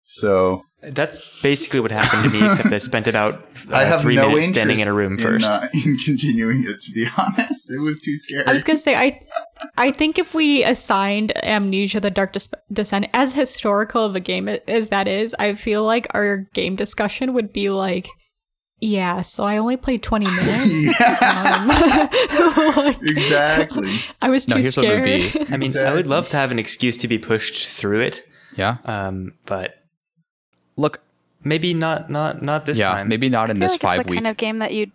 So 0.04 0.62
That's 0.88 1.42
basically 1.42 1.80
what 1.80 1.90
happened 1.90 2.30
to 2.32 2.40
me, 2.40 2.46
except 2.50 2.72
I 2.72 2.78
spent 2.78 3.06
about 3.08 3.34
uh, 3.70 3.74
I 3.74 3.84
have 3.84 4.02
three 4.02 4.14
no 4.14 4.28
minutes 4.28 4.48
standing 4.48 4.78
in 4.78 4.86
a 4.86 4.92
room 4.94 5.16
first. 5.18 5.44
uh, 5.44 5.66
in 5.74 5.96
continuing 5.98 6.60
it, 6.60 6.80
to 6.82 6.92
be 6.92 7.06
honest. 7.18 7.70
It 7.72 7.80
was 7.80 7.98
too 8.00 8.16
scary. 8.16 8.46
I 8.46 8.52
was 8.52 8.62
gonna 8.62 8.76
say 8.78 8.94
I, 8.94 9.20
I 9.76 9.90
think 9.90 10.18
if 10.18 10.32
we 10.34 10.62
assigned 10.62 11.32
Amnesia: 11.44 11.98
The 12.00 12.10
Dark 12.10 12.32
Dis- 12.34 12.52
Descent 12.72 13.06
as 13.12 13.34
historical 13.34 14.04
of 14.04 14.14
a 14.14 14.20
game 14.20 14.48
as 14.48 14.88
that 14.90 15.08
is, 15.08 15.34
I 15.38 15.54
feel 15.54 15.84
like 15.84 16.06
our 16.14 16.46
game 16.54 16.76
discussion 16.76 17.34
would 17.34 17.52
be 17.52 17.68
like, 17.70 18.08
yeah. 18.80 19.22
So 19.22 19.44
I 19.44 19.56
only 19.56 19.76
played 19.76 20.04
twenty 20.04 20.26
minutes. 20.36 21.00
Um, 21.00 21.68
like, 21.68 23.02
exactly. 23.02 23.98
I 24.22 24.30
was 24.30 24.46
no, 24.48 24.56
too 24.56 24.62
here's 24.62 24.76
what 24.76 24.86
it 24.86 25.02
scared. 25.02 25.34
would 25.34 25.48
be. 25.48 25.52
I 25.54 25.56
mean, 25.56 25.76
I 25.76 25.92
would 25.92 26.06
love 26.06 26.28
to 26.28 26.36
have 26.36 26.50
an 26.52 26.58
excuse 26.58 26.96
to 26.98 27.08
be 27.08 27.18
pushed 27.18 27.66
through 27.68 28.00
it, 28.00 28.24
Yeah. 28.56 28.76
um, 28.84 29.32
but 29.46 29.75
Look, 30.76 31.00
maybe 31.44 31.74
not 31.74 32.10
not 32.10 32.42
not 32.42 32.66
this 32.66 32.78
yeah, 32.78 32.92
time. 32.92 33.08
maybe 33.08 33.28
not 33.28 33.50
in 33.50 33.56
I 33.56 33.60
feel 33.60 33.68
this 33.68 33.72
like 33.74 33.80
five 33.80 34.00
it's 34.00 34.06
the 34.06 34.10
week. 34.12 34.18
kind 34.18 34.26
of 34.28 34.36
game 34.36 34.58
that 34.58 34.72
you'd 34.74 34.92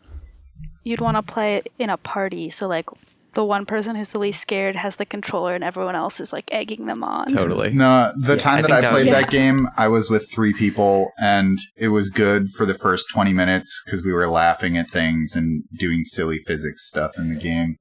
you'd 0.84 1.02
want 1.02 1.18
to 1.18 1.24
play 1.24 1.62
in 1.80 1.90
a 1.90 1.98
party. 1.98 2.50
So 2.50 2.68
like 2.68 2.88
the 3.34 3.46
one 3.46 3.66
person 3.66 3.96
who's 3.96 4.10
the 4.10 4.20
least 4.20 4.42
scared 4.42 4.76
has 4.76 4.98
the 4.98 5.06
controller, 5.06 5.56
and 5.56 5.64
everyone 5.64 5.96
else 5.96 6.20
is 6.20 6.34
like 6.34 6.50
egging 6.52 6.86
them 6.86 7.02
on. 7.04 7.28
totally. 7.28 7.72
No, 7.72 8.12
the 8.18 8.34
Yeah, 8.34 8.40
time 8.40 8.58
I 8.58 8.62
that 8.64 8.72
I 8.72 8.82
that 8.82 8.92
played 8.92 9.06
was- 9.08 9.16
that 9.16 9.30
game, 9.32 9.70
I 9.78 9.88
was 9.88 10.10
with 10.10 10.30
three 10.30 10.54
people, 10.54 11.12
and 11.18 11.58
it 11.78 11.90
was 11.90 12.10
good 12.10 12.50
for 12.50 12.66
the 12.66 12.74
first 12.74 13.10
20 13.10 13.32
minutes 13.32 13.82
because 13.86 14.04
we 14.04 14.12
were 14.12 14.28
laughing 14.28 14.76
at 14.78 14.90
things 14.90 15.34
and 15.36 15.64
doing 15.80 16.04
silly 16.04 16.40
physics 16.40 16.86
stuff 16.86 17.18
in 17.18 17.30
the 17.30 17.36
game. 17.40 17.78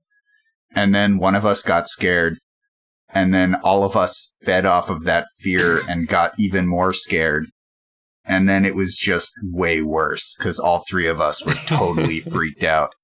And 0.72 0.94
then 0.94 1.18
one 1.18 1.34
of 1.34 1.44
us 1.44 1.62
got 1.64 1.88
scared, 1.88 2.38
and 3.12 3.34
then 3.34 3.56
all 3.56 3.82
of 3.82 3.96
us 3.96 4.32
fed 4.44 4.64
off 4.64 4.88
of 4.88 5.02
that 5.04 5.26
fear 5.40 5.82
and 5.88 6.06
got 6.06 6.32
even 6.38 6.68
more 6.68 6.92
scared. 6.92 7.46
And 8.24 8.48
then 8.48 8.64
it 8.64 8.74
was 8.74 8.96
just 8.96 9.32
way 9.42 9.82
worse 9.82 10.34
because 10.38 10.58
all 10.58 10.80
three 10.88 11.06
of 11.06 11.20
us 11.20 11.44
were 11.44 11.54
totally 11.66 12.20
freaked 12.32 12.62
out. 12.62 12.94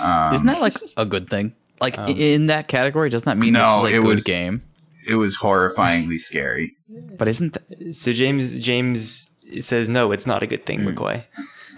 Um, 0.00 0.34
Isn't 0.34 0.46
that 0.48 0.60
like 0.60 0.74
a 0.96 1.06
good 1.06 1.30
thing? 1.30 1.54
Like 1.80 1.96
Um, 1.98 2.08
in 2.10 2.46
that 2.46 2.68
category, 2.68 3.08
doesn't 3.08 3.26
that 3.26 3.38
mean 3.38 3.52
No, 3.52 3.60
this 3.62 3.76
is 3.78 3.84
a 3.84 3.86
it 3.88 4.02
good 4.02 4.06
was- 4.06 4.24
game? 4.24 4.62
it 5.08 5.14
was 5.14 5.38
horrifyingly 5.38 6.18
scary. 6.18 6.72
But 7.16 7.28
isn't 7.28 7.52
that 7.54 7.94
So 7.94 8.12
James 8.12 8.58
James 8.58 9.30
says 9.60 9.88
no, 9.88 10.10
it's 10.10 10.26
not 10.26 10.42
a 10.42 10.46
good 10.48 10.66
thing, 10.66 10.80
McCoy. 10.80 11.22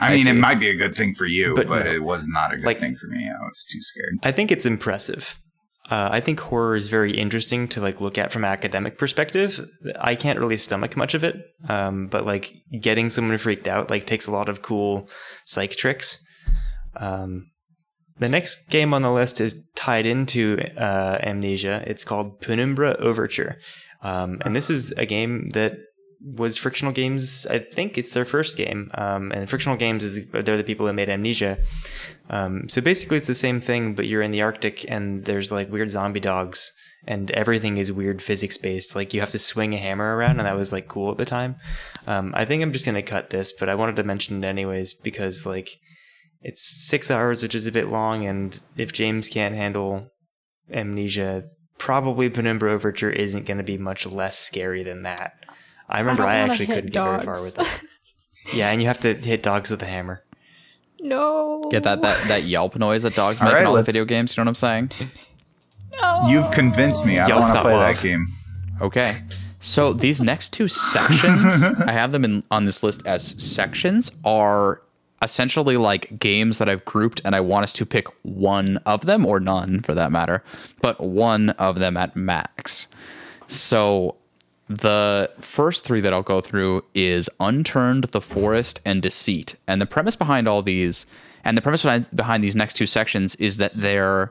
I 0.00 0.06
I 0.06 0.14
mean, 0.14 0.24
see. 0.24 0.30
it 0.30 0.34
might 0.34 0.58
be 0.60 0.70
a 0.70 0.76
good 0.76 0.94
thing 0.94 1.12
for 1.12 1.26
you, 1.26 1.54
But 1.54 1.66
but, 1.66 1.84
no. 1.84 1.92
it 1.92 2.02
was 2.02 2.26
not 2.28 2.52
a 2.54 2.56
good 2.56 2.64
Like- 2.64 2.80
thing 2.80 2.94
for 2.96 3.08
me. 3.08 3.28
I 3.28 3.38
was 3.44 3.66
too 3.70 3.82
scared. 3.82 4.18
I 4.22 4.32
think 4.32 4.50
it's 4.50 4.64
impressive. 4.64 5.36
Uh, 5.90 6.10
I 6.12 6.20
think 6.20 6.38
horror 6.38 6.76
is 6.76 6.88
very 6.88 7.16
interesting 7.16 7.66
to 7.68 7.80
like 7.80 8.00
look 8.00 8.18
at 8.18 8.30
from 8.30 8.44
academic 8.44 8.98
perspective. 8.98 9.66
I 9.98 10.16
can't 10.16 10.38
really 10.38 10.58
stomach 10.58 10.96
much 10.96 11.14
of 11.14 11.24
it, 11.24 11.36
um, 11.68 12.08
but 12.08 12.26
like 12.26 12.54
getting 12.78 13.08
someone 13.08 13.38
freaked 13.38 13.66
out 13.66 13.88
like 13.88 14.06
takes 14.06 14.26
a 14.26 14.32
lot 14.32 14.50
of 14.50 14.60
cool 14.60 15.08
psych 15.46 15.76
tricks. 15.76 16.22
Um, 16.96 17.50
the 18.18 18.28
next 18.28 18.68
game 18.68 18.92
on 18.92 19.02
the 19.02 19.12
list 19.12 19.40
is 19.40 19.66
tied 19.76 20.04
into 20.04 20.58
uh, 20.76 21.18
Amnesia. 21.22 21.82
It's 21.86 22.04
called 22.04 22.40
Penumbra 22.40 22.96
Overture, 22.98 23.56
um, 24.02 24.42
and 24.44 24.54
this 24.54 24.68
is 24.68 24.92
a 24.92 25.06
game 25.06 25.50
that 25.50 25.78
was 26.20 26.56
Frictional 26.56 26.92
Games. 26.92 27.46
I 27.46 27.58
think 27.58 27.96
it's 27.96 28.12
their 28.12 28.24
first 28.24 28.56
game, 28.56 28.90
um, 28.94 29.30
and 29.32 29.48
Frictional 29.48 29.76
Games 29.76 30.04
is 30.04 30.26
they're 30.32 30.56
the 30.56 30.64
people 30.64 30.86
that 30.86 30.94
made 30.94 31.08
Amnesia. 31.08 31.58
Um, 32.30 32.68
so 32.68 32.80
basically, 32.80 33.18
it's 33.18 33.26
the 33.26 33.34
same 33.34 33.60
thing, 33.60 33.94
but 33.94 34.06
you're 34.06 34.22
in 34.22 34.32
the 34.32 34.42
Arctic 34.42 34.84
and 34.90 35.24
there's 35.24 35.52
like 35.52 35.70
weird 35.70 35.90
zombie 35.90 36.20
dogs, 36.20 36.72
and 37.06 37.30
everything 37.32 37.76
is 37.76 37.92
weird 37.92 38.20
physics 38.20 38.58
based. 38.58 38.94
Like 38.94 39.14
you 39.14 39.20
have 39.20 39.30
to 39.30 39.38
swing 39.38 39.74
a 39.74 39.78
hammer 39.78 40.16
around, 40.16 40.38
and 40.38 40.46
that 40.46 40.56
was 40.56 40.72
like 40.72 40.88
cool 40.88 41.10
at 41.10 41.18
the 41.18 41.24
time. 41.24 41.56
Um, 42.06 42.32
I 42.34 42.44
think 42.44 42.62
I'm 42.62 42.72
just 42.72 42.84
gonna 42.84 43.02
cut 43.02 43.30
this, 43.30 43.52
but 43.52 43.68
I 43.68 43.74
wanted 43.74 43.96
to 43.96 44.04
mention 44.04 44.42
it 44.42 44.46
anyways 44.46 44.94
because 44.94 45.46
like 45.46 45.70
it's 46.40 46.86
six 46.88 47.10
hours, 47.10 47.42
which 47.42 47.54
is 47.54 47.66
a 47.66 47.72
bit 47.72 47.88
long, 47.88 48.26
and 48.26 48.60
if 48.76 48.92
James 48.92 49.28
can't 49.28 49.54
handle 49.54 50.10
Amnesia, 50.72 51.44
probably 51.78 52.28
Penumbra 52.28 52.72
Overture 52.72 53.10
isn't 53.10 53.46
going 53.46 53.58
to 53.58 53.64
be 53.64 53.78
much 53.78 54.06
less 54.06 54.38
scary 54.38 54.82
than 54.82 55.02
that. 55.02 55.32
I 55.88 56.00
remember 56.00 56.22
don't 56.22 56.30
I, 56.32 56.36
actually 56.36 56.66
couldn't 56.66 56.90
get 56.92 57.02
very 57.02 57.20
far 57.22 57.34
with 57.34 57.58
it. 57.58 57.82
Yeah, 58.54 58.70
and 58.70 58.80
you 58.80 58.86
have 58.88 59.00
to 59.00 59.14
hit 59.14 59.42
dogs 59.42 59.70
with 59.70 59.82
a 59.82 59.86
hammer. 59.86 60.22
no. 61.00 61.68
Get 61.70 61.82
that 61.82 62.00
that, 62.02 62.28
that 62.28 62.44
yelp 62.44 62.76
noise 62.76 63.02
that 63.02 63.14
dogs 63.14 63.40
make 63.40 63.52
right, 63.52 63.60
in 63.60 63.66
all 63.66 63.72
the 63.74 63.78
let's- 63.80 63.86
video 63.86 64.04
games? 64.06 64.34
You 64.36 64.40
know 64.42 64.48
what 64.48 64.62
I'm 64.64 64.90
saying? 64.90 65.10
No. 66.00 66.28
You've 66.28 66.50
convinced 66.50 67.04
me. 67.04 67.18
I 67.18 67.28
don't 67.28 67.40
want 67.40 67.54
to 67.54 67.60
play 67.60 67.74
love. 67.74 67.96
that 67.96 68.02
game. 68.02 68.26
Okay. 68.80 69.22
So 69.60 69.92
these 69.92 70.20
next 70.20 70.52
two 70.52 70.68
sections, 70.68 71.64
I 71.86 71.92
have 71.92 72.12
them 72.12 72.24
in 72.24 72.44
on 72.50 72.64
this 72.64 72.82
list 72.82 73.04
as 73.06 73.22
sections, 73.42 74.10
are 74.24 74.80
essentially 75.20 75.76
like 75.76 76.18
games 76.20 76.58
that 76.58 76.68
I've 76.68 76.84
grouped, 76.84 77.20
and 77.24 77.34
I 77.34 77.40
want 77.40 77.64
us 77.64 77.72
to 77.74 77.84
pick 77.84 78.06
one 78.22 78.76
of 78.86 79.04
them 79.04 79.26
or 79.26 79.40
none 79.40 79.80
for 79.80 79.92
that 79.94 80.12
matter, 80.12 80.44
but 80.80 81.00
one 81.00 81.50
of 81.50 81.80
them 81.80 81.96
at 81.96 82.14
max. 82.14 82.86
So 83.48 84.14
the 84.68 85.30
first 85.40 85.84
three 85.84 86.00
that 86.00 86.12
I'll 86.12 86.22
go 86.22 86.40
through 86.40 86.84
is 86.94 87.28
Unturned, 87.40 88.04
The 88.04 88.20
Forest, 88.20 88.80
and 88.84 89.00
Deceit. 89.02 89.56
And 89.66 89.80
the 89.80 89.86
premise 89.86 90.16
behind 90.16 90.46
all 90.46 90.62
these, 90.62 91.06
and 91.44 91.56
the 91.56 91.62
premise 91.62 91.82
behind, 91.82 92.06
behind 92.14 92.44
these 92.44 92.54
next 92.56 92.74
two 92.74 92.86
sections 92.86 93.34
is 93.36 93.56
that 93.56 93.72
they're, 93.74 94.30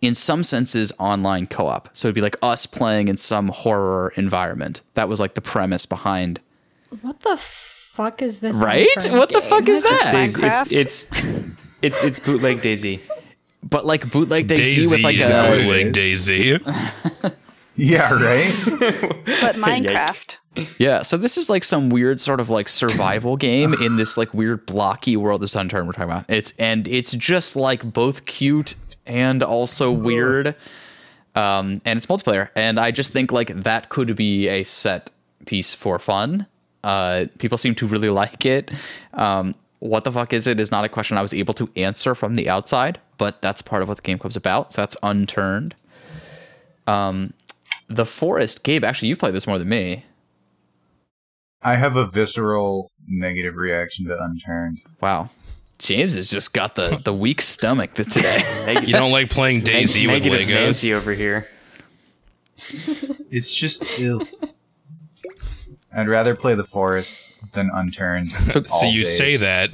in 0.00 0.14
some 0.14 0.42
senses, 0.42 0.92
online 0.98 1.46
co 1.46 1.66
op. 1.66 1.88
So 1.92 2.08
it'd 2.08 2.14
be 2.14 2.20
like 2.20 2.36
us 2.42 2.66
playing 2.66 3.08
in 3.08 3.16
some 3.16 3.48
horror 3.48 4.12
environment. 4.16 4.80
That 4.94 5.08
was 5.08 5.20
like 5.20 5.34
the 5.34 5.40
premise 5.42 5.84
behind. 5.86 6.40
What 7.02 7.20
the 7.20 7.36
fuck 7.36 8.22
is 8.22 8.40
this? 8.40 8.56
Right? 8.56 8.88
Unturned 8.96 9.18
What 9.18 9.28
the 9.30 9.40
game? 9.40 9.48
fuck 9.50 9.68
is 9.68 9.78
Isn't 9.82 9.86
it 9.86 9.90
just 9.90 10.04
that? 10.04 10.14
DayZ, 10.14 10.36
Minecraft? 10.68 10.72
it's, 10.72 11.10
it's 11.10 11.50
it's 11.82 12.04
it's 12.04 12.20
bootleg 12.20 12.62
DayZ. 12.62 13.00
But 13.62 13.84
like 13.84 14.10
bootleg 14.10 14.46
DayZ, 14.46 14.76
DayZ 14.76 14.90
with 14.92 15.00
like 15.02 15.16
is 15.16 15.28
a. 15.30 15.42
bootleg 15.58 15.92
DayZ. 15.92 17.34
Yeah, 17.76 18.12
right. 18.12 18.54
But 19.40 19.56
Minecraft. 19.56 20.38
Yeah, 20.78 21.02
so 21.02 21.16
this 21.16 21.36
is 21.36 21.50
like 21.50 21.64
some 21.64 21.88
weird 21.90 22.20
sort 22.20 22.38
of 22.40 22.48
like 22.48 22.68
survival 22.68 23.36
game 23.36 23.74
in 23.74 23.96
this 23.96 24.16
like 24.16 24.32
weird 24.32 24.64
blocky 24.66 25.16
world 25.16 25.42
of 25.42 25.48
Sunturn 25.48 25.86
we're 25.86 25.92
talking 25.92 26.04
about. 26.12 26.24
It's 26.28 26.52
and 26.58 26.86
it's 26.86 27.10
just 27.12 27.56
like 27.56 27.92
both 27.92 28.26
cute 28.26 28.76
and 29.06 29.42
also 29.42 29.90
weird. 29.90 30.54
um, 31.34 31.80
and 31.84 31.96
it's 31.96 32.06
multiplayer. 32.06 32.50
And 32.54 32.78
I 32.78 32.92
just 32.92 33.10
think 33.10 33.32
like 33.32 33.48
that 33.48 33.88
could 33.88 34.14
be 34.14 34.46
a 34.48 34.62
set 34.62 35.10
piece 35.46 35.74
for 35.74 35.98
fun. 35.98 36.46
Uh, 36.84 37.26
people 37.38 37.58
seem 37.58 37.74
to 37.76 37.86
really 37.88 38.08
like 38.22 38.46
it. 38.46 38.70
Um, 39.14 39.54
what 39.80 40.04
the 40.04 40.12
fuck 40.12 40.32
is 40.32 40.46
it 40.46 40.60
is 40.60 40.70
not 40.70 40.84
a 40.84 40.88
question 40.88 41.18
I 41.18 41.22
was 41.22 41.34
able 41.34 41.52
to 41.54 41.68
answer 41.76 42.14
from 42.14 42.36
the 42.36 42.48
outside, 42.48 43.00
but 43.18 43.42
that's 43.42 43.60
part 43.60 43.82
of 43.82 43.88
what 43.88 43.96
the 43.96 44.02
game 44.02 44.18
club's 44.18 44.36
about. 44.36 44.72
So 44.72 44.82
that's 44.82 44.96
unturned. 45.02 45.74
Um, 46.86 47.32
the 47.88 48.04
forest, 48.06 48.64
Gabe. 48.64 48.84
Actually, 48.84 49.08
you've 49.08 49.18
played 49.18 49.34
this 49.34 49.46
more 49.46 49.58
than 49.58 49.68
me. 49.68 50.04
I 51.62 51.76
have 51.76 51.96
a 51.96 52.06
visceral 52.06 52.90
negative 53.06 53.54
reaction 53.56 54.06
to 54.06 54.16
Unturned. 54.22 54.80
Wow. 55.00 55.30
James 55.78 56.14
has 56.14 56.30
just 56.30 56.52
got 56.54 56.74
the, 56.76 57.00
the 57.02 57.12
weak 57.12 57.40
stomach 57.42 57.94
th- 57.94 58.08
today. 58.12 58.42
You 58.86 58.92
don't 58.92 59.10
like 59.12 59.30
playing 59.30 59.62
DayZ 59.62 60.06
with 60.06 60.22
negative 60.22 60.48
Legos. 60.48 60.54
Nancy 60.54 60.94
over 60.94 61.12
here. 61.12 61.46
It's 63.30 63.52
just 63.54 63.82
ill. 63.98 64.22
I'd 65.94 66.08
rather 66.08 66.34
play 66.34 66.54
the 66.54 66.64
forest 66.64 67.16
than 67.52 67.70
Unturned. 67.72 68.32
So 68.52 68.62
all 68.72 68.84
you 68.90 69.02
days. 69.04 69.16
say 69.16 69.36
that. 69.38 69.72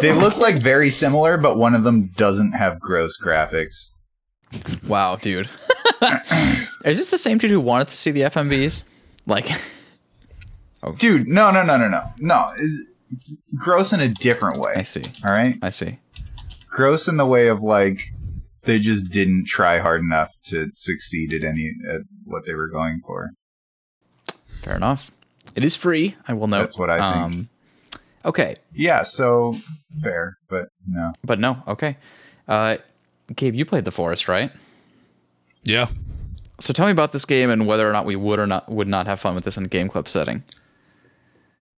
They 0.00 0.12
look 0.12 0.36
like 0.38 0.56
very 0.56 0.90
similar, 0.90 1.36
but 1.38 1.56
one 1.56 1.74
of 1.74 1.84
them 1.84 2.08
doesn't 2.16 2.52
have 2.52 2.80
gross 2.80 3.18
graphics. 3.20 3.90
Wow, 4.86 5.16
dude. 5.16 5.48
Is 6.84 6.98
this 6.98 7.10
the 7.10 7.18
same 7.18 7.38
dude 7.38 7.50
who 7.50 7.60
wanted 7.60 7.88
to 7.88 7.96
see 7.96 8.10
the 8.10 8.22
FMVs? 8.22 8.84
Like, 9.26 9.48
oh, 10.82 10.92
Dude, 10.92 11.28
no, 11.28 11.50
no, 11.50 11.62
no, 11.64 11.76
no, 11.78 11.88
no, 11.88 12.02
no. 12.18 12.50
It's 12.56 12.98
gross 13.56 13.92
in 13.92 14.00
a 14.00 14.08
different 14.08 14.58
way. 14.58 14.74
I 14.76 14.82
see. 14.82 15.04
All 15.24 15.30
right, 15.30 15.56
I 15.62 15.68
see. 15.70 15.98
gross 16.68 17.06
in 17.08 17.16
the 17.16 17.26
way 17.26 17.48
of 17.48 17.62
like 17.62 18.12
they 18.64 18.78
just 18.78 19.10
didn't 19.10 19.46
try 19.46 19.78
hard 19.78 20.00
enough 20.02 20.34
to 20.46 20.70
succeed 20.74 21.32
at 21.32 21.44
any 21.44 21.70
at 21.88 22.00
what 22.24 22.46
they 22.46 22.54
were 22.54 22.68
going 22.68 23.00
for. 23.06 23.30
Fair 24.62 24.76
enough. 24.76 25.10
It 25.54 25.64
is 25.64 25.76
free. 25.76 26.16
I 26.26 26.32
will 26.34 26.46
note. 26.46 26.60
That's 26.62 26.78
what 26.78 26.90
I 26.90 27.12
think. 27.12 27.24
Um, 27.24 27.48
okay, 28.24 28.56
Yeah, 28.72 29.02
so 29.02 29.56
fair, 30.02 30.36
but 30.48 30.68
no. 30.88 31.12
but 31.24 31.38
no. 31.38 31.62
Okay. 31.68 31.96
Uh, 32.48 32.76
Gabe, 33.34 33.54
you 33.54 33.64
played 33.64 33.84
the 33.84 33.90
Forest, 33.92 34.28
right? 34.28 34.50
yeah. 35.64 35.88
So 36.60 36.72
tell 36.72 36.86
me 36.86 36.92
about 36.92 37.10
this 37.10 37.24
game 37.24 37.50
and 37.50 37.66
whether 37.66 37.88
or 37.88 37.92
not 37.92 38.04
we 38.06 38.14
would 38.14 38.38
or 38.38 38.46
not 38.46 38.70
would 38.70 38.86
not 38.86 39.06
have 39.06 39.18
fun 39.18 39.34
with 39.34 39.42
this 39.42 39.56
in 39.56 39.64
a 39.64 39.68
game 39.68 39.88
club 39.88 40.08
setting. 40.08 40.44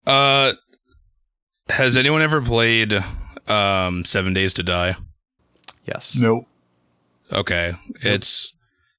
Uh, 0.05 0.53
has 1.69 1.97
anyone 1.97 2.21
ever 2.21 2.39
played 2.39 2.93
um 3.47 4.05
Seven 4.05 4.33
Days 4.33 4.53
to 4.53 4.63
Die? 4.63 4.95
Yes. 5.85 6.17
Nope. 6.19 6.45
Okay, 7.31 7.73
it's 8.03 8.53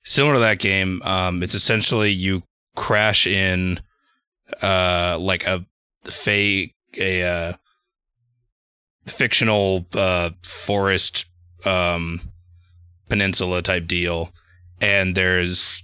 similar 0.04 0.34
to 0.34 0.40
that 0.40 0.58
game. 0.58 1.00
Um, 1.02 1.42
it's 1.44 1.54
essentially 1.54 2.10
you 2.10 2.42
crash 2.74 3.26
in, 3.26 3.80
uh, 4.62 5.16
like 5.20 5.46
a 5.46 5.64
fake 6.04 6.74
a 6.98 7.22
uh, 7.22 7.52
fictional 9.06 9.86
uh 9.94 10.30
forest 10.42 11.26
um 11.64 12.20
peninsula 13.08 13.62
type 13.62 13.86
deal, 13.86 14.30
and 14.80 15.16
there's 15.16 15.82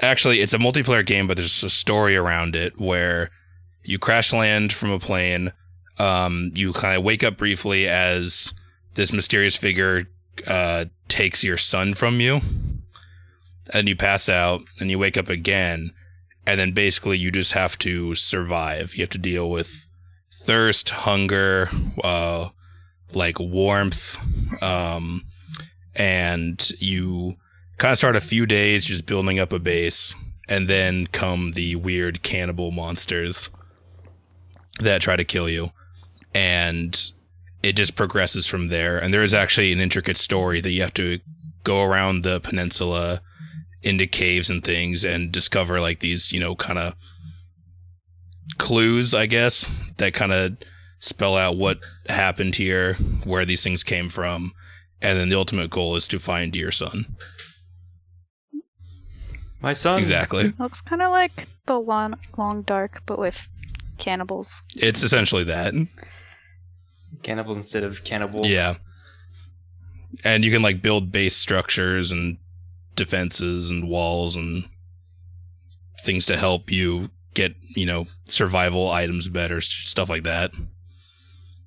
actually 0.00 0.40
it's 0.40 0.54
a 0.54 0.58
multiplayer 0.58 1.04
game, 1.04 1.26
but 1.26 1.36
there's 1.36 1.62
a 1.64 1.70
story 1.70 2.16
around 2.16 2.56
it 2.56 2.78
where 2.80 3.30
you 3.82 3.98
crash 3.98 4.32
land 4.32 4.72
from 4.72 4.90
a 4.90 4.98
plane. 4.98 5.52
Um, 5.98 6.52
you 6.54 6.72
kind 6.72 6.96
of 6.96 7.02
wake 7.02 7.24
up 7.24 7.36
briefly 7.36 7.88
as 7.88 8.52
this 8.94 9.12
mysterious 9.12 9.56
figure 9.56 10.08
uh, 10.46 10.84
takes 11.08 11.42
your 11.42 11.56
son 11.56 11.94
from 11.94 12.20
you, 12.20 12.40
and 13.72 13.88
you 13.88 13.96
pass 13.96 14.28
out, 14.28 14.60
and 14.80 14.90
you 14.90 14.98
wake 14.98 15.16
up 15.16 15.28
again, 15.28 15.92
and 16.46 16.60
then 16.60 16.72
basically 16.72 17.18
you 17.18 17.30
just 17.30 17.52
have 17.52 17.76
to 17.78 18.14
survive. 18.14 18.94
You 18.94 19.02
have 19.02 19.10
to 19.10 19.18
deal 19.18 19.50
with 19.50 19.88
thirst, 20.32 20.90
hunger, 20.90 21.68
uh, 22.02 22.48
like 23.12 23.38
warmth, 23.40 24.16
um, 24.62 25.22
and 25.94 26.70
you 26.78 27.36
kind 27.78 27.92
of 27.92 27.98
start 27.98 28.16
a 28.16 28.20
few 28.20 28.46
days 28.46 28.84
just 28.84 29.06
building 29.06 29.38
up 29.38 29.52
a 29.52 29.58
base, 29.58 30.14
and 30.48 30.68
then 30.68 31.06
come 31.08 31.52
the 31.52 31.76
weird 31.76 32.22
cannibal 32.22 32.70
monsters 32.70 33.50
that 34.80 35.02
try 35.02 35.16
to 35.16 35.24
kill 35.24 35.48
you, 35.48 35.70
and 36.34 37.12
it 37.62 37.72
just 37.72 37.96
progresses 37.96 38.46
from 38.46 38.68
there. 38.68 38.98
And 38.98 39.12
there 39.12 39.22
is 39.22 39.34
actually 39.34 39.72
an 39.72 39.80
intricate 39.80 40.16
story 40.16 40.60
that 40.60 40.70
you 40.70 40.82
have 40.82 40.94
to 40.94 41.18
go 41.64 41.82
around 41.82 42.22
the 42.22 42.40
peninsula 42.40 43.20
into 43.82 44.06
caves 44.06 44.48
and 44.48 44.64
things 44.64 45.04
and 45.04 45.30
discover 45.32 45.80
like 45.80 46.00
these, 46.00 46.32
you 46.32 46.40
know, 46.40 46.54
kind 46.54 46.78
of 46.78 46.94
clues, 48.58 49.14
I 49.14 49.26
guess, 49.26 49.70
that 49.98 50.14
kind 50.14 50.32
of 50.32 50.56
spell 51.00 51.36
out 51.36 51.56
what 51.56 51.78
happened 52.08 52.56
here, 52.56 52.94
where 53.24 53.44
these 53.44 53.62
things 53.62 53.82
came 53.82 54.08
from. 54.08 54.52
And 55.00 55.18
then 55.18 55.28
the 55.28 55.36
ultimate 55.36 55.70
goal 55.70 55.96
is 55.96 56.08
to 56.08 56.18
find 56.18 56.54
your 56.56 56.72
son. 56.72 57.16
My 59.60 59.72
son. 59.72 59.98
Exactly. 59.98 60.52
Looks 60.58 60.80
kind 60.80 61.02
of 61.02 61.10
like 61.10 61.46
the 61.66 61.78
long, 61.78 62.14
long 62.36 62.62
dark, 62.62 63.02
but 63.06 63.18
with 63.18 63.48
cannibals. 63.98 64.62
It's 64.76 65.02
essentially 65.02 65.44
that. 65.44 65.74
Cannibals 67.22 67.56
instead 67.56 67.82
of 67.82 68.04
cannibals. 68.04 68.46
Yeah. 68.46 68.74
And 70.24 70.44
you 70.44 70.50
can 70.50 70.62
like 70.62 70.82
build 70.82 71.12
base 71.12 71.36
structures 71.36 72.10
and 72.12 72.38
defenses 72.96 73.70
and 73.70 73.88
walls 73.88 74.36
and 74.36 74.68
things 76.04 76.26
to 76.26 76.36
help 76.36 76.70
you 76.70 77.10
get, 77.34 77.54
you 77.76 77.86
know, 77.86 78.06
survival 78.26 78.90
items 78.90 79.28
better, 79.28 79.60
stuff 79.60 80.08
like 80.08 80.24
that. 80.24 80.52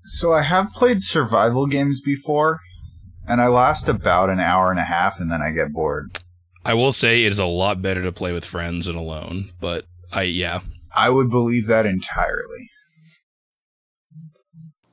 So 0.03 0.33
I 0.33 0.41
have 0.41 0.71
played 0.73 1.01
survival 1.01 1.67
games 1.67 2.01
before, 2.01 2.59
and 3.27 3.41
I 3.41 3.47
last 3.47 3.87
about 3.87 4.29
an 4.29 4.39
hour 4.39 4.71
and 4.71 4.79
a 4.79 4.83
half, 4.83 5.19
and 5.19 5.31
then 5.31 5.41
I 5.41 5.51
get 5.51 5.73
bored. 5.73 6.19
I 6.63 6.73
will 6.73 6.91
say 6.91 7.25
it 7.25 7.31
is 7.31 7.39
a 7.39 7.45
lot 7.45 7.81
better 7.81 8.03
to 8.03 8.11
play 8.11 8.31
with 8.33 8.45
friends 8.45 8.87
and 8.87 8.95
alone, 8.95 9.51
but 9.59 9.85
I 10.11 10.23
yeah. 10.23 10.61
I 10.95 11.09
would 11.09 11.29
believe 11.29 11.67
that 11.67 11.85
entirely. 11.85 12.69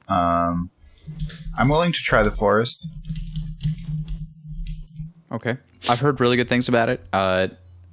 Um, 0.08 0.70
I'm 1.56 1.68
willing 1.68 1.92
to 1.92 1.98
try 1.98 2.22
the 2.22 2.30
forest. 2.30 2.86
Okay. 5.30 5.56
I've 5.88 6.00
heard 6.00 6.20
really 6.20 6.36
good 6.36 6.48
things 6.48 6.68
about 6.68 6.88
it. 6.88 7.04
Uh, 7.12 7.48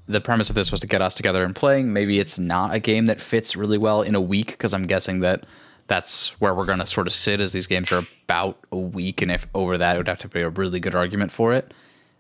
the 0.08 0.22
premise 0.22 0.50
of 0.50 0.56
this 0.56 0.72
was 0.72 0.80
to 0.82 0.88
get 0.88 1.02
us 1.02 1.16
together 1.16 1.44
and 1.44 1.56
playing. 1.56 1.92
Maybe 1.92 2.20
it's 2.20 2.40
not 2.40 2.74
a 2.74 2.80
game 2.80 3.08
that 3.08 3.20
fits 3.20 3.56
really 3.56 3.78
well 3.78 4.02
in 4.02 4.16
a 4.16 4.22
week 4.22 4.52
because 4.52 4.74
I'm 4.74 4.86
guessing 4.86 5.20
that 5.22 5.46
that's 5.88 6.40
where 6.40 6.54
we're 6.54 6.66
going 6.66 6.80
to 6.80 6.86
sort 6.86 7.08
of 7.08 7.14
sit 7.14 7.42
as 7.42 7.54
these 7.54 7.68
games 7.68 7.92
are 7.92 8.08
about 8.26 8.60
a 8.72 8.78
week. 8.78 9.22
And 9.22 9.32
if 9.32 9.48
over 9.54 9.78
that, 9.78 9.96
it 9.96 10.00
would 10.00 10.08
have 10.08 10.20
to 10.20 10.28
be 10.28 10.42
a 10.42 10.50
really 10.50 10.80
good 10.80 10.96
argument 10.96 11.32
for 11.32 11.54
it. 11.54 11.74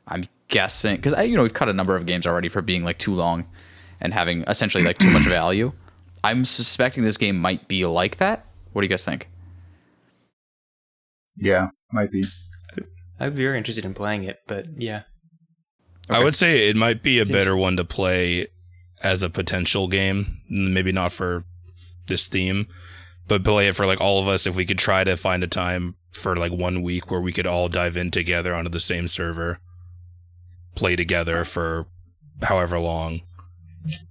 I'm 0.07 0.25
guessing 0.47 0.97
because 0.97 1.13
I, 1.13 1.23
you 1.23 1.35
know, 1.35 1.43
we've 1.43 1.53
cut 1.53 1.69
a 1.69 1.73
number 1.73 1.95
of 1.95 2.05
games 2.05 2.27
already 2.27 2.49
for 2.49 2.61
being 2.61 2.83
like 2.83 2.99
too 2.99 3.13
long 3.13 3.45
and 3.99 4.13
having 4.13 4.43
essentially 4.43 4.83
like 4.83 4.97
too 4.99 5.09
much 5.09 5.25
value. 5.25 5.71
I'm 6.23 6.45
suspecting 6.45 7.03
this 7.03 7.17
game 7.17 7.37
might 7.37 7.67
be 7.67 7.85
like 7.85 8.17
that. 8.17 8.45
What 8.73 8.81
do 8.81 8.85
you 8.85 8.89
guys 8.89 9.05
think? 9.05 9.29
Yeah, 11.37 11.69
might 11.91 12.11
be. 12.11 12.23
I'd 13.19 13.35
be 13.35 13.43
very 13.43 13.57
interested 13.57 13.85
in 13.85 13.93
playing 13.93 14.23
it, 14.23 14.39
but 14.47 14.65
yeah. 14.77 15.03
I 16.09 16.23
would 16.23 16.35
say 16.35 16.69
it 16.69 16.75
might 16.75 17.01
be 17.01 17.19
a 17.19 17.25
Seems- 17.25 17.35
better 17.35 17.55
one 17.55 17.77
to 17.77 17.85
play 17.85 18.47
as 19.01 19.23
a 19.23 19.29
potential 19.29 19.87
game, 19.87 20.41
maybe 20.49 20.91
not 20.91 21.11
for 21.11 21.43
this 22.07 22.27
theme, 22.27 22.67
but 23.27 23.43
play 23.43 23.67
it 23.67 23.75
for 23.75 23.85
like 23.85 24.01
all 24.01 24.19
of 24.19 24.27
us 24.27 24.45
if 24.45 24.55
we 24.55 24.65
could 24.65 24.77
try 24.77 25.03
to 25.03 25.17
find 25.17 25.43
a 25.43 25.47
time 25.47 25.95
for 26.11 26.35
like 26.35 26.51
one 26.51 26.81
week 26.81 27.11
where 27.11 27.21
we 27.21 27.33
could 27.33 27.47
all 27.47 27.69
dive 27.69 27.97
in 27.97 28.11
together 28.11 28.53
onto 28.53 28.69
the 28.69 28.79
same 28.79 29.07
server, 29.07 29.59
play 30.75 30.95
together 30.95 31.43
for 31.43 31.85
however 32.43 32.79
long. 32.79 33.21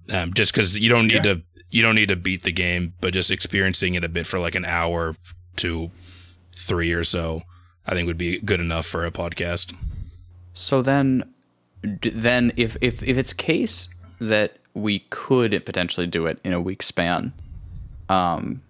Um, 0.09 0.33
just 0.33 0.53
because 0.53 0.77
you 0.77 0.89
don't 0.89 1.07
need 1.07 1.23
to 1.23 1.41
you 1.69 1.81
don't 1.81 1.95
need 1.95 2.09
to 2.09 2.15
beat 2.15 2.43
the 2.43 2.51
game, 2.51 2.93
but 3.01 3.13
just 3.13 3.31
experiencing 3.31 3.95
it 3.95 4.03
a 4.03 4.09
bit 4.09 4.25
for 4.25 4.39
like 4.39 4.55
an 4.55 4.65
hour 4.65 5.15
to 5.57 5.91
three 6.55 6.93
or 6.93 7.03
so, 7.03 7.41
I 7.85 7.93
think 7.93 8.07
would 8.07 8.17
be 8.17 8.39
good 8.39 8.61
enough 8.61 8.85
for 8.85 9.05
a 9.05 9.11
podcast. 9.11 9.73
So 10.53 10.81
then, 10.81 11.33
then 11.81 12.53
if 12.55 12.77
if 12.79 13.03
if 13.03 13.17
it's 13.17 13.33
case 13.33 13.89
that 14.19 14.57
we 14.73 14.99
could 15.09 15.65
potentially 15.65 16.07
do 16.07 16.27
it 16.27 16.39
in 16.43 16.53
a 16.53 16.61
week 16.61 16.81
span, 16.81 17.33
um, 18.07 18.61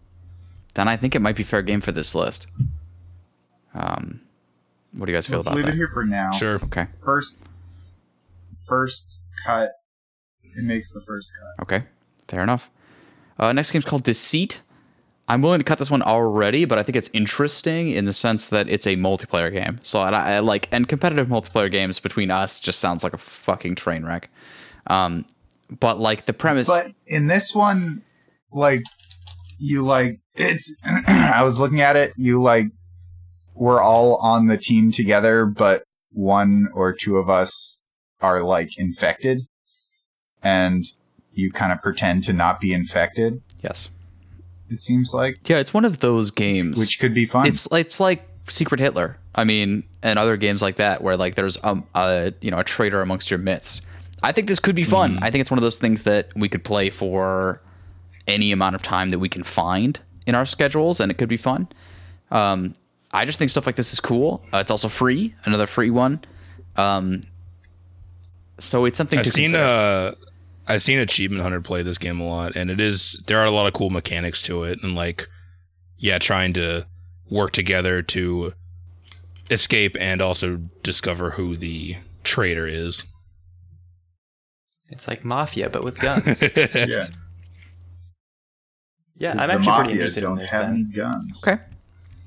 then 0.76 0.88
I 0.88 0.96
think 0.96 1.16
it 1.16 1.20
might 1.20 1.36
be 1.36 1.44
fair 1.44 1.62
game 1.62 1.82
for 1.82 1.92
this 1.92 2.14
list. 2.16 2.48
Um, 3.74 4.22
what 4.94 5.08
do 5.08 5.12
you 5.12 5.18
guys 5.18 5.28
feel 5.28 5.40
Let's 5.40 5.48
about 5.48 5.58
leave 5.58 5.66
that? 5.66 5.74
it 5.74 5.78
here 5.78 5.90
for 5.90 6.06
now. 6.06 6.32
Sure. 6.32 6.56
Okay. 6.56 6.88
First, 7.04 7.42
first 8.68 9.20
cut. 9.46 9.70
It 10.44 10.64
makes 10.64 10.90
the 10.92 11.02
first 11.02 11.34
cut. 11.38 11.64
Okay. 11.64 11.86
Fair 12.28 12.44
enough. 12.44 12.70
Uh, 13.38 13.52
next 13.52 13.72
game's 13.72 13.84
called 13.86 14.04
Deceit. 14.04 14.62
I'm 15.28 15.42
willing 15.42 15.60
to 15.60 15.64
cut 15.64 15.80
this 15.80 15.90
one 15.90 16.04
already, 16.04 16.66
but 16.66 16.78
I 16.78 16.84
think 16.84 16.96
it's 16.96 17.10
interesting 17.12 17.90
in 17.90 18.06
the 18.06 18.14
sense 18.14 18.48
that 18.50 18.70
it's 18.70 18.86
a 18.86 18.96
multiplayer 18.96 19.52
game. 19.52 19.80
So 19.82 20.00
I, 20.00 20.36
I 20.36 20.40
like 20.40 20.70
and 20.72 20.88
competitive 20.88 21.28
multiplayer 21.28 21.70
games 21.70 22.00
between 22.00 22.30
us 22.30 22.60
just 22.60 22.80
sounds 22.80 23.04
like 23.04 23.14
a 23.14 23.18
fucking 23.18 23.76
train 23.76 24.06
wreck. 24.06 24.30
Um, 24.88 25.26
but 25.80 26.00
like 26.00 26.26
the 26.28 26.34
premise, 26.34 26.68
But 26.68 26.92
in 27.08 27.26
this 27.28 27.56
one, 27.56 28.04
like 28.54 28.84
you 29.60 29.84
like 29.84 30.20
it's. 30.36 30.76
I 30.86 31.44
was 31.44 31.60
looking 31.60 31.82
at 31.82 31.95
it. 31.95 32.14
You 32.18 32.41
like 32.41 32.68
we're 33.56 33.82
all 33.82 34.18
on 34.18 34.48
the 34.48 34.57
team 34.57 34.91
together, 34.91 35.45
but 35.45 35.84
one 36.12 36.68
or 36.74 36.94
two 36.94 37.18
of 37.18 37.30
us 37.30 37.82
are 38.22 38.44
like 38.44 38.78
infected, 38.78 39.41
and 40.44 40.86
you 41.32 41.52
kind 41.52 41.72
of 41.72 41.82
pretend 41.82 42.24
to 42.26 42.34
not 42.34 42.60
be 42.60 42.74
infected. 42.74 43.41
yes, 43.62 43.90
It 44.70 44.82
seems 44.82 45.14
like, 45.14 45.48
yeah, 45.48 45.57
it's 45.57 45.74
one 45.74 45.86
of 45.86 45.99
those 45.99 46.32
games 46.32 46.80
which 46.80 46.99
could 46.99 47.14
be 47.14 47.26
fun. 47.26 47.48
It's 47.48 47.68
it's 47.72 47.99
like 47.99 48.24
Secret 48.48 48.80
Hitler. 48.80 49.18
I 49.34 49.44
mean, 49.44 49.84
and 50.02 50.18
other 50.18 50.38
games 50.38 50.62
like 50.62 50.78
that 50.78 51.02
where 51.02 51.18
like 51.18 51.36
there's 51.36 51.57
um 51.64 51.86
a 51.94 52.34
you 52.41 52.52
know 52.52 52.60
a 52.60 52.64
traitor 52.64 53.02
amongst 53.02 53.30
your 53.30 53.38
midst. 53.38 53.82
I 54.24 54.32
think 54.32 54.48
this 54.48 54.60
could 54.60 54.76
be 54.76 54.84
fun. 54.86 55.20
I 55.22 55.30
think 55.30 55.41
it's 55.41 55.52
one 55.52 55.57
of 55.60 55.62
those 55.64 55.78
things 55.78 56.03
that 56.03 56.30
we 56.36 56.49
could 56.49 56.64
play 56.64 56.90
for 56.90 57.62
any 58.28 58.52
amount 58.52 58.76
of 58.76 58.82
time 58.82 59.10
that 59.10 59.20
we 59.20 59.30
can 59.30 59.44
find 59.44 59.99
in 60.26 60.36
our 60.36 60.46
schedules, 60.46 61.00
and 61.00 61.12
it 61.12 61.18
could 61.18 61.30
be 61.30 61.38
fun. 61.38 61.68
Um, 62.32 62.76
I 63.14 63.26
just 63.26 63.40
think 63.40 63.52
stuff 63.52 63.66
like 63.66 63.76
this 63.76 63.94
is 63.94 64.00
cool. 64.00 64.44
Uh, 64.54 64.58
it's 64.58 64.72
also 64.72 64.90
free, 64.90 65.36
another 65.46 65.68
free 65.68 65.90
one. 65.90 66.22
Um, 66.76 67.22
so 68.58 68.86
it's 68.86 68.98
something 68.98 69.18
to 69.18 69.22
I've 69.22 69.26
to 69.26 69.32
seen 69.32 69.46
consider. 69.46 69.64
uh 69.64 70.12
I've 70.68 70.82
seen 70.82 70.98
Achievement 70.98 71.44
Hunter 71.44 71.62
play 71.62 71.84
this 71.84 71.98
game 72.00 72.20
a 72.20 72.28
lot, 72.28 72.56
and 72.56 72.72
it 72.72 72.82
is 72.82 73.22
there 73.28 73.40
are 73.40 73.46
a 73.46 73.52
lot 73.52 73.68
of 73.68 73.74
cool 73.74 73.90
mechanics 73.90 74.42
to 74.44 74.64
it, 74.64 74.80
and 74.82 74.96
like 74.96 75.30
yeah, 75.98 76.18
trying 76.18 76.54
to 76.54 76.88
work 77.30 77.52
together 77.52 78.02
to 78.02 78.54
escape 79.52 79.96
and 80.00 80.22
also 80.22 80.58
discover 80.84 81.32
who 81.32 81.56
the 81.56 81.96
traitor 82.24 82.68
is. 82.68 83.06
It's 84.90 85.08
like 85.08 85.24
Mafia, 85.24 85.70
but 85.70 85.84
with 85.84 85.98
guns. 86.00 86.42
yeah, 86.56 87.08
yeah, 89.18 89.34
'cause 89.34 89.42
I'm 89.42 89.48
the 89.48 89.54
actually 89.56 89.64
pretty 89.64 89.82
mafia 89.82 89.94
interested 89.96 90.24
in 90.24 90.30
don't 90.30 90.38
this. 90.40 90.52
have 90.52 90.62
Then. 90.62 90.74
any 90.74 90.84
guns. 90.84 91.44
okay, 91.48 91.62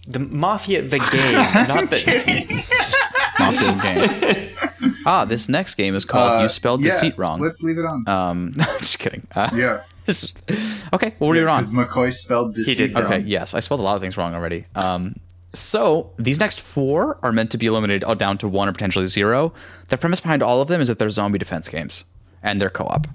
The 0.06 0.18
Mafia, 0.18 0.82
the 0.82 0.98
game, 0.98 1.32
not 1.68 1.90
the. 1.90 2.64
Mafia 3.38 3.72
game. 3.82 4.94
ah, 5.06 5.24
this 5.24 5.48
next 5.48 5.74
game 5.76 5.94
is 5.94 6.04
called 6.04 6.40
Uh, 6.40 6.42
"You 6.42 6.48
Spelled 6.48 6.80
yeah, 6.80 6.90
Deceit 6.90 7.16
Wrong." 7.18 7.40
Let's 7.40 7.62
leave 7.62 7.78
it 7.78 7.84
on. 7.84 8.08
Um, 8.08 8.52
just 8.80 8.98
kidding. 8.98 9.26
Uh, 9.34 9.48
yeah, 9.54 9.82
okay, 10.92 11.14
well, 11.18 11.28
we'll 11.28 11.30
leave 11.34 11.42
it 11.44 11.48
on. 11.48 11.58
because 11.60 11.70
McCoy 11.72 12.12
spelled 12.12 12.54
deceit. 12.54 12.76
did. 12.78 12.94
wrong. 12.94 13.04
Okay, 13.04 13.20
yes, 13.20 13.54
I 13.54 13.60
spelled 13.60 13.80
a 13.80 13.82
lot 13.82 13.94
of 13.94 14.00
things 14.02 14.16
wrong 14.16 14.34
already. 14.34 14.64
Um, 14.74 15.16
so 15.54 16.12
these 16.18 16.38
next 16.40 16.60
four 16.60 17.18
are 17.22 17.32
meant 17.32 17.50
to 17.52 17.58
be 17.58 17.66
eliminated 17.66 18.04
all 18.04 18.14
down 18.14 18.38
to 18.38 18.48
one 18.48 18.68
or 18.68 18.72
potentially 18.72 19.06
zero. 19.06 19.52
The 19.88 19.96
premise 19.96 20.20
behind 20.20 20.42
all 20.42 20.60
of 20.60 20.68
them 20.68 20.80
is 20.80 20.88
that 20.88 20.98
they're 20.98 21.10
zombie 21.10 21.38
defense 21.38 21.68
games 21.68 22.04
and 22.42 22.60
they're 22.60 22.70
co-op. 22.70 23.06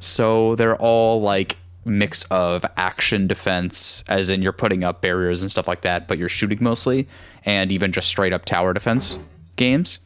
So 0.00 0.54
they're 0.56 0.76
all 0.76 1.20
like 1.20 1.56
mix 1.88 2.24
of 2.24 2.64
action 2.76 3.26
defense, 3.26 4.04
as 4.08 4.30
in 4.30 4.42
you're 4.42 4.52
putting 4.52 4.84
up 4.84 5.00
barriers 5.00 5.42
and 5.42 5.50
stuff 5.50 5.66
like 5.66 5.82
that, 5.82 6.06
but 6.06 6.18
you're 6.18 6.28
shooting 6.28 6.58
mostly, 6.60 7.08
and 7.44 7.72
even 7.72 7.92
just 7.92 8.08
straight 8.08 8.32
up 8.32 8.44
tower 8.44 8.72
defense 8.72 9.18
games. 9.56 9.98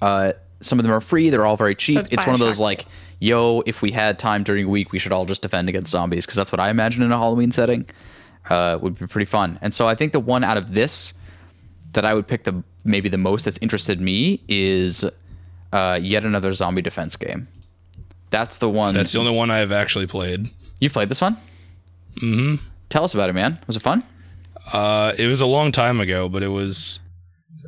Uh, 0.00 0.32
some 0.60 0.78
of 0.78 0.82
them 0.84 0.92
are 0.92 1.00
free. 1.00 1.30
They're 1.30 1.46
all 1.46 1.56
very 1.56 1.74
cheap. 1.74 1.98
it's 1.98 2.08
it's 2.10 2.26
one 2.26 2.34
of 2.34 2.40
those 2.40 2.58
like, 2.58 2.86
yo, 3.18 3.62
if 3.66 3.82
we 3.82 3.92
had 3.92 4.18
time 4.18 4.42
during 4.42 4.66
a 4.66 4.68
week, 4.68 4.92
we 4.92 4.98
should 4.98 5.12
all 5.12 5.24
just 5.24 5.42
defend 5.42 5.68
against 5.68 5.90
zombies 5.90 6.26
because 6.26 6.36
that's 6.36 6.52
what 6.52 6.60
I 6.60 6.70
imagine 6.70 7.02
in 7.02 7.12
a 7.12 7.18
Halloween 7.18 7.52
setting. 7.52 7.86
Uh, 8.48 8.78
would 8.80 8.98
be 8.98 9.06
pretty 9.06 9.26
fun. 9.26 9.58
And 9.62 9.72
so 9.72 9.86
I 9.86 9.94
think 9.94 10.12
the 10.12 10.18
one 10.20 10.42
out 10.42 10.56
of 10.56 10.72
this 10.74 11.14
that 11.92 12.04
I 12.04 12.14
would 12.14 12.26
pick 12.26 12.44
the 12.44 12.62
maybe 12.84 13.08
the 13.08 13.18
most 13.18 13.44
that's 13.44 13.58
interested 13.58 14.00
me 14.00 14.42
is 14.48 15.04
uh, 15.72 15.98
yet 16.02 16.24
another 16.24 16.52
zombie 16.52 16.82
defense 16.82 17.16
game. 17.16 17.48
That's 18.30 18.58
the 18.58 18.68
one. 18.68 18.94
That's 18.94 19.12
the 19.12 19.18
only 19.18 19.32
one 19.32 19.50
I've 19.50 19.72
actually 19.72 20.06
played. 20.06 20.50
You've 20.80 20.92
played 20.92 21.08
this 21.08 21.20
one? 21.20 21.36
Mm-hmm. 22.16 22.64
Tell 22.88 23.04
us 23.04 23.14
about 23.14 23.30
it, 23.30 23.34
man. 23.34 23.58
Was 23.66 23.76
it 23.76 23.80
fun? 23.80 24.02
Uh, 24.72 25.12
it 25.16 25.26
was 25.26 25.40
a 25.40 25.46
long 25.46 25.72
time 25.72 26.00
ago, 26.00 26.28
but 26.28 26.42
it 26.42 26.48
was 26.48 26.98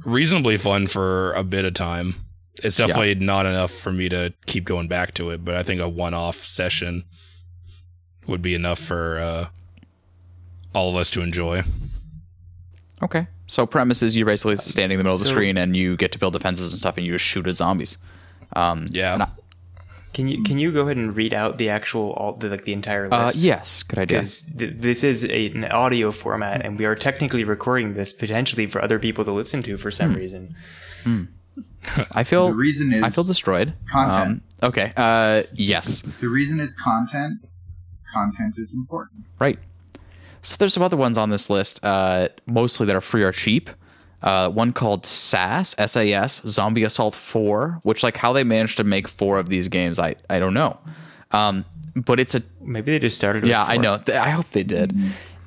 reasonably 0.05 0.56
fun 0.56 0.86
for 0.86 1.32
a 1.34 1.44
bit 1.44 1.64
of 1.64 1.74
time. 1.74 2.14
It's 2.62 2.76
definitely 2.76 3.14
not 3.14 3.47
enough 3.47 3.70
for 3.70 3.93
me 3.93 4.09
to 4.09 4.32
keep 4.47 4.64
going 4.64 4.89
back 4.89 5.14
to 5.14 5.30
it, 5.30 5.44
but 5.44 5.55
I 5.55 5.62
think 5.62 5.80
a 5.80 5.89
one-off 5.89 6.36
session 6.36 7.05
would 8.26 8.43
be 8.43 8.55
enough 8.55 8.78
for 8.78 9.18
uh, 9.18 9.48
all 10.74 10.90
of 10.90 10.97
us 10.97 11.10
to 11.10 11.22
enjoy. 11.22 11.62
Okay. 13.02 13.26
So 13.47 13.66
premise 13.66 14.02
is 14.02 14.16
you're 14.16 14.26
basically 14.26 14.56
standing 14.56 14.94
in 14.97 14.98
the 14.98 15.05
middle 15.05 15.14
of 15.14 15.18
the 15.18 15.24
screen 15.30 15.56
and 15.59 15.76
you 15.76 15.97
get 15.97 16.12
to 16.12 16.18
build 16.18 16.34
defenses 16.34 16.72
and 16.72 16.80
stuff 16.80 16.97
and 16.97 17.06
you 17.06 17.12
just 17.12 17.24
shoot 17.24 17.47
at 17.47 17.56
zombies. 17.56 17.98
Um, 18.55 18.86
Yeah. 18.90 19.26
And 20.14 20.28
I- 20.28 20.28
Can 20.28 20.28
you 20.28 20.43
can 20.44 20.59
you 20.59 20.72
go 20.72 20.82
ahead 20.82 20.97
and 20.97 21.16
read 21.16 21.32
out 21.34 21.59
the 21.59 21.68
actual 21.70 22.12
all 22.12 22.34
the 22.34 22.48
like 22.48 22.64
the 22.64 22.72
entire 22.72 23.12
uh, 23.12 23.26
list? 23.26 23.39
yes, 23.39 23.82
good 23.82 23.98
idea. 23.98 24.18
Because 24.18 24.43
th- 24.59 24.74
this 24.76 25.02
is 25.05 25.24
a, 25.24 25.47
an 25.51 25.64
audio 25.66 26.12
format, 26.12 26.64
and 26.64 26.78
we 26.78 26.84
are 26.84 26.94
technically 26.94 27.44
recording 27.44 27.94
this 27.94 28.12
potentially 28.12 28.66
for 28.66 28.82
other 28.82 28.98
people 28.98 29.24
to 29.24 29.32
listen 29.32 29.62
to 29.64 29.76
for 29.78 29.90
some 29.90 30.14
reason. 30.14 30.55
I 32.14 32.24
feel 32.24 32.48
The 32.48 32.55
reason 32.55 32.93
is 32.93 33.02
I 33.02 33.10
feel 33.10 33.24
destroyed. 33.24 33.74
content. 33.90 34.43
Um, 34.62 34.68
okay. 34.68 34.93
Uh, 34.97 35.43
yes. 35.52 36.02
The 36.20 36.28
reason 36.28 36.60
is 36.60 36.72
content. 36.74 37.40
Content 38.12 38.55
is 38.59 38.72
important. 38.74 39.24
Right. 39.40 39.59
So 40.43 40.56
there's 40.59 40.72
some 40.74 40.82
other 40.82 40.97
ones 40.97 41.18
on 41.18 41.30
this 41.30 41.48
list, 41.51 41.80
uh, 41.84 42.28
mostly 42.47 42.86
that 42.86 42.94
are 42.97 43.01
free 43.01 43.22
or 43.22 43.32
cheap. 43.32 43.70
Uh, 44.22 44.48
one 44.48 44.72
called 44.72 45.04
SAS, 45.04 45.74
S-A-S, 45.78 46.42
Zombie 46.46 46.84
Assault 46.84 47.14
4, 47.14 47.80
which 47.82 48.02
like 48.02 48.16
how 48.16 48.32
they 48.32 48.44
managed 48.44 48.76
to 48.76 48.84
make 48.84 49.08
four 49.08 49.38
of 49.38 49.48
these 49.48 49.68
games, 49.68 49.98
I, 49.98 50.14
I 50.30 50.38
don't 50.38 50.54
know. 50.54 50.78
Um, 51.32 51.64
but 51.96 52.20
it's 52.20 52.34
a 52.34 52.42
Maybe 52.60 52.92
they 52.92 52.98
just 52.98 53.16
started. 53.16 53.42
With 53.42 53.50
yeah, 53.50 53.64
I 53.64 53.76
know. 53.76 54.00
I 54.08 54.30
hope 54.30 54.50
they 54.50 54.62
did. 54.62 54.96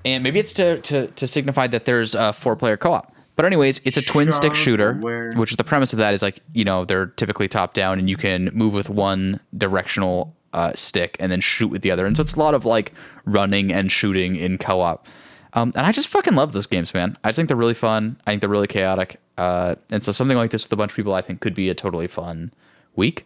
And 0.04 0.24
maybe 0.24 0.40
it's 0.40 0.54
to, 0.54 0.80
to, 0.82 1.08
to 1.08 1.26
signify 1.28 1.68
that 1.68 1.86
there's 1.86 2.14
a 2.16 2.34
four 2.34 2.56
player 2.56 2.78
co 2.78 2.94
op. 2.94 3.16
But, 3.36 3.46
anyways, 3.46 3.82
it's 3.84 3.98
a 3.98 4.02
twin 4.02 4.32
stick 4.32 4.56
shooter, 4.56 4.94
Sharp-ware. 4.94 5.32
which 5.36 5.52
is 5.52 5.58
the 5.58 5.66
premise 5.66 5.92
of 5.92 6.00
that 6.00 6.14
is 6.14 6.22
like, 6.22 6.40
you 6.54 6.64
know, 6.64 6.86
they're 6.86 7.08
typically 7.08 7.50
top 7.50 7.74
down 7.74 8.00
and 8.00 8.10
you 8.10 8.16
can 8.16 8.50
move 8.54 8.74
with 8.74 8.90
one 8.90 9.42
directional 9.58 10.34
uh, 10.54 10.72
stick 10.74 11.18
and 11.20 11.32
then 11.32 11.42
shoot 11.42 11.68
with 11.68 11.82
the 11.82 11.92
other. 11.92 12.06
And 12.06 12.16
so 12.16 12.22
it's 12.22 12.36
a 12.36 12.40
lot 12.40 12.54
of 12.54 12.64
like 12.64 12.94
running 13.26 13.74
and 13.74 13.92
shooting 13.92 14.38
in 14.38 14.58
co 14.58 14.80
op. 14.80 15.08
Um, 15.56 15.74
and 15.76 15.88
I 15.88 15.92
just 15.92 16.10
fucking 16.10 16.36
love 16.36 16.54
those 16.54 16.68
games, 16.68 16.94
man. 16.94 17.18
I 17.24 17.30
just 17.30 17.38
think 17.38 17.48
they're 17.48 17.58
really 17.58 17.74
fun. 17.74 18.22
I 18.28 18.32
think 18.32 18.42
they're 18.42 18.50
really 18.50 18.68
chaotic. 18.68 19.20
Uh, 19.38 19.76
and 19.90 20.04
so 20.04 20.12
something 20.12 20.38
like 20.38 20.52
this 20.52 20.64
with 20.66 20.74
a 20.74 20.76
bunch 20.76 20.92
of 20.92 20.96
people, 20.96 21.14
I 21.16 21.22
think 21.22 21.42
could 21.42 21.56
be 21.56 21.70
a 21.70 21.76
totally 21.76 22.08
fun 22.08 22.54
week. 22.96 23.26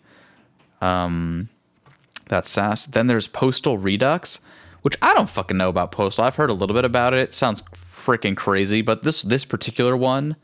That's 2.29 2.49
Sass. 2.49 2.85
Then 2.85 3.07
there's 3.07 3.27
Postal 3.27 3.77
Redux, 3.77 4.41
which 4.83 4.97
I 5.01 5.13
don't 5.13 5.29
fucking 5.29 5.57
know 5.57 5.69
about 5.69 5.91
Postal. 5.91 6.23
I've 6.23 6.35
heard 6.35 6.49
a 6.49 6.53
little 6.53 6.75
bit 6.75 6.85
about 6.85 7.13
it. 7.13 7.19
It 7.19 7.33
sounds 7.33 7.61
freaking 7.73 8.37
crazy, 8.37 8.81
but 8.81 9.03
this 9.03 9.23
this 9.23 9.45
particular 9.45 9.97
one 9.97 10.37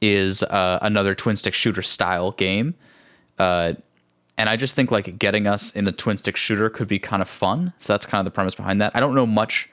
is 0.00 0.42
uh, 0.42 0.78
another 0.82 1.14
twin 1.14 1.36
stick 1.36 1.54
shooter 1.54 1.82
style 1.82 2.32
game. 2.32 2.74
Uh, 3.38 3.74
and 4.36 4.48
I 4.48 4.56
just 4.56 4.74
think 4.74 4.90
like 4.90 5.18
getting 5.18 5.46
us 5.46 5.70
in 5.72 5.88
a 5.88 5.92
twin 5.92 6.16
stick 6.16 6.36
shooter 6.36 6.68
could 6.68 6.88
be 6.88 6.98
kind 6.98 7.22
of 7.22 7.28
fun. 7.28 7.72
So 7.78 7.92
that's 7.92 8.06
kind 8.06 8.20
of 8.20 8.24
the 8.26 8.34
premise 8.34 8.54
behind 8.54 8.80
that. 8.80 8.94
I 8.96 9.00
don't 9.00 9.14
know 9.14 9.26
much 9.26 9.70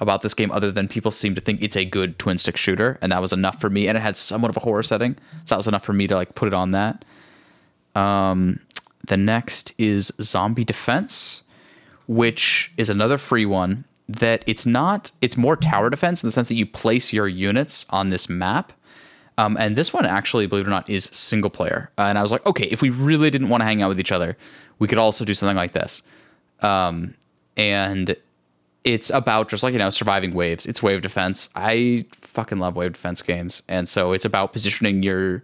about 0.00 0.22
this 0.22 0.34
game 0.34 0.50
other 0.50 0.70
than 0.70 0.88
people 0.88 1.10
seem 1.10 1.34
to 1.34 1.40
think 1.40 1.62
it's 1.62 1.76
a 1.76 1.84
good 1.84 2.18
twin 2.18 2.38
stick 2.38 2.56
shooter, 2.56 2.98
and 3.00 3.12
that 3.12 3.20
was 3.20 3.32
enough 3.32 3.60
for 3.60 3.70
me. 3.70 3.88
And 3.88 3.96
it 3.96 4.00
had 4.00 4.16
somewhat 4.16 4.50
of 4.50 4.56
a 4.56 4.60
horror 4.60 4.82
setting, 4.82 5.16
so 5.44 5.54
that 5.54 5.56
was 5.56 5.68
enough 5.68 5.84
for 5.84 5.92
me 5.92 6.06
to 6.06 6.14
like 6.14 6.34
put 6.34 6.48
it 6.48 6.54
on 6.54 6.72
that. 6.72 7.04
Um, 7.94 8.60
the 9.06 9.16
next 9.16 9.72
is 9.78 10.12
Zombie 10.20 10.64
Defense, 10.64 11.44
which 12.06 12.72
is 12.76 12.90
another 12.90 13.18
free 13.18 13.46
one 13.46 13.84
that 14.08 14.44
it's 14.46 14.66
not, 14.66 15.10
it's 15.20 15.36
more 15.36 15.56
tower 15.56 15.90
defense 15.90 16.22
in 16.22 16.28
the 16.28 16.32
sense 16.32 16.48
that 16.48 16.54
you 16.54 16.66
place 16.66 17.12
your 17.12 17.26
units 17.26 17.86
on 17.90 18.10
this 18.10 18.28
map. 18.28 18.72
Um, 19.38 19.56
and 19.58 19.76
this 19.76 19.92
one 19.92 20.06
actually, 20.06 20.46
believe 20.46 20.66
it 20.66 20.68
or 20.68 20.70
not, 20.70 20.88
is 20.88 21.04
single 21.06 21.50
player. 21.50 21.90
Uh, 21.98 22.02
and 22.02 22.18
I 22.18 22.22
was 22.22 22.32
like, 22.32 22.44
okay, 22.46 22.64
if 22.66 22.82
we 22.82 22.90
really 22.90 23.30
didn't 23.30 23.48
want 23.48 23.60
to 23.62 23.64
hang 23.64 23.82
out 23.82 23.88
with 23.88 24.00
each 24.00 24.12
other, 24.12 24.36
we 24.78 24.88
could 24.88 24.98
also 24.98 25.24
do 25.24 25.34
something 25.34 25.56
like 25.56 25.72
this. 25.72 26.02
Um, 26.60 27.14
and 27.56 28.16
it's 28.86 29.10
about 29.10 29.48
just 29.48 29.64
like, 29.64 29.72
you 29.72 29.80
know, 29.80 29.90
surviving 29.90 30.32
waves. 30.32 30.64
It's 30.64 30.80
wave 30.80 31.02
defense. 31.02 31.48
I 31.56 32.06
fucking 32.12 32.58
love 32.58 32.76
wave 32.76 32.92
defense 32.92 33.20
games. 33.20 33.64
And 33.68 33.88
so 33.88 34.12
it's 34.12 34.24
about 34.24 34.52
positioning 34.52 35.02
your, 35.02 35.42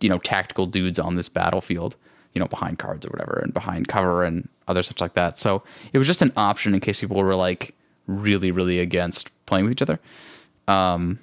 you 0.00 0.08
know, 0.08 0.18
tactical 0.18 0.66
dudes 0.66 0.98
on 0.98 1.14
this 1.14 1.28
battlefield, 1.28 1.94
you 2.34 2.40
know, 2.40 2.48
behind 2.48 2.80
cards 2.80 3.06
or 3.06 3.10
whatever, 3.10 3.38
and 3.44 3.54
behind 3.54 3.86
cover 3.86 4.24
and 4.24 4.48
other 4.66 4.82
such 4.82 5.00
like 5.00 5.14
that. 5.14 5.38
So 5.38 5.62
it 5.92 5.98
was 5.98 6.08
just 6.08 6.20
an 6.20 6.32
option 6.36 6.74
in 6.74 6.80
case 6.80 7.00
people 7.00 7.16
were 7.16 7.36
like 7.36 7.76
really, 8.08 8.50
really 8.50 8.80
against 8.80 9.30
playing 9.46 9.66
with 9.66 9.72
each 9.72 9.82
other. 9.82 10.00
Um, 10.66 11.20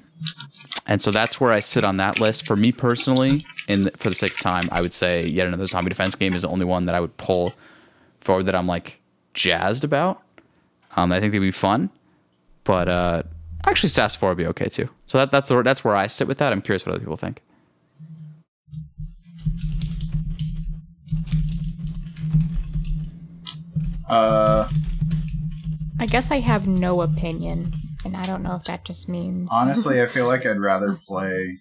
and 0.85 1.01
so 1.01 1.11
that's 1.11 1.41
where 1.41 1.51
I 1.51 1.59
sit 1.59 1.83
on 1.83 1.97
that 1.97 2.17
list. 2.17 2.47
For 2.47 2.55
me 2.55 2.71
personally, 2.71 3.41
in 3.67 3.89
for 3.97 4.07
the 4.07 4.15
sake 4.15 4.31
of 4.31 4.39
time, 4.39 4.69
I 4.71 4.79
would 4.79 4.93
say 4.93 5.25
yet 5.25 5.47
another 5.47 5.65
zombie 5.65 5.89
defense 5.89 6.15
game 6.15 6.33
is 6.33 6.43
the 6.43 6.47
only 6.47 6.65
one 6.65 6.85
that 6.85 6.95
I 6.95 7.01
would 7.01 7.17
pull 7.17 7.55
forward 8.21 8.45
that 8.45 8.55
I'm 8.55 8.67
like 8.67 9.01
jazzed 9.33 9.83
about. 9.83 10.21
Um, 10.97 11.11
I 11.11 11.19
think 11.19 11.31
they'd 11.31 11.39
be 11.39 11.51
fun, 11.51 11.91
But 12.63 12.89
uh, 12.89 13.23
actually, 13.63 13.89
SAS 13.89 14.15
4 14.15 14.29
would 14.29 14.37
be 14.37 14.47
okay 14.47 14.67
too. 14.67 14.89
So 15.05 15.19
that, 15.19 15.31
that's 15.31 15.47
the, 15.47 15.61
that's 15.61 15.83
where 15.83 15.95
I 15.95 16.07
sit 16.07 16.27
with 16.27 16.39
that. 16.39 16.51
I'm 16.51 16.61
curious 16.61 16.85
what 16.85 16.93
other 16.93 16.99
people 16.99 17.17
think. 17.17 17.43
Uh, 24.09 24.69
I 25.99 26.05
guess 26.07 26.31
I 26.31 26.39
have 26.39 26.65
no 26.65 27.01
opinion, 27.01 27.73
and 28.03 28.17
I 28.17 28.23
don't 28.23 28.41
know 28.41 28.55
if 28.55 28.63
that 28.63 28.85
just 28.85 29.07
means 29.09 29.49
honestly, 29.51 30.01
I 30.01 30.07
feel 30.07 30.27
like 30.27 30.45
I'd 30.45 30.59
rather 30.59 30.99
play 31.07 31.57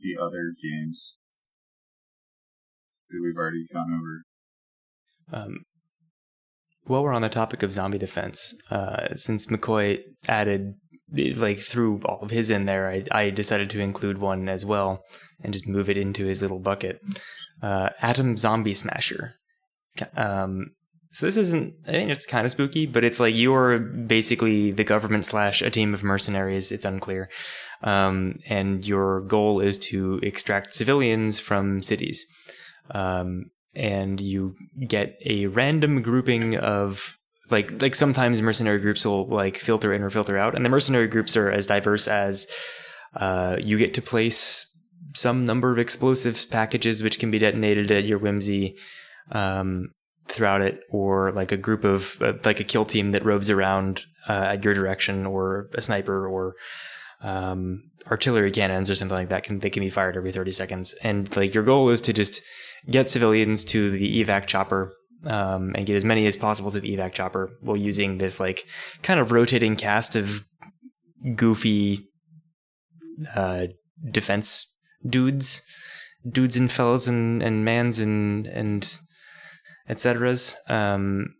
the 0.00 0.16
other 0.20 0.52
games 0.62 1.16
that 3.08 3.20
we've 3.22 3.36
already 3.36 3.66
gone 3.72 3.92
over. 5.32 5.42
Um, 5.42 5.64
while 6.86 7.02
we're 7.02 7.12
on 7.12 7.22
the 7.22 7.28
topic 7.28 7.62
of 7.62 7.72
zombie 7.72 7.98
defense, 7.98 8.54
uh, 8.70 9.14
since 9.14 9.46
McCoy 9.46 10.00
added 10.28 10.74
like 11.12 11.60
threw 11.60 12.00
all 12.04 12.20
of 12.22 12.30
his 12.30 12.50
in 12.50 12.66
there, 12.66 12.88
I, 12.88 13.04
I 13.12 13.30
decided 13.30 13.70
to 13.70 13.80
include 13.80 14.18
one 14.18 14.48
as 14.48 14.64
well 14.64 15.02
and 15.42 15.52
just 15.52 15.68
move 15.68 15.88
it 15.88 15.96
into 15.96 16.24
his 16.24 16.42
little 16.42 16.58
bucket. 16.58 17.00
Uh, 17.62 17.90
Atom 18.02 18.36
Zombie 18.36 18.74
Smasher. 18.74 19.34
Um, 20.16 20.72
so 21.12 21.24
this 21.24 21.36
isn't. 21.38 21.74
I 21.86 21.92
mean, 21.92 22.10
it's 22.10 22.26
kind 22.26 22.44
of 22.44 22.50
spooky, 22.50 22.84
but 22.84 23.02
it's 23.02 23.18
like 23.18 23.34
you're 23.34 23.78
basically 23.78 24.70
the 24.70 24.84
government 24.84 25.24
slash 25.24 25.62
a 25.62 25.70
team 25.70 25.94
of 25.94 26.02
mercenaries. 26.02 26.70
It's 26.70 26.84
unclear, 26.84 27.30
um, 27.82 28.38
and 28.46 28.86
your 28.86 29.22
goal 29.22 29.60
is 29.60 29.78
to 29.78 30.20
extract 30.22 30.74
civilians 30.74 31.38
from 31.38 31.82
cities. 31.82 32.26
Um, 32.90 33.46
and 33.76 34.20
you 34.20 34.56
get 34.88 35.18
a 35.24 35.46
random 35.46 36.02
grouping 36.02 36.56
of 36.56 37.16
like 37.50 37.80
like 37.80 37.94
sometimes 37.94 38.42
mercenary 38.42 38.78
groups 38.78 39.04
will 39.04 39.28
like 39.28 39.58
filter 39.58 39.92
in 39.92 40.02
or 40.02 40.10
filter 40.10 40.36
out, 40.36 40.54
and 40.54 40.64
the 40.64 40.70
mercenary 40.70 41.06
groups 41.06 41.36
are 41.36 41.50
as 41.50 41.66
diverse 41.66 42.08
as 42.08 42.46
uh, 43.16 43.56
you 43.60 43.78
get 43.78 43.94
to 43.94 44.02
place 44.02 44.66
some 45.14 45.46
number 45.46 45.72
of 45.72 45.78
explosives 45.78 46.44
packages 46.44 47.02
which 47.02 47.18
can 47.18 47.30
be 47.30 47.38
detonated 47.38 47.90
at 47.90 48.04
your 48.04 48.18
whimsy 48.18 48.76
um, 49.32 49.88
throughout 50.28 50.60
it, 50.62 50.80
or 50.90 51.32
like 51.32 51.52
a 51.52 51.56
group 51.56 51.84
of 51.84 52.20
uh, 52.20 52.32
like 52.44 52.60
a 52.60 52.64
kill 52.64 52.84
team 52.84 53.12
that 53.12 53.24
roves 53.24 53.48
around 53.48 54.04
uh, 54.28 54.32
at 54.32 54.64
your 54.64 54.74
direction, 54.74 55.26
or 55.26 55.68
a 55.74 55.82
sniper, 55.82 56.26
or 56.26 56.54
um, 57.22 57.82
artillery 58.10 58.50
cannons, 58.50 58.90
or 58.90 58.94
something 58.94 59.16
like 59.16 59.28
that. 59.30 59.44
Can 59.44 59.58
they 59.60 59.70
can 59.70 59.82
be 59.82 59.90
fired 59.90 60.16
every 60.16 60.32
thirty 60.32 60.52
seconds, 60.52 60.94
and 61.02 61.34
like 61.36 61.54
your 61.54 61.64
goal 61.64 61.90
is 61.90 62.00
to 62.02 62.12
just 62.12 62.40
get 62.90 63.10
civilians 63.10 63.64
to 63.66 63.90
the 63.90 64.24
evac 64.24 64.46
chopper. 64.46 64.92
Um, 65.24 65.72
and 65.74 65.86
get 65.86 65.96
as 65.96 66.04
many 66.04 66.26
as 66.26 66.36
possible 66.36 66.70
to 66.70 66.78
the 66.78 66.94
evac 66.94 67.12
chopper 67.12 67.50
while 67.60 67.76
using 67.76 68.18
this 68.18 68.38
like 68.38 68.64
kind 69.02 69.18
of 69.18 69.32
rotating 69.32 69.74
cast 69.74 70.14
of 70.14 70.44
goofy 71.34 72.06
uh, 73.34 73.66
defense 74.10 74.66
dudes, 75.08 75.62
dudes 76.30 76.56
and 76.56 76.70
fellas 76.70 77.08
and, 77.08 77.42
and 77.42 77.64
mans 77.64 77.98
and 77.98 78.46
and 78.46 79.00
etceteras. 79.88 80.56
Um, 80.70 81.34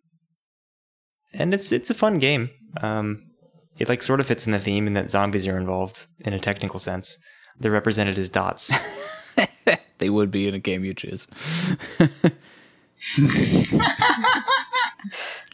and 1.34 1.52
it's 1.54 1.70
it's 1.70 1.90
a 1.90 1.94
fun 1.94 2.18
game. 2.18 2.48
Um, 2.80 3.25
it 3.78 3.88
like 3.88 4.02
sort 4.02 4.20
of 4.20 4.26
fits 4.26 4.46
in 4.46 4.52
the 4.52 4.58
theme 4.58 4.86
in 4.86 4.94
that 4.94 5.10
zombies 5.10 5.46
are 5.46 5.58
involved 5.58 6.06
in 6.20 6.32
a 6.32 6.38
technical 6.38 6.78
sense. 6.78 7.18
They're 7.58 7.70
represented 7.70 8.18
as 8.18 8.28
dots. 8.28 8.72
They 9.98 10.10
would 10.10 10.30
be 10.30 10.46
in 10.46 10.54
a 10.54 10.58
game 10.58 10.84
you 10.84 10.92
choose. 10.92 11.26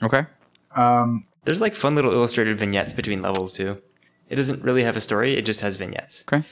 okay. 0.02 0.26
Um, 0.74 1.26
There's 1.44 1.60
like 1.60 1.76
fun 1.76 1.94
little 1.94 2.12
illustrated 2.12 2.58
vignettes 2.58 2.92
between 2.92 3.22
levels 3.22 3.52
too. 3.52 3.80
It 4.28 4.34
doesn't 4.36 4.64
really 4.64 4.82
have 4.82 4.96
a 4.96 5.00
story; 5.00 5.34
it 5.34 5.42
just 5.42 5.60
has 5.60 5.76
vignettes. 5.76 6.24
Okay. 6.26 6.42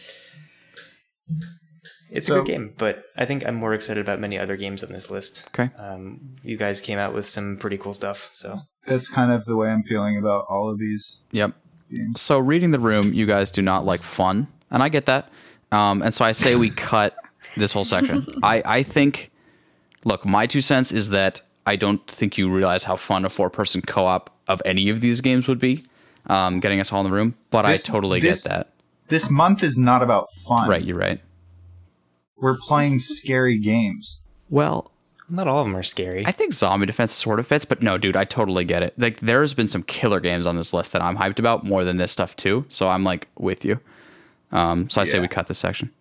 It's 2.13 2.27
So- 2.27 2.37
a 2.37 2.39
good 2.41 2.47
game, 2.49 2.73
but 2.77 3.05
I 3.17 3.25
think 3.25 3.45
I'm 3.47 3.55
more 3.55 3.73
excited 3.75 4.01
about 4.01 4.21
many 4.21 4.39
other 4.39 4.57
games 4.57 4.83
on 4.83 4.91
this 4.93 5.11
list. 5.11 5.45
Okay. 5.55 5.71
Um, 5.79 6.21
you 6.43 6.57
guys 6.57 6.81
came 6.81 6.99
out 6.99 7.15
with 7.15 7.29
some 7.29 7.57
pretty 7.57 7.79
cool 7.79 7.95
stuff, 7.95 8.29
so 8.33 8.61
that's 8.87 9.09
kind 9.09 9.31
of 9.31 9.45
the 9.45 9.57
way 9.57 9.71
I'm 9.71 9.83
feeling 9.83 10.17
about 10.19 10.45
all 10.49 10.71
of 10.71 10.79
these 10.79 11.25
Yep. 11.33 11.53
games. 11.95 12.21
So 12.21 12.39
reading 12.39 12.71
the 12.73 12.81
room, 12.81 13.13
you 13.15 13.27
guys 13.27 13.51
do 13.51 13.63
not 13.63 13.85
like 13.85 14.03
fun, 14.03 14.49
and 14.71 14.83
I 14.83 14.89
get 14.89 15.07
that. 15.07 15.29
Um, 15.73 16.03
and 16.03 16.13
so 16.13 16.25
I 16.25 16.33
say 16.33 16.57
we 16.57 16.71
cut 16.93 17.15
this 17.57 17.73
whole 17.73 17.85
section. 17.85 18.27
I 18.43 18.63
I 18.65 18.83
think. 18.83 19.31
Look, 20.05 20.25
my 20.25 20.47
two 20.47 20.63
cents 20.63 20.93
is 20.93 21.11
that 21.11 21.43
I 21.67 21.77
don't 21.77 22.05
think 22.07 22.39
you 22.39 22.51
realize 22.51 22.85
how 22.85 22.97
fun 22.97 23.27
a 23.27 23.29
four-person 23.29 23.83
co-op 23.83 24.31
of 24.49 24.63
any 24.65 24.89
of 24.89 25.03
these 25.03 25.21
games 25.21 25.47
would 25.47 25.59
be. 25.59 25.85
Um, 26.27 26.59
getting 26.61 26.81
us 26.81 26.91
all 26.93 27.01
in 27.01 27.07
the 27.11 27.15
room, 27.15 27.35
but 27.51 27.63
This- 27.67 27.87
I 27.89 27.93
totally 27.93 28.19
this- 28.21 28.45
get 28.45 28.49
that. 28.49 28.73
This 29.09 29.31
month 29.31 29.63
is 29.63 29.77
not 29.77 30.03
about 30.03 30.27
fun. 30.47 30.69
Right, 30.71 30.83
you're 30.85 30.97
right. 30.97 31.21
We're 32.41 32.57
playing 32.57 33.01
scary 33.01 33.59
games. 33.59 34.23
Well, 34.49 34.91
not 35.29 35.47
all 35.47 35.61
of 35.61 35.67
them 35.67 35.77
are 35.77 35.83
scary. 35.83 36.27
I 36.27 36.33
think 36.33 36.53
zombie 36.53 36.87
defense 36.87 37.13
sort 37.13 37.39
of 37.39 37.47
fits, 37.47 37.65
but 37.65 37.83
no, 37.83 37.99
dude, 37.99 38.17
I 38.17 38.25
totally 38.25 38.65
get 38.65 38.83
it. 38.83 38.99
Like, 38.99 39.21
there's 39.21 39.55
been 39.55 39.69
some 39.69 39.83
killer 39.83 40.21
games 40.21 40.47
on 40.47 40.57
this 40.57 40.73
list 40.75 40.93
that 40.93 41.03
I'm 41.03 41.17
hyped 41.17 41.39
about 41.39 41.65
more 41.65 41.85
than 41.85 41.99
this 41.99 42.11
stuff 42.11 42.35
too. 42.35 42.65
So 42.69 42.89
I'm 42.89 43.05
like 43.05 43.29
with 43.39 43.65
you. 43.65 43.79
Um, 44.53 44.91
so 44.91 45.01
I 45.01 45.05
say 45.05 45.21
we 45.21 45.29
cut 45.29 45.47
this 45.47 45.59
section. 45.59 45.93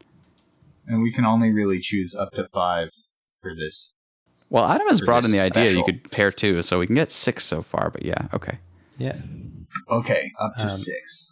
And 0.87 1.03
we 1.03 1.11
can 1.11 1.25
only 1.25 1.51
really 1.51 1.79
choose 1.79 2.15
up 2.15 2.31
to 2.33 2.45
five 2.45 2.89
for 3.41 3.53
this. 3.53 3.93
Well, 4.49 4.65
Adam 4.65 4.87
has 4.87 5.01
brought 5.01 5.25
in 5.25 5.31
the 5.31 5.37
this 5.37 5.45
idea 5.45 5.71
you 5.71 5.83
could 5.83 6.09
pair 6.09 6.31
two, 6.31 6.63
so 6.63 6.79
we 6.79 6.87
can 6.87 6.95
get 6.95 7.11
six 7.11 7.43
so 7.43 7.61
far. 7.61 7.91
But 7.91 8.03
yeah, 8.03 8.27
okay. 8.33 8.57
yeah. 8.97 9.15
Okay, 9.87 10.31
up 10.39 10.55
to 10.57 10.63
Um, 10.63 10.69
six. 10.69 11.31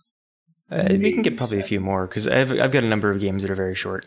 Uh, 0.69 0.89
we 0.91 1.13
can 1.13 1.23
get 1.23 1.31
Maybe 1.31 1.37
probably 1.37 1.59
a 1.59 1.63
few 1.63 1.79
more 1.79 2.05
because 2.05 2.27
I've 2.27 2.51
I've 2.51 2.71
got 2.71 2.83
a 2.83 2.87
number 2.87 3.09
of 3.09 3.19
games 3.19 3.41
that 3.41 3.49
are 3.49 3.55
very 3.55 3.73
short. 3.73 4.05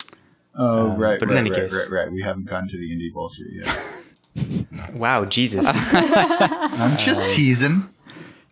Oh, 0.62 0.90
um, 0.90 0.96
right, 0.98 1.18
but 1.18 1.28
in 1.28 1.34
right, 1.34 1.40
any 1.40 1.50
right, 1.50 1.62
case- 1.62 1.88
right, 1.90 2.04
right. 2.04 2.12
We 2.12 2.20
haven't 2.22 2.44
gotten 2.44 2.68
to 2.68 2.76
the 2.76 2.90
indie 2.94 3.12
bullshit 3.12 3.46
yet. 3.52 3.86
Wow, 4.94 5.24
Jesus! 5.24 5.66
I'm 5.72 6.96
just 6.98 7.28
teasing. 7.30 7.82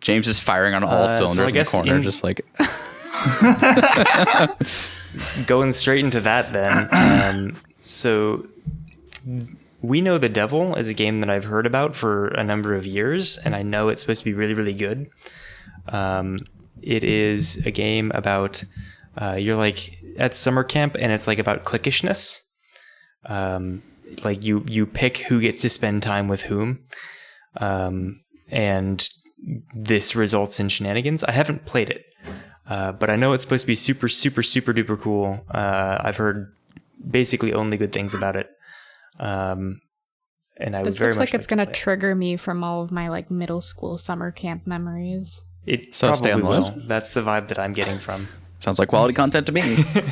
James 0.01 0.27
is 0.27 0.39
firing 0.39 0.73
on 0.73 0.83
all 0.83 1.03
Uh, 1.03 1.07
so 1.07 1.27
cylinders 1.27 1.53
in 1.53 1.59
the 1.59 1.65
corner, 1.65 1.95
in- 1.97 2.01
just 2.03 2.23
like 2.23 2.45
Going 5.47 5.73
straight 5.73 6.03
into 6.05 6.21
that 6.21 6.53
then. 6.53 6.87
Um, 6.91 7.57
so 7.79 8.45
we 9.81 10.01
know 10.01 10.17
the 10.17 10.29
devil 10.29 10.75
is 10.75 10.87
a 10.89 10.93
game 10.93 11.19
that 11.21 11.29
I've 11.29 11.45
heard 11.45 11.65
about 11.65 11.95
for 11.95 12.27
a 12.29 12.43
number 12.43 12.75
of 12.75 12.85
years, 12.85 13.37
and 13.39 13.55
I 13.55 13.61
know 13.63 13.89
it's 13.89 14.01
supposed 14.01 14.21
to 14.21 14.25
be 14.25 14.33
really 14.33 14.53
really 14.53 14.73
good. 14.73 15.09
Um, 15.87 16.37
it 16.81 17.03
is 17.03 17.65
a 17.65 17.71
game 17.71 18.11
about 18.13 18.63
uh, 19.17 19.35
you're 19.39 19.57
like 19.57 19.98
at 20.17 20.35
summer 20.35 20.63
camp, 20.63 20.95
and 20.99 21.11
it's 21.11 21.27
like 21.27 21.39
about 21.39 21.63
cliquishness. 21.65 22.41
Um, 23.25 23.83
like 24.23 24.43
you 24.43 24.63
you 24.67 24.85
pick 24.85 25.17
who 25.17 25.39
gets 25.39 25.61
to 25.61 25.69
spend 25.69 26.03
time 26.03 26.27
with 26.27 26.43
whom, 26.43 26.79
um, 27.57 28.21
and 28.49 29.07
this 29.73 30.15
results 30.15 30.59
in 30.59 30.69
shenanigans. 30.69 31.23
I 31.23 31.31
haven't 31.31 31.65
played 31.65 31.89
it, 31.89 32.05
uh, 32.67 32.91
but 32.93 33.09
I 33.09 33.15
know 33.15 33.33
it's 33.33 33.43
supposed 33.43 33.63
to 33.63 33.67
be 33.67 33.75
super 33.75 34.09
super 34.09 34.43
super 34.43 34.73
duper 34.73 34.99
cool. 34.99 35.45
Uh, 35.51 35.97
I've 36.01 36.17
heard 36.17 36.53
basically 37.09 37.53
only 37.53 37.77
good 37.77 37.91
things 37.91 38.13
about 38.13 38.35
it. 38.35 38.49
Um, 39.19 39.81
and 40.57 40.75
I 40.75 40.79
would 40.79 40.87
This 40.87 40.99
very 40.99 41.11
looks 41.11 41.19
much 41.19 41.29
like 41.29 41.33
it's 41.35 41.47
to 41.47 41.55
gonna 41.55 41.65
trigger 41.65 42.15
me 42.15 42.35
from 42.35 42.63
all 42.63 42.81
of 42.81 42.91
my 42.91 43.09
like 43.09 43.31
middle 43.31 43.61
school 43.61 43.97
summer 43.97 44.31
camp 44.31 44.67
memories. 44.67 45.41
It 45.65 45.95
So 45.95 46.11
stay 46.13 46.31
on 46.31 46.41
probably 46.41 46.57
the 46.57 46.61
list? 46.61 46.75
will. 46.75 46.87
That's 46.87 47.13
the 47.13 47.21
vibe 47.21 47.47
that 47.49 47.59
I'm 47.59 47.73
getting 47.73 47.99
from. 47.99 48.27
Sounds 48.59 48.79
like 48.79 48.87
quality 48.89 49.13
content 49.13 49.45
to 49.47 49.51
me. 49.51 49.83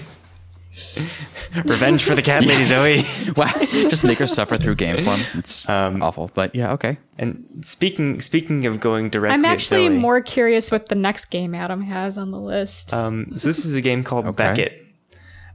Revenge 1.65 2.03
for 2.03 2.13
the 2.13 2.21
cat 2.21 2.43
lady 2.45 2.65
Zoe. 2.65 3.05
wow, 3.35 3.51
just 3.89 4.03
make 4.03 4.17
her 4.19 4.27
suffer 4.27 4.57
through 4.57 4.75
game 4.75 5.03
form. 5.03 5.21
It's 5.33 5.67
Um, 5.69 6.03
awful, 6.03 6.29
but 6.33 6.53
yeah, 6.53 6.73
okay. 6.73 6.97
And 7.17 7.63
speaking 7.63 8.21
speaking 8.21 8.65
of 8.65 8.79
going 8.79 9.09
directly, 9.09 9.33
I'm 9.33 9.45
at 9.45 9.53
actually 9.53 9.87
Zoe, 9.87 9.97
more 9.97 10.21
curious 10.21 10.71
what 10.71 10.89
the 10.89 10.95
next 10.95 11.25
game 11.25 11.55
Adam 11.55 11.81
has 11.83 12.17
on 12.17 12.31
the 12.31 12.39
list. 12.39 12.93
Um, 12.93 13.31
so 13.35 13.47
this 13.47 13.65
is 13.65 13.73
a 13.75 13.81
game 13.81 14.03
called 14.03 14.25
Okay. 14.25 14.35
Beckett, 14.35 14.85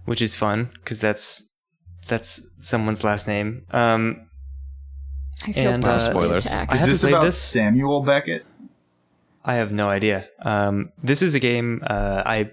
which 0.07 0.23
is 0.23 0.35
fun 0.35 0.71
because 0.75 0.99
that's 0.99 1.49
that's 2.09 2.43
someone's 2.61 3.05
last 3.05 3.29
name. 3.29 3.65
Um, 3.71 4.27
I 5.45 5.53
feel 5.53 5.71
and, 5.73 5.85
uh, 5.85 5.99
Spoilers. 5.99 6.47
attacked. 6.47 6.73
I 6.73 6.75
Is 6.77 6.87
this 6.87 7.05
about 7.05 7.25
this. 7.25 7.41
Samuel 7.41 8.03
Beckett? 8.03 8.45
I 9.45 9.55
have 9.55 9.73
no 9.73 9.89
idea. 9.89 10.29
Um, 10.41 10.91
this 11.03 11.21
is 11.21 11.35
a 11.35 11.41
game 11.41 11.83
uh, 11.87 12.23
I 12.25 12.51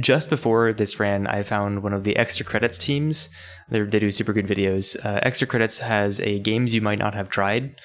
just 0.00 0.30
before 0.30 0.72
this 0.72 0.98
ran, 0.98 1.26
I 1.26 1.42
found 1.42 1.82
one 1.82 1.92
of 1.92 2.04
the 2.04 2.16
extra 2.16 2.44
credits 2.44 2.78
teams. 2.78 3.30
They're, 3.68 3.86
they 3.86 3.98
do 3.98 4.10
super 4.10 4.32
good 4.32 4.46
videos. 4.46 4.96
Uh, 5.04 5.20
extra 5.22 5.46
credits 5.46 5.78
has 5.78 6.20
a 6.20 6.38
games 6.38 6.74
you 6.74 6.80
might 6.80 6.98
not 6.98 7.14
have 7.14 7.28
tried 7.28 7.80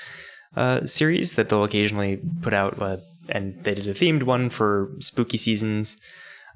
uh, 0.55 0.85
series 0.85 1.33
that 1.33 1.49
they'll 1.49 1.63
occasionally 1.63 2.21
put 2.41 2.53
out, 2.53 2.81
uh, 2.81 2.97
and 3.29 3.63
they 3.63 3.73
did 3.73 3.87
a 3.87 3.93
themed 3.93 4.23
one 4.23 4.49
for 4.49 4.91
spooky 4.99 5.37
seasons, 5.37 5.97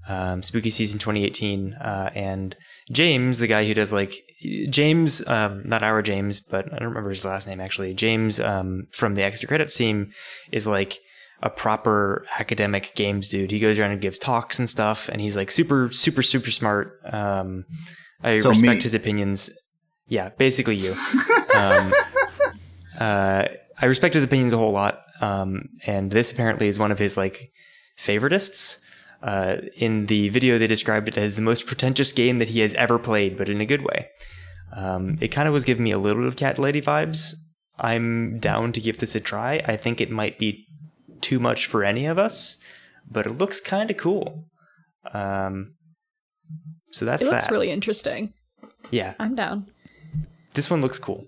um, 0.08 0.44
spooky 0.44 0.70
season 0.70 1.00
2018, 1.00 1.74
uh, 1.74 2.12
and 2.16 2.56
James, 2.92 3.40
the 3.40 3.48
guy 3.48 3.66
who 3.66 3.74
does 3.74 3.92
like 3.92 4.32
James, 4.70 5.26
um, 5.28 5.68
not 5.68 5.84
our 5.84 6.02
James, 6.02 6.40
but 6.40 6.72
I 6.72 6.78
don't 6.78 6.90
remember 6.90 7.10
his 7.10 7.26
last 7.26 7.48
name 7.48 7.60
actually. 7.60 7.94
James 7.94 8.40
um, 8.40 8.88
from 8.92 9.16
the 9.16 9.24
Extra 9.24 9.48
Credits 9.48 9.76
team 9.76 10.12
is 10.52 10.66
like 10.66 11.00
a 11.44 11.50
proper 11.50 12.26
academic 12.40 12.94
games 12.96 13.28
dude. 13.28 13.52
He 13.52 13.60
goes 13.60 13.78
around 13.78 13.92
and 13.92 14.02
gives 14.02 14.18
talks 14.20 14.58
and 14.60 14.70
stuff, 14.70 15.08
and 15.10 15.22
he's 15.22 15.36
like 15.36 15.52
super, 15.52 15.92
super, 15.92 16.22
super 16.24 16.52
smart. 16.52 17.00
Um, 17.06 17.66
I 18.24 18.40
So 18.40 18.50
respect 18.50 18.78
me. 18.78 18.82
his 18.84 18.94
opinions. 18.94 19.50
Yeah, 20.08 20.30
basically 20.30 20.76
you. 20.78 20.94
um, 21.56 21.94
uh, 23.00 23.46
I 23.80 23.86
respect 23.86 24.16
his 24.16 24.24
opinions 24.24 24.54
a 24.54 24.58
whole 24.58 24.72
lot, 24.72 25.02
um, 25.22 25.70
and 25.86 26.10
this 26.12 26.32
apparently 26.32 26.68
is 26.68 26.80
one 26.80 26.92
of 26.92 27.00
his 27.00 27.18
like 27.18 27.52
favoritists. 28.00 28.82
Uh, 29.22 29.58
in 29.76 30.06
the 30.06 30.30
video, 30.30 30.58
they 30.60 30.68
described 30.68 31.08
it 31.08 31.18
as 31.18 31.34
the 31.34 31.42
most 31.42 31.66
pretentious 31.66 32.12
game 32.12 32.38
that 32.40 32.50
he 32.50 32.60
has 32.60 32.74
ever 32.76 33.00
played, 33.00 33.36
but 33.38 33.50
in 33.50 33.60
a 33.60 33.66
good 33.66 33.82
way. 33.82 34.08
Um, 34.76 35.18
it 35.22 35.30
kind 35.30 35.48
of 35.48 35.54
was 35.54 35.66
giving 35.66 35.84
me 35.84 35.92
a 35.92 35.98
little 35.98 36.22
bit 36.22 36.28
of 36.28 36.36
Cat 36.36 36.60
Lady 36.60 36.82
vibes. 36.82 37.34
I'm 37.80 38.40
down 38.40 38.74
to 38.74 38.82
give 38.82 39.00
this 39.00 39.16
a 39.16 39.20
try. 39.20 39.64
I 39.66 39.76
think 39.76 40.00
it 40.02 40.12
might 40.12 40.38
be 40.38 40.67
too 41.22 41.40
much 41.40 41.66
for 41.66 41.84
any 41.84 42.06
of 42.06 42.18
us, 42.18 42.58
but 43.10 43.26
it 43.26 43.38
looks 43.38 43.60
kind 43.60 43.90
of 43.92 43.98
cool. 43.98 44.46
Um, 45.14 45.74
so 46.92 47.06
that's 47.06 47.22
It 47.22 47.26
looks 47.26 47.46
that. 47.46 47.52
really 47.52 47.72
interesting. 47.72 48.34
yeah, 48.92 49.14
I'm 49.20 49.36
down. 49.36 49.68
this 50.54 50.70
one 50.70 50.82
looks 50.82 51.00
cool. 51.00 51.26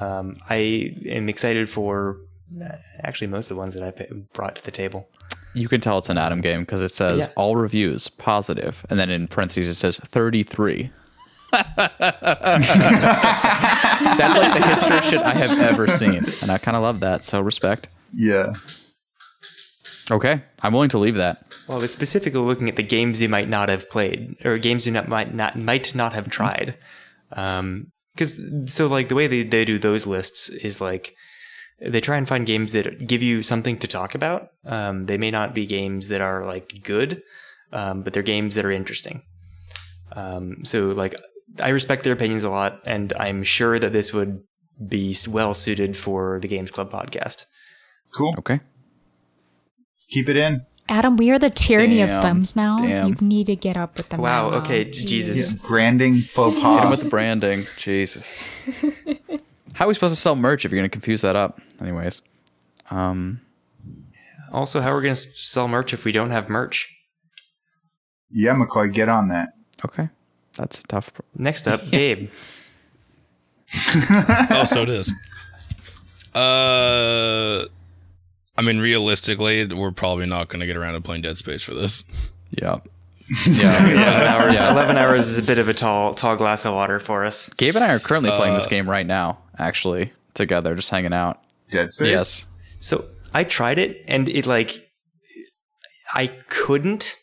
Um, 0.00 0.36
I 0.50 0.94
am 1.06 1.28
excited 1.28 1.70
for 1.70 2.16
uh, 2.62 2.76
actually 3.02 3.28
most 3.28 3.50
of 3.50 3.56
the 3.56 3.60
ones 3.60 3.74
that 3.74 3.82
I 3.82 3.92
brought 4.34 4.56
to 4.56 4.64
the 4.64 4.70
table. 4.70 5.08
You 5.54 5.68
can 5.68 5.80
tell 5.80 5.96
it's 5.98 6.10
an 6.10 6.18
Adam 6.18 6.40
game 6.42 6.60
because 6.60 6.82
it 6.82 6.90
says 6.90 7.26
Yeah. 7.28 7.32
all 7.36 7.56
reviews 7.56 8.08
positive, 8.08 8.84
and 8.90 9.00
then 9.00 9.08
in 9.10 9.26
parentheses 9.26 9.68
it 9.68 9.74
says 9.74 9.98
33. 10.04 10.90
That's 11.52 11.76
like 14.38 14.54
the 14.54 14.60
hipster 14.60 15.02
shit 15.02 15.20
I 15.20 15.32
have 15.34 15.58
ever 15.60 15.86
seen, 15.86 16.26
and 16.42 16.50
I 16.50 16.58
kind 16.58 16.76
of 16.76 16.82
love 16.82 17.00
that. 17.00 17.24
So 17.24 17.40
respect. 17.40 17.88
Yeah. 18.12 18.52
Okay, 20.10 20.42
I'm 20.62 20.72
willing 20.72 20.88
to 20.90 20.98
leave 20.98 21.16
that. 21.16 21.54
Well, 21.66 21.78
I 21.78 21.80
was 21.80 21.92
specifically 21.92 22.40
looking 22.40 22.68
at 22.68 22.76
the 22.76 22.82
games 22.82 23.20
you 23.20 23.28
might 23.28 23.48
not 23.48 23.68
have 23.68 23.90
played, 23.90 24.36
or 24.44 24.56
games 24.58 24.86
you 24.86 24.92
not, 24.92 25.08
might 25.08 25.34
not 25.34 25.56
might 25.56 25.94
not 25.94 26.12
have 26.12 26.30
tried. 26.30 26.76
Because 27.28 28.40
so 28.66 28.86
like 28.86 29.08
the 29.08 29.16
way 29.16 29.26
they, 29.26 29.42
they 29.42 29.64
do 29.64 29.78
those 29.78 30.06
lists 30.06 30.48
is 30.48 30.80
like 30.80 31.14
they 31.80 32.00
try 32.00 32.16
and 32.16 32.28
find 32.28 32.46
games 32.46 32.72
that 32.72 33.06
give 33.06 33.22
you 33.22 33.42
something 33.42 33.78
to 33.78 33.88
talk 33.88 34.14
about. 34.14 34.50
Um, 34.64 35.06
they 35.06 35.18
may 35.18 35.30
not 35.30 35.54
be 35.54 35.66
games 35.66 36.08
that 36.08 36.20
are 36.20 36.46
like 36.46 36.70
good, 36.84 37.22
um, 37.72 38.02
but 38.02 38.12
they're 38.12 38.22
games 38.22 38.54
that 38.54 38.64
are 38.64 38.70
interesting. 38.70 39.22
Um, 40.12 40.64
so 40.64 40.86
like 40.88 41.16
I 41.60 41.70
respect 41.70 42.04
their 42.04 42.12
opinions 42.12 42.44
a 42.44 42.50
lot, 42.50 42.80
and 42.84 43.12
I'm 43.18 43.42
sure 43.42 43.78
that 43.78 43.92
this 43.92 44.12
would 44.12 44.42
be 44.86 45.16
well 45.28 45.52
suited 45.52 45.96
for 45.96 46.38
the 46.40 46.48
Games 46.48 46.70
Club 46.70 46.92
podcast. 46.92 47.44
Cool. 48.14 48.34
Okay. 48.38 48.60
Let's 49.96 50.04
keep 50.06 50.28
it 50.28 50.36
in. 50.36 50.60
Adam, 50.90 51.16
we 51.16 51.30
are 51.30 51.38
the 51.38 51.48
tyranny 51.48 51.96
Damn, 51.96 52.18
of 52.18 52.22
thumbs 52.22 52.54
now. 52.54 52.76
damn. 52.76 53.08
You 53.08 53.14
need 53.20 53.46
to 53.46 53.56
get 53.56 53.78
up 53.78 53.96
with 53.96 54.10
the 54.10 54.18
Wow. 54.18 54.50
memo. 54.50 54.62
Okay. 54.62 54.84
Jeez. 54.84 55.06
Jesus. 55.06 55.66
Branding 55.66 56.18
faux 56.20 56.54
Hit 56.54 56.82
him 56.84 56.90
with 56.90 57.00
the 57.00 57.08
branding. 57.08 57.66
Jesus. 57.78 58.48
How 59.72 59.86
are 59.86 59.88
we 59.88 59.94
supposed 59.94 60.14
to 60.14 60.20
sell 60.20 60.36
merch 60.36 60.64
if 60.66 60.70
you're 60.70 60.78
going 60.78 60.88
to 60.88 60.92
confuse 60.92 61.22
that 61.22 61.34
up? 61.34 61.60
Anyways. 61.80 62.20
Um, 62.90 63.40
Also, 64.52 64.80
how 64.82 64.90
are 64.90 64.96
we 64.96 65.02
going 65.02 65.14
to 65.14 65.20
sell 65.34 65.66
merch 65.66 65.92
if 65.94 66.04
we 66.04 66.12
don't 66.12 66.30
have 66.30 66.48
merch? 66.50 66.88
Yeah, 68.30 68.54
McCoy, 68.54 68.92
get 68.92 69.08
on 69.08 69.28
that. 69.28 69.54
okay. 69.84 70.10
That's 70.56 70.80
a 70.80 70.82
tough. 70.84 71.12
Pro- 71.14 71.24
Next 71.36 71.66
up, 71.66 71.80
Gabe. 71.90 72.28
oh, 74.50 74.64
so 74.66 74.82
it 74.82 74.90
is. 74.90 75.12
Uh, 76.34 77.66
I 78.58 78.62
mean, 78.62 78.78
realistically, 78.78 79.66
we're 79.66 79.90
probably 79.92 80.26
not 80.26 80.48
going 80.48 80.60
to 80.60 80.66
get 80.66 80.76
around 80.76 80.94
to 80.94 81.00
playing 81.00 81.22
Dead 81.22 81.36
Space 81.36 81.62
for 81.62 81.74
this. 81.74 82.04
yeah. 82.50 82.78
Yeah. 83.46 83.84
Eleven 83.90 84.26
hours. 84.28 84.54
Yeah. 84.54 84.70
Eleven 84.72 84.96
hours 84.96 85.28
is 85.28 85.36
a 85.38 85.42
bit 85.42 85.58
of 85.58 85.68
a 85.68 85.74
tall, 85.74 86.14
tall 86.14 86.36
glass 86.36 86.64
of 86.64 86.74
water 86.74 87.00
for 87.00 87.24
us. 87.24 87.48
Gabe 87.54 87.74
and 87.74 87.84
I 87.84 87.92
are 87.92 87.98
currently 87.98 88.30
playing 88.30 88.54
this 88.54 88.66
Uh, 88.66 88.70
game 88.70 88.88
right 88.88 89.06
now, 89.06 89.38
actually, 89.58 90.12
together, 90.34 90.74
just 90.76 90.90
hanging 90.90 91.12
out. 91.12 91.40
Dead 91.70 91.92
Space? 91.92 92.08
Yes. 92.08 92.46
So 92.78 93.04
I 93.34 93.42
tried 93.44 93.78
it, 93.78 94.04
and 94.06 94.28
it 94.28 94.46
like 94.46 94.88
I 96.14 96.28
couldn't 96.48 97.16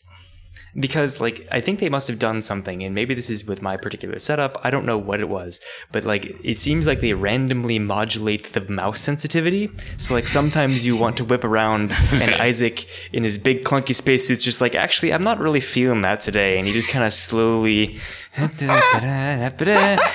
because 0.78 1.20
like 1.20 1.46
I 1.52 1.60
think 1.60 1.78
they 1.78 1.88
must 1.88 2.08
have 2.08 2.18
done 2.18 2.42
something, 2.42 2.82
and 2.82 2.94
maybe 2.94 3.14
this 3.14 3.30
is 3.30 3.46
with 3.46 3.62
my 3.62 3.76
particular 3.76 4.18
setup. 4.18 4.52
I 4.64 4.70
don't 4.70 4.86
know 4.86 4.98
what 4.98 5.20
it 5.20 5.28
was, 5.28 5.60
but 5.92 6.04
like 6.04 6.36
it 6.42 6.58
seems 6.58 6.86
like 6.86 7.00
they 7.00 7.14
randomly 7.14 7.78
modulate 7.78 8.52
the 8.52 8.60
mouse 8.68 9.00
sensitivity. 9.00 9.70
So 9.96 10.14
like 10.14 10.26
sometimes 10.26 10.84
you 10.84 10.96
want 10.96 11.16
to 11.18 11.24
whip 11.24 11.44
around, 11.44 11.92
and 12.12 12.34
Isaac 12.34 12.86
in 13.12 13.24
his 13.24 13.38
big 13.38 13.64
clunky 13.64 13.94
spacesuit's 13.94 14.42
just 14.42 14.60
like, 14.60 14.74
actually, 14.74 15.12
I'm 15.12 15.24
not 15.24 15.38
really 15.38 15.60
feeling 15.60 16.02
that 16.02 16.20
today, 16.20 16.58
and 16.58 16.66
he 16.66 16.72
just 16.72 16.88
kind 16.88 17.04
of 17.04 17.12
slowly. 17.12 17.98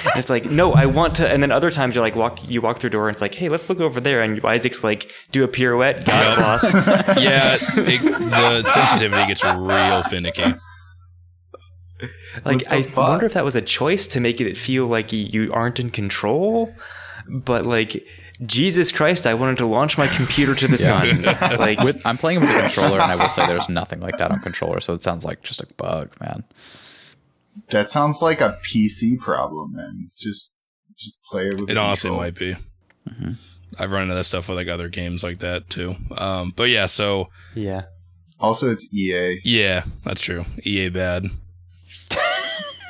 it's 0.15 0.29
like 0.29 0.45
no, 0.45 0.73
I 0.73 0.85
want 0.85 1.15
to, 1.15 1.29
and 1.29 1.41
then 1.41 1.51
other 1.51 1.71
times 1.71 1.95
you're 1.95 2.03
like 2.03 2.15
walk, 2.15 2.39
you 2.47 2.61
walk 2.61 2.79
through 2.79 2.89
a 2.89 2.91
door, 2.91 3.07
and 3.07 3.15
it's 3.15 3.21
like, 3.21 3.35
hey, 3.35 3.49
let's 3.49 3.69
look 3.69 3.79
over 3.79 3.99
there, 3.99 4.21
and 4.21 4.43
Isaac's 4.45 4.83
like, 4.83 5.11
do 5.31 5.43
a 5.43 5.47
pirouette, 5.47 6.05
got 6.05 6.37
it, 6.37 6.41
boss. 6.41 6.73
Yeah, 7.19 7.57
it, 7.59 8.01
the 8.01 8.63
sensitivity 8.63 9.27
gets 9.27 9.43
real 9.43 10.03
finicky. 10.03 10.53
Like 12.45 12.69
I 12.71 12.83
fuck? 12.83 13.09
wonder 13.09 13.25
if 13.25 13.33
that 13.33 13.43
was 13.43 13.55
a 13.55 13.61
choice 13.61 14.07
to 14.09 14.19
make 14.19 14.39
it 14.39 14.55
feel 14.55 14.87
like 14.87 15.11
you 15.11 15.51
aren't 15.53 15.79
in 15.79 15.89
control, 15.89 16.73
but 17.27 17.65
like 17.65 18.05
Jesus 18.45 18.91
Christ, 18.91 19.27
I 19.27 19.33
wanted 19.33 19.57
to 19.57 19.65
launch 19.65 19.97
my 19.97 20.07
computer 20.07 20.55
to 20.55 20.67
the 20.67 20.77
sun. 20.77 21.23
Like 21.59 21.79
With, 21.81 22.05
I'm 22.05 22.17
playing 22.17 22.39
with 22.39 22.49
a 22.49 22.59
controller, 22.61 22.99
and 22.99 23.11
I 23.11 23.15
will 23.15 23.29
say 23.29 23.45
there's 23.45 23.69
nothing 23.69 23.99
like 23.99 24.17
that 24.17 24.31
on 24.31 24.39
controller, 24.39 24.79
so 24.79 24.93
it 24.93 25.01
sounds 25.01 25.25
like 25.25 25.41
just 25.41 25.61
a 25.61 25.67
bug, 25.77 26.15
man. 26.21 26.43
That 27.71 27.89
sounds 27.89 28.21
like 28.21 28.41
a 28.41 28.57
PC 28.63 29.19
problem, 29.19 29.73
then. 29.75 30.11
Just 30.17 30.55
just 30.97 31.23
play 31.23 31.47
it 31.47 31.59
with 31.59 31.69
It 31.69 31.77
a 31.77 31.79
honestly 31.79 32.09
control. 32.09 32.25
might 32.25 32.35
be. 32.35 32.55
I've 33.77 33.91
run 33.91 34.03
into 34.03 34.15
that 34.15 34.23
stuff 34.25 34.49
with 34.49 34.57
like 34.57 34.67
other 34.67 34.89
games 34.89 35.23
like 35.23 35.39
that 35.39 35.69
too. 35.69 35.95
Um, 36.17 36.51
but 36.55 36.69
yeah, 36.69 36.87
so 36.87 37.29
yeah, 37.55 37.83
Also, 38.39 38.71
it's 38.71 38.87
EA. 38.93 39.39
yeah, 39.43 39.83
that's 40.03 40.21
true. 40.21 40.45
EA 40.63 40.89
bad. 40.89 41.25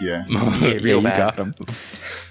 Yeah. 0.02 0.24
Yeah, 0.30 0.56
Yeah, 0.60 0.74
real 0.82 0.98
you 1.00 1.02
bad. 1.04 1.18
got 1.18 1.36
him. 1.36 1.54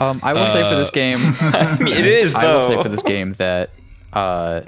Um, 0.01 0.21
I 0.23 0.33
will 0.33 0.47
say 0.47 0.63
for 0.71 0.75
this 0.77 0.91
game, 0.91 1.19
it 1.21 2.07
is 2.07 2.33
though. 2.33 2.39
I 2.41 2.55
will 2.55 2.61
say 2.63 2.83
for 2.83 2.89
this 2.89 3.03
game 3.03 3.35
that 3.35 3.69
uh, 4.15 4.63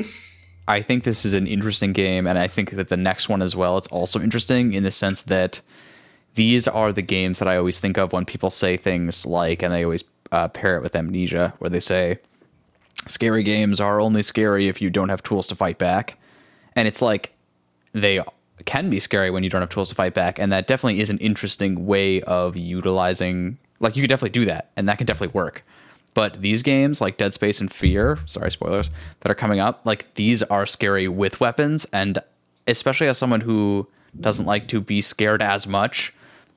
I 0.68 0.82
think 0.82 1.04
this 1.04 1.24
is 1.24 1.32
an 1.32 1.46
interesting 1.46 1.94
game, 1.94 2.26
and 2.26 2.38
I 2.38 2.46
think 2.46 2.72
that 2.72 2.88
the 2.88 2.98
next 2.98 3.30
one 3.30 3.40
as 3.40 3.56
well. 3.56 3.78
It's 3.78 3.86
also 3.86 4.20
interesting 4.20 4.74
in 4.74 4.82
the 4.82 4.90
sense 4.90 5.22
that 5.24 5.62
these 6.34 6.68
are 6.68 6.92
the 6.92 7.02
games 7.02 7.38
that 7.38 7.48
I 7.48 7.56
always 7.56 7.78
think 7.78 7.98
of 7.98 8.12
when 8.12 8.24
people 8.24 8.50
say 8.50 8.76
things 8.76 9.26
like, 9.26 9.62
and 9.62 9.72
they 9.72 9.84
always 9.84 10.04
uh, 10.32 10.48
pair 10.48 10.76
it 10.76 10.82
with 10.82 10.94
amnesia, 10.94 11.54
where 11.58 11.70
they 11.70 11.80
say, 11.80 12.18
"Scary 13.06 13.42
games 13.42 13.80
are 13.80 14.00
only 14.00 14.22
scary 14.22 14.68
if 14.68 14.80
you 14.80 14.90
don't 14.90 15.08
have 15.08 15.22
tools 15.22 15.46
to 15.48 15.56
fight 15.56 15.78
back," 15.78 16.18
and 16.76 16.86
it's 16.86 17.02
like 17.02 17.34
they 17.92 18.22
can 18.64 18.90
be 18.90 18.98
scary 18.98 19.30
when 19.30 19.42
you 19.42 19.50
don't 19.50 19.60
have 19.60 19.70
tools 19.70 19.88
to 19.88 19.94
fight 19.94 20.14
back 20.14 20.38
and 20.38 20.52
that 20.52 20.66
definitely 20.66 21.00
is 21.00 21.10
an 21.10 21.18
interesting 21.18 21.86
way 21.86 22.20
of 22.22 22.56
utilizing 22.56 23.58
like 23.78 23.96
you 23.96 24.02
could 24.02 24.08
definitely 24.08 24.30
do 24.30 24.44
that 24.44 24.70
and 24.76 24.88
that 24.88 24.98
can 24.98 25.06
definitely 25.06 25.32
work. 25.32 25.64
But 26.12 26.42
these 26.42 26.62
games 26.62 27.00
like 27.00 27.16
dead 27.16 27.32
space 27.34 27.60
and 27.60 27.72
fear 27.72 28.18
sorry 28.26 28.50
spoilers 28.50 28.90
that 29.20 29.30
are 29.30 29.34
coming 29.34 29.60
up 29.60 29.84
like 29.84 30.12
these 30.14 30.42
are 30.44 30.66
scary 30.66 31.08
with 31.08 31.40
weapons 31.40 31.86
and 31.92 32.18
especially 32.66 33.06
as 33.08 33.18
someone 33.18 33.40
who 33.40 33.88
doesn't 34.20 34.46
like 34.46 34.68
to 34.68 34.80
be 34.80 35.00
scared 35.00 35.42
as 35.42 35.66
much 35.66 36.12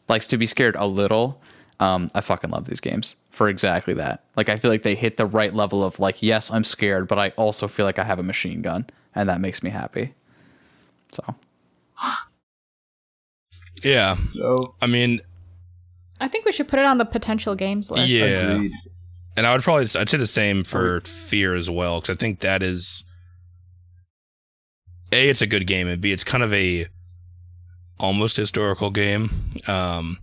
likes 0.10 0.28
to 0.28 0.38
be 0.38 0.46
scared 0.46 0.76
a 0.76 0.86
little 0.86 1.42
um, 1.80 2.10
i 2.16 2.22
fucking 2.22 2.50
love 2.50 2.66
these 2.66 2.80
games 2.80 3.16
for 3.32 3.50
exactly 3.50 3.94
that 3.94 4.24
like 4.36 4.50
i 4.50 4.56
feel 4.56 4.70
like 4.72 4.84
they 4.84 4.96
hit 4.96 5.18
the 5.18 5.26
right 5.26 5.54
level 5.54 5.84
of 5.84 6.00
like 6.00 6.22
yes 6.22 6.52
i'm 6.52 6.64
scared 6.64 7.08
but 7.08 7.18
i 7.20 7.30
also 7.32 7.68
feel 7.68 7.86
like 7.86 7.98
i 8.00 8.04
have 8.04 8.20
a 8.20 8.24
machine 8.24 8.62
gun 8.62 8.86
and 9.16 9.28
that 9.30 9.42
makes 9.42 9.62
me 9.64 9.70
happy 9.70 10.14
so 11.12 11.24
Yeah, 13.84 14.18
So, 14.28 14.76
I 14.82 14.88
mean, 14.88 15.20
I 16.22 16.28
think 16.30 16.46
we 16.46 16.52
should 16.54 16.68
put 16.70 16.80
it 16.80 16.86
on 16.86 16.98
the 17.00 17.06
potential 17.06 17.54
games 17.54 17.92
list. 17.92 18.10
Yeah. 18.10 18.52
agreed. 18.54 18.72
and 19.36 19.46
I 19.46 19.52
would 19.54 19.62
probably 19.62 19.84
I'd 20.00 20.08
say 20.10 20.18
the 20.18 20.26
same 20.26 20.64
for 20.64 21.02
Fear 21.02 21.56
as 21.56 21.70
well 21.70 22.00
because 22.00 22.16
I 22.16 22.18
think 22.18 22.40
that 22.42 22.64
is 22.64 23.04
a 25.12 25.30
it's 25.30 25.42
a 25.42 25.48
good 25.48 25.68
game 25.68 25.88
and 25.88 26.02
b 26.02 26.12
it's 26.14 26.24
kind 26.24 26.44
of 26.44 26.54
a 26.54 26.88
almost 28.04 28.38
historical 28.38 28.90
game 28.92 29.50
um 29.68 30.18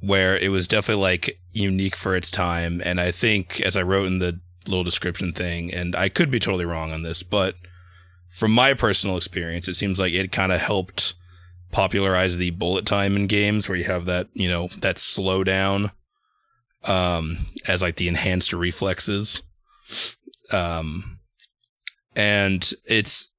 where 0.00 0.36
it 0.36 0.48
was 0.48 0.66
definitely 0.66 1.02
like 1.02 1.38
unique 1.50 1.94
for 1.94 2.16
its 2.16 2.30
time 2.30 2.82
and 2.84 3.00
I 3.00 3.12
think 3.12 3.60
as 3.60 3.76
I 3.76 3.82
wrote 3.82 4.06
in 4.06 4.18
the 4.18 4.40
little 4.66 4.84
description 4.84 5.32
thing 5.32 5.72
and 5.72 5.94
I 5.94 6.08
could 6.08 6.30
be 6.30 6.40
totally 6.40 6.64
wrong 6.64 6.92
on 6.92 7.02
this 7.02 7.22
but 7.22 7.54
from 8.30 8.52
my 8.52 8.74
personal 8.74 9.16
experience 9.16 9.68
it 9.68 9.74
seems 9.74 10.00
like 10.00 10.12
it 10.12 10.32
kind 10.32 10.50
of 10.50 10.60
helped 10.60 11.14
popularize 11.70 12.36
the 12.36 12.50
bullet 12.50 12.86
time 12.86 13.16
in 13.16 13.26
games 13.26 13.68
where 13.68 13.78
you 13.78 13.84
have 13.84 14.06
that 14.06 14.28
you 14.34 14.48
know 14.48 14.68
that 14.80 14.96
slowdown 14.96 15.92
um, 16.84 17.46
as 17.66 17.82
like 17.82 17.96
the 17.96 18.08
enhanced 18.08 18.52
reflexes. 18.52 19.42
Um, 20.50 21.20
and 22.14 22.72
it's, 22.84 23.30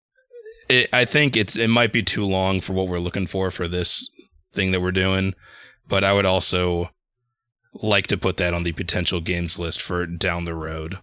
it, 0.73 0.89
I 0.93 1.05
think 1.05 1.35
it's 1.37 1.55
it 1.55 1.67
might 1.67 1.93
be 1.93 2.03
too 2.03 2.25
long 2.25 2.61
for 2.61 2.73
what 2.73 2.87
we're 2.87 2.99
looking 2.99 3.27
for 3.27 3.51
for 3.51 3.67
this 3.67 4.09
thing 4.53 4.71
that 4.71 4.81
we're 4.81 4.91
doing, 4.91 5.33
but 5.87 6.03
I 6.03 6.13
would 6.13 6.25
also 6.25 6.89
like 7.73 8.07
to 8.07 8.17
put 8.17 8.37
that 8.37 8.53
on 8.53 8.63
the 8.63 8.71
potential 8.71 9.19
games 9.19 9.57
list 9.57 9.81
for 9.81 10.05
down 10.05 10.45
the 10.45 10.53
road. 10.53 10.99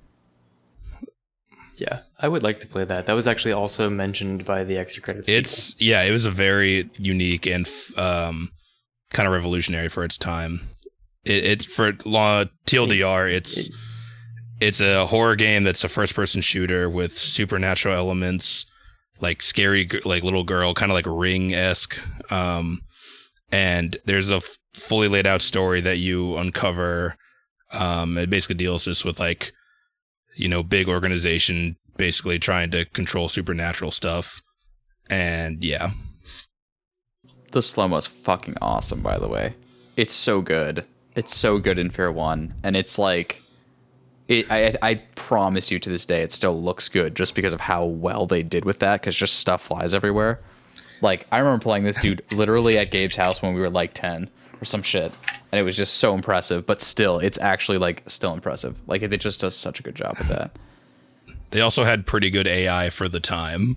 Yeah, 1.76 2.00
I 2.18 2.28
would 2.28 2.42
like 2.42 2.58
to 2.60 2.66
play 2.66 2.84
that. 2.84 3.06
That 3.06 3.14
was 3.14 3.26
actually 3.26 3.52
also 3.52 3.88
mentioned 3.88 4.44
by 4.44 4.64
the 4.64 4.76
extra 4.76 5.02
credits. 5.02 5.28
people. 5.28 5.38
It's 5.38 5.74
yeah, 5.80 6.02
it 6.02 6.10
was 6.10 6.26
a 6.26 6.30
very 6.30 6.90
unique 6.98 7.46
and 7.46 7.66
f- 7.66 7.96
um, 7.98 8.50
kind 9.10 9.26
of 9.26 9.32
revolutionary 9.32 9.88
for 9.88 10.04
its 10.04 10.18
time. 10.18 10.68
It, 11.24 11.44
it 11.44 11.64
for 11.64 11.92
law 12.04 12.44
TLDR, 12.66 13.32
it's 13.32 13.70
it's 14.60 14.80
a 14.82 15.06
horror 15.06 15.36
game 15.36 15.64
that's 15.64 15.84
a 15.84 15.88
first 15.88 16.14
person 16.14 16.42
shooter 16.42 16.90
with 16.90 17.18
supernatural 17.18 17.96
elements, 17.96 18.66
like 19.20 19.42
scary 19.42 19.88
like 20.04 20.22
little 20.22 20.44
girl, 20.44 20.74
kind 20.74 20.90
of 20.90 20.94
like 20.94 21.06
Ring 21.06 21.54
esque. 21.54 21.98
Um, 22.30 22.80
and 23.52 23.96
there's 24.04 24.30
a 24.30 24.36
f- 24.36 24.56
fully 24.74 25.08
laid 25.08 25.26
out 25.26 25.42
story 25.42 25.80
that 25.80 25.98
you 25.98 26.36
uncover. 26.36 27.16
Um, 27.72 28.18
it 28.18 28.30
basically 28.30 28.56
deals 28.56 28.84
just 28.84 29.04
with 29.04 29.20
like 29.20 29.52
you 30.36 30.48
know 30.48 30.62
big 30.62 30.88
organization 30.88 31.76
basically 31.96 32.38
trying 32.38 32.70
to 32.70 32.84
control 32.86 33.28
supernatural 33.28 33.90
stuff 33.90 34.40
and 35.10 35.62
yeah 35.62 35.90
The 37.50 37.60
slow 37.60 37.88
mo's 37.88 38.06
fucking 38.06 38.54
awesome, 38.62 39.02
by 39.02 39.18
the 39.18 39.28
way. 39.28 39.54
It's 39.96 40.14
so 40.14 40.40
good. 40.40 40.86
It's 41.16 41.36
so 41.36 41.58
good 41.58 41.78
in 41.78 41.90
Fair 41.90 42.10
One, 42.12 42.54
and 42.62 42.76
it's 42.76 42.98
like, 42.98 43.42
it. 44.30 44.46
I 44.50 44.76
I 44.82 44.94
promise 45.14 45.70
you, 45.70 45.78
to 45.78 45.90
this 45.90 46.04
day, 46.06 46.22
it 46.22 46.32
still 46.32 46.60
looks 46.62 46.88
good 46.88 47.14
just 47.14 47.34
because 47.34 47.52
of 47.52 47.60
how 47.60 47.84
well 47.84 48.26
they 48.26 48.42
did 48.42 48.64
with 48.64 48.78
that. 48.78 49.00
Because 49.00 49.16
just 49.16 49.34
stuff 49.34 49.62
flies 49.62 49.92
everywhere. 49.94 50.40
Like 51.02 51.26
I 51.32 51.38
remember 51.38 51.62
playing 51.62 51.84
this 51.84 51.96
dude 51.96 52.22
literally 52.32 52.76
at 52.78 52.90
Gabe's 52.90 53.16
house 53.16 53.42
when 53.42 53.54
we 53.54 53.60
were 53.60 53.70
like 53.70 53.92
ten 53.94 54.28
or 54.60 54.64
some 54.64 54.82
shit, 54.82 55.12
and 55.50 55.58
it 55.58 55.62
was 55.62 55.76
just 55.76 55.94
so 55.98 56.14
impressive. 56.14 56.66
But 56.66 56.80
still, 56.82 57.18
it's 57.18 57.38
actually 57.38 57.78
like 57.78 58.02
still 58.06 58.32
impressive. 58.34 58.76
Like 58.86 59.02
it 59.02 59.16
just 59.18 59.40
does 59.40 59.56
such 59.56 59.80
a 59.80 59.82
good 59.82 59.94
job 59.94 60.16
with 60.18 60.28
that. 60.28 60.50
they 61.50 61.60
also 61.60 61.84
had 61.84 62.06
pretty 62.06 62.30
good 62.30 62.46
ai 62.46 62.90
for 62.90 63.08
the 63.08 63.18
time 63.20 63.76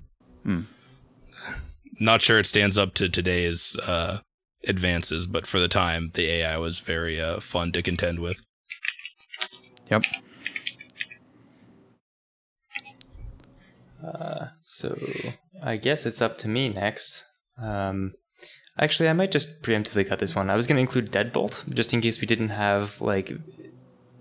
not 1.99 2.21
sure 2.21 2.37
it 2.39 2.45
stands 2.45 2.77
up 2.77 2.93
to 2.95 3.07
today's 3.09 3.77
uh 3.79 4.19
advances 4.67 5.25
but 5.27 5.47
for 5.47 5.59
the 5.59 5.67
time 5.67 6.11
the 6.15 6.25
ai 6.29 6.57
was 6.57 6.79
very 6.81 7.19
uh, 7.21 7.39
fun 7.39 7.71
to 7.71 7.81
contend 7.81 8.19
with 8.19 8.41
Yep. 9.91 10.03
So 14.63 14.97
I 15.61 15.77
guess 15.77 16.05
it's 16.05 16.21
up 16.21 16.37
to 16.39 16.47
me 16.47 16.69
next. 16.69 17.23
Um, 17.61 18.13
actually, 18.77 19.09
I 19.09 19.13
might 19.13 19.31
just 19.31 19.61
preemptively 19.61 20.07
cut 20.07 20.19
this 20.19 20.35
one. 20.35 20.49
I 20.49 20.55
was 20.55 20.67
going 20.67 20.77
to 20.77 20.81
include 20.81 21.11
Deadbolt 21.11 21.73
just 21.73 21.93
in 21.93 22.01
case 22.01 22.19
we 22.19 22.27
didn't 22.27 22.49
have 22.49 22.99
like 23.01 23.31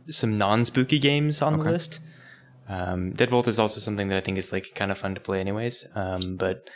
some 0.09 0.36
non-spooky 0.38 0.98
games 0.98 1.40
on 1.42 1.59
the 1.59 1.64
list. 1.72 2.00
Um, 2.68 3.12
Deadbolt 3.12 3.48
is 3.48 3.59
also 3.59 3.80
something 3.80 4.09
that 4.09 4.16
I 4.18 4.20
think 4.20 4.38
is 4.38 4.52
like 4.52 4.74
kind 4.74 4.90
of 4.90 4.98
fun 4.98 5.14
to 5.14 5.20
play, 5.20 5.40
anyways. 5.40 5.86
Um, 5.94 6.36
but 6.36 6.68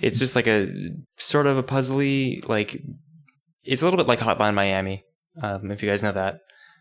it's 0.00 0.18
just 0.18 0.34
like 0.34 0.46
a 0.46 0.68
sort 1.16 1.46
of 1.46 1.56
a 1.56 1.62
puzzly 1.62 2.46
like 2.48 2.82
it's 3.62 3.80
a 3.80 3.84
little 3.84 3.96
bit 3.96 4.08
like 4.08 4.18
Hotline 4.18 4.54
Miami. 4.54 5.04
Um, 5.40 5.70
if 5.70 5.82
you 5.82 5.88
guys 5.88 6.02
know 6.02 6.12
that, 6.12 6.40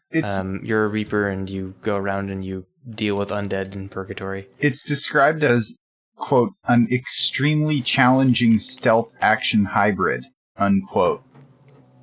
It's 0.10 0.40
um, 0.40 0.62
you're 0.64 0.86
a 0.86 0.88
Reaper 0.88 1.28
and 1.28 1.50
you 1.50 1.76
go 1.82 1.96
around 1.96 2.30
and 2.30 2.44
you 2.46 2.66
deal 2.90 3.16
with 3.16 3.30
undead 3.30 3.74
in 3.76 3.90
purgatory. 3.90 4.48
it's 4.60 4.84
described 4.84 5.44
as 5.44 5.78
quote 6.16 6.54
an 6.68 6.88
extremely 6.92 7.82
challenging 7.82 8.60
stealth 8.60 9.18
action 9.22 9.66
hybrid 9.66 10.26
unquote. 10.58 11.24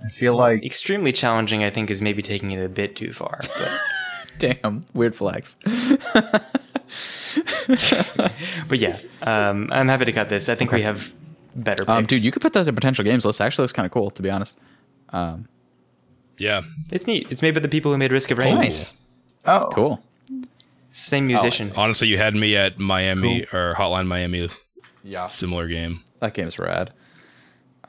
I 0.05 0.09
feel 0.09 0.35
like 0.35 0.65
extremely 0.65 1.13
challenging 1.13 1.63
i 1.63 1.71
think 1.71 1.91
is 1.91 2.01
maybe 2.01 2.23
taking 2.23 2.51
it 2.53 2.65
a 2.65 2.69
bit 2.69 2.97
too 2.97 3.13
far 3.13 3.41
but, 3.59 3.71
Damn. 4.39 4.87
Weird 4.95 5.15
flex. 5.15 5.57
but 8.69 8.79
yeah 8.79 8.99
um, 9.23 9.69
i'm 9.71 9.89
happy 9.89 10.07
to 10.07 10.13
cut 10.13 10.29
this 10.29 10.49
i 10.49 10.55
think 10.55 10.73
we 10.73 10.83
have 10.83 11.13
better 11.55 11.85
picks. 11.85 11.89
Um, 11.97 12.07
dude, 12.07 12.23
you 12.25 12.33
could 12.33 12.43
put 12.43 12.53
that 12.53 12.69
in 12.69 12.75
potential 12.77 13.05
games 13.05 13.25
list. 13.25 13.41
Actually, 13.41 13.65
looks 13.65 13.73
kind 13.73 13.85
of 13.85 13.91
cool, 13.93 14.11
to 14.11 14.23
be 14.23 14.31
honest. 14.31 14.57
Um, 15.11 15.49
yeah 16.39 16.63
it's 16.91 17.07
neat 17.07 17.27
it's 17.31 17.43
made 17.43 17.53
by 17.53 17.61
the 17.61 17.69
people 17.69 17.93
who 17.93 17.99
made 17.99 18.13
risk 18.13 18.31
of 18.31 18.39
rain 18.39 18.55
nice. 18.55 18.95
oh 19.45 19.71
Cool. 19.75 20.03
It's 20.91 21.03
the 21.05 21.09
same 21.11 21.27
musician 21.27 21.71
honestly 21.77 22.09
you 22.09 22.19
had 22.19 22.35
me 22.35 22.57
at 22.57 22.79
miami 22.79 23.47
or 23.53 23.75
hotline 23.79 24.07
miami 24.07 24.49
Yeah. 25.03 25.27
similar 25.29 25.67
game 25.69 26.03
That 26.21 26.35
game's 26.35 26.59
rad. 26.59 26.93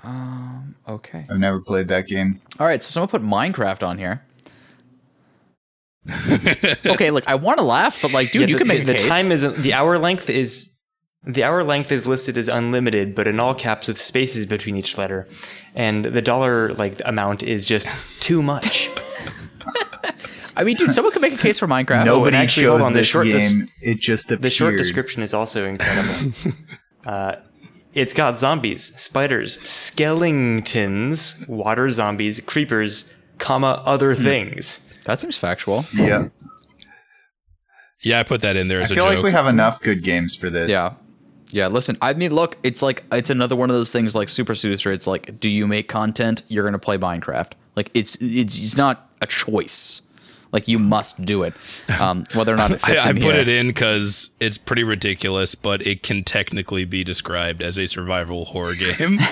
Um, 0.03 0.75
okay. 0.87 1.25
I've 1.29 1.37
never 1.37 1.61
played 1.61 1.87
that 1.89 2.07
game. 2.07 2.41
All 2.59 2.65
right, 2.65 2.81
so 2.81 2.89
someone 2.91 3.07
put 3.09 3.21
Minecraft 3.21 3.85
on 3.87 3.99
here. 3.99 4.23
okay, 6.85 7.11
look, 7.11 7.27
I 7.27 7.35
want 7.35 7.59
to 7.59 7.63
laugh, 7.63 8.01
but 8.01 8.11
like, 8.11 8.31
dude, 8.31 8.41
Yeah, 8.41 8.47
you 8.47 8.53
the, 8.55 8.59
can 8.59 8.67
make 8.67 8.85
the 8.87 8.95
a 8.95 8.97
case. 8.97 9.07
time 9.09 9.31
is 9.31 9.41
the 9.41 9.73
hour 9.73 9.99
length 9.99 10.29
is 10.29 10.73
the 11.23 11.43
hour 11.43 11.63
length 11.63 11.91
is 11.91 12.07
listed 12.07 12.35
as 12.35 12.47
unlimited 12.47 13.13
but 13.13 13.27
in 13.27 13.39
all 13.39 13.53
caps 13.53 13.87
with 13.87 14.01
spaces 14.01 14.47
between 14.47 14.75
each 14.75 14.97
letter 14.97 15.27
and 15.75 16.03
the 16.05 16.21
dollar 16.21 16.73
like 16.73 16.99
amount 17.05 17.43
is 17.43 17.63
just 17.63 17.87
too 18.19 18.41
much 18.41 18.89
I 20.61 20.63
mean, 20.63 20.77
dude, 20.77 20.91
someone 20.91 21.11
could 21.11 21.23
make 21.23 21.33
a 21.33 21.37
case 21.37 21.57
for 21.57 21.65
Minecraft. 21.67 22.05
Nobody 22.05 22.35
and 22.37 22.43
actually, 22.43 22.67
hold 22.67 22.81
chose 22.81 22.85
on, 22.85 22.93
the 22.93 22.99
this 22.99 23.07
short- 23.07 23.25
this- 23.25 23.51
game. 23.51 23.67
it 23.81 23.99
just 23.99 24.27
appeared. 24.27 24.41
The 24.43 24.49
short 24.51 24.77
description 24.77 25.23
is 25.23 25.33
also 25.33 25.65
incredible. 25.67 26.33
uh, 27.05 27.35
it's 27.95 28.13
got 28.13 28.39
zombies, 28.39 28.95
spiders, 29.01 29.59
skeletons, 29.67 31.43
water 31.47 31.89
zombies, 31.89 32.39
creepers, 32.41 33.09
comma 33.39 33.81
other 33.85 34.13
Hmm. 34.15 34.23
things. 34.23 34.87
That 35.05 35.17
seems 35.19 35.37
factual. 35.37 35.85
Yeah, 35.95 36.27
yeah 38.03 38.19
i 38.19 38.23
put 38.23 38.41
that 38.41 38.55
in 38.55 38.67
there 38.67 38.79
I 38.79 38.83
as 38.83 38.91
a 38.91 38.95
feel 38.95 39.05
like 39.05 39.23
we 39.23 39.31
have 39.31 39.47
enough 39.47 39.81
good 39.81 40.03
games 40.03 40.35
for 40.35 40.49
this. 40.51 40.69
Yeah. 40.69 40.93
Yeah, 41.53 41.67
listen, 41.67 41.97
I 42.01 42.13
mean, 42.13 42.33
look, 42.33 42.55
it's 42.63 42.81
like, 42.81 43.03
it's 43.11 43.29
another 43.29 43.57
one 43.57 43.69
of 43.69 43.75
those 43.75 43.91
things 43.91 44.15
like 44.15 44.29
Super 44.29 44.55
Suicer. 44.55 44.89
It's 44.93 45.05
like, 45.05 45.37
do 45.39 45.49
you 45.49 45.67
make 45.67 45.89
content? 45.89 46.43
You're 46.47 46.63
going 46.63 46.71
to 46.73 46.79
play 46.79 46.97
Minecraft. 46.97 47.51
Like, 47.75 47.91
it's, 47.93 48.15
it's, 48.21 48.57
it's 48.57 48.77
not 48.77 49.09
a 49.21 49.25
choice. 49.27 50.01
Like, 50.51 50.67
you 50.67 50.79
must 50.79 51.23
do 51.23 51.43
it. 51.43 51.53
Um, 51.99 52.25
whether 52.33 52.53
or 52.53 52.57
not 52.57 52.71
it 52.71 52.79
I, 52.83 52.87
fits 52.91 53.05
I 53.05 53.11
in 53.11 53.15
put 53.17 53.33
here. 53.35 53.41
it 53.41 53.47
in 53.47 53.67
because 53.67 54.31
it's 54.39 54.57
pretty 54.57 54.83
ridiculous, 54.83 55.55
but 55.55 55.85
it 55.87 56.03
can 56.03 56.23
technically 56.23 56.83
be 56.85 57.03
described 57.03 57.61
as 57.61 57.77
a 57.79 57.85
survival 57.87 58.45
horror 58.45 58.73
game. 58.73 59.17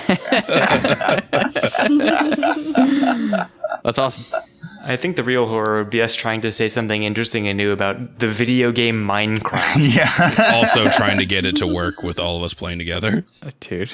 That's 3.82 3.98
awesome. 3.98 4.24
I 4.82 4.96
think 4.96 5.16
the 5.16 5.24
real 5.24 5.46
horror 5.46 5.82
would 5.82 5.90
be 5.90 6.00
us 6.00 6.14
trying 6.14 6.40
to 6.40 6.50
say 6.50 6.66
something 6.68 7.02
interesting 7.02 7.46
and 7.46 7.58
new 7.58 7.70
about 7.70 8.18
the 8.18 8.28
video 8.28 8.72
game 8.72 9.06
Minecraft. 9.06 9.94
yeah, 9.94 10.52
also, 10.54 10.88
trying 10.88 11.18
to 11.18 11.26
get 11.26 11.44
it 11.44 11.56
to 11.56 11.66
work 11.66 12.02
with 12.02 12.18
all 12.18 12.38
of 12.38 12.42
us 12.42 12.54
playing 12.54 12.78
together. 12.78 13.26
Dude. 13.60 13.92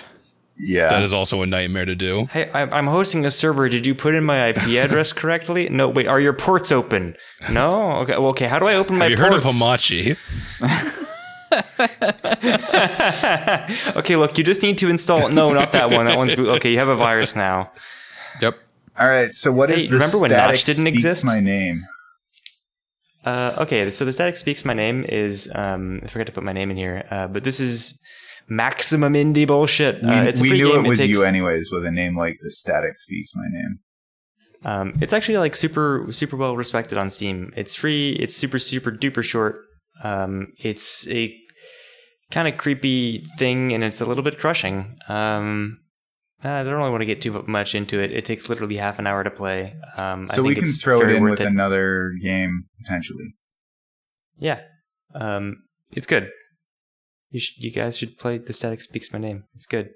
Yeah. 0.59 0.89
That 0.89 1.03
is 1.03 1.12
also 1.12 1.43
a 1.43 1.47
nightmare 1.47 1.85
to 1.85 1.95
do. 1.95 2.27
hey, 2.27 2.51
I- 2.51 2.62
I'm 2.78 2.87
hosting 2.87 3.24
a 3.27 3.31
server. 3.31 3.69
Did 3.69 3.87
you 3.87 3.95
put 3.95 4.15
in 4.15 4.24
my 4.24 4.49
IP 4.49 4.59
address 4.78 5.12
correctly? 5.20 5.69
No, 5.69 5.89
wait. 5.89 6.07
Are 6.07 6.20
your 6.20 6.33
ports 6.33 6.73
open? 6.73 7.16
No. 7.51 7.93
Okay. 8.03 8.12
Well, 8.12 8.28
okay. 8.28 8.47
How 8.47 8.59
do 8.59 8.66
I 8.66 8.74
open 8.74 8.97
my 8.99 9.05
Have 9.05 9.11
you 9.11 9.16
heard 9.19 9.33
of? 9.35 9.45
Hamachi? 9.45 10.16
okay, 13.97 14.16
look. 14.16 14.37
You 14.39 14.45
just 14.45 14.62
need 14.62 14.78
to 14.78 14.89
install. 14.89 15.28
No, 15.28 15.53
not 15.53 15.73
that 15.73 15.91
one. 15.91 16.07
That 16.07 16.16
one's. 16.16 16.33
Okay, 16.33 16.73
you 16.73 16.78
have 16.78 16.89
a 16.89 16.97
virus 16.97 17.37
now. 17.37 17.70
Yep. 18.41 18.59
All 18.99 19.07
right. 19.07 19.35
So 19.35 19.53
what 19.53 19.70
is 19.70 19.83
Hey, 19.83 19.87
the 19.87 19.93
remember 19.95 20.20
when 20.20 20.31
static 20.31 20.55
Notch 20.57 20.65
didn't 20.65 20.83
speaks 20.83 20.97
exist? 21.05 21.24
My 21.24 21.41
name. 21.41 21.87
Uh, 23.24 23.55
okay, 23.59 23.91
so 23.91 24.05
the 24.05 24.12
static 24.12 24.37
speaks 24.37 24.65
my 24.65 24.74
name 24.74 25.03
is 25.05 25.51
um, 25.55 26.01
I 26.05 26.07
forgot 26.07 26.27
to 26.27 26.33
put 26.33 26.45
my 26.45 26.53
name 26.53 26.70
in 26.70 26.77
here, 26.77 27.05
uh, 27.11 27.27
but 27.27 27.43
this 27.43 27.59
is 27.59 28.01
maximum 28.48 29.14
indie 29.14 29.47
bullshit. 29.47 30.02
We, 30.02 30.09
uh, 30.09 30.24
we 30.24 30.32
free 30.32 30.59
knew 30.59 30.73
game. 30.73 30.85
it 30.85 30.89
was 30.89 30.98
takes, 30.98 31.10
you 31.10 31.24
anyways 31.24 31.70
with 31.73 31.85
a 31.85 31.90
name 31.90 32.16
like 32.16 32.39
the 32.43 32.51
Static 32.51 32.98
Speaks 32.98 33.35
My 33.35 33.47
Name. 33.51 33.78
Um, 34.64 34.94
it's 35.01 35.12
actually 35.12 35.39
like 35.39 35.55
super 35.55 36.06
super 36.10 36.36
well 36.36 36.56
respected 36.56 36.98
on 36.98 37.10
Steam. 37.10 37.52
It's 37.56 37.74
free. 37.74 38.12
It's 38.12 38.35
super 38.35 38.59
super 38.59 38.90
duper 38.90 39.23
short. 39.23 39.62
Um, 40.02 40.52
it's 40.59 41.09
a 41.09 41.35
kind 42.31 42.48
of 42.48 42.59
creepy 42.59 43.24
thing, 43.39 43.73
and 43.73 43.85
it's 43.85 44.01
a 44.01 44.05
little 44.05 44.24
bit 44.24 44.39
crushing. 44.39 44.97
Um, 45.09 45.78
I 46.43 46.62
don't 46.62 46.74
really 46.74 46.90
want 46.90 47.01
to 47.01 47.06
get 47.06 47.23
too 47.23 47.44
much 47.47 47.74
into 47.74 48.01
it. 48.01 48.12
It 48.12 48.24
takes 48.24 48.48
literally 48.48 48.77
half 48.77 48.98
an 48.98 49.06
hour 49.06 49.24
to 49.24 49.31
play. 49.31 49.74
Um, 49.97 50.23
I 50.31 50.35
So 50.35 50.43
we 50.43 50.55
can 50.55 50.64
it's 50.64 50.82
throw 50.82 51.01
it 51.01 51.10
in 51.10 51.23
with 51.23 51.40
another 51.40 52.12
game 52.23 52.64
potentially. 52.82 53.35
Yeah, 54.39 54.60
um, 55.14 55.62
it's 55.93 56.06
good. 56.06 56.31
You 57.31 57.40
should, 57.40 57.62
you 57.62 57.70
guys 57.73 57.98
should 57.98 58.19
play 58.19 58.39
The 58.39 58.53
Static 58.53 58.81
Speaks 58.81 59.12
My 59.12 59.19
Name. 59.19 59.44
It's 59.55 59.66
good. 59.66 59.90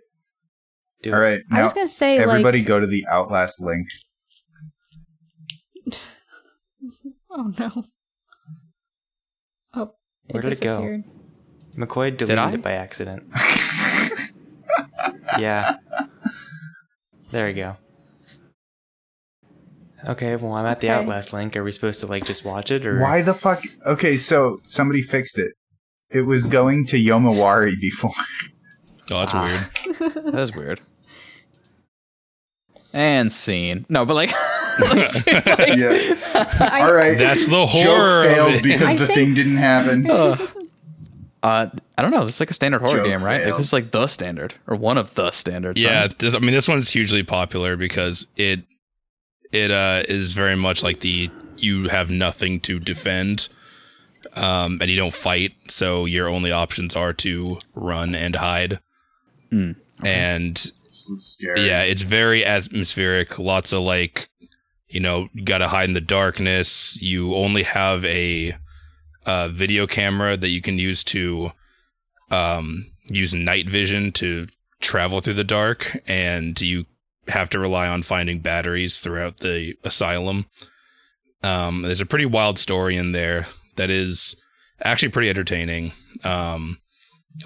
Do 1.02 1.12
All 1.15 1.19
it. 1.19 1.23
right. 1.23 1.40
I 1.51 1.62
was 1.62 1.73
gonna 1.73 1.86
say 1.86 2.19
everybody 2.19 2.59
like 2.59 2.66
go 2.69 2.81
to 2.81 2.86
the 2.86 3.07
Outlast 3.11 3.61
link. 3.61 3.89
Oh 7.32 7.52
no. 7.59 7.85
Oh, 9.73 9.93
Where 10.31 10.43
did 10.43 10.52
it 10.52 10.61
go? 10.61 10.78
disappeared. 10.81 11.05
McCoy 11.77 12.16
deleted 12.16 12.55
it 12.55 12.62
by 12.62 12.73
accident. 12.73 13.23
yeah. 15.39 15.77
There 17.31 17.47
we 17.47 17.52
go. 17.52 17.77
Okay, 20.05 20.35
well, 20.36 20.55
I'm 20.55 20.66
at 20.66 20.81
the 20.81 20.90
Outlast 20.90 21.32
link. 21.32 21.57
Are 21.57 21.62
we 21.62 21.70
supposed 21.70 22.01
to 22.01 22.07
like 22.09 22.24
just 22.24 22.44
watch 22.44 22.73
it, 22.73 22.85
or 22.85 23.01
Why 23.01 23.23
the 23.23 23.35
fuck? 23.35 23.62
Okay, 23.86 24.16
so 24.16 24.61
somebody 24.66 25.01
fixed 25.02 25.39
it. 25.39 25.52
It 26.11 26.23
was 26.23 26.47
going 26.47 26.87
to 26.87 26.97
Yomawari 26.97 27.73
before. 27.81 28.11
Oh, 29.11 29.19
that's 29.20 29.35
Ah. 29.35 29.45
weird. 29.45 30.15
That 30.32 30.41
is 30.41 30.55
weird. 30.55 30.81
And 32.93 33.32
scene. 33.32 33.87
No, 33.89 34.05
but 34.05 34.15
like, 34.15 34.31
yeah. 34.81 36.16
I- 36.35 36.81
All 36.85 36.93
right. 36.93 37.16
That's 37.16 37.47
the 37.47 37.66
horror 37.66 38.24
Joke 38.24 38.35
failed 38.35 38.62
because 38.62 38.82
I 38.89 38.97
the 38.97 39.07
think- 39.07 39.19
thing 39.19 39.35
didn't 39.35 39.59
happen. 39.59 40.11
uh, 40.11 40.37
I 41.43 41.70
don't 42.03 42.11
know. 42.11 42.24
This 42.24 42.35
is 42.37 42.41
like 42.41 42.51
a 42.51 42.55
standard 42.55 42.81
horror 42.81 42.97
Joke 42.99 43.07
game, 43.07 43.23
right? 43.23 43.45
Like, 43.45 43.57
this 43.57 43.66
is 43.66 43.73
like 43.73 43.93
the 43.93 44.07
standard 44.09 44.55
or 44.66 44.77
one 44.77 44.99
of 44.99 45.15
the 45.15 45.31
standards. 45.31 45.81
Yeah, 45.81 46.01
right? 46.03 46.19
this, 46.19 46.35
I 46.35 46.39
mean, 46.41 46.53
this 46.53 46.66
one's 46.69 46.89
hugely 46.89 47.23
popular 47.23 47.77
because 47.77 48.27
it 48.37 48.65
it 49.53 49.70
uh, 49.70 50.03
is 50.09 50.32
very 50.32 50.57
much 50.57 50.82
like 50.82 51.01
the 51.01 51.31
you 51.59 51.89
have 51.89 52.11
nothing 52.11 52.59
to 52.61 52.78
defend, 52.81 53.49
um, 54.34 54.78
and 54.80 54.90
you 54.90 54.97
don't 54.97 55.14
fight, 55.14 55.52
so 55.68 56.05
your 56.05 56.28
only 56.28 56.52
options 56.52 56.97
are 56.97 57.12
to 57.14 57.59
run 57.74 58.14
and 58.14 58.36
hide. 58.36 58.80
Mm, 59.52 59.76
And 60.05 60.72
scary. 60.88 61.66
yeah, 61.66 61.82
it's 61.82 62.02
very 62.02 62.44
atmospheric. 62.44 63.38
Lots 63.38 63.72
of 63.72 63.82
like, 63.82 64.28
you 64.88 65.01
know, 65.01 65.28
you 65.34 65.44
gotta 65.44 65.68
hide 65.68 65.88
in 65.88 65.94
the 65.94 66.01
darkness. 66.01 67.01
You 67.01 67.34
only 67.34 67.62
have 67.64 68.05
a 68.05 68.55
uh, 69.26 69.48
video 69.48 69.86
camera 69.86 70.36
that 70.36 70.48
you 70.48 70.60
can 70.62 70.78
use 70.78 71.05
to 71.05 71.52
um, 72.30 72.86
use 73.06 73.34
night 73.34 73.68
vision 73.68 74.12
to 74.12 74.47
travel 74.80 75.20
through 75.20 75.34
the 75.34 75.44
dark, 75.44 76.01
and 76.06 76.60
you 76.60 76.86
have 77.28 77.51
to 77.51 77.59
rely 77.59 77.86
on 77.86 78.02
finding 78.02 78.40
batteries 78.40 78.98
throughout 79.01 79.38
the 79.38 79.74
asylum. 79.84 80.47
Um, 81.42 81.82
there's 81.82 82.01
a 82.01 82.06
pretty 82.06 82.26
wild 82.26 82.59
story 82.59 82.97
in 82.97 83.12
there 83.12 83.47
that 83.81 83.89
is 83.89 84.36
actually 84.85 85.09
pretty 85.09 85.31
entertaining. 85.31 85.93
Um, 86.23 86.81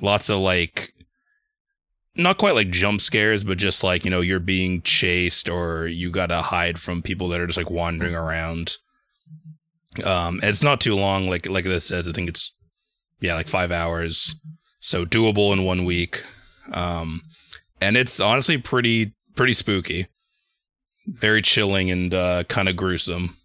lots 0.02 0.28
of 0.28 0.40
like 0.40 0.92
not 2.16 2.38
quite 2.38 2.56
like 2.56 2.70
jump 2.70 3.00
scares, 3.00 3.44
but 3.44 3.56
just 3.56 3.84
like, 3.84 4.04
you 4.04 4.10
know, 4.10 4.20
you're 4.20 4.40
being 4.40 4.82
chased 4.82 5.48
or 5.48 5.86
you 5.86 6.10
gotta 6.10 6.42
hide 6.42 6.76
from 6.80 7.02
people 7.02 7.28
that 7.28 7.40
are 7.40 7.46
just 7.46 7.56
like 7.56 7.70
wandering 7.70 8.16
around. 8.16 8.78
Um, 10.02 10.40
it's 10.42 10.64
not 10.64 10.80
too 10.80 10.96
long, 10.96 11.28
like 11.28 11.46
like 11.46 11.64
this 11.64 11.86
says. 11.86 12.08
I 12.08 12.12
think 12.12 12.28
it's 12.28 12.52
yeah, 13.20 13.36
like 13.36 13.46
five 13.46 13.70
hours. 13.70 14.34
So 14.80 15.04
doable 15.04 15.52
in 15.52 15.64
one 15.64 15.84
week. 15.84 16.24
Um, 16.72 17.22
and 17.80 17.96
it's 17.96 18.18
honestly 18.18 18.58
pretty 18.58 19.14
pretty 19.36 19.52
spooky. 19.52 20.08
Very 21.06 21.42
chilling 21.42 21.92
and 21.92 22.12
uh 22.12 22.42
kind 22.48 22.68
of 22.68 22.74
gruesome. 22.74 23.36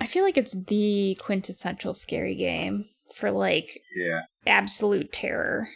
I 0.00 0.06
feel 0.06 0.24
like 0.24 0.36
it's 0.38 0.56
the 0.66 1.16
quintessential 1.20 1.94
scary 1.94 2.34
game 2.34 2.86
for 3.14 3.30
like 3.30 3.80
Yeah. 3.96 4.22
absolute 4.46 5.12
terror 5.12 5.68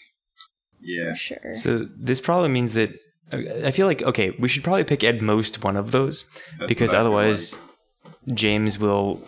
Yeah. 0.81 1.11
for 1.11 1.17
sure. 1.17 1.55
So 1.55 1.89
this 1.97 2.21
probably 2.21 2.49
means 2.51 2.73
that 2.75 2.91
I 3.33 3.71
feel 3.71 3.87
like 3.87 4.03
okay, 4.03 4.31
we 4.39 4.49
should 4.49 4.63
probably 4.65 4.85
pick 4.85 5.03
at 5.05 5.21
most 5.21 5.63
one 5.65 5.77
of 5.77 5.91
those 5.91 6.25
That's 6.59 6.69
because 6.69 6.93
what 6.93 6.99
I 6.99 7.01
feel 7.01 7.07
otherwise 7.07 7.57
James 8.33 8.79
will 8.79 9.23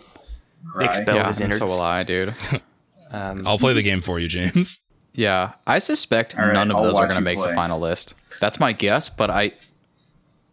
Cry. 0.71 0.85
expel 0.85 1.15
yeah, 1.17 1.27
his 1.27 1.41
and 1.41 1.53
so 1.53 1.65
innards. 1.65 1.73
will 1.73 1.81
I, 1.81 2.03
dude. 2.03 2.35
Um, 3.09 3.47
I'll 3.47 3.57
play 3.57 3.71
the 3.71 3.81
game 3.81 4.01
for 4.01 4.19
you, 4.19 4.27
James. 4.27 4.81
Yeah, 5.13 5.53
I 5.65 5.79
suspect 5.79 6.35
All 6.37 6.43
right, 6.43 6.51
none 6.51 6.69
of 6.71 6.75
I'll 6.75 6.83
those 6.83 6.95
are 6.97 7.07
going 7.07 7.11
to 7.23 7.31
you 7.31 7.37
make 7.37 7.37
the 7.41 7.55
final 7.55 7.79
list. 7.79 8.13
That's 8.41 8.59
my 8.59 8.73
guess, 8.73 9.07
but 9.07 9.29
I, 9.29 9.53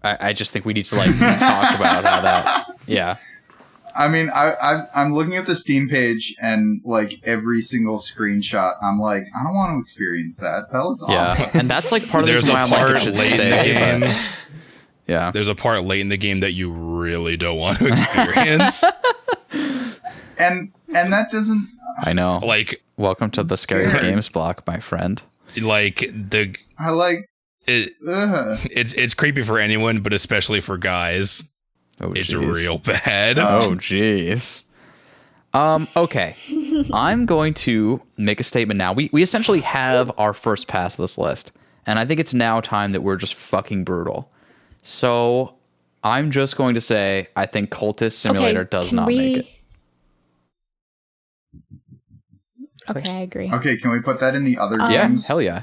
I, 0.04 0.28
I 0.28 0.32
just 0.34 0.52
think 0.52 0.64
we 0.64 0.72
need 0.72 0.84
to 0.84 0.94
like 0.94 1.10
talk 1.18 1.74
about 1.74 2.04
how 2.04 2.20
that. 2.22 2.66
Yeah, 2.86 3.16
I 3.96 4.08
mean, 4.08 4.28
I, 4.34 4.54
I 4.60 4.86
I'm 4.94 5.14
looking 5.14 5.36
at 5.36 5.46
the 5.46 5.54
Steam 5.56 5.88
page 5.88 6.34
and 6.42 6.80
like 6.84 7.20
every 7.24 7.60
single 7.62 7.98
screenshot, 7.98 8.72
I'm 8.82 8.98
like, 9.00 9.24
I 9.38 9.42
don't 9.44 9.54
want 9.54 9.72
to 9.76 9.80
experience 9.80 10.36
that. 10.38 10.66
That 10.72 10.84
looks 10.84 11.02
yeah, 11.08 11.32
awful. 11.32 11.50
and 11.60 11.70
that's 11.70 11.92
like 11.92 12.08
part 12.08 12.22
of 12.22 12.26
the 12.26 12.32
There's 12.32 12.42
reason 12.44 12.54
why 12.54 12.62
I'm 12.62 12.70
like 12.70 12.90
it 12.96 13.00
should 13.00 13.14
late 13.16 13.32
in 13.32 13.38
the 13.50 13.62
stay. 13.62 13.72
game. 14.00 14.22
yeah, 15.06 15.30
There's 15.30 15.48
a 15.48 15.54
part 15.54 15.84
late 15.84 16.00
in 16.00 16.08
the 16.08 16.16
game 16.16 16.40
that 16.40 16.52
you 16.52 16.70
really 16.72 17.36
don't 17.36 17.56
want 17.58 17.78
to 17.78 17.86
experience. 17.92 18.82
And 20.38 20.72
and 20.94 21.12
that 21.12 21.30
doesn't. 21.30 21.68
I 22.02 22.12
know. 22.12 22.38
like 22.38 22.82
Welcome 22.96 23.30
to 23.32 23.42
the 23.44 23.56
scary 23.56 23.86
scared. 23.88 24.02
games 24.02 24.28
block, 24.28 24.66
my 24.66 24.78
friend. 24.80 25.20
like 25.60 25.98
the 26.12 26.54
I 26.78 26.90
like. 26.90 27.28
it, 27.66 27.92
Ugh. 28.08 28.58
it's 28.70 28.92
it's 28.94 29.14
creepy 29.14 29.42
for 29.42 29.58
anyone, 29.58 30.00
but 30.00 30.12
especially 30.12 30.60
for 30.60 30.76
guys, 30.78 31.42
Oh, 32.00 32.12
it's 32.12 32.32
jeez. 32.32 32.54
real 32.54 32.78
bad. 32.78 33.38
Uh, 33.38 33.60
Oh, 33.62 33.70
jeez. 33.76 34.64
Um, 35.52 35.86
okay. 35.96 36.34
I'm 36.92 37.26
going 37.26 37.54
to 37.54 38.02
make 38.16 38.40
a 38.40 38.42
statement 38.42 38.78
now. 38.78 38.92
We, 38.92 39.08
we 39.12 39.22
essentially 39.22 39.60
have 39.60 40.10
our 40.18 40.32
first 40.32 40.66
pass 40.66 40.94
of 40.94 41.02
this 41.02 41.16
list, 41.16 41.52
and 41.86 41.98
I 41.98 42.04
think 42.04 42.18
it's 42.18 42.34
now 42.34 42.60
time 42.60 42.92
that 42.92 43.02
we're 43.02 43.16
just 43.16 43.34
fucking 43.34 43.84
brutal. 43.84 44.30
So 44.82 45.54
I'm 46.02 46.32
just 46.32 46.56
going 46.56 46.74
to 46.74 46.80
say 46.80 47.28
I 47.36 47.46
think 47.46 47.70
Cultist 47.70 48.12
Simulator 48.12 48.64
does 48.64 48.92
not 48.92 49.06
we... 49.06 49.16
make 49.16 49.36
it. 49.38 49.46
Okay, 52.90 53.10
I 53.10 53.20
agree. 53.20 53.50
Okay, 53.50 53.76
can 53.76 53.92
we 53.92 54.00
put 54.00 54.20
that 54.20 54.34
in 54.34 54.44
the 54.44 54.58
other 54.58 54.80
Um, 54.80 54.90
Yeah, 54.90 55.16
hell 55.26 55.40
yeah. 55.40 55.62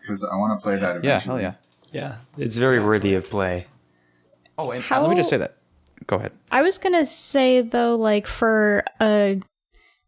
Because 0.00 0.22
I 0.22 0.36
want 0.36 0.58
to 0.58 0.62
play 0.62 0.76
that. 0.76 1.02
Yeah, 1.02 1.18
hell 1.18 1.40
yeah. 1.40 1.54
yeah, 1.92 2.16
it's 2.38 2.56
very 2.56 2.78
worthy 2.78 3.14
of 3.14 3.28
play. 3.28 3.66
Oh, 4.56 4.70
and 4.70 4.84
How- 4.84 5.00
let 5.00 5.10
me 5.10 5.16
just 5.16 5.30
say 5.30 5.38
that. 5.38 5.56
Go 6.10 6.16
ahead. 6.16 6.32
I 6.50 6.62
was 6.62 6.76
gonna 6.76 7.06
say 7.06 7.60
though, 7.62 7.94
like 7.94 8.26
for 8.26 8.82
a, 9.00 9.40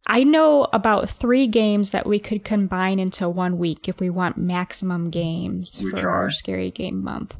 I 0.08 0.24
know 0.24 0.66
about 0.72 1.08
three 1.08 1.46
games 1.46 1.92
that 1.92 2.06
we 2.08 2.18
could 2.18 2.42
combine 2.44 2.98
into 2.98 3.28
one 3.28 3.56
week 3.56 3.88
if 3.88 4.00
we 4.00 4.10
want 4.10 4.36
maximum 4.36 5.10
games 5.10 5.80
Which 5.80 6.00
for 6.00 6.08
are? 6.08 6.22
our 6.24 6.30
scary 6.32 6.72
game 6.72 7.04
month. 7.04 7.36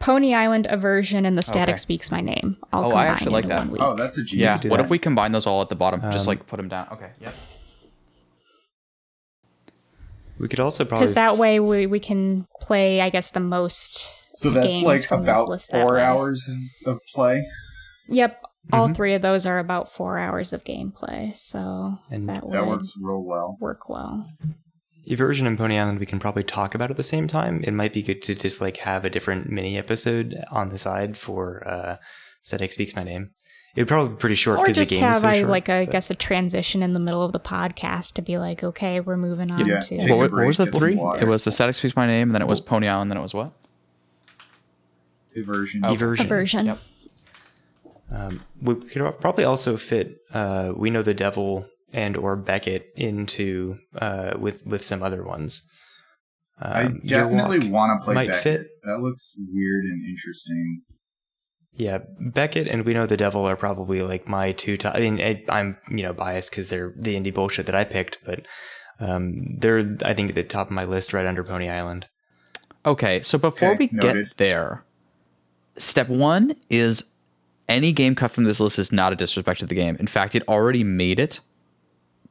Pony 0.00 0.32
Island 0.32 0.66
Eversion 0.70 1.26
and 1.26 1.36
the 1.36 1.42
Static 1.42 1.74
Okay. 1.74 1.76
Speaks 1.80 2.10
My 2.10 2.22
Name. 2.22 2.56
All 2.72 2.84
Oh, 2.84 2.86
I 2.86 2.90
combine 2.90 3.06
actually 3.08 3.32
like 3.32 3.46
that. 3.48 3.58
one 3.58 3.70
week. 3.72 3.82
Oh, 3.82 3.94
that's 3.94 4.16
a 4.16 4.24
G. 4.24 4.38
Yeah. 4.38 4.54
What 4.54 4.62
that. 4.78 4.80
if 4.80 4.88
we 4.90 4.98
combine 4.98 5.32
those 5.32 5.46
all 5.46 5.60
at 5.60 5.68
the 5.68 5.76
bottom? 5.76 6.00
just 6.10 6.24
Um, 6.26 6.28
like 6.28 6.46
put 6.46 6.56
them 6.56 6.68
down. 6.68 6.88
Okay. 6.92 7.10
Yep. 7.20 7.34
We 10.38 10.48
could 10.48 10.60
also 10.60 10.86
probably 10.86 11.04
because 11.04 11.14
that 11.14 11.36
way 11.36 11.60
we, 11.60 11.86
we 11.86 12.00
can 12.00 12.46
play, 12.58 13.02
I 13.02 13.10
guess, 13.10 13.30
the 13.32 13.38
most. 13.40 14.08
So 14.34 14.50
that's 14.50 14.68
games 14.74 14.82
like 14.84 15.04
from 15.04 15.22
about 15.22 15.60
four 15.60 15.94
way. 15.94 16.02
hours 16.02 16.50
of 16.86 16.98
play. 17.14 17.44
Yep, 18.08 18.42
all 18.72 18.88
Mhm. 18.88 18.96
three 18.96 19.14
of 19.14 19.22
those 19.22 19.46
are 19.46 19.58
about 19.58 19.90
four 19.92 20.18
hours 20.18 20.52
of 20.52 20.64
gameplay, 20.64 21.34
so 21.36 21.98
And 22.10 22.28
that 22.28 22.42
That 22.50 22.66
works 22.66 22.94
real 23.00 23.22
well. 23.22 23.56
work 23.60 23.88
well. 23.88 24.26
Eversion 25.08 25.46
and 25.46 25.58
Pony 25.58 25.78
Island 25.78 25.98
we 25.98 26.06
can 26.06 26.20
probably 26.20 26.44
talk 26.44 26.74
about 26.74 26.90
at 26.90 26.96
the 26.96 27.02
same 27.02 27.26
time. 27.26 27.62
It 27.64 27.72
might 27.72 27.92
be 27.92 28.02
good 28.02 28.22
to 28.22 28.34
just 28.34 28.60
like 28.60 28.76
have 28.78 29.04
a 29.04 29.10
different 29.10 29.50
mini 29.50 29.76
episode 29.76 30.36
on 30.50 30.68
the 30.70 30.78
side 30.78 31.16
for 31.16 31.66
uh 31.68 31.96
Static 32.42 32.72
Speaks 32.72 32.94
My 32.96 33.02
Name. 33.04 33.30
It 33.74 33.80
would 33.82 33.88
probably 33.88 34.14
be 34.14 34.18
pretty 34.20 34.34
short 34.34 34.58
or 34.58 34.62
because 34.64 34.76
the 34.76 34.82
just 34.82 34.90
game 34.92 35.00
is 35.04 35.06
have 35.08 35.16
so 35.22 35.28
I 35.28 35.38
short. 35.40 35.50
like 35.50 35.68
I 35.68 35.84
but- 35.86 35.92
guess 35.92 36.10
a 36.10 36.14
transition 36.14 36.82
in 36.82 36.92
the 36.92 37.00
middle 37.00 37.22
of 37.24 37.32
the 37.32 37.40
podcast 37.40 38.12
to 38.14 38.22
be 38.22 38.36
like, 38.38 38.62
okay, 38.62 39.00
we're 39.00 39.16
moving 39.16 39.50
on 39.50 39.66
Yeah, 39.66 39.80
to 39.80 39.98
take 39.98 40.10
What, 40.10 40.30
what 40.32 40.46
was 40.46 40.58
the 40.58 40.66
three? 40.66 40.94
It 41.18 41.26
was 41.26 41.44
the 41.44 41.50
Static 41.50 41.74
Speaks 41.74 41.96
My 41.96 42.06
Name, 42.06 42.28
and 42.28 42.34
then 42.34 42.42
it 42.42 42.48
was 42.48 42.60
Pony 42.60 42.86
Island, 42.88 43.02
and 43.02 43.10
then 43.12 43.18
it 43.18 43.22
was 43.22 43.32
what? 43.34 43.52
Version. 45.36 45.82
Eversion. 45.82 46.20
aversion. 46.20 46.66
Yep. 46.66 46.78
Um, 48.10 48.42
we 48.60 48.74
could 48.74 49.20
probably 49.20 49.44
also 49.44 49.76
fit 49.76 50.18
uh, 50.34 50.72
We 50.76 50.90
Know 50.90 51.02
the 51.02 51.14
Devil 51.14 51.66
and 51.92 52.16
or 52.16 52.36
Beckett 52.36 52.86
into 52.96 53.78
uh, 53.98 54.32
with 54.38 54.64
with 54.66 54.84
some 54.84 55.02
other 55.02 55.22
ones. 55.24 55.62
I 56.60 56.84
Um, 56.84 57.00
Your 57.02 57.20
definitely 57.22 57.70
want 57.70 58.00
to 58.00 58.04
play 58.04 58.14
might 58.14 58.28
Beckett. 58.28 58.42
fit. 58.42 58.66
That 58.84 59.00
looks 59.00 59.34
weird 59.38 59.84
and 59.84 60.04
interesting. 60.06 60.82
Yeah, 61.74 61.98
Beckett 62.20 62.68
and 62.68 62.84
We 62.84 62.92
Know 62.92 63.06
the 63.06 63.16
Devil 63.16 63.46
are 63.48 63.56
probably 63.56 64.02
like 64.02 64.28
my 64.28 64.52
two 64.52 64.76
top. 64.76 64.94
I 64.94 65.00
mean, 65.00 65.20
I, 65.20 65.42
I'm 65.48 65.78
you 65.90 66.02
know 66.02 66.12
biased 66.12 66.50
because 66.50 66.68
they're 66.68 66.92
the 66.96 67.14
indie 67.14 67.32
bullshit 67.32 67.64
that 67.66 67.74
I 67.74 67.84
picked, 67.84 68.18
but 68.26 68.40
um, 69.00 69.56
they're 69.58 69.96
I 70.04 70.12
think 70.12 70.28
at 70.28 70.34
the 70.34 70.42
top 70.44 70.66
of 70.68 70.72
my 70.72 70.84
list, 70.84 71.14
right 71.14 71.24
under 71.26 71.42
Pony 71.42 71.70
Island. 71.70 72.06
Okay, 72.84 73.22
so 73.22 73.38
before 73.38 73.70
Okay, 73.70 73.88
we 73.90 73.96
noted. 73.98 74.26
get 74.28 74.36
there, 74.36 74.84
step 75.76 76.08
one 76.08 76.54
is 76.68 77.10
any 77.68 77.92
game 77.92 78.14
cut 78.14 78.30
from 78.30 78.44
this 78.44 78.60
list 78.60 78.78
is 78.78 78.92
not 78.92 79.12
a 79.12 79.16
disrespect 79.16 79.60
to 79.60 79.66
the 79.66 79.74
game. 79.74 79.96
In 79.98 80.06
fact, 80.06 80.34
it 80.34 80.46
already 80.48 80.84
made 80.84 81.18
it 81.20 81.40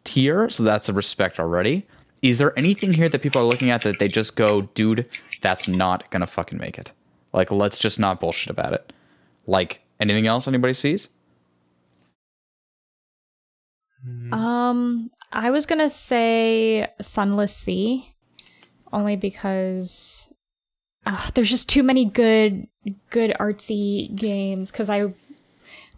tier, 0.03 0.49
so 0.49 0.63
that's 0.63 0.89
a 0.89 0.93
respect 0.93 1.39
already. 1.39 1.85
Is 2.21 2.37
there 2.37 2.57
anything 2.57 2.93
here 2.93 3.09
that 3.09 3.21
people 3.21 3.41
are 3.41 3.45
looking 3.45 3.71
at 3.71 3.81
that 3.81 3.99
they 3.99 4.07
just 4.07 4.35
go, 4.35 4.61
dude, 4.61 5.07
that's 5.41 5.67
not 5.67 6.09
gonna 6.11 6.27
fucking 6.27 6.59
make 6.59 6.77
it? 6.77 6.91
Like, 7.33 7.51
let's 7.51 7.79
just 7.79 7.99
not 7.99 8.19
bullshit 8.19 8.49
about 8.49 8.73
it. 8.73 8.93
Like 9.47 9.81
Anything 10.01 10.25
else 10.25 10.47
anybody 10.47 10.73
sees? 10.73 11.09
Um, 14.31 15.11
I 15.31 15.51
was 15.51 15.67
gonna 15.67 15.91
say 15.91 16.87
Sunless 16.99 17.55
Sea, 17.55 18.15
only 18.91 19.15
because 19.15 20.25
uh, 21.05 21.29
there's 21.35 21.51
just 21.51 21.69
too 21.69 21.83
many 21.83 22.05
good, 22.05 22.67
good 23.09 23.33
artsy 23.39 24.13
games. 24.15 24.71
Because 24.71 24.89
I, 24.89 25.01
I'm 25.01 25.13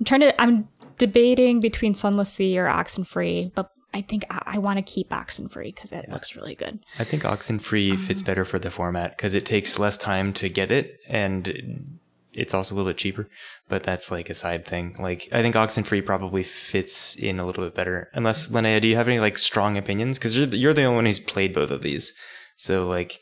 trying 0.06 0.22
to, 0.22 0.42
I'm 0.42 0.68
debating 0.98 1.60
between 1.60 1.94
Sunless 1.94 2.32
Sea 2.32 2.58
or 2.58 2.66
Oxenfree, 2.66 3.52
but 3.54 3.70
I 3.94 4.02
think 4.02 4.26
I, 4.30 4.42
I 4.46 4.58
want 4.58 4.78
to 4.78 4.82
keep 4.82 5.10
Oxenfree 5.10 5.74
because 5.76 5.92
it 5.92 6.10
looks 6.10 6.36
really 6.36 6.56
good. 6.56 6.80
I 6.98 7.04
think 7.04 7.24
Oxenfree 7.24 7.92
um, 7.92 7.98
fits 7.98 8.22
better 8.22 8.46
for 8.46 8.60
the 8.60 8.72
format 8.72 9.16
because 9.16 9.36
it 9.36 9.46
takes 9.46 9.78
less 9.78 9.98
time 9.98 10.34
to 10.34 10.50
get 10.50 10.72
it 10.72 11.00
and 11.08 12.00
it's 12.34 12.54
also 12.54 12.74
a 12.74 12.76
little 12.76 12.90
bit 12.90 12.98
cheaper. 12.98 13.30
But 13.70 13.84
that's 13.84 14.10
like 14.10 14.30
a 14.30 14.34
side 14.34 14.66
thing. 14.66 14.96
Like 15.00 15.30
I 15.32 15.42
think 15.42 15.56
Oxenfree 15.56 16.06
probably 16.06 16.44
fits 16.44 17.16
in 17.16 17.40
a 17.40 17.46
little 17.46 17.64
bit 17.64 17.76
better. 17.76 18.10
Unless 18.14 18.50
Linnea, 18.50 18.82
do 18.82 18.88
you 18.88 18.96
have 18.96 19.08
any 19.08 19.20
like 19.20 19.38
strong 19.38 19.78
opinions? 19.78 20.18
Because 20.18 20.36
you're 20.36 20.48
the, 20.48 20.58
you're 20.58 20.74
the 20.74 20.84
only 20.84 20.96
one 20.96 21.06
who's 21.06 21.20
played 21.20 21.54
both 21.54 21.70
of 21.70 21.84
these. 21.84 22.14
So 22.56 22.88
like, 22.88 23.20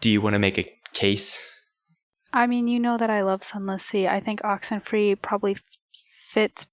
do 0.00 0.10
you 0.10 0.20
want 0.20 0.34
to 0.34 0.38
make 0.38 0.58
a 0.58 0.70
case? 0.94 1.51
I 2.32 2.46
mean, 2.46 2.66
you 2.66 2.80
know 2.80 2.96
that 2.96 3.10
I 3.10 3.22
love 3.22 3.42
Sunless 3.42 3.84
Sea. 3.84 4.08
I 4.08 4.20
think 4.20 4.40
Oxenfree 4.42 5.20
probably 5.20 5.56
fits 5.92 6.66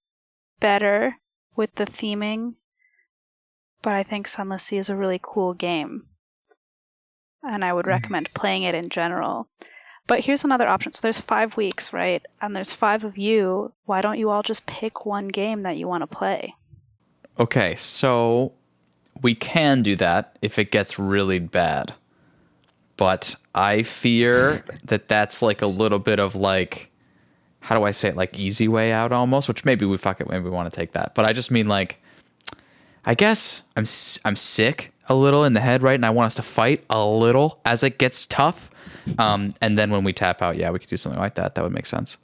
better 0.60 1.18
with 1.56 1.76
the 1.76 1.86
theming, 1.86 2.56
but 3.82 3.94
I 3.94 4.04
think 4.04 4.28
Sunless 4.28 4.64
Sea 4.64 4.78
is 4.78 4.90
a 4.90 4.96
really 4.96 5.20
cool 5.22 5.54
game. 5.54 6.06
And 7.44 7.64
I 7.64 7.74
would 7.74 7.86
hmm. 7.86 7.92
recommend 7.92 8.34
playing 8.34 8.64
it 8.64 8.76
in 8.76 8.90
general. 8.90 9.48
But 10.08 10.22
here's 10.22 10.44
another 10.44 10.68
option. 10.68 10.92
So 10.94 11.02
there's 11.02 11.22
five 11.22 11.56
weeks, 11.56 11.94
right? 11.94 12.26
And 12.42 12.56
there's 12.56 12.74
five 12.74 13.04
of 13.04 13.18
you. 13.18 13.74
Why 13.86 14.02
don't 14.02 14.18
you 14.18 14.30
all 14.32 14.42
just 14.42 14.66
pick 14.66 15.06
one 15.06 15.28
game 15.28 15.62
that 15.62 15.78
you 15.78 15.88
want 15.88 16.02
to 16.02 16.08
play? 16.08 16.56
Okay, 17.40 17.76
so 17.76 18.54
we 19.22 19.36
can 19.36 19.84
do 19.84 19.96
that 19.98 20.38
if 20.42 20.58
it 20.58 20.72
gets 20.72 20.98
really 20.98 21.40
bad. 21.40 21.94
But 23.00 23.38
I 23.56 23.84
fear 23.84 24.66
that 24.84 25.08
that's 25.08 25.42
like 25.42 25.62
a 25.62 25.68
little 25.68 26.00
bit 26.00 26.20
of 26.20 26.36
like, 26.36 26.92
how 27.62 27.78
do 27.78 27.86
I 27.86 27.92
say 27.92 28.10
it? 28.10 28.18
Like 28.18 28.38
easy 28.38 28.68
way 28.68 28.92
out 28.92 29.14
almost, 29.14 29.48
which 29.48 29.64
maybe 29.64 29.86
we 29.86 29.96
fuck 29.96 30.20
it, 30.20 30.30
maybe 30.30 30.44
we 30.44 30.50
want 30.50 30.72
to 30.72 30.78
take 30.78 30.92
that. 30.92 31.16
But 31.16 31.24
I 31.24 31.32
just 31.32 31.50
mean 31.50 31.70
like, 31.70 32.04
I 33.06 33.16
guess 33.16 33.64
I'm 33.78 33.86
I'm 34.26 34.36
sick 34.36 34.92
a 35.08 35.16
little 35.16 35.46
in 35.46 35.54
the 35.54 35.62
head, 35.62 35.82
right? 35.82 35.96
And 35.96 36.06
I 36.06 36.10
want 36.10 36.28
us 36.28 36.36
to 36.36 36.42
fight 36.42 36.84
a 36.90 37.02
little 37.02 37.62
as 37.64 37.84
it 37.84 38.00
gets 38.00 38.26
tough. 38.26 38.70
Um, 39.18 39.54
and 39.62 39.78
then 39.78 39.92
when 39.92 40.04
we 40.04 40.12
tap 40.12 40.42
out, 40.42 40.58
yeah, 40.58 40.70
we 40.70 40.80
could 40.80 40.90
do 40.90 40.98
something 40.98 41.22
like 41.22 41.36
that. 41.36 41.56
That 41.56 41.64
would 41.64 41.72
make 41.72 41.86
sense. 41.86 42.18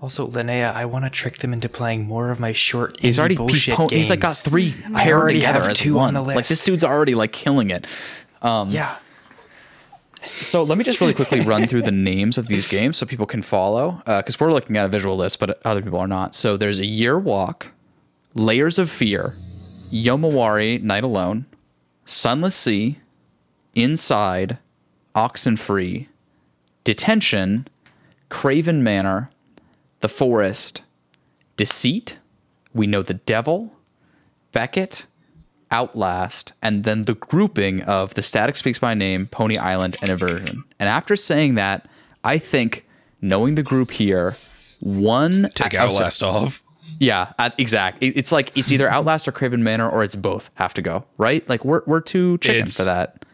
Also, 0.00 0.26
Linnea, 0.26 0.72
I 0.72 0.84
want 0.86 1.04
to 1.04 1.10
trick 1.10 1.38
them 1.38 1.52
into 1.52 1.68
playing 1.68 2.04
more 2.06 2.30
of 2.30 2.38
my 2.40 2.52
short. 2.52 3.00
He's 3.00 3.18
already 3.18 3.36
bullshit 3.36 3.78
he's, 3.78 3.90
he's 3.90 4.10
like 4.10 4.20
got 4.20 4.28
games. 4.28 4.40
three 4.42 4.74
I 4.94 5.04
paired 5.04 5.20
already 5.20 5.34
together 5.40 5.60
have 5.62 5.70
as 5.70 5.78
two 5.78 5.94
one. 5.94 6.08
on 6.08 6.14
the 6.14 6.22
list. 6.22 6.36
Like 6.36 6.46
this 6.48 6.64
dude's 6.64 6.84
already 6.84 7.14
like 7.14 7.32
killing 7.32 7.70
it. 7.70 7.86
Um, 8.42 8.70
Yeah. 8.70 8.96
So 10.40 10.62
let 10.64 10.76
me 10.76 10.82
just 10.82 11.00
really 11.00 11.14
quickly 11.14 11.40
run 11.40 11.66
through 11.68 11.82
the 11.82 11.92
names 12.10 12.36
of 12.36 12.48
these 12.48 12.66
games 12.66 12.96
so 12.96 13.06
people 13.06 13.26
can 13.26 13.42
follow, 13.42 14.02
because 14.06 14.40
we're 14.40 14.52
looking 14.52 14.76
at 14.76 14.84
a 14.84 14.88
visual 14.88 15.16
list, 15.16 15.38
but 15.38 15.60
other 15.64 15.82
people 15.82 15.98
are 16.00 16.08
not. 16.08 16.34
So 16.34 16.56
there's 16.56 16.80
a 16.80 16.86
Year 16.86 17.18
Walk, 17.18 17.68
Layers 18.34 18.78
of 18.78 18.90
Fear, 18.90 19.34
Yomawari 19.92 20.82
Night 20.82 21.04
Alone, 21.04 21.46
Sunless 22.04 22.56
Sea, 22.56 22.98
Inside, 23.74 24.58
Oxenfree, 25.14 26.08
Detention, 26.82 27.68
Craven 28.28 28.82
Manor, 28.82 29.30
The 30.00 30.08
Forest, 30.08 30.82
Deceit, 31.56 32.18
We 32.74 32.86
Know 32.86 33.02
the 33.02 33.14
Devil, 33.14 33.72
Beckett, 34.52 35.06
Outlast, 35.72 36.52
and 36.62 36.84
then 36.84 37.02
the 37.02 37.14
grouping 37.14 37.82
of 37.82 38.14
The 38.14 38.22
Static 38.22 38.56
Speaks 38.56 38.80
My 38.80 38.94
Name, 38.94 39.26
Pony 39.26 39.58
Island, 39.58 39.96
and 40.00 40.10
Eversion. 40.10 40.62
And 40.78 40.88
after 40.88 41.16
saying 41.16 41.54
that, 41.56 41.88
I 42.22 42.38
think 42.38 42.86
knowing 43.20 43.54
the 43.56 43.62
group 43.62 43.90
here, 43.90 44.36
one 44.80 45.48
Take 45.54 45.74
oh, 45.74 45.78
sorry. 45.88 45.94
Outlast 45.94 46.22
off. 46.22 46.62
Yeah, 47.00 47.32
uh, 47.38 47.50
exact. 47.58 48.02
It- 48.02 48.16
It's 48.16 48.30
like 48.32 48.52
it's 48.56 48.70
either 48.70 48.88
Outlast 48.88 49.26
or 49.26 49.32
Craven 49.32 49.62
Manor, 49.64 49.88
or 49.90 50.04
it's 50.04 50.14
both 50.14 50.50
have 50.54 50.72
to 50.74 50.82
go, 50.82 51.04
right? 51.18 51.46
Like 51.48 51.64
we're 51.64 51.82
we're 51.86 52.00
too 52.00 52.38
chicken 52.38 52.62
It's- 52.62 52.76
for 52.76 52.84
that. 52.84 53.24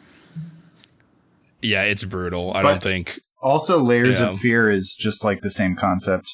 Yeah, 1.60 1.82
it's 1.82 2.04
brutal. 2.04 2.52
I 2.54 2.62
But- 2.62 2.68
don't 2.70 2.82
think. 2.82 3.20
Also, 3.40 3.78
Layers 3.78 4.20
Yeah. 4.20 4.28
of 4.30 4.38
Fear 4.38 4.70
is 4.70 4.94
just 4.98 5.24
like 5.24 5.40
the 5.42 5.50
same 5.50 5.74
concept. 5.74 6.28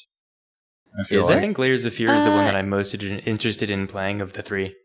I 0.99 1.03
feel 1.03 1.21
Is 1.23 1.29
I 1.29 1.39
think 1.39 1.57
Layers 1.57 1.85
of 1.85 1.93
Fear 1.93 2.13
is 2.13 2.23
the 2.23 2.29
one 2.29 2.41
Uh, 2.41 2.45
that 2.45 2.55
I'm 2.55 2.69
most 2.69 2.93
interested 2.95 3.69
in 3.69 3.87
playing 3.87 4.21
of 4.21 4.33
the 4.33 4.41
three. 4.43 4.75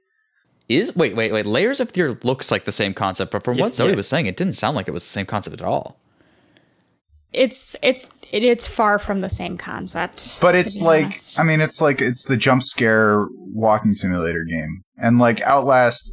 Is 0.69 0.97
wait 0.97 1.15
wait 1.15 1.33
wait. 1.33 1.45
Layers 1.47 1.79
of 1.81 1.91
Fear 1.91 2.19
looks 2.23 2.51
like 2.51 2.65
the 2.65 2.73
same 2.73 2.95
concept, 2.95 3.33
but 3.33 3.43
from 3.43 3.57
Yeah, 3.57 3.65
what 3.65 3.75
Zoe 3.75 3.91
yeah. 3.91 3.97
was 3.97 4.09
saying, 4.09 4.27
it 4.27 4.37
didn't 4.37 4.55
sound 4.55 4.77
like 4.77 4.89
it 4.89 4.93
was 4.93 5.03
the 5.03 5.11
same 5.11 5.27
concept 5.27 5.61
at 5.61 5.67
all. 5.67 5.99
It's 7.33 7.77
it's 7.83 8.11
it, 8.33 8.45
it's 8.45 8.67
far 8.67 8.99
from 8.99 9.21
the 9.21 9.29
same 9.29 9.59
concept. 9.59 10.41
But 10.41 10.55
it's 10.55 10.81
like, 10.81 11.05
honest. 11.05 11.39
I 11.39 11.43
mean, 11.43 11.61
it's 11.61 11.81
like 11.81 12.01
it's 12.01 12.25
the 12.25 12.37
jump 12.37 12.63
scare 12.63 13.27
walking 13.53 13.93
simulator 13.93 14.45
game, 14.45 14.83
and 14.97 15.19
like 15.19 15.43
Outlast 15.43 16.11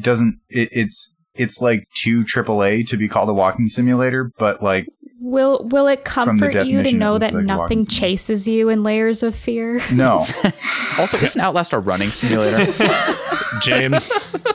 doesn't. 0.00 0.40
It, 0.48 0.70
it's 0.72 1.14
it's 1.34 1.60
like 1.60 1.84
too 1.94 2.24
AAA 2.24 2.86
to 2.88 2.96
be 2.96 3.06
called 3.08 3.28
a 3.28 3.34
walking 3.34 3.68
simulator, 3.68 4.32
but 4.38 4.62
like 4.62 4.86
will 5.22 5.64
will 5.70 5.86
it 5.86 6.04
comfort 6.04 6.66
you 6.66 6.82
to 6.82 6.92
know 6.92 7.16
that 7.18 7.32
like 7.32 7.44
nothing 7.44 7.86
chases 7.86 8.46
you 8.48 8.68
in 8.68 8.82
layers 8.82 9.22
of 9.22 9.34
fear? 9.34 9.80
no. 9.92 10.26
Also, 10.98 11.16
isn't 11.16 11.40
Outlast 11.40 11.72
a 11.72 11.78
running 11.78 12.10
simulator? 12.12 12.66
James, 13.62 14.12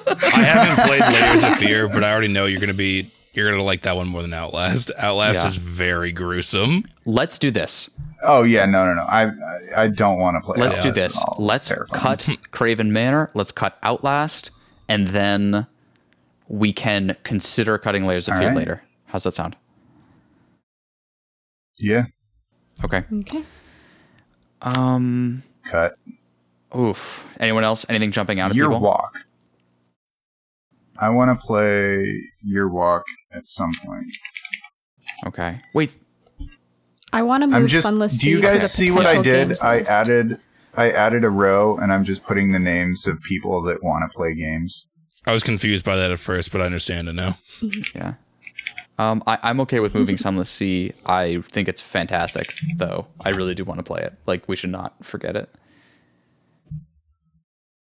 I 0.08 0.44
haven't 0.44 0.86
played 0.86 1.02
Layers 1.02 1.44
of 1.44 1.58
Fear, 1.58 1.88
but 1.88 2.04
I 2.04 2.12
already 2.12 2.28
know 2.28 2.46
you're 2.46 2.60
gonna 2.60 2.76
be 2.76 3.10
you're 3.34 3.50
gonna 3.50 3.64
like 3.64 3.82
that 3.82 3.96
one 3.96 4.08
more 4.08 4.22
than 4.22 4.34
Outlast. 4.36 4.92
Outlast 5.00 5.42
Yeah. 5.42 5.48
is 5.48 5.56
very 5.56 6.12
gruesome. 6.12 6.86
Let's 7.06 7.40
do 7.40 7.50
this. 7.50 7.90
oh 8.24 8.44
yeah, 8.44 8.68
no, 8.68 8.86
no, 8.86 8.94
no. 8.94 9.02
I 9.02 9.24
I, 9.24 9.84
I 9.84 9.88
don't 9.88 10.20
want 10.20 10.36
to 10.38 10.42
play. 10.42 10.60
Let's 10.60 10.78
do 10.78 10.92
this. 10.92 11.18
at 11.18 11.24
all. 11.28 11.34
It's 11.38 11.42
Let's 11.42 11.68
terrifying. 11.70 12.02
cut 12.28 12.52
Craven 12.52 12.94
Manor. 12.94 13.32
Let's 13.34 13.52
cut 13.52 13.80
Outlast, 13.82 14.52
and 14.88 15.08
then 15.08 15.66
we 16.48 16.72
can 16.72 17.16
consider 17.24 17.80
cutting 17.80 18.06
Layers 18.06 18.28
of 18.28 18.36
All 18.36 18.40
Fear 18.42 18.50
right. 18.50 18.58
later. 18.58 18.84
How's 19.08 19.24
that 19.24 19.34
sound? 19.34 19.56
Yeah, 21.80 22.06
Okay. 22.84 23.04
Okay. 23.12 23.44
Um. 24.62 25.44
cut 25.64 25.94
Oof. 26.78 27.28
Anyone 27.40 27.64
else? 27.64 27.86
Anything 27.90 28.12
jumping 28.12 28.40
out 28.40 28.50
at 28.52 28.56
your 28.56 28.68
people? 28.70 28.82
walk. 28.82 29.14
I 31.00 31.10
want 31.10 31.40
to 31.40 31.46
play 31.46 32.22
Year 32.44 32.68
Walk 32.68 33.06
at 33.32 33.48
some 33.48 33.72
point. 33.86 34.06
Okay. 35.26 35.62
Wait. 35.74 35.96
I 37.14 37.22
want 37.22 37.44
to 37.44 37.48
move 37.48 37.56
I'm 37.56 37.68
just. 37.68 37.84
Sunless 37.86 38.18
Do 38.20 38.30
you 38.30 38.38
Sea 38.38 38.42
to 38.42 38.48
the 38.48 38.60
guys 38.60 38.74
see 38.74 38.92
what 38.92 39.06
I 39.06 39.22
did? 39.22 39.60
I 39.62 39.78
list. 39.80 39.90
added. 39.90 40.40
I 40.76 40.92
added 40.92 41.24
a 41.24 41.30
row, 41.30 41.78
and 41.78 41.92
I'm 41.92 42.04
just 42.04 42.24
putting 42.24 42.52
the 42.52 42.60
names 42.60 43.08
of 43.08 43.22
people 43.22 43.62
that 43.64 43.84
want 43.84 44.10
to 44.10 44.16
play 44.16 44.36
games. 44.36 44.88
I 45.26 45.32
was 45.32 45.42
confused 45.44 45.84
by 45.84 45.96
that 45.96 46.12
at 46.12 46.20
first, 46.20 46.52
but 46.52 46.62
I 46.62 46.66
understand 46.66 47.10
it 47.10 47.14
now. 47.14 47.38
Yeah. 47.96 48.14
Um, 48.98 49.24
I, 49.28 49.38
I'm 49.44 49.60
okay 49.62 49.80
with 49.80 49.94
moving 49.94 50.18
Sunless 50.26 50.50
Sea. 50.50 50.94
I 51.06 51.42
think 51.48 51.68
it's 51.68 51.82
fantastic, 51.82 52.54
though. 52.78 53.08
I 53.24 53.30
really 53.30 53.56
do 53.56 53.64
want 53.64 53.80
to 53.80 53.84
play 53.84 54.02
it. 54.02 54.14
Like, 54.26 54.48
we 54.48 54.56
should 54.56 54.72
not 54.72 55.04
forget 55.06 55.36
it. 55.36 55.50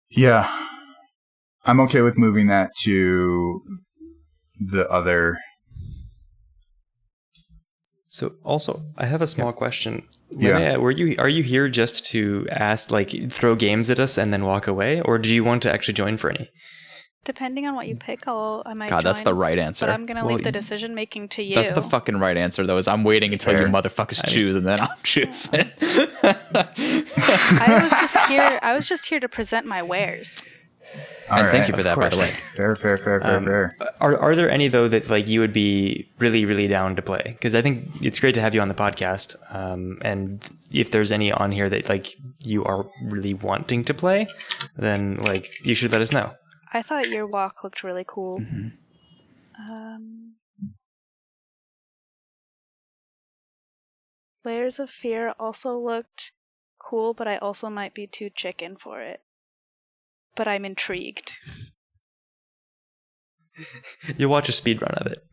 Yeah, 0.09 0.49
I'm 1.65 1.79
okay 1.81 2.01
with 2.01 2.17
moving 2.17 2.47
that 2.47 2.71
to 2.81 3.61
the 4.59 4.89
other. 4.89 5.38
So 8.09 8.33
also, 8.43 8.81
I 8.97 9.05
have 9.05 9.21
a 9.21 9.27
small 9.27 9.53
question. 9.53 10.03
Yeah. 10.29 10.75
Were 10.77 10.91
you 10.91 11.15
are 11.17 11.29
you 11.29 11.43
here 11.43 11.69
just 11.69 12.05
to 12.07 12.45
ask 12.51 12.91
like 12.91 13.31
throw 13.31 13.55
games 13.55 13.89
at 13.89 13.99
us 13.99 14.17
and 14.17 14.33
then 14.33 14.43
walk 14.43 14.67
away, 14.67 15.01
or 15.01 15.17
do 15.17 15.33
you 15.33 15.45
want 15.45 15.63
to 15.63 15.71
actually 15.71 15.93
join 15.93 16.17
for 16.17 16.29
any? 16.29 16.49
Depending 17.23 17.68
on 17.68 17.76
what 17.76 17.88
you 17.88 17.95
pick, 17.95 18.27
I'll 18.27 18.64
I 18.65 18.73
might. 18.73 18.89
God, 18.89 19.03
that's 19.03 19.22
the 19.22 19.34
right 19.35 19.60
answer. 19.60 19.85
But 19.85 19.93
I'm 19.93 20.07
gonna 20.07 20.26
Well, 20.26 20.34
leave 20.35 20.43
the 20.43 20.52
decision 20.52 20.95
making 20.95 21.27
to 21.30 21.43
you. 21.43 21.53
That's 21.53 21.72
the 21.72 21.81
fucking 21.84 22.18
right 22.18 22.35
answer, 22.35 22.65
though. 22.65 22.77
Is 22.77 22.88
I'm 22.88 23.03
waiting 23.03 23.31
until 23.31 23.53
you 23.53 23.60
Fair. 23.60 23.68
motherfuckers 23.69 24.27
choose, 24.27 24.56
and 24.56 24.65
then 24.65 24.80
I'm 24.81 24.89
choosing. 25.03 25.69
I 26.23 27.80
was 27.84 27.91
just 27.91 28.18
here. 28.27 28.60
I 28.64 28.73
was 28.73 28.88
just 28.88 29.06
here 29.06 29.19
to 29.19 29.30
present 29.30 29.68
my 29.68 29.84
wares. 29.84 30.43
And 31.30 31.45
All 31.45 31.52
thank 31.52 31.69
you 31.69 31.73
for 31.76 31.84
that, 31.84 31.95
by 31.95 32.10
the 32.10 32.18
way. 32.18 32.27
Fair, 32.27 32.76
fair, 32.76 32.98
fair, 32.98 33.22
fair, 33.22 33.38
Um, 33.38 33.45
fair. 33.45 33.77
Are 34.02 34.18
are 34.18 34.35
there 34.35 34.49
any 34.49 34.68
though 34.68 34.88
that 34.89 35.10
like 35.10 35.27
you 35.27 35.39
would 35.39 35.53
be 35.53 36.10
really 36.19 36.43
really 36.43 36.68
down 36.68 36.95
to 36.98 37.02
play? 37.02 37.22
Because 37.26 37.56
I 37.56 37.61
think 37.61 37.88
it's 38.02 38.19
great 38.19 38.34
to 38.34 38.41
have 38.41 38.53
you 38.53 38.61
on 38.61 38.68
the 38.68 38.73
podcast. 38.73 39.35
Um, 39.53 39.99
and 40.02 40.41
if 40.72 40.91
there's 40.91 41.11
any 41.14 41.31
on 41.31 41.52
here 41.52 41.69
that 41.69 41.88
like 41.88 42.18
you 42.43 42.65
are 42.65 42.85
really 43.03 43.34
wanting 43.34 43.85
to 43.85 43.93
play, 43.93 44.27
then 44.76 45.18
like 45.18 45.64
you 45.65 45.76
should 45.76 45.91
let 45.91 46.02
us 46.02 46.11
know. 46.11 46.34
I 46.73 46.81
thought 46.81 47.10
Year 47.10 47.27
Walk 47.27 47.64
looked 47.64 47.84
really 47.84 48.06
cool. 48.07 48.39
Mhm. 48.39 48.77
Um, 49.60 50.35
Layers 54.43 54.80
of 54.80 54.89
Fear 54.89 55.34
also 55.39 55.77
looked 55.77 56.31
cool, 56.80 57.14
but 57.14 57.27
I 57.27 57.38
also 57.38 57.69
might 57.69 57.93
be 57.93 58.07
too 58.07 58.30
chicken 58.30 58.76
for 58.76 59.02
it. 59.02 59.22
But 60.35 60.48
I'm 60.48 60.65
intrigued. 60.65 61.38
You'll 64.18 64.31
watch 64.31 64.49
a 64.49 64.53
speed 64.53 64.81
run 64.81 64.95
of 64.95 65.11
it. 65.11 65.23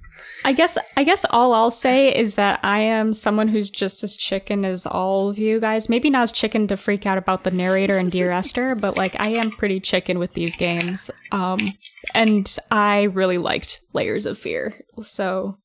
I 0.44 0.52
guess 0.52 0.78
I 0.96 1.04
guess 1.04 1.24
all 1.30 1.52
I'll 1.52 1.70
say 1.70 2.14
is 2.14 2.34
that 2.34 2.60
I 2.62 2.80
am 2.80 3.12
someone 3.12 3.48
who's 3.48 3.70
just 3.70 4.02
as 4.04 4.16
chicken 4.16 4.64
as 4.64 4.86
all 4.86 5.28
of 5.28 5.38
you 5.38 5.60
guys. 5.60 5.88
Maybe 5.88 6.10
not 6.10 6.22
as 6.22 6.32
chicken 6.32 6.66
to 6.68 6.76
freak 6.76 7.06
out 7.06 7.18
about 7.18 7.44
the 7.44 7.50
narrator 7.50 7.98
and 7.98 8.10
Dear 8.10 8.30
Esther, 8.30 8.74
but 8.74 8.96
like 8.96 9.18
I 9.20 9.28
am 9.30 9.50
pretty 9.50 9.80
chicken 9.80 10.18
with 10.18 10.34
these 10.34 10.54
games. 10.56 11.10
Um 11.32 11.74
and 12.14 12.56
I 12.70 13.02
really 13.04 13.38
liked 13.38 13.80
Layers 13.92 14.26
of 14.26 14.38
Fear. 14.38 14.74
So 15.02 15.58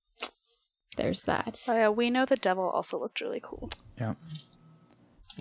there's 0.97 1.23
that. 1.23 1.61
Oh 1.67 1.73
yeah, 1.75 1.89
We 1.89 2.09
Know 2.09 2.25
the 2.25 2.35
Devil 2.35 2.69
also 2.69 2.99
looked 2.99 3.21
really 3.21 3.39
cool. 3.43 3.69
Yeah. 3.99 4.13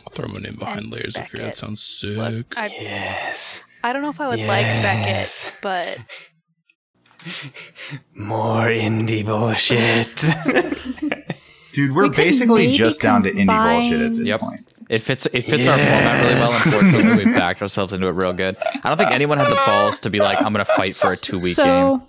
I'll 0.07 0.13
throw 0.15 0.27
my 0.29 0.41
name 0.41 0.57
behind 0.57 0.81
And 0.81 0.91
layers 0.93 1.17
of 1.17 1.27
fear. 1.29 1.45
That 1.45 1.55
sounds 1.55 1.83
sick. 1.83 2.17
Look, 2.17 2.55
I, 2.57 2.69
Yes. 2.69 3.65
I 3.85 3.93
don't 3.93 4.01
know 4.01 4.09
if 4.09 4.21
I 4.21 4.29
would 4.29 4.39
Yes. 4.39 4.49
like 4.49 4.83
Beckett, 4.83 5.59
but 5.63 5.99
More 8.15 8.67
indie 8.67 9.25
bullshit. 9.25 10.09
Dude, 11.73 11.95
we're 11.95 12.05
We 12.05 12.11
basically 12.11 12.67
maybe 12.67 12.79
just 12.79 13.01
down 13.01 13.23
to 13.23 13.31
indie 13.31 13.47
bullshit 13.47 14.01
at 14.03 14.15
this 14.17 14.29
Yep. 14.29 14.41
point. 14.41 14.61
It 14.91 14.99
fits. 14.99 15.27
It 15.33 15.43
fits 15.43 15.67
our 15.67 15.79
format 15.79 16.23
really 16.25 16.35
well. 16.41 16.53
Unfortunately, 16.53 17.25
we 17.25 17.33
backed 17.33 17.63
ourselves 17.63 17.95
into 17.95 18.09
it 18.09 18.15
real 18.15 18.35
good. 18.35 18.57
I 18.85 18.89
don't 18.89 18.99
think 18.99 19.11
anyone 19.11 19.39
had 19.39 19.49
the 19.51 19.61
balls 19.65 19.99
to 20.01 20.11
be 20.11 20.19
like, 20.19 20.37
"I'm 20.43 20.53
gonna 20.53 20.67
fight 20.67 20.95
for 20.95 21.13
a 21.13 21.17
two 21.17 21.39
week 21.39 21.55
so 21.57 21.65
game." 21.65 22.03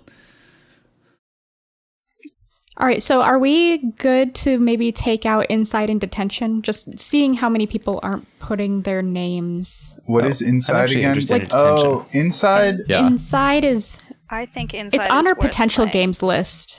All 2.76 2.86
right, 2.88 3.00
so 3.02 3.22
are 3.22 3.38
we 3.38 3.78
good 3.92 4.34
to 4.36 4.58
maybe 4.58 4.90
take 4.90 5.24
out 5.24 5.46
inside 5.48 5.88
and 5.90 6.00
detention? 6.00 6.60
Just 6.60 6.98
seeing 6.98 7.34
how 7.34 7.48
many 7.48 7.66
people 7.68 8.00
aren't 8.02 8.26
putting 8.40 8.82
their 8.82 9.00
names. 9.00 9.96
What 10.06 10.24
Oh, 10.24 10.28
is 10.28 10.42
inside 10.42 10.90
again? 10.90 11.04
interested 11.04 11.42
in 11.42 11.48
oh, 11.52 12.04
inside. 12.10 12.78
Yeah. 12.88 13.06
Inside 13.06 13.64
is 13.64 13.98
I 14.34 14.46
think 14.46 14.74
inside 14.74 15.02
it's 15.02 15.10
on 15.10 15.20
is 15.20 15.26
our 15.26 15.34
potential 15.34 15.84
playing. 15.84 15.92
games 15.92 16.22
list. 16.22 16.76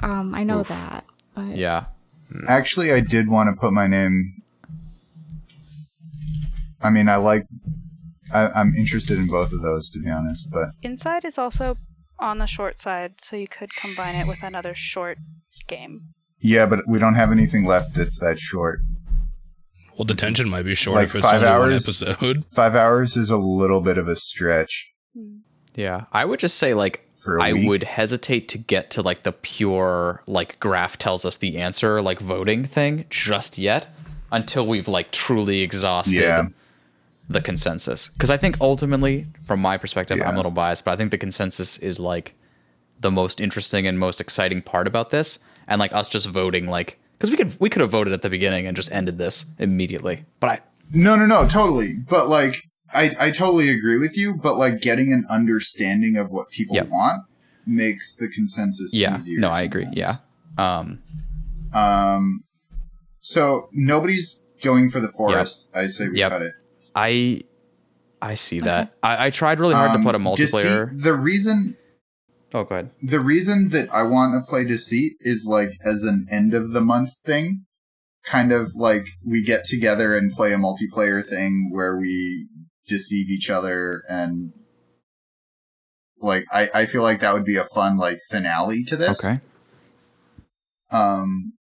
Um, 0.00 0.34
I 0.34 0.44
know 0.44 0.62
that. 0.64 1.04
But 1.34 1.56
Yeah. 1.56 1.86
Actually, 2.48 2.92
I 2.92 3.00
did 3.00 3.28
want 3.28 3.48
to 3.54 3.60
put 3.60 3.72
my 3.72 3.86
name. 3.86 4.34
I 6.80 6.90
mean, 6.90 7.08
I 7.08 7.16
like. 7.16 7.44
I, 8.32 8.48
I'm 8.48 8.74
interested 8.74 9.18
in 9.18 9.26
both 9.26 9.52
of 9.52 9.60
those, 9.62 9.90
to 9.90 9.98
be 10.00 10.08
honest. 10.08 10.48
But 10.50 10.70
Inside 10.82 11.24
is 11.24 11.36
also 11.38 11.76
on 12.20 12.38
the 12.38 12.46
short 12.46 12.78
side, 12.78 13.14
so 13.20 13.34
you 13.36 13.48
could 13.48 13.74
combine 13.74 14.14
it 14.14 14.26
with 14.28 14.42
another 14.42 14.74
short 14.74 15.18
game. 15.66 16.00
yeah, 16.40 16.66
but 16.66 16.86
we 16.86 16.98
don't 16.98 17.14
have 17.16 17.32
anything 17.32 17.64
left 17.64 17.94
that's 17.94 18.20
that 18.20 18.38
short. 18.38 18.80
Well, 19.98 20.04
detention 20.04 20.48
might 20.48 20.62
be 20.64 20.74
short 20.74 20.96
Like 20.96 21.08
if 21.08 21.16
it's 21.16 21.24
five 21.24 21.42
only 21.42 21.46
one 21.48 21.72
hours? 21.72 22.02
episode. 22.02 22.44
Five 22.54 22.74
hours 22.74 23.16
is 23.16 23.30
a 23.30 23.36
little 23.36 23.80
bit 23.82 23.98
of 23.98 24.08
a 24.08 24.16
stretch 24.16 24.88
Yeah. 25.74 26.04
I 26.12 26.24
would 26.24 26.40
just 26.40 26.56
say 26.58 26.74
like 26.74 27.06
I 27.40 27.52
week. 27.52 27.68
would 27.68 27.82
hesitate 27.84 28.48
to 28.48 28.58
get 28.58 28.90
to 28.92 29.02
like 29.02 29.22
the 29.24 29.32
pure 29.32 30.22
like 30.26 30.58
graph 30.60 30.96
tells 30.96 31.24
us 31.24 31.36
the 31.36 31.58
answer 31.58 32.00
like 32.00 32.18
voting 32.18 32.64
thing 32.64 33.04
just 33.10 33.58
yet 33.58 33.86
until 34.32 34.66
we've 34.66 34.88
like 34.88 35.10
truly 35.10 35.60
exhausted 35.60 36.20
Yeah. 36.20 36.46
the 37.28 37.40
consensus. 37.42 38.08
Because 38.08 38.30
I 38.30 38.36
think 38.36 38.56
ultimately, 38.60 39.26
from 39.44 39.60
my 39.60 39.76
perspective, 39.76 40.20
I'm 40.24 40.34
a 40.34 40.36
little 40.36 40.50
biased, 40.52 40.84
but 40.84 40.92
I 40.92 40.96
think 40.96 41.10
the 41.10 41.18
consensus 41.18 41.78
is 41.78 42.00
like 42.00 42.34
the 43.00 43.10
most 43.10 43.40
interesting 43.40 43.86
and 43.86 43.98
most 43.98 44.20
exciting 44.20 44.62
part 44.62 44.86
about 44.86 45.10
this, 45.10 45.38
and 45.68 45.78
like 45.78 45.92
us 45.92 46.08
just 46.08 46.26
voting 46.28 46.66
like 46.66 46.98
because 47.18 47.30
we 47.30 47.36
could 47.36 47.58
we 47.60 47.68
could 47.70 47.80
have 47.80 47.90
voted 47.90 48.12
at 48.12 48.22
the 48.22 48.30
beginning 48.30 48.66
and 48.66 48.74
just 48.76 48.90
ended 48.92 49.18
this 49.18 49.46
immediately. 49.58 50.24
But 50.38 50.50
I 50.50 50.60
No, 50.92 51.16
no, 51.16 51.26
no, 51.26 51.46
totally. 51.48 51.94
But 51.96 52.28
like, 52.28 52.68
I, 52.94 53.10
I 53.18 53.30
totally 53.30 53.70
agree 53.70 53.98
with 53.98 54.16
you. 54.16 54.34
But 54.34 54.56
like, 54.56 54.80
getting 54.80 55.12
an 55.12 55.24
understanding 55.30 56.16
of 56.16 56.30
what 56.30 56.50
people 56.50 56.76
Yep. 56.76 56.88
want 56.88 57.22
makes 57.66 58.14
the 58.16 58.28
consensus 58.28 58.94
yeah 58.94 59.18
easier. 59.18 59.38
no 59.38 59.48
I 59.50 59.60
agree 59.62 59.86
yeah 59.92 60.16
um 60.58 61.00
Um. 61.72 62.42
So 63.20 63.68
nobody's 63.72 64.44
going 64.62 64.90
for 64.90 64.98
the 65.00 65.08
forest. 65.08 65.68
I 65.74 65.86
say 65.86 66.08
we 66.08 66.18
Yep. 66.18 66.32
cut 66.32 66.42
it. 66.42 66.54
I 66.94 67.42
I 68.22 68.34
see 68.34 68.60
that 68.60 68.94
I, 69.02 69.26
I 69.26 69.30
tried 69.30 69.60
really 69.60 69.74
hard 69.74 69.90
Um, 69.92 70.02
to 70.02 70.06
put 70.06 70.14
a 70.14 70.18
Deceit- 70.36 70.64
multiplayer. 70.66 71.02
the 71.02 71.14
reason 71.14 71.76
oh, 72.52 72.64
go 72.64 72.74
ahead. 72.74 72.90
the 73.02 73.20
reason 73.20 73.68
that 73.68 73.88
I 73.94 74.02
want 74.02 74.34
to 74.34 74.48
play 74.48 74.64
Deceit 74.64 75.12
is 75.20 75.44
like 75.46 75.72
as 75.84 76.02
an 76.02 76.26
end 76.30 76.54
of 76.54 76.72
the 76.72 76.80
month 76.80 77.10
thing. 77.24 77.66
Kind 78.24 78.52
of 78.52 78.72
like 78.76 79.06
we 79.24 79.42
get 79.42 79.66
together 79.66 80.14
and 80.14 80.30
play 80.30 80.52
a 80.52 80.58
multiplayer 80.58 81.24
thing 81.26 81.70
where 81.72 81.96
we 81.96 82.48
deceive 82.90 83.30
each 83.30 83.48
other 83.48 84.02
and 84.08 84.52
like 86.20 86.44
I, 86.52 86.68
I 86.74 86.86
feel 86.86 87.02
like 87.02 87.20
that 87.20 87.32
would 87.32 87.44
be 87.46 87.56
a 87.56 87.64
fun 87.64 87.96
like 87.96 88.18
finale 88.28 88.84
to 88.84 88.96
this. 88.96 89.24
Okay. 89.24 89.40
Um 90.90 91.54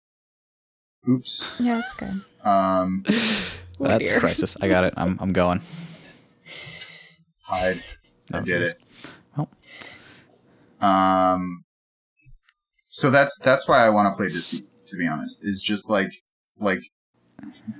oops. 1.09 1.50
yeah, 1.60 1.76
that's 1.76 1.94
good. 1.94 2.22
Um 2.44 3.05
Oh, 3.80 3.86
That's 3.86 4.10
a 4.10 4.18
crisis. 4.18 4.56
I 4.60 4.68
got 4.68 4.82
it. 4.84 4.94
I'm 4.96 5.16
I'm 5.20 5.32
going. 5.32 5.60
hide. 7.44 7.84
I 8.32 8.38
Oh, 8.38 8.42
did 8.42 8.62
it. 8.62 8.78
Well. 9.36 9.48
Um 10.80 11.64
so 12.88 13.10
that's 13.10 13.38
that's 13.38 13.68
why 13.68 13.84
I 13.86 13.90
want 13.90 14.12
to 14.12 14.16
play 14.16 14.26
this 14.26 14.62
to 14.88 14.96
be 14.96 15.06
honest. 15.06 15.38
Is 15.42 15.62
just 15.62 15.88
like 15.88 16.10
like 16.59 16.80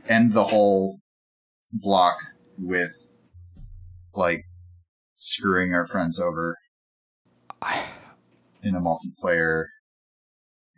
end 0.08 0.32
the 0.34 0.44
whole 0.44 1.00
block 1.72 2.18
with 2.56 3.07
like 4.19 4.45
screwing 5.16 5.73
our 5.73 5.86
friends 5.86 6.20
over 6.20 6.57
in 8.62 8.74
a 8.74 8.81
multiplayer 8.81 9.65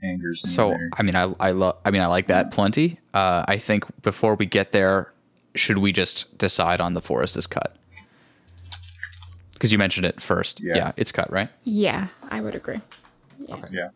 anger 0.03 0.35
So. 0.35 0.77
I 0.97 1.03
mean 1.03 1.17
I 1.17 1.35
I 1.41 1.51
love 1.51 1.77
I 1.85 1.91
mean 1.91 2.03
I 2.03 2.07
like 2.07 2.29
that 2.29 2.53
plenty. 2.53 3.01
Uh, 3.13 3.45
I 3.49 3.59
think 3.59 3.85
before 4.03 4.35
we 4.35 4.47
get 4.47 4.73
there, 4.73 5.13
should 5.55 5.79
we 5.79 5.93
just 5.93 6.39
decide 6.39 6.81
on 6.81 6.95
the 6.95 7.03
forest 7.03 7.37
is 7.37 7.47
cut? 7.47 7.77
Because 9.53 9.73
you 9.73 9.79
mentioned 9.79 10.07
it 10.07 10.23
first. 10.23 10.63
Yeah. 10.63 10.77
Yeah. 10.77 10.93
it's 10.97 11.13
cut, 11.13 11.31
right? 11.31 11.51
Yeah, 11.65 12.09
I 12.31 12.41
would 12.41 12.55
agree. 12.55 12.81
okay 13.51 13.69
yeah. 13.71 13.89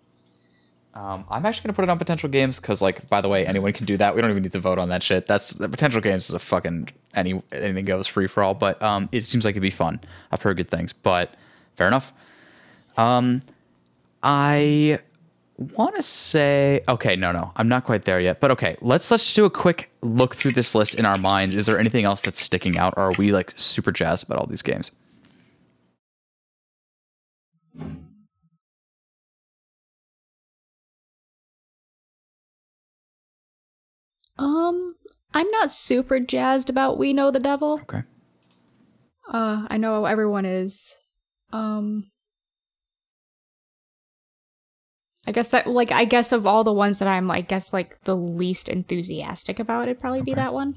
Um, 0.95 1.25
I'm 1.29 1.45
actually 1.45 1.66
gonna 1.66 1.75
put 1.75 1.83
it 1.83 1.91
on 1.91 1.99
potential 1.99 2.29
games 2.29 2.61
because, 2.61 2.81
like, 2.81 3.09
by 3.09 3.21
the 3.21 3.29
way, 3.29 3.45
anyone 3.45 3.73
can 3.73 3.85
do 3.85 3.97
that. 3.97 4.15
We 4.15 4.23
don't 4.23 4.31
even 4.31 4.45
need 4.45 4.53
to 4.53 4.61
vote 4.61 4.79
on 4.79 4.91
that 4.91 5.03
shit. 5.03 5.27
That's 5.27 5.51
the 5.51 5.69
potential 5.69 6.01
games 6.01 6.29
is 6.29 6.35
a 6.35 6.39
fucking 6.39 6.91
any 7.15 7.43
anything 7.51 7.85
goes 7.85 8.07
free 8.07 8.29
for 8.29 8.45
all. 8.45 8.55
But 8.55 8.81
um, 8.81 9.09
it 9.11 9.27
seems 9.27 9.45
like 9.45 9.53
it'd 9.55 9.62
be 9.62 9.71
fun. 9.71 10.01
I've 10.31 10.43
heard 10.43 10.57
good 10.57 10.71
things, 10.71 10.93
but 10.93 11.35
fair 11.75 11.89
enough. 11.89 12.12
Um, 12.97 13.43
I 14.23 15.01
want 15.59 15.97
to 15.97 16.03
say 16.03 16.83
okay, 16.89 17.16
no, 17.16 17.33
no, 17.33 17.51
I'm 17.57 17.69
not 17.69 17.83
quite 17.83 18.05
there 18.05 18.21
yet. 18.21 18.39
But 18.39 18.53
okay, 18.53 18.77
let's 18.81 19.11
let's 19.11 19.25
just 19.25 19.35
do 19.35 19.45
a 19.45 19.51
quick 19.51 19.91
look 20.01 20.37
through 20.37 20.53
this 20.53 20.77
list 20.77 20.95
in 20.95 21.05
our 21.07 21.19
minds. 21.19 21.57
Is 21.57 21.66
there 21.66 21.79
anything 21.79 22.05
else 22.05 22.21
that's 22.21 22.41
sticking 22.41 22.79
out, 22.79 22.95
or 22.97 23.11
are 23.11 23.12
we 23.19 23.33
like 23.33 23.53
super 23.57 23.91
jazzed 23.91 24.27
about 24.27 24.39
all 24.39 24.47
these 24.47 24.62
games? 24.62 24.93
Um, 34.39 34.97
I'm 35.32 35.51
not 35.51 35.70
super 35.70 36.20
jazzed 36.20 36.70
about 36.70 36.98
We 36.98 37.12
Know 37.12 37.31
the 37.31 37.40
Devil. 37.40 37.81
Okay. 37.82 38.02
Uh, 39.32 39.66
I 39.69 39.77
know 39.77 40.05
everyone 40.05 40.44
is. 40.44 40.94
Um, 41.52 42.11
I 45.27 45.32
guess 45.32 45.48
that, 45.51 45.66
like, 45.66 45.90
I 45.93 46.05
guess 46.05 46.32
of 46.32 46.47
all 46.47 46.65
the 46.65 46.73
ones 46.73 46.98
that 46.98 47.09
I'm, 47.09 47.31
I 47.31 47.40
guess, 47.40 47.73
like, 47.73 48.02
the 48.05 48.16
least 48.16 48.69
enthusiastic 48.69 49.59
about, 49.59 49.85
it'd 49.85 50.01
probably 50.01 50.23
be 50.23 50.35
that 50.35 50.52
one. 50.52 50.77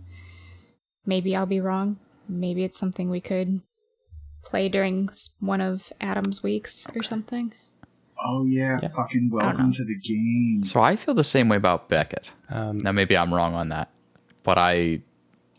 Maybe 1.05 1.35
I'll 1.35 1.45
be 1.45 1.59
wrong. 1.59 1.97
Maybe 2.29 2.63
it's 2.63 2.77
something 2.77 3.09
we 3.09 3.21
could 3.21 3.61
play 4.43 4.69
during 4.69 5.09
one 5.39 5.61
of 5.61 5.91
Adam's 5.99 6.43
weeks 6.43 6.85
or 6.95 7.03
something. 7.03 7.53
Oh 8.23 8.45
yeah, 8.45 8.79
Yeah. 8.81 8.89
fucking 8.89 9.29
welcome 9.31 9.71
to 9.73 9.83
the 9.85 9.97
game. 9.97 10.63
So 10.63 10.81
I 10.81 10.95
feel 10.95 11.13
the 11.13 11.23
same 11.23 11.49
way 11.49 11.57
about 11.57 11.87
Beckett. 11.89 12.33
Um, 12.49 12.77
Now 12.79 12.91
maybe 12.91 13.15
I'm 13.15 13.33
wrong 13.33 13.53
on 13.53 13.69
that, 13.69 13.89
but 14.43 14.57
I 14.57 15.01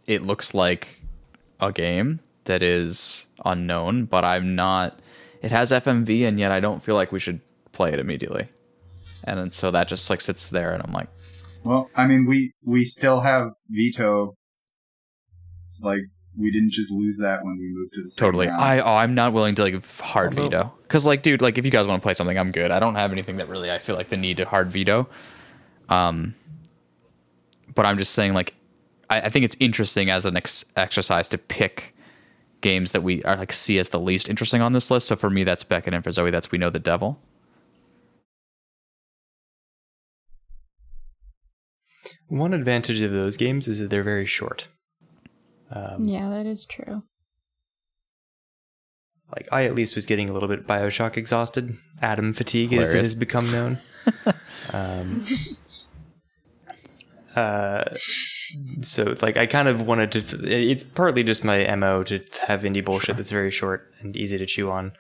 it 0.07 0.23
looks 0.23 0.55
like 0.55 1.03
a 1.61 1.73
game 1.73 2.21
that 2.45 2.63
is 2.63 3.27
unknown, 3.45 4.07
but 4.07 4.25
I'm 4.25 4.55
not 4.55 4.99
it 5.43 5.51
has 5.53 5.71
FMV 5.71 6.27
and 6.27 6.39
yet 6.39 6.51
I 6.51 6.61
don't 6.61 6.83
feel 6.83 6.95
like 6.97 7.13
we 7.13 7.21
should 7.21 7.41
play 7.73 7.93
it 7.93 8.01
immediately. 8.01 8.49
And 9.25 9.39
then 9.39 9.51
so 9.53 9.71
that 9.71 9.87
just 9.89 10.09
like 10.11 10.21
sits 10.21 10.51
there 10.51 10.73
and 10.73 10.83
I'm 10.85 10.93
like, 10.93 11.09
Well, 11.65 11.91
I 11.95 12.07
mean, 12.07 12.27
we 12.27 12.53
we 12.65 12.85
still 12.85 13.21
have 13.21 13.51
veto. 13.71 14.35
Like 15.81 16.01
we 16.39 16.51
didn't 16.53 16.71
just 16.71 16.91
lose 16.91 17.19
that 17.19 17.45
when 17.45 17.59
we 17.59 17.69
moved 17.73 17.93
to 17.95 18.03
the 18.05 18.11
totally. 18.11 18.47
round. 18.47 18.63
I 18.63 18.79
oh, 18.81 18.95
I'm 18.95 19.15
not 19.15 19.33
willing 19.33 19.55
to 19.57 19.63
like 19.63 19.85
hard 20.01 20.39
Although- 20.39 20.49
veto. 20.49 20.73
Cuz 20.89 21.05
like 21.05 21.23
dude, 21.23 21.43
like 21.43 21.59
if 21.59 21.65
you 21.65 21.71
guys 21.71 21.87
want 21.87 22.01
to 22.01 22.07
play 22.07 22.15
something, 22.15 22.39
I'm 22.39 22.53
good. 22.53 22.71
I 22.71 22.79
don't 22.79 22.95
have 22.95 23.13
anything 23.13 23.37
that 23.39 23.49
really 23.49 23.71
I 23.71 23.79
feel 23.79 23.97
like 23.97 24.09
the 24.09 24.17
need 24.17 24.37
to 24.39 24.45
hard 24.45 24.71
veto. 24.71 25.09
Um 25.89 26.35
but 27.75 27.85
I'm 27.87 27.99
just 27.99 28.13
saying 28.13 28.35
like 28.35 28.55
I, 29.11 29.23
I 29.23 29.29
think 29.29 29.45
it's 29.45 29.57
interesting 29.61 30.11
as 30.11 30.25
an 30.27 30.37
ex- 30.37 30.65
exercise 30.77 31.29
to 31.29 31.39
pick 31.39 31.95
games 32.61 32.93
that 32.93 33.03
we 33.03 33.23
are 33.25 33.37
like 33.37 33.53
see 33.53 33.79
as 33.79 33.89
the 33.91 34.01
least 34.01 34.29
interesting 34.29 34.61
on 34.63 34.73
this 34.73 34.91
list. 34.91 35.07
So 35.09 35.17
for 35.17 35.31
me, 35.31 35.45
that's 35.45 35.65
Beckett, 35.65 35.95
and 35.95 36.03
for 36.05 36.11
Zoe, 36.13 36.31
that's 36.31 36.51
We 36.51 36.59
Know 36.59 36.71
the 36.71 36.79
Devil. 36.79 37.21
One 42.29 42.53
advantage 42.53 43.01
of 43.01 43.13
those 43.13 43.37
games 43.37 43.69
is 43.69 43.79
that 43.79 43.91
they're 43.91 44.03
very 44.03 44.27
short. 44.27 44.67
Um, 45.71 46.05
Yeah, 46.05 46.29
that 46.31 46.47
is 46.47 46.65
true. 46.65 47.03
Like 49.35 49.49
I 49.53 49.65
at 49.65 49.75
least 49.75 49.95
was 49.95 50.07
getting 50.07 50.31
a 50.31 50.33
little 50.33 50.49
bit 50.49 50.67
Bioshock 50.67 51.17
exhausted, 51.17 51.77
Adam 52.01 52.33
fatigue 52.33 52.73
as 52.73 52.95
it 52.95 52.99
has 52.99 53.15
become 53.15 53.51
known. 53.53 53.79
um, 54.73 55.23
uh, 57.37 57.85
so 58.83 59.15
like 59.21 59.37
I 59.37 59.45
kind 59.45 59.69
of 59.69 59.83
wanted 59.83 60.13
to. 60.13 60.51
It's 60.51 60.83
partly 60.83 61.23
just 61.23 61.45
my 61.45 61.75
mo 61.77 62.05
to 62.05 62.25
have 62.47 62.63
indie 62.63 62.83
bullshit 62.83 63.19
that's 63.19 63.31
very 63.31 63.51
short 63.51 63.93
and 64.01 64.17
easy 64.17 64.39
to 64.39 64.47
chew 64.47 64.71
on, 64.71 64.93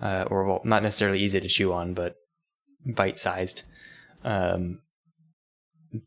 uh, 0.00 0.26
or 0.30 0.44
well, 0.44 0.60
not 0.64 0.82
necessarily 0.82 1.20
easy 1.20 1.40
to 1.40 1.48
chew 1.48 1.72
on, 1.72 1.94
but 1.94 2.16
bite 2.84 3.18
sized. 3.18 3.62
Um, 4.24 4.80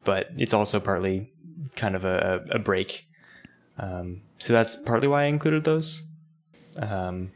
but 0.03 0.28
it's 0.38 0.53
also 0.53 0.80
partly 0.80 1.32
kind 1.76 1.95
of 1.95 2.06
a, 2.06 2.44
a 2.52 2.57
a 2.57 2.60
break. 2.60 3.07
Um, 3.80 4.22
so 4.38 4.54
that's 4.54 4.76
partly 4.76 5.08
why 5.08 5.24
I 5.24 5.26
included 5.26 5.64
those. 5.64 6.04
Um, 6.82 7.32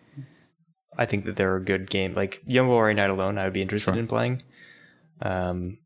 I 0.98 1.06
think 1.06 1.26
that 1.26 1.36
they're 1.36 1.56
a 1.56 1.64
good 1.64 1.90
game. 1.90 2.14
Like 2.14 2.42
Yomawari 2.48 2.96
Night 2.96 3.10
Alone, 3.10 3.38
I 3.38 3.44
would 3.46 3.54
be 3.54 3.62
interested 3.62 3.92
Sure. 3.94 4.00
in 4.00 4.08
playing. 4.08 4.44
Um, 5.22 5.78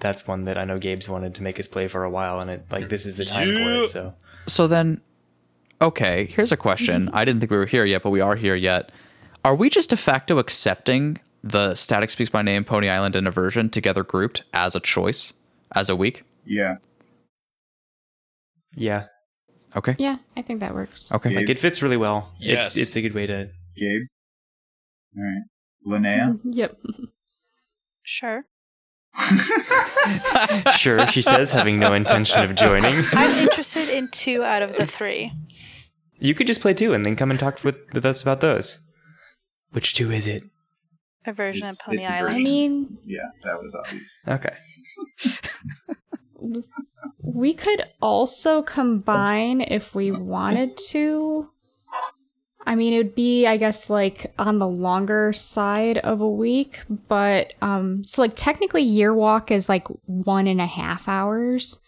that's 0.00 0.26
one 0.26 0.44
that 0.44 0.58
I 0.58 0.64
know 0.64 0.78
Gabe's 0.78 1.08
wanted 1.08 1.34
to 1.36 1.42
make 1.42 1.60
us 1.60 1.68
play 1.68 1.86
for 1.88 2.02
a 2.04 2.10
while, 2.10 2.40
and 2.40 2.50
it 2.50 2.64
like 2.70 2.88
this 2.88 3.06
is 3.06 3.16
the 3.16 3.24
time 3.24 3.46
for 3.46 3.84
it. 3.84 3.88
So 3.88 4.14
So 4.46 4.66
then, 4.66 5.00
okay, 5.80 6.26
here's 6.26 6.50
a 6.52 6.56
question. 6.56 7.08
I 7.12 7.24
didn't 7.24 7.40
think 7.40 7.50
we 7.52 7.56
were 7.58 7.66
here 7.66 7.84
yet, 7.84 8.02
but 8.02 8.10
we 8.10 8.20
are 8.20 8.34
here 8.36 8.56
yet. 8.56 8.90
Are 9.44 9.54
we 9.54 9.70
just 9.70 9.90
de 9.90 9.96
facto 9.96 10.38
accepting 10.38 11.18
the 11.44 11.74
Static 11.74 12.10
Speaks 12.10 12.32
My 12.32 12.42
Name, 12.42 12.64
Pony 12.64 12.88
Island, 12.88 13.14
and 13.16 13.26
Eversion 13.26 13.70
together 13.70 14.02
grouped 14.02 14.42
as 14.52 14.74
a 14.74 14.80
choice, 14.80 15.32
as 15.74 15.88
a 15.88 15.96
week? 15.96 16.24
Yeah. 16.44 16.76
Yeah, 18.74 19.06
Okay. 19.74 19.96
Yeah, 19.98 20.18
I 20.36 20.42
think 20.42 20.60
that 20.60 20.74
works. 20.74 21.10
Okay. 21.12 21.30
Yeah. 21.32 21.38
like 21.40 21.48
it 21.48 21.58
fits 21.58 21.80
really 21.82 21.96
well. 21.96 22.32
It- 22.40 22.48
Yes. 22.52 22.76
it's 22.76 22.94
a 22.96 23.00
good 23.02 23.14
way 23.14 23.26
to. 23.26 23.48
Gabe. 23.76 24.02
All 25.16 25.24
right. 25.24 25.42
Linnea. 25.86 26.38
Yep. 26.44 26.76
Sure. 28.02 28.44
Sure, 30.76 31.06
she 31.08 31.22
says, 31.22 31.50
having 31.50 31.78
no 31.78 31.92
intention 31.94 32.42
of 32.42 32.54
joining. 32.56 32.92
I'm 33.12 33.38
interested 33.38 33.88
in 33.88 34.08
two 34.08 34.42
out 34.42 34.62
of 34.62 34.76
the 34.76 34.84
three. 34.86 35.30
You 36.18 36.34
could 36.34 36.46
just 36.48 36.60
play 36.60 36.74
two 36.74 36.92
and 36.92 37.06
then 37.06 37.14
come 37.16 37.30
and 37.30 37.38
talk 37.38 37.62
with, 37.62 37.76
with 37.92 38.04
us 38.04 38.20
about 38.22 38.40
those. 38.40 38.78
Which 39.70 39.94
two 39.94 40.10
is 40.10 40.26
it? 40.26 40.42
Eversion 41.26 41.56
It's- 41.56 41.70
and 41.70 41.78
Pony 41.86 41.98
it's 41.98 42.08
a 42.10 42.14
Island. 42.14 42.34
I 42.36 42.38
mean, 42.42 42.98
yeah, 43.06 43.28
that 43.44 43.60
was 43.60 43.74
obvious. 43.76 44.18
Okay. 44.26 44.50
We 47.22 47.54
could 47.54 47.82
also 48.00 48.62
combine 48.62 49.60
if 49.60 49.94
we 49.94 50.10
wanted 50.10 50.76
to. 50.88 51.48
I 52.64 52.74
mean, 52.76 52.92
it 52.92 52.98
would 52.98 53.14
be, 53.14 53.46
I 53.46 53.56
guess, 53.56 53.90
like 53.90 54.32
on 54.38 54.58
the 54.58 54.68
longer 54.68 55.32
side 55.32 55.98
of 55.98 56.20
a 56.20 56.28
week, 56.28 56.80
but 57.08 57.54
um, 57.60 58.04
so 58.04 58.22
like 58.22 58.34
technically, 58.36 58.82
year 58.82 59.12
walk 59.12 59.50
is 59.50 59.68
like 59.68 59.86
one 60.06 60.46
and 60.46 60.60
a 60.60 60.66
half 60.66 61.08
hours, 61.08 61.80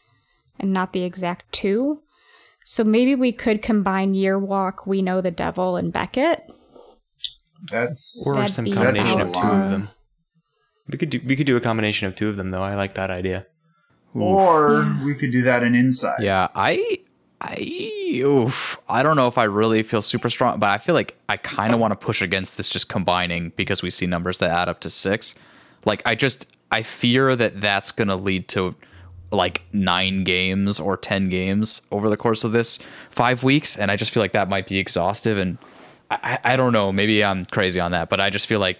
and 0.59 0.73
not 0.73 0.93
the 0.93 1.02
exact 1.02 1.52
two. 1.52 2.01
So 2.65 2.82
maybe 2.82 3.15
we 3.15 3.31
could 3.31 3.62
combine 3.62 4.15
year 4.15 4.39
walk, 4.39 4.86
we 4.86 5.02
know 5.02 5.20
the 5.20 5.31
devil, 5.31 5.77
and 5.77 5.93
Beckett. 5.93 6.43
That's 7.70 8.23
Or 8.27 8.35
That'd 8.35 8.52
some 8.52 8.73
combination 8.73 9.20
of 9.20 9.32
two 9.32 9.40
of 9.40 9.70
them. 9.70 9.90
We 10.89 10.98
could 10.98 11.11
do 11.11 11.20
we 11.24 11.36
could 11.36 11.47
do 11.47 11.56
a 11.56 11.61
combination 11.61 12.09
of 12.09 12.15
two 12.15 12.28
of 12.28 12.36
them 12.36 12.51
though. 12.51 12.62
I 12.62 12.74
like 12.74 12.94
that 12.94 13.11
idea. 13.11 13.47
Or 14.14 14.96
we 15.04 15.14
could 15.14 15.32
do 15.32 15.42
that 15.42 15.62
in 15.62 15.74
inside. 15.74 16.22
Yeah, 16.22 16.48
I, 16.54 16.98
I, 17.40 17.56
oof, 18.24 18.78
I 18.88 19.02
don't 19.02 19.16
know 19.16 19.26
if 19.26 19.38
I 19.38 19.44
really 19.44 19.82
feel 19.82 20.02
super 20.02 20.30
strong, 20.30 20.58
but 20.58 20.70
I 20.70 20.78
feel 20.78 20.94
like 20.94 21.16
I 21.28 21.36
kind 21.36 21.74
of 21.74 21.80
want 21.80 21.92
to 21.92 21.96
push 21.96 22.22
against 22.22 22.56
this 22.56 22.68
just 22.68 22.88
combining 22.88 23.50
because 23.56 23.82
we 23.82 23.90
see 23.90 24.06
numbers 24.06 24.38
that 24.38 24.50
add 24.50 24.68
up 24.68 24.80
to 24.80 24.90
six. 24.90 25.34
Like, 25.84 26.02
I 26.06 26.14
just, 26.14 26.46
I 26.70 26.82
fear 26.82 27.36
that 27.36 27.60
that's 27.60 27.90
going 27.92 28.08
to 28.08 28.16
lead 28.16 28.48
to 28.48 28.74
like 29.30 29.62
nine 29.72 30.22
games 30.24 30.78
or 30.78 30.96
10 30.96 31.28
games 31.28 31.82
over 31.90 32.08
the 32.08 32.16
course 32.16 32.44
of 32.44 32.52
this 32.52 32.78
five 33.10 33.42
weeks. 33.42 33.76
And 33.76 33.90
I 33.90 33.96
just 33.96 34.12
feel 34.12 34.22
like 34.22 34.32
that 34.32 34.48
might 34.48 34.68
be 34.68 34.78
exhaustive. 34.78 35.36
And 35.38 35.58
I, 36.10 36.38
I 36.44 36.52
I 36.52 36.56
don't 36.56 36.72
know, 36.72 36.92
maybe 36.92 37.24
I'm 37.24 37.44
crazy 37.46 37.80
on 37.80 37.90
that, 37.92 38.08
but 38.08 38.20
I 38.20 38.30
just 38.30 38.46
feel 38.46 38.60
like, 38.60 38.78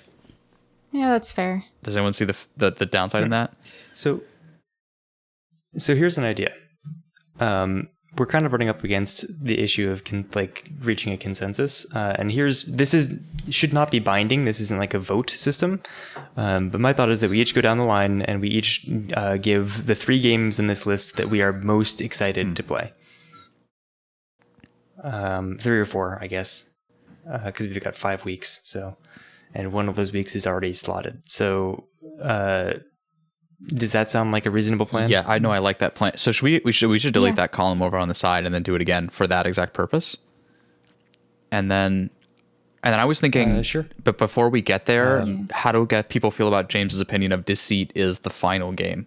Yeah, 0.93 1.09
that's 1.09 1.32
fair. 1.32 1.65
does 1.82 1.97
anyone 1.97 2.12
see 2.12 2.24
the, 2.24 2.36
the, 2.56 2.70
the 2.70 2.86
downside 2.86 3.24
in 3.24 3.31
that? 3.31 3.52
So 3.94 4.23
so 5.77 5.95
here's 5.95 6.19
an 6.19 6.25
idea. 6.25 6.53
Um, 7.41 7.89
we're 8.17 8.27
kind 8.27 8.47
of 8.47 8.53
running 8.53 8.69
up 8.69 8.85
against 8.85 9.25
the 9.45 9.59
issue 9.59 9.91
of 9.91 10.05
con- 10.05 10.29
like 10.35 10.71
reaching 10.81 11.13
a 11.13 11.17
consensus, 11.17 11.87
uh, 11.95 12.15
and 12.19 12.31
here's 12.31 12.65
this 12.65 12.95
is 12.95 13.21
should 13.51 13.73
not 13.73 13.91
be 13.91 13.99
binding. 13.99 14.43
This 14.43 14.61
isn't 14.61 14.79
like 14.79 14.95
a 14.95 14.99
vote 14.99 15.31
system. 15.31 15.83
Um, 16.37 16.71
but 16.71 16.81
my 16.81 16.93
thought 16.93 17.11
is 17.11 17.21
that 17.21 17.31
we 17.31 17.41
each 17.41 17.55
go 17.55 17.61
down 17.61 17.79
the 17.79 17.85
line 17.85 18.23
and 18.23 18.41
we 18.41 18.49
each 18.49 18.89
uh, 19.15 19.37
give 19.37 19.87
the 19.87 19.95
three 19.95 20.21
games 20.21 20.59
in 20.59 20.67
this 20.67 20.87
list 20.87 21.17
that 21.17 21.29
we 21.29 21.43
are 21.43 21.53
most 21.53 22.01
excited 22.01 22.57
to 22.57 22.63
play. 22.63 22.93
Um, 25.03 25.59
three 25.59 25.79
or 25.79 25.85
four, 25.85 26.19
I 26.21 26.27
guess, 26.27 26.65
because 27.45 27.67
we've 27.67 27.85
got 27.85 27.97
five 27.97 28.25
weeks. 28.25 28.61
So, 28.65 28.97
and 29.53 29.73
one 29.73 29.89
of 29.89 29.97
those 29.97 30.13
weeks 30.13 30.35
is 30.35 30.47
already 30.47 30.73
slotted. 30.73 31.23
So, 31.27 31.85
uh, 32.23 32.75
does 33.67 33.93
that 33.93 34.11
sound 34.11 34.33
like 34.33 34.47
a 34.47 34.51
reasonable 34.51 34.87
plan? 34.87 35.09
Yeah, 35.11 35.25
I 35.27 35.39
know 35.39 35.51
I 35.51 35.59
like 35.59 35.79
that 35.79 35.95
plan. 35.95 36.17
So 36.17 36.33
should 36.33 36.45
we 36.45 36.61
we 36.65 36.73
should 36.73 36.91
we 36.91 36.99
should 36.99 37.15
delete 37.15 37.33
Yeah. 37.33 37.43
that 37.43 37.53
column 37.53 37.83
over 37.83 37.97
on 37.97 38.09
the 38.09 38.15
side 38.15 38.45
and 38.45 38.55
then 38.55 38.63
do 38.63 38.75
it 38.75 38.81
again 38.83 39.09
for 39.09 39.27
that 39.27 39.47
exact 39.47 39.73
purpose? 39.75 40.17
And 41.51 41.71
then 41.71 42.11
and 42.83 42.93
then 42.93 43.01
I 43.01 43.05
was 43.05 43.21
thinking 43.21 43.59
Uh, 43.59 43.63
sure. 43.63 43.87
but 44.03 44.19
before 44.19 44.49
we 44.51 44.61
get 44.61 44.87
there, 44.87 45.25
how 45.53 45.73
do 45.73 45.81
we 45.81 45.87
get 45.87 46.09
people 46.11 46.31
feel 46.31 46.49
about 46.49 46.69
James's 46.69 47.01
opinion 47.01 47.33
of 47.33 47.45
Deceit 47.47 47.91
is 47.95 48.19
the 48.21 48.31
final 48.31 48.73
game? 48.73 49.07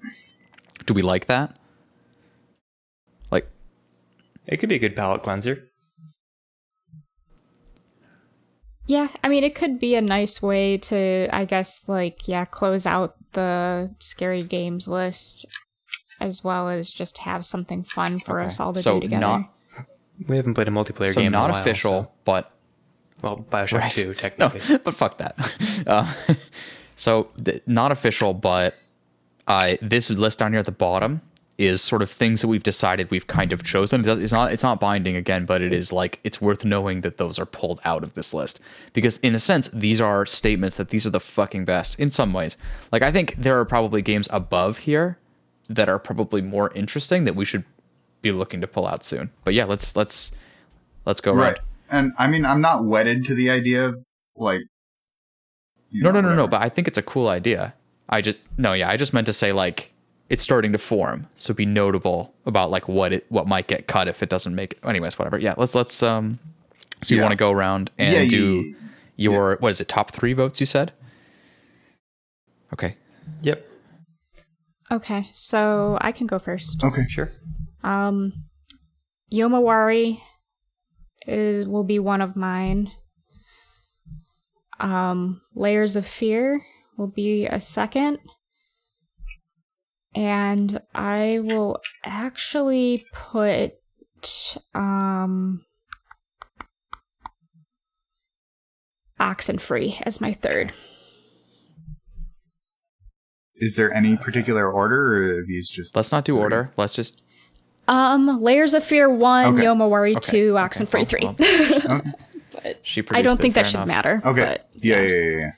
Do 0.85 0.93
we 0.93 1.01
like 1.03 1.25
that? 1.27 1.55
Like 3.29 3.47
It 4.47 4.57
could 4.57 4.69
be 4.69 4.75
a 4.75 4.79
good 4.79 4.95
palate 4.95 5.21
cleanser. 5.23 5.63
Yeah, 8.87 9.09
I 9.21 9.27
mean, 9.27 9.43
it 9.43 9.53
could 9.53 9.79
be 9.79 9.95
a 9.95 10.01
nice 10.01 10.41
way 10.41 10.77
to, 10.77 11.27
I 11.33 11.43
guess, 11.43 11.83
like, 11.89 12.25
yeah, 12.27 12.45
close 12.45 12.85
out 12.85 13.16
the 13.33 13.93
scary 13.99 14.43
games 14.43 14.87
list 14.87 15.45
as 16.19 16.43
well 16.43 16.67
as 16.69 16.91
just 16.91 17.19
have 17.19 17.45
something 17.45 17.83
fun 17.83 18.19
for 18.19 18.39
Okay. 18.39 18.47
us 18.47 18.59
all 18.59 18.73
to 18.73 18.79
So 18.79 18.95
do 18.95 19.01
together. 19.01 19.21
not- 19.21 19.53
We 20.27 20.35
haven't 20.37 20.55
played 20.55 20.67
a 20.67 20.71
multiplayer 20.71 21.13
so 21.13 21.21
game 21.21 21.31
not 21.31 21.45
in 21.45 21.49
a 21.51 21.53
while, 21.53 21.61
official, 21.61 22.03
so- 22.05 22.11
but 22.25 22.51
Well, 23.21 23.45
Bioshock 23.49 23.79
Right. 23.79 23.91
2, 23.91 24.15
No, 24.39 24.77
but 24.83 24.93
fuck 24.95 25.17
that. 25.17 25.35
Uh, 25.87 26.11
so 26.95 27.29
th- 27.43 27.63
not 27.65 27.91
official, 27.91 28.33
but 28.33 28.75
uh, 29.47 29.75
this 29.81 30.09
list 30.09 30.39
down 30.39 30.51
here 30.53 30.59
at 30.59 30.65
the 30.65 30.71
bottom 30.71 31.21
is 31.57 31.81
sort 31.81 32.03
of 32.03 32.11
things 32.11 32.41
that 32.41 32.47
we've 32.47 32.63
decided 32.63 33.09
we've 33.09 33.25
kind 33.25 33.51
of 33.51 33.63
chosen. 33.63 34.07
It's 34.07 34.31
not 34.31 34.51
it's 34.51 34.63
not 34.63 34.79
binding 34.79 35.15
again, 35.15 35.45
but 35.45 35.61
it 35.61 35.73
is 35.73 35.91
like 35.91 36.19
it's 36.23 36.39
worth 36.39 36.63
knowing 36.63 37.01
that 37.01 37.17
those 37.17 37.39
are 37.39 37.45
pulled 37.45 37.81
out 37.83 38.03
of 38.03 38.13
this 38.13 38.33
list 38.33 38.59
because 38.93 39.17
in 39.17 39.33
a 39.33 39.39
sense 39.39 39.67
these 39.69 39.99
are 39.99 40.25
statements 40.25 40.75
that 40.75 40.89
these 40.89 41.07
are 41.07 41.09
the 41.09 41.19
fucking 41.19 41.65
best 41.65 41.99
in 41.99 42.11
some 42.11 42.31
ways. 42.31 42.57
Like 42.91 43.01
I 43.01 43.11
think 43.11 43.35
there 43.37 43.59
are 43.59 43.65
probably 43.65 44.01
games 44.01 44.27
above 44.31 44.79
here 44.79 45.17
that 45.67 45.89
are 45.89 45.99
probably 45.99 46.41
more 46.41 46.71
interesting 46.73 47.25
that 47.25 47.35
we 47.35 47.43
should 47.43 47.63
be 48.21 48.31
looking 48.31 48.61
to 48.61 48.67
pull 48.67 48.87
out 48.87 49.03
soon. 49.03 49.31
But 49.43 49.53
yeah, 49.53 49.65
let's 49.65 49.95
let's 49.95 50.31
let's 51.05 51.21
go 51.21 51.33
right. 51.33 51.53
right. 51.53 51.59
And 51.89 52.13
I 52.17 52.27
mean, 52.27 52.45
I'm 52.45 52.61
not 52.61 52.85
wedded 52.85 53.25
to 53.25 53.35
the 53.35 53.49
idea 53.49 53.87
of 53.87 54.03
like. 54.35 54.61
No, 55.91 56.11
know, 56.11 56.19
no, 56.19 56.29
no, 56.29 56.35
no. 56.35 56.47
But 56.47 56.61
I 56.61 56.69
think 56.69 56.87
it's 56.87 56.97
a 56.97 57.01
cool 57.01 57.29
idea. 57.29 57.73
I 58.09 58.21
just 58.21 58.37
no, 58.57 58.73
yeah. 58.73 58.89
I 58.89 58.97
just 58.97 59.13
meant 59.13 59.25
to 59.27 59.33
say 59.33 59.53
like 59.53 59.93
it's 60.29 60.43
starting 60.43 60.71
to 60.73 60.77
form, 60.77 61.27
so 61.35 61.53
be 61.53 61.65
notable 61.65 62.33
about 62.45 62.69
like 62.71 62.87
what 62.87 63.13
it 63.13 63.25
what 63.29 63.47
might 63.47 63.67
get 63.67 63.87
cut 63.87 64.07
if 64.07 64.21
it 64.21 64.29
doesn't 64.29 64.53
make 64.55 64.73
it. 64.73 64.79
Anyways, 64.85 65.17
whatever. 65.17 65.37
Yeah, 65.37 65.53
let's 65.57 65.73
let's 65.75 66.01
um. 66.03 66.39
So 67.03 67.13
you 67.13 67.19
Yeah. 67.19 67.23
want 67.25 67.31
to 67.33 67.37
go 67.37 67.51
around 67.51 67.91
and 67.97 68.11
Yeah, 68.13 68.21
yeah, 68.21 68.29
do 68.29 68.45
yeah, 68.55 68.61
yeah. 68.71 68.73
your 69.17 69.57
what 69.59 69.69
is 69.69 69.79
it? 69.81 69.87
Top 69.87 70.11
three 70.11 70.33
votes? 70.33 70.59
You 70.59 70.65
said. 70.65 70.91
Okay. 72.73 72.95
Yep, 73.43 73.65
Okay, 74.91 75.27
so 75.33 75.97
I 76.01 76.11
can 76.11 76.27
go 76.27 76.39
first. 76.39 76.81
Okay. 76.83 77.03
sure. 77.09 77.31
Um, 77.83 78.33
Yomawari 79.31 80.19
is, 81.25 81.67
will 81.67 81.83
be 81.83 81.99
one 81.99 82.21
of 82.21 82.35
mine. 82.37 82.91
Um, 84.79 85.41
Layers 85.55 85.95
of 85.95 86.07
Fear 86.07 86.61
will 86.97 87.07
be 87.07 87.45
a 87.45 87.59
second. 87.59 88.19
And 90.17 90.81
I 90.95 91.39
will 91.43 91.77
actually 92.03 93.05
put 93.13 93.73
um 94.73 95.63
Oxenfree 99.19 100.01
as 100.05 100.19
my 100.21 100.33
third. 100.33 100.73
Is 103.55 103.75
there 103.75 103.91
any 103.93 104.17
particular 104.17 104.71
order, 104.71 105.13
or 105.13 105.39
are 105.39 105.45
these 105.45 105.69
just? 105.69 105.95
Let's 105.95 106.11
not 106.11 106.25
do 106.25 106.33
three? 106.33 106.41
order. 106.41 106.73
Let's 106.77 106.93
just. 106.93 107.21
Um, 107.87 108.41
Layers 108.43 108.73
of 108.73 108.83
Fear 108.83 109.09
one, 109.09 109.55
Okay. 109.55 109.65
Yomawari 109.65 110.17
Okay, 110.17 110.31
two, 110.31 110.57
okay, 110.57 110.67
Oxenfree 110.83 111.07
three. 111.07 111.21
well, 111.23 111.35
Okay. 112.57 112.75
She 112.83 113.03
I 113.11 113.21
don't 113.21 113.39
think 113.39 113.53
that 113.55 113.61
fair 113.65 113.71
should 113.71 113.77
enough. 113.77 113.87
matter. 113.87 114.21
Okay. 114.25 114.45
but- 114.45 114.69
yeah, 114.73 115.01
yeah, 115.01 115.15
yeah, 115.15 115.39
yeah. 115.39 115.51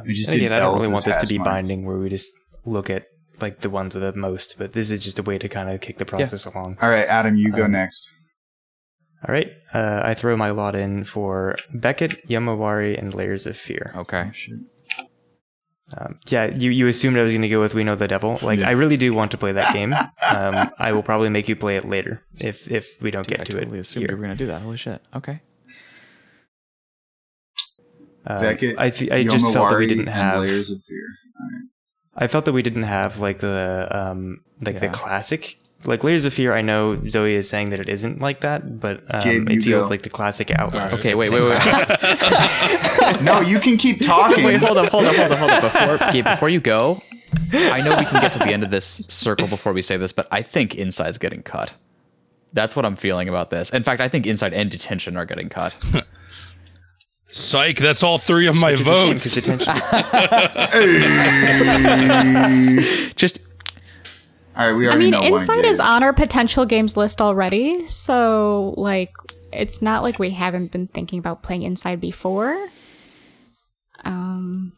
Um, 0.00 0.06
just 0.06 0.28
again, 0.28 0.40
did 0.40 0.52
I 0.52 0.58
don't 0.58 0.78
really 0.80 0.92
want 0.92 1.04
this 1.04 1.16
to 1.18 1.26
be 1.26 1.38
marks. 1.38 1.50
binding 1.50 1.86
where 1.86 1.96
we 1.96 2.08
just 2.10 2.30
look 2.66 2.90
at 2.90 3.06
like 3.40 3.60
the 3.60 3.70
ones 3.70 3.94
with 3.94 4.02
the 4.02 4.18
most, 4.18 4.56
but 4.58 4.72
this 4.72 4.90
is 4.90 5.00
just 5.00 5.18
a 5.18 5.22
way 5.22 5.38
to 5.38 5.48
kind 5.48 5.70
of 5.70 5.80
kick 5.80 5.98
the 5.98 6.04
process 6.04 6.44
along. 6.44 6.78
All 6.82 6.88
right, 6.90 7.06
Adam, 7.06 7.36
you 7.36 7.52
go 7.52 7.64
Um, 7.64 7.72
next. 7.72 8.08
All 9.26 9.32
right, 9.34 9.50
uh, 9.74 10.00
I 10.04 10.14
throw 10.14 10.36
my 10.36 10.50
lot 10.50 10.76
in 10.76 11.04
for 11.04 11.56
Beckett, 11.74 12.26
Yomawari, 12.28 12.96
and 12.96 13.12
Layers 13.14 13.46
of 13.46 13.56
Fear. 13.56 13.92
Okay. 13.96 14.30
Um, 15.96 16.20
yeah, 16.28 16.46
you, 16.54 16.70
you 16.70 16.86
assumed 16.86 17.16
I 17.16 17.22
was 17.22 17.32
going 17.32 17.42
to 17.42 17.48
go 17.48 17.60
with 17.60 17.72
We 17.72 17.82
Know 17.82 17.94
the 17.96 18.06
Devil. 18.06 18.38
Like, 18.42 18.58
Yeah. 18.60 18.68
I 18.68 18.72
really 18.72 18.98
do 18.98 19.14
want 19.14 19.30
to 19.30 19.38
play 19.38 19.52
that 19.52 19.72
game. 19.78 19.92
Um, 19.94 20.70
I 20.78 20.92
will 20.92 21.02
probably 21.02 21.30
make 21.30 21.48
you 21.48 21.56
play 21.56 21.76
it 21.78 21.88
later 21.88 22.22
if 22.38 22.70
if 22.70 23.00
we 23.00 23.10
don't 23.10 23.26
I 23.26 23.36
get 23.36 23.46
to 23.46 23.52
totally 23.54 23.78
it. 23.78 23.80
assumed 23.80 24.02
here. 24.06 24.10
you 24.10 24.16
were 24.18 24.22
gonna 24.22 24.36
do 24.36 24.46
that. 24.48 24.60
Holy 24.62 24.76
shit. 24.76 25.00
Okay. 25.16 25.40
Um, 28.26 28.40
Beckett, 28.40 28.78
I, 28.78 28.90
th- 28.90 29.10
I 29.10 29.22
just 29.24 29.50
felt 29.52 29.70
that 29.70 29.78
we 29.78 29.86
didn't 29.86 30.00
and 30.08 30.08
have. 30.14 30.40
layers 30.42 30.70
of 30.70 30.82
fear. 30.84 31.06
All 31.40 31.46
right. 31.46 31.68
I 32.18 32.26
felt 32.26 32.44
that 32.44 32.52
we 32.52 32.62
didn't 32.62 32.82
have 32.82 33.18
like 33.20 33.38
the 33.38 33.88
um 33.90 34.40
like 34.60 34.80
the 34.80 34.88
classic 34.88 35.58
like 35.84 36.02
Layers 36.02 36.24
of 36.24 36.34
Fear. 36.34 36.52
I 36.54 36.62
know 36.62 37.00
Zoe 37.08 37.34
is 37.34 37.48
saying 37.48 37.70
that 37.70 37.80
it 37.80 37.88
isn't 37.88 38.20
like 38.20 38.40
that, 38.40 38.80
but 38.80 39.02
um, 39.08 39.22
Gabe, 39.22 39.48
it 39.48 39.62
feels 39.62 39.86
go. 39.86 39.90
like 39.90 40.02
the 40.02 40.10
classic 40.10 40.50
Outlast. 40.50 40.98
Okay. 40.98 41.14
Wait. 41.14 41.30
Wait. 41.30 41.42
Wait. 41.42 41.50
wait. 41.50 43.22
No, 43.22 43.40
you 43.40 43.58
can 43.58 43.76
keep 43.78 44.02
talking. 44.02 44.44
Wait, 44.44 44.60
hold 44.60 44.76
up, 44.76 44.90
hold 44.90 45.06
up, 45.06 45.16
hold 45.16 45.32
up, 45.32 45.38
hold 45.38 45.50
up. 45.50 45.62
Before, 45.62 46.12
Gabe, 46.12 46.24
before 46.24 46.48
you 46.48 46.60
go, 46.60 47.00
I 47.52 47.80
know 47.80 47.96
we 47.96 48.04
can 48.04 48.20
get 48.20 48.32
to 48.34 48.38
the 48.38 48.50
end 48.50 48.62
of 48.62 48.70
this 48.70 49.02
circle 49.08 49.46
before 49.48 49.72
we 49.72 49.80
say 49.80 49.96
this, 49.96 50.12
but 50.12 50.28
I 50.30 50.42
think 50.42 50.74
Inside's 50.74 51.16
getting 51.16 51.42
cut. 51.42 51.72
That's 52.52 52.76
what 52.76 52.84
I'm 52.84 52.96
feeling 52.96 53.28
about 53.28 53.50
this. 53.50 53.70
In 53.70 53.82
fact, 53.82 54.00
I 54.00 54.08
think 54.08 54.26
Inside 54.26 54.52
and 54.52 54.70
Detention 54.70 55.16
are 55.16 55.24
getting 55.24 55.48
cut. 55.48 55.74
Psych, 57.30 57.76
that's 57.78 58.02
all 58.02 58.18
three 58.18 58.46
of 58.46 58.54
my 58.54 58.74
votes. 58.74 59.26
is 59.26 59.36
a 59.36 59.42
shame, 59.42 59.58
votes. 59.58 59.66
'cause 59.66 59.76
attention- 62.96 63.12
Just 63.16 63.40
All 64.56 64.66
right, 64.66 64.72
we 64.76 64.86
I 64.86 64.90
already 64.90 65.04
mean, 65.04 65.10
know 65.12 65.22
Inside 65.36 65.64
is 65.64 65.78
on 65.80 66.02
our 66.02 66.12
potential 66.12 66.64
games 66.64 66.96
list 66.96 67.20
already, 67.20 67.86
so 67.86 68.74
like 68.76 69.12
it's 69.52 69.80
not 69.82 70.02
like 70.02 70.18
we 70.18 70.30
haven't 70.30 70.72
been 70.72 70.86
thinking 70.88 71.18
about 71.18 71.42
playing 71.42 71.62
Inside 71.62 72.00
before. 72.00 72.56
Um 74.04 74.72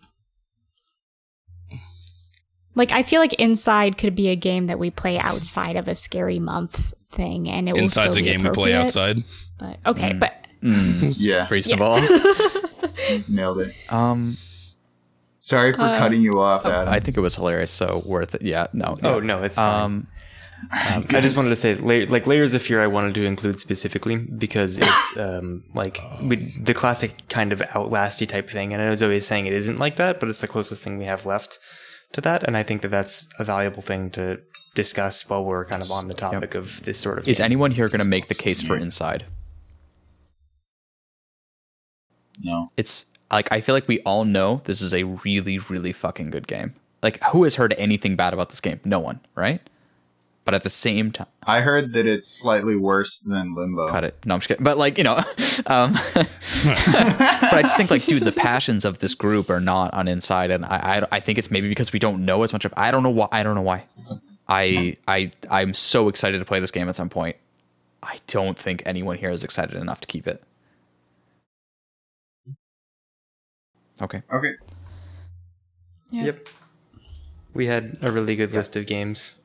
like 2.75 2.93
I 2.93 3.03
feel 3.03 3.21
like 3.21 3.35
Inside 3.35 3.97
could 3.99 4.15
be 4.15 4.29
a 4.29 4.37
game 4.37 4.67
that 4.67 4.79
we 4.79 4.91
play 4.91 5.19
outside 5.19 5.77
of 5.77 5.87
a 5.89 5.95
scary 5.95 6.39
month 6.39 6.95
thing 7.11 7.49
and 7.49 7.69
it 7.69 7.73
will 7.73 7.81
Inside's 7.83 8.15
still 8.15 8.25
a 8.25 8.29
game 8.29 8.43
we 8.43 8.51
play 8.51 8.75
outside. 8.75 9.23
But 9.59 9.79
okay, 9.87 10.15
but 10.19 10.40
Yeah, 11.17 11.47
reasonable. 11.51 12.01
nailed 13.29 13.61
it. 13.61 13.75
Um, 13.89 14.37
Sorry 15.41 15.73
for 15.73 15.79
cutting 15.79 16.21
you 16.21 16.41
off, 16.41 16.67
Adam. 16.67 16.93
I 16.93 17.01
think 17.01 17.17
it 17.17 17.21
was 17.21 17.35
hilarious, 17.37 17.71
so 17.71 18.03
worth 18.05 18.35
it. 18.35 18.43
Yeah. 18.43 18.67
No. 18.73 18.99
Oh 19.03 19.21
no, 19.21 19.39
it's 19.39 19.57
fine. 19.57 19.83
Um, 19.83 20.07
Um, 20.73 21.07
I 21.09 21.21
just 21.23 21.37
wanted 21.37 21.49
to 21.49 21.57
say, 21.57 21.75
like 21.77 22.27
layers 22.27 22.53
of 22.53 22.63
fear, 22.63 22.83
I 22.83 22.87
wanted 22.87 23.15
to 23.15 23.25
include 23.25 23.59
specifically 23.61 24.19
because 24.19 24.77
it's 24.77 25.17
um, 25.17 25.65
like 25.75 25.99
we, 26.23 26.55
the 26.63 26.75
classic 26.75 27.27
kind 27.29 27.53
of 27.53 27.61
outlasty 27.61 28.29
type 28.29 28.51
thing. 28.51 28.75
And 28.75 28.83
I 28.83 28.87
know 28.87 28.95
Zoe 28.95 29.17
is 29.17 29.27
saying 29.27 29.47
it 29.47 29.55
isn't 29.55 29.79
like 29.79 29.97
that, 29.97 30.21
but 30.21 30.29
it's 30.29 30.43
the 30.43 30.49
closest 30.49 30.83
thing 30.83 30.99
we 30.99 31.07
have 31.07 31.25
left 31.25 31.59
to 32.13 32.21
that. 32.21 32.43
And 32.45 32.57
I 32.57 32.63
think 32.63 32.83
that 32.83 32.89
that's 32.89 33.29
a 33.39 33.45
valuable 33.45 33.81
thing 33.83 34.11
to 34.11 34.41
discuss 34.75 35.29
while 35.31 35.45
we're 35.45 35.65
kind 35.65 35.83
of 35.83 35.91
on 35.91 36.09
the 36.09 36.15
topic 36.15 36.55
of 36.55 36.83
this 36.85 36.99
sort 36.99 37.19
of. 37.19 37.29
is 37.29 37.39
game. 37.39 37.47
anyone 37.47 37.71
here 37.71 37.89
going 37.89 38.01
to 38.01 38.05
make 38.07 38.29
the 38.29 38.35
case 38.35 38.61
for 38.61 38.77
Inside? 38.77 39.25
No. 42.41 42.71
It's 42.77 43.07
like 43.31 43.51
I 43.53 43.61
feel 43.61 43.75
like 43.75 43.89
we 43.89 44.01
all 44.01 44.25
know 44.25 44.63
this 44.65 44.81
is 44.81 44.93
a 44.95 45.05
really, 45.05 45.59
really 45.59 45.93
fucking 45.93 46.31
good 46.31 46.47
game. 46.47 46.75
Like, 47.03 47.23
who 47.33 47.45
has 47.45 47.55
heard 47.55 47.75
anything 47.79 48.17
bad 48.17 48.35
about 48.35 48.51
this 48.51 48.61
game? 48.61 48.81
No 48.85 48.99
one, 48.99 49.21
right? 49.35 49.61
But 50.45 50.55
at 50.55 50.63
the 50.63 50.71
same 50.71 51.13
time, 51.13 51.29
I 51.45 51.61
heard 51.61 51.93
that 51.93 52.07
it's 52.07 52.27
slightly 52.27 52.75
worse 52.75 53.19
than 53.19 53.55
Limbo. 53.55 53.89
cut 53.89 54.05
it. 54.05 54.17
No, 54.27 54.35
I'm 54.35 54.41
just 54.41 54.49
kidding. 54.49 54.65
But 54.65 54.79
like, 54.79 54.99
you 54.99 55.05
know, 55.05 55.17
um, 55.67 55.93
but 56.15 56.29
I 57.55 57.59
just 57.63 57.77
think 57.77 57.91
like, 57.91 58.05
dude, 58.05 58.25
the 58.25 58.33
passions 58.33 58.85
of 58.85 58.99
this 58.99 59.15
group 59.15 59.49
are 59.49 59.61
not 59.61 59.95
on 59.95 60.09
Inside, 60.09 60.51
and 60.51 60.65
I, 60.65 61.01
I, 61.01 61.07
I 61.13 61.21
think 61.21 61.39
it's 61.39 61.51
maybe 61.51 61.69
because 61.69 61.93
we 61.93 61.99
don't 61.99 62.25
know 62.25 62.43
as 62.43 62.53
much 62.53 62.65
of. 62.65 62.75
I 62.77 62.91
don't 62.91 63.03
know 63.03 63.11
why. 63.11 63.29
I 63.31 63.43
don't 63.43 63.55
know 63.55 63.63
why. 63.63 63.85
I, 64.49 64.97
I, 65.07 65.31
I'm 65.49 65.75
so 65.75 66.09
excited 66.09 66.41
to 66.41 66.45
play 66.45 66.59
this 66.59 66.73
game 66.73 66.89
at 66.89 66.97
some 66.97 67.09
point. 67.09 67.37
I 68.03 68.19
don't 68.27 68.59
think 68.59 68.83
anyone 68.85 69.17
here 69.17 69.31
is 69.31 69.45
excited 69.45 69.77
enough 69.77 70.01
to 70.01 70.09
keep 70.09 70.27
it. 70.27 70.43
Okay. 74.03 74.23
Okay. 74.33 74.53
Yep. 76.11 76.49
We 77.55 77.67
had 77.67 77.99
a 78.03 78.11
really 78.11 78.37
good 78.37 78.53
list 78.53 78.77
of 78.77 78.87
games. 78.87 79.37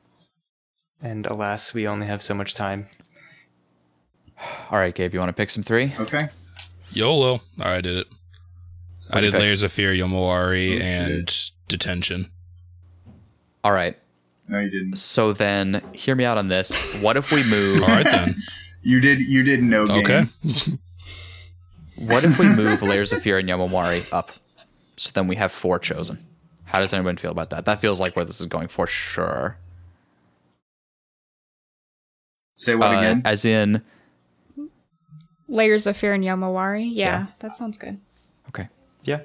And 1.02 1.26
alas, 1.26 1.74
we 1.74 1.86
only 1.86 2.06
have 2.06 2.22
so 2.22 2.34
much 2.34 2.54
time. 2.54 2.86
All 4.70 4.78
right, 4.78 4.94
Gabe, 4.94 5.12
you 5.12 5.18
want 5.20 5.28
to 5.28 5.34
pick 5.34 5.50
some 5.50 5.62
three? 5.62 5.92
Okay. 5.98 6.28
YOLO. 6.90 7.32
All 7.32 7.40
right, 7.58 7.76
I 7.76 7.80
did 7.80 7.96
it. 7.98 8.06
I 9.10 9.16
What'd 9.16 9.24
you 9.26 9.30
did? 9.32 9.38
Layers 9.38 9.62
of 9.62 9.70
Fear, 9.72 9.92
Yomawari, 9.94 10.78
Oh, 10.78 10.82
and 10.82 11.50
Detention. 11.68 12.30
All 13.62 13.72
right. 13.72 13.96
No, 14.48 14.60
you 14.60 14.70
didn't. 14.70 14.96
So 14.96 15.32
then, 15.32 15.82
hear 15.92 16.14
me 16.14 16.24
out 16.24 16.38
on 16.38 16.48
this. 16.48 16.76
What 17.02 17.16
if 17.16 17.30
we 17.32 17.42
move? 17.50 17.82
All 17.82 17.88
right 17.88 18.04
then. 18.04 18.36
You 18.82 19.00
did. 19.00 19.18
You 19.20 19.42
did 19.42 19.64
no 19.64 19.82
Okay. 19.82 20.02
game. 20.44 20.78
What 21.96 22.24
if 22.24 22.38
we 22.38 22.46
move 22.48 22.82
Layers 22.82 23.12
of 23.12 23.20
Fear 23.20 23.38
and 23.38 23.48
Yomawari 23.48 24.06
up? 24.12 24.30
So 24.96 25.10
then 25.12 25.28
we 25.28 25.36
have 25.36 25.52
four 25.52 25.78
chosen. 25.78 26.26
How 26.64 26.80
does 26.80 26.92
anyone 26.92 27.16
feel 27.16 27.30
about 27.30 27.50
that? 27.50 27.64
That 27.64 27.80
feels 27.80 28.00
like 28.00 28.16
where 28.16 28.24
this 28.24 28.40
is 28.40 28.46
going 28.46 28.68
for 28.68 28.86
sure. 28.86 29.58
Say 32.54 32.74
what 32.74 32.94
Uh, 32.94 32.98
again? 32.98 33.22
As 33.24 33.44
in, 33.44 33.82
Layers 35.48 35.86
of 35.86 35.96
Fear 35.96 36.14
and 36.14 36.24
Yomawari. 36.24 36.84
Yeah, 36.84 36.92
Yeah. 36.92 37.26
that 37.40 37.54
sounds 37.56 37.76
good. 37.78 38.00
okay. 38.48 38.68
Yeah. 39.04 39.20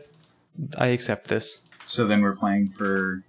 I 0.77 0.88
accept 0.88 1.27
this. 1.30 1.61
So 1.85 2.06
then 2.06 2.22
we're 2.22 2.35
playing 2.35 2.69
for 2.69 3.23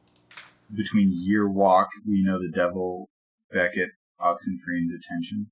between 0.75 1.11
Year 1.13 1.49
Walk, 1.49 1.89
We 2.07 2.23
Know 2.23 2.39
the 2.39 2.51
Devil, 2.51 3.09
Beckett, 3.51 3.91
Oxenfree, 4.21 4.79
and 4.79 4.91
Detention. 4.91 5.51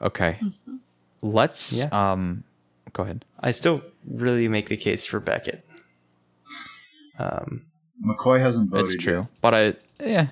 Okay. 0.00 0.38
Let's 1.20 1.80
Yeah. 1.82 1.88
um 2.12 2.44
go 2.92 3.02
ahead. 3.04 3.24
I 3.40 3.50
still 3.50 3.82
really 4.06 4.48
make 4.48 4.68
the 4.68 4.76
case 4.76 5.04
for 5.06 5.20
Beckett. 5.20 5.64
Um, 7.18 7.66
McCoy 8.04 8.40
hasn't 8.40 8.70
voted. 8.70 8.94
It's 8.94 9.02
true. 9.02 9.28
But 9.40 9.54
I 9.54 9.74
yeah. 10.00 10.26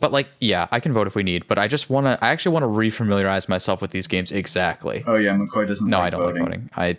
But 0.00 0.12
like 0.12 0.28
yeah, 0.40 0.66
I 0.70 0.80
can 0.80 0.92
vote 0.92 1.06
if 1.06 1.14
we 1.14 1.22
need, 1.22 1.46
but 1.48 1.58
I 1.58 1.66
just 1.68 1.88
want 1.90 2.06
to 2.06 2.18
I 2.22 2.28
actually 2.28 2.52
want 2.52 2.64
to 2.64 2.68
refamiliarize 2.68 3.48
myself 3.48 3.80
with 3.80 3.90
these 3.92 4.06
games 4.06 4.32
exactly. 4.32 5.02
Oh 5.06 5.16
yeah, 5.16 5.34
McCoy 5.36 5.66
doesn't. 5.66 5.88
no, 5.88 5.98
like 5.98 6.06
I 6.06 6.10
don't 6.10 6.24
like 6.26 6.36
voting. 6.36 6.70
I 6.76 6.92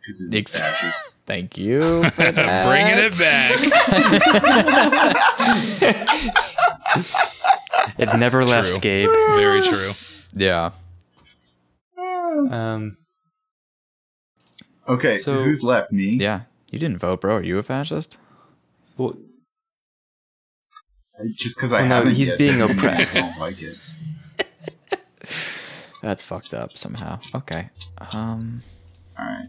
because 0.00 0.18
he's 0.20 0.34
Ex- 0.34 0.56
a 0.60 0.64
fascist. 0.64 1.14
thank 1.26 1.56
you 1.56 1.80
for 2.10 2.30
that. 2.32 2.66
Bringing 2.66 2.98
it 3.04 3.18
back. 3.18 3.52
it 7.98 8.18
never 8.18 8.44
left, 8.44 8.68
True. 8.70 8.78
Gabe. 8.80 9.08
Very 9.36 9.62
true. 9.62 9.92
Yeah. 10.34 10.70
Um, 12.50 12.96
Okay, 14.88 15.16
So- 15.18 15.42
who's 15.42 15.62
left? 15.62 15.92
Me. 15.92 16.16
Yeah. 16.16 16.42
You 16.70 16.78
didn't 16.78 16.98
vote, 16.98 17.20
bro. 17.20 17.36
Are 17.36 17.42
you 17.42 17.58
a 17.58 17.62
fascist? 17.62 18.16
well, 18.96 19.14
Just 21.36 21.56
because 21.56 21.72
I 21.72 21.80
Well, 21.82 21.88
haven't. 21.88 22.14
he's 22.16 22.30
yet 22.30 22.38
being 22.38 22.58
doesn't 22.58 22.76
I 22.78 22.80
oppressed. 22.92 23.14
don't 23.14 23.38
like 23.38 23.62
it. 23.62 23.76
That's 26.02 26.22
fucked 26.24 26.52
up 26.52 26.72
somehow. 26.72 27.20
Okay. 27.34 27.70
Um 28.12 28.62
All 29.18 29.24
right. 29.24 29.48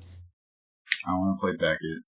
I 1.08 1.12
want 1.14 1.38
to 1.38 1.42
play 1.42 1.56
Beckett. 1.58 2.04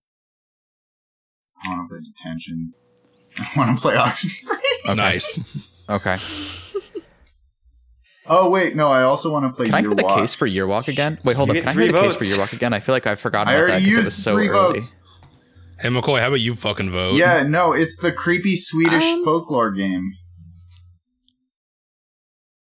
I 1.63 1.69
want 1.69 1.89
to 1.89 1.95
play 1.95 2.03
Detention. 2.05 2.73
I 3.39 3.49
want 3.57 3.75
to 3.77 3.81
play 3.81 3.95
Oxenfree. 3.95 4.95
Nice. 4.95 5.39
okay. 5.89 6.17
Oh 8.29 8.49
wait, 8.49 8.75
no. 8.75 8.89
I 8.89 9.03
also 9.03 9.31
want 9.31 9.45
to 9.45 9.55
play 9.55 9.67
Can 9.67 9.75
I 9.75 9.79
Year 9.79 9.89
hear 9.89 9.95
the 9.95 10.03
case 10.03 10.33
for 10.35 10.47
Yearwalk 10.47 10.87
again? 10.87 11.17
Wait, 11.23 11.35
hold 11.35 11.49
You 11.49 11.55
up. 11.55 11.59
Can 11.61 11.69
I 11.69 11.73
hear 11.73 11.81
three 11.83 11.91
the 11.91 12.01
case 12.01 12.13
for 12.15 12.23
votes. 12.25 12.37
Yearwalk 12.37 12.53
again? 12.53 12.73
I 12.73 12.79
feel 12.79 12.93
like 12.95 13.07
I 13.07 13.15
forgot 13.15 13.47
I 13.47 13.53
about 13.53 13.59
already 13.61 13.71
that 13.73 13.79
because 13.79 13.87
used 13.89 14.01
it 14.01 14.05
was 14.05 14.23
so 14.23 14.35
three 14.35 14.49
early. 14.49 14.79
votes. 14.79 14.95
Hey 15.79 15.89
McCoy, 15.89 16.19
how 16.19 16.27
about 16.27 16.39
you 16.41 16.55
fucking 16.55 16.91
vote? 16.91 17.15
Yeah, 17.15 17.43
no, 17.43 17.71
it's 17.73 17.97
the 17.97 18.11
creepy 18.11 18.55
Swedish 18.55 19.03
Um, 19.03 19.23
folklore 19.25 19.71
game. 19.71 20.13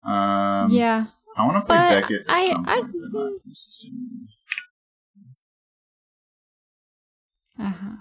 Um, 0.05 0.71
yeah. 0.71 1.07
I 1.37 1.45
want 1.47 1.57
to 1.57 1.61
play 1.67 1.77
But 1.79 1.91
Beckett 2.03 2.21
at 2.23 2.31
I- 2.31 2.49
some 2.51 2.69
I- 2.69 2.75
point, 2.77 2.93
but 3.13 3.19
not 3.21 3.33
necessarily. 3.47 3.99
Uh-huh. 7.59 7.97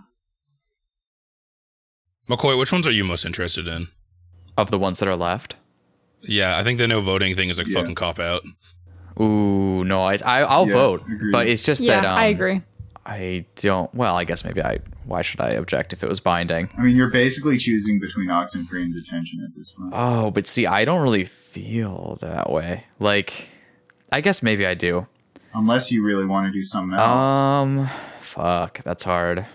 McCoy, 2.30 2.58
which 2.58 2.72
ones 2.72 2.86
are 2.88 2.92
you 2.92 3.04
most 3.04 3.26
interested 3.26 3.68
in? 3.68 3.88
Of 4.58 4.72
the 4.72 4.80
ones 4.80 5.00
that 5.00 5.08
are 5.08 5.16
left. 5.16 5.56
Yeah, 6.24 6.58
I 6.58 6.64
think 6.64 6.78
the 6.80 6.88
no 6.88 7.02
voting 7.02 7.36
thing 7.36 7.50
is 7.50 7.60
a 7.60 7.66
Yeah. 7.66 7.80
fucking 7.80 7.96
cop 7.96 8.20
out. 8.20 8.44
Ooh, 9.20 9.84
no, 9.84 10.02
I, 10.02 10.18
I 10.26 10.42
I'll 10.44 10.68
Yeah, 10.68 10.74
vote, 10.74 11.02
agreed. 11.12 11.32
but 11.32 11.48
it's 11.48 11.64
just 11.64 11.82
Yeah, 11.82 12.02
that 12.02 12.08
um, 12.08 12.18
I 12.18 12.26
agree. 12.26 12.62
I 13.06 13.46
don't. 13.56 13.94
Well, 13.96 14.16
I 14.16 14.24
guess 14.24 14.44
maybe 14.46 14.62
I. 14.62 14.80
Why 15.06 15.24
should 15.24 15.42
I 15.42 15.50
object 15.52 15.94
if 15.94 16.04
it 16.04 16.10
was 16.10 16.20
binding? 16.20 16.70
I 16.78 16.84
mean, 16.84 16.96
you're 16.96 17.10
basically 17.10 17.58
choosing 17.58 18.00
between 18.00 18.28
Oxenfree 18.28 18.84
and 18.84 18.94
Detention 18.94 19.44
at 19.44 19.56
this 19.56 19.72
point. 19.74 19.92
Oh, 19.96 20.30
but 20.30 20.46
see, 20.46 20.68
I 20.68 20.86
don't 20.86 21.02
really 21.02 21.26
feel 21.26 22.20
that 22.22 22.52
way. 22.52 22.84
Like, 23.00 23.50
I 24.12 24.22
guess 24.22 24.44
maybe 24.44 24.66
I 24.68 24.76
do. 24.76 25.08
Unless 25.56 25.92
you 25.92 26.06
really 26.06 26.26
want 26.28 26.46
to 26.46 26.52
do 26.52 26.64
something 26.64 26.94
else. 27.00 27.26
Um, 27.28 27.90
fuck, 28.20 28.84
that's 28.84 29.04
hard. 29.04 29.48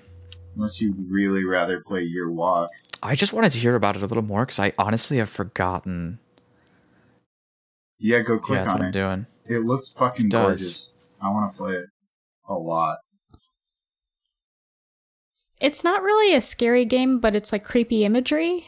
Unless 0.57 0.81
you'd 0.81 0.97
really 1.09 1.45
rather 1.45 1.81
play 1.81 2.03
Year 2.03 2.29
Walk. 2.29 2.71
I 3.03 3.15
just 3.15 3.33
wanted 3.33 3.53
to 3.53 3.59
hear 3.61 3.77
about 3.77 3.95
it 3.95 4.03
a 4.03 4.07
little 4.07 4.25
more 4.25 4.45
because 4.45 4.59
I 4.59 4.73
honestly 4.79 5.19
have 5.19 5.29
forgotten. 5.31 6.19
Yeah, 8.05 8.21
go 8.21 8.35
yeah, 8.35 8.39
click 8.41 8.59
that's 8.61 8.73
on 8.73 8.79
what 8.79 8.83
I'm 8.85 8.89
it. 8.91 8.93
doing. 8.93 9.27
It 9.47 9.61
looks 9.65 9.91
fucking 9.91 10.27
It 10.27 10.33
gorgeous. 10.33 10.93
I 11.23 11.31
want 11.31 11.53
to 11.53 11.57
play 11.59 11.73
it 11.73 11.87
a 12.49 12.53
lot. 12.55 12.99
It's 15.61 15.83
not 15.83 16.03
really 16.03 16.35
a 16.35 16.41
scary 16.43 16.85
game, 16.85 17.19
but 17.19 17.35
it's 17.35 17.51
like 17.51 17.65
creepy 17.65 18.05
imagery. 18.05 18.67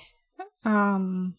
Um 0.64 1.36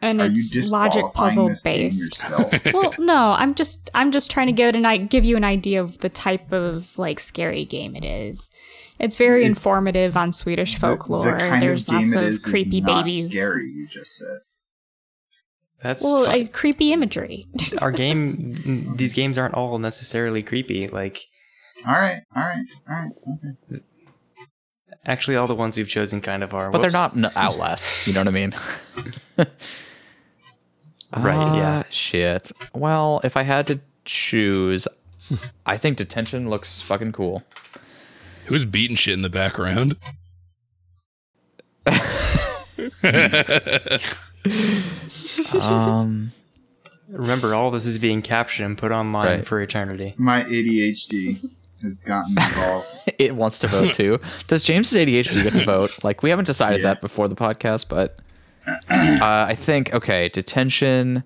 and 0.00 0.20
Are 0.20 0.26
you 0.26 0.32
it's 0.34 0.70
logic 0.70 1.04
puzzle 1.14 1.50
based. 1.64 2.20
well, 2.72 2.94
no, 2.98 3.32
I'm 3.32 3.54
just 3.54 3.90
I'm 3.94 4.12
just 4.12 4.30
trying 4.30 4.46
to 4.48 4.52
give 4.52 4.68
it 4.68 4.76
an 4.76 4.86
I 4.86 4.96
give 4.98 5.24
you 5.24 5.36
an 5.36 5.44
idea 5.44 5.82
of 5.82 5.98
the 5.98 6.08
type 6.08 6.52
of 6.52 6.96
like 6.98 7.18
scary 7.18 7.64
game 7.64 7.96
it 7.96 8.04
is. 8.04 8.50
It's 9.00 9.16
very 9.16 9.40
It's- 9.40 9.50
informative 9.50 10.16
on 10.16 10.32
Swedish 10.32 10.76
folklore. 10.78 11.32
The, 11.32 11.38
kind 11.38 11.62
There's 11.62 11.88
of 11.88 11.94
game 11.96 12.10
lots 12.12 12.14
it 12.14 12.34
of 12.34 12.42
creepy 12.44 12.78
is 12.78 12.84
not 12.84 13.04
babies. 13.04 13.30
Scary, 13.32 13.66
you 13.66 13.88
just 13.88 14.16
said. 14.16 14.38
That's 15.82 16.04
Well, 16.04 16.24
fine. 16.26 16.46
creepy 16.48 16.92
imagery. 16.92 17.46
our 17.78 17.90
game. 17.90 18.94
These 18.96 19.12
games 19.12 19.38
aren't 19.38 19.54
all 19.54 19.78
necessarily 19.78 20.42
creepy. 20.42 20.88
Like 20.88 21.20
All 21.86 21.94
right, 21.94 22.20
all 22.36 22.42
right, 22.42 22.64
all 22.88 22.94
right. 22.96 23.10
Okay. 23.72 23.82
actually, 25.06 25.36
all 25.36 25.46
the 25.46 25.54
ones 25.54 25.76
we've 25.76 25.88
chosen 25.88 26.20
kind 26.20 26.42
of 26.44 26.54
are. 26.54 26.70
But 26.70 26.80
they're 26.82 26.90
not 26.90 27.16
n- 27.16 27.32
Outlast. 27.34 28.06
You 28.06 28.12
know 28.14 28.20
what 28.20 28.28
I 28.28 28.30
mean? 28.30 28.54
Right, 31.14 31.56
yeah. 31.56 31.78
Uh, 31.80 31.82
Shit. 31.90 32.52
Well, 32.74 33.20
if 33.22 33.36
I 33.36 33.42
had 33.42 33.66
to 33.66 33.80
choose, 34.06 34.88
I 35.66 35.76
think 35.76 35.98
detention 35.98 36.48
looks 36.48 36.80
fucking 36.80 37.12
cool. 37.12 37.42
Who's 38.46 38.64
beating 38.64 38.96
shit 38.96 39.12
in 39.12 39.20
the 39.20 39.28
background? 39.28 39.96
Um, 45.54 46.32
Remember, 47.08 47.54
all 47.54 47.70
this 47.70 47.84
is 47.86 47.98
being 47.98 48.22
captured 48.22 48.64
and 48.64 48.78
put 48.78 48.90
online 48.92 49.26
Right. 49.38 49.46
for 49.46 49.60
eternity. 49.60 50.14
My 50.16 50.42
ADHD 50.44 51.50
has 51.82 52.00
gotten 52.00 52.32
involved. 52.38 52.98
it 53.18 53.36
wants 53.36 53.58
to 53.60 53.68
vote 53.68 53.92
too. 53.94 54.18
Does 54.46 54.62
James's 54.64 54.96
ADHD 54.96 55.42
get 55.42 55.52
to 55.52 55.64
vote? 55.64 55.90
Like 56.02 56.22
we 56.22 56.30
haven't 56.30 56.46
decided 56.46 56.80
Yeah. 56.80 56.94
that 56.94 57.00
before 57.02 57.28
the 57.28 57.34
podcast, 57.34 57.88
but 57.88 58.18
uh, 58.66 58.76
I 58.88 59.54
think 59.54 59.92
okay. 59.92 60.28
Detention, 60.30 61.22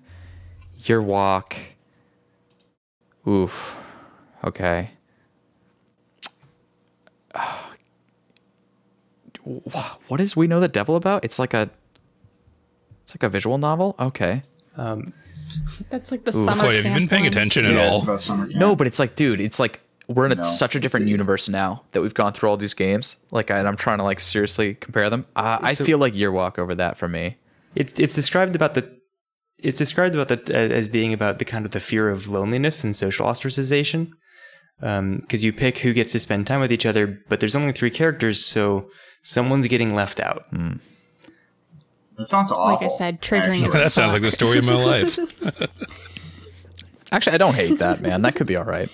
Year 0.83 1.01
Walk. 1.01 1.55
Oof. 3.27 3.75
Okay. 4.43 4.89
What 10.09 10.19
is 10.19 10.35
we 10.35 10.45
know 10.47 10.59
the 10.59 10.67
devil 10.67 10.95
about? 10.97 11.23
It's 11.23 11.39
like 11.39 11.53
a. 11.53 11.69
It's 13.07 13.15
like 13.15 13.23
a 13.23 13.29
visual 13.29 13.57
novel. 13.57 13.95
Okay. 13.97 14.41
Um, 14.75 15.13
That's 15.89 16.11
like 16.11 16.25
the 16.25 16.31
Ooh. 16.35 16.43
summer. 16.45 16.63
McCoy, 16.63 16.75
have 16.75 16.85
you 16.85 16.91
been 16.93 17.07
paying 17.07 17.23
one. 17.23 17.29
attention 17.31 17.65
at 17.65 17.71
yeah, 17.71 17.83
it's 17.83 17.91
all? 17.93 18.03
about 18.03 18.19
summer 18.19 18.47
camp. 18.47 18.59
No, 18.59 18.75
but 18.75 18.85
it's 18.85 18.99
like, 18.99 19.15
dude, 19.15 19.39
it's 19.39 19.61
like 19.61 19.79
we're 20.09 20.25
in 20.25 20.33
a, 20.33 20.35
No, 20.35 20.43
such 20.43 20.75
a 20.75 20.79
different 20.81 21.05
a- 21.05 21.09
universe 21.09 21.47
now 21.47 21.83
that 21.93 22.01
we've 22.01 22.13
gone 22.13 22.33
through 22.33 22.49
all 22.49 22.57
these 22.57 22.73
games. 22.73 23.15
Like, 23.31 23.49
and 23.49 23.65
I'm 23.65 23.77
trying 23.77 23.99
to 23.99 24.03
like 24.03 24.19
seriously 24.19 24.73
compare 24.73 25.09
them. 25.09 25.25
Uh, 25.37 25.57
I 25.61 25.71
So- 25.73 25.85
feel 25.85 25.99
like 25.99 26.15
Year 26.15 26.33
Walk 26.33 26.59
over 26.59 26.75
that 26.75 26.97
for 26.97 27.07
me. 27.07 27.37
it's 27.75 27.93
it's 27.97 28.13
described 28.13 28.57
about 28.57 28.73
the 28.73 28.91
it's 29.57 29.77
described 29.77 30.13
about 30.13 30.27
the 30.27 30.53
as 30.53 30.89
being 30.89 31.13
about 31.13 31.39
the 31.39 31.45
kind 31.45 31.65
of 31.65 31.71
the 31.71 31.79
fear 31.79 32.09
of 32.09 32.27
loneliness 32.27 32.83
and 32.83 32.93
social 32.93 33.25
ostracization 33.25 34.09
because 34.81 35.43
you 35.45 35.53
pick 35.53 35.77
who 35.79 35.93
gets 35.93 36.11
to 36.11 36.19
spend 36.19 36.45
time 36.45 36.59
with 36.59 36.71
each 36.73 36.85
other 36.85 37.19
but 37.29 37.39
there's 37.39 37.55
only 37.55 37.71
three 37.71 37.89
characters 37.89 38.45
so 38.45 38.89
someone's 39.23 39.65
getting 39.67 39.95
left 39.95 40.19
out 40.19 40.43
that 42.17 42.27
sounds 42.29 42.51
awful. 42.51 42.73
Like 42.75 42.83
I 42.83 42.87
said, 42.87 43.21
triggering 43.21 43.63
actually. 43.63 43.67
as 43.67 43.73
that 43.73 43.91
sounds 43.93 44.13
like 44.13 44.21
the 44.21 44.31
story 44.31 44.57
of 44.59 44.65
my 44.65 44.73
life. 44.73 45.17
Actually, 47.11 47.35
I 47.35 47.37
don't 47.37 47.55
hate 47.55 47.79
that, 47.79 48.01
man. 48.01 48.23
That 48.23 48.35
could 48.35 48.47
be 48.47 48.57
all 48.57 48.65
right. 48.65 48.89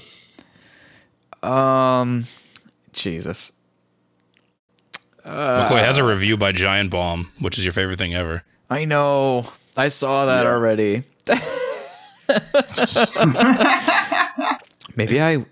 Um, 1.41 2.25
Jesus. 2.91 3.51
McCoy 5.25 5.83
has 5.83 5.97
a 5.97 6.03
review 6.03 6.37
by 6.37 6.51
Giant 6.51 6.91
Bomb, 6.91 7.31
which 7.39 7.57
is 7.57 7.65
your 7.65 7.73
favorite 7.73 7.97
thing 7.97 8.13
ever. 8.13 8.43
I 8.69 8.85
know. 8.85 9.47
I 9.75 9.87
saw 9.87 10.25
that 10.25 10.43
Yeah. 10.43 10.51
already. 10.51 11.03
maybe 14.95 15.21
I, 15.21 15.45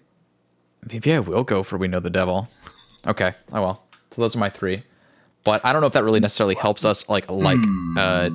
maybe 0.90 1.14
I 1.14 1.20
will 1.20 1.44
go 1.44 1.64
for 1.64 1.78
We 1.78 1.88
Know 1.88 2.00
the 2.00 2.10
Devil. 2.10 2.50
Okay, 3.08 3.34
I 3.52 3.60
will. 3.60 3.82
So 4.12 4.22
those 4.22 4.36
are 4.36 4.40
my 4.40 4.50
three. 4.50 4.84
But 5.44 5.66
I 5.66 5.74
don't 5.74 5.82
know 5.82 5.88
if 5.88 5.94
that 5.94 6.04
really 6.04 6.20
necessarily 6.20 6.56
helps 6.56 6.86
us 6.86 7.10
like 7.10 7.30
like 7.30 7.60
uh, 7.98 8.30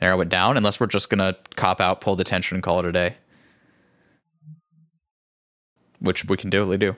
narrow 0.00 0.20
it 0.20 0.28
down, 0.28 0.56
unless 0.56 0.80
we're 0.80 0.86
just 0.86 1.10
gonna 1.10 1.36
cop 1.56 1.80
out, 1.80 2.00
pull 2.00 2.16
detention, 2.16 2.56
and 2.56 2.62
call 2.62 2.78
it 2.80 2.86
a 2.86 2.92
day. 2.92 3.16
Which 6.00 6.24
we 6.24 6.36
can 6.36 6.50
totally 6.50 6.78
do. 6.78 6.96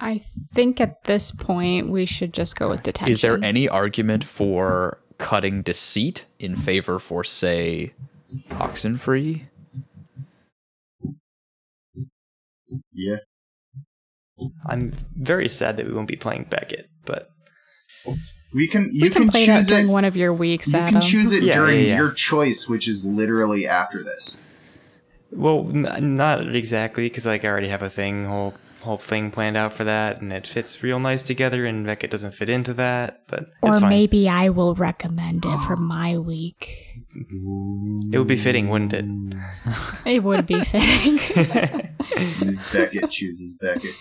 I 0.00 0.22
think 0.54 0.80
at 0.80 1.04
this 1.04 1.30
point 1.30 1.90
we 1.90 2.06
should 2.06 2.32
just 2.32 2.56
go 2.56 2.70
with 2.70 2.82
detention. 2.82 3.12
Is 3.12 3.20
there 3.20 3.38
any 3.44 3.68
argument 3.68 4.24
for 4.24 4.98
cutting 5.18 5.60
deceit 5.60 6.24
in 6.38 6.56
favor 6.56 6.98
for, 6.98 7.22
say, 7.22 7.92
Oxenfree? 8.52 9.42
Yeah. 12.92 13.16
i'm 14.68 14.94
very 15.16 15.48
sad 15.48 15.76
that 15.76 15.86
we 15.86 15.92
won't 15.92 16.08
be 16.08 16.16
playing 16.16 16.46
beckett 16.50 16.88
but 17.04 17.28
We 18.52 18.66
can 18.68 18.88
you 18.92 19.02
we 19.04 19.10
can, 19.10 19.28
play 19.28 19.46
that 19.46 19.58
choose 19.58 19.66
during 19.68 19.88
it. 19.88 19.92
one 19.92 20.04
of 20.04 20.16
your 20.16 20.32
weeks, 20.32 20.72
You 20.72 20.78
Adam. 20.78 20.92
can 21.00 21.00
choose 21.02 21.32
it 21.32 21.42
Yeah, 21.42 21.54
during 21.54 21.80
yeah, 21.80 21.86
yeah. 21.88 21.96
your 21.98 22.10
choice, 22.12 22.68
which 22.68 22.88
is 22.88 23.04
literally 23.04 23.66
after 23.66 24.02
this. 24.02 24.36
well 25.32 25.68
n- 25.68 26.16
not 26.16 26.54
exactly 26.56 27.04
because 27.08 27.26
like 27.26 27.44
i 27.44 27.48
already 27.48 27.68
have 27.68 27.82
a 27.82 27.90
thing 27.90 28.24
whole 28.26 28.54
whole 28.82 28.96
thing 28.98 29.30
planned 29.30 29.56
out 29.56 29.72
for 29.72 29.84
that 29.84 30.20
and 30.20 30.32
it 30.32 30.46
fits 30.46 30.82
real 30.82 30.98
nice 30.98 31.22
together 31.22 31.66
and 31.66 31.84
beckett 31.86 32.10
doesn't 32.10 32.34
fit 32.34 32.48
into 32.48 32.72
that 32.74 33.22
but 33.28 33.40
it's 33.62 33.76
or 33.76 33.80
fine 33.80 33.90
maybe 33.90 34.28
I 34.28 34.48
will 34.48 34.74
recommend 34.74 35.44
it 35.44 35.58
for 35.66 35.76
my 35.76 36.16
week. 36.16 36.86
it 38.12 38.18
would 38.18 38.26
be 38.26 38.36
fitting 38.36 38.68
wouldn't 38.68 38.92
it 38.94 39.04
It 40.06 40.22
would 40.22 40.46
be 40.46 40.60
fitting. 40.64 41.14
Ms. 42.46 42.64
Beckett 42.72 43.10
chooses 43.10 43.56
Beckett. 43.60 43.94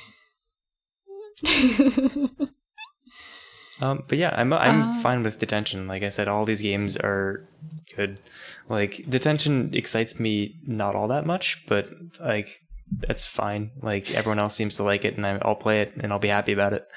Um, 3.81 4.03
but 4.09 4.17
yeah, 4.17 4.33
I'm 4.35 4.51
I'm 4.51 4.81
Uh, 4.81 4.99
fine 4.99 5.23
with 5.23 5.39
detention. 5.39 5.87
Like 5.87 6.03
I 6.03 6.09
said, 6.09 6.27
all 6.27 6.43
these 6.43 6.59
games 6.61 6.97
are 6.97 7.47
good. 7.95 8.19
Like 8.67 9.05
detention 9.09 9.69
excites 9.73 10.19
me 10.19 10.55
not 10.67 10.95
all 10.95 11.07
that 11.07 11.25
much, 11.25 11.63
but 11.65 11.89
like 12.19 12.59
that's 12.91 13.25
fine. 13.25 13.71
Like 13.81 14.13
everyone 14.13 14.39
else 14.39 14.55
seems 14.55 14.75
to 14.77 14.83
like 14.83 15.05
it, 15.05 15.15
and 15.17 15.25
I- 15.25 15.39
I'll 15.43 15.55
play 15.55 15.81
it 15.81 15.93
and 15.99 16.11
I'll 16.11 16.19
be 16.19 16.27
happy 16.29 16.51
about 16.53 16.73
it. 16.73 16.87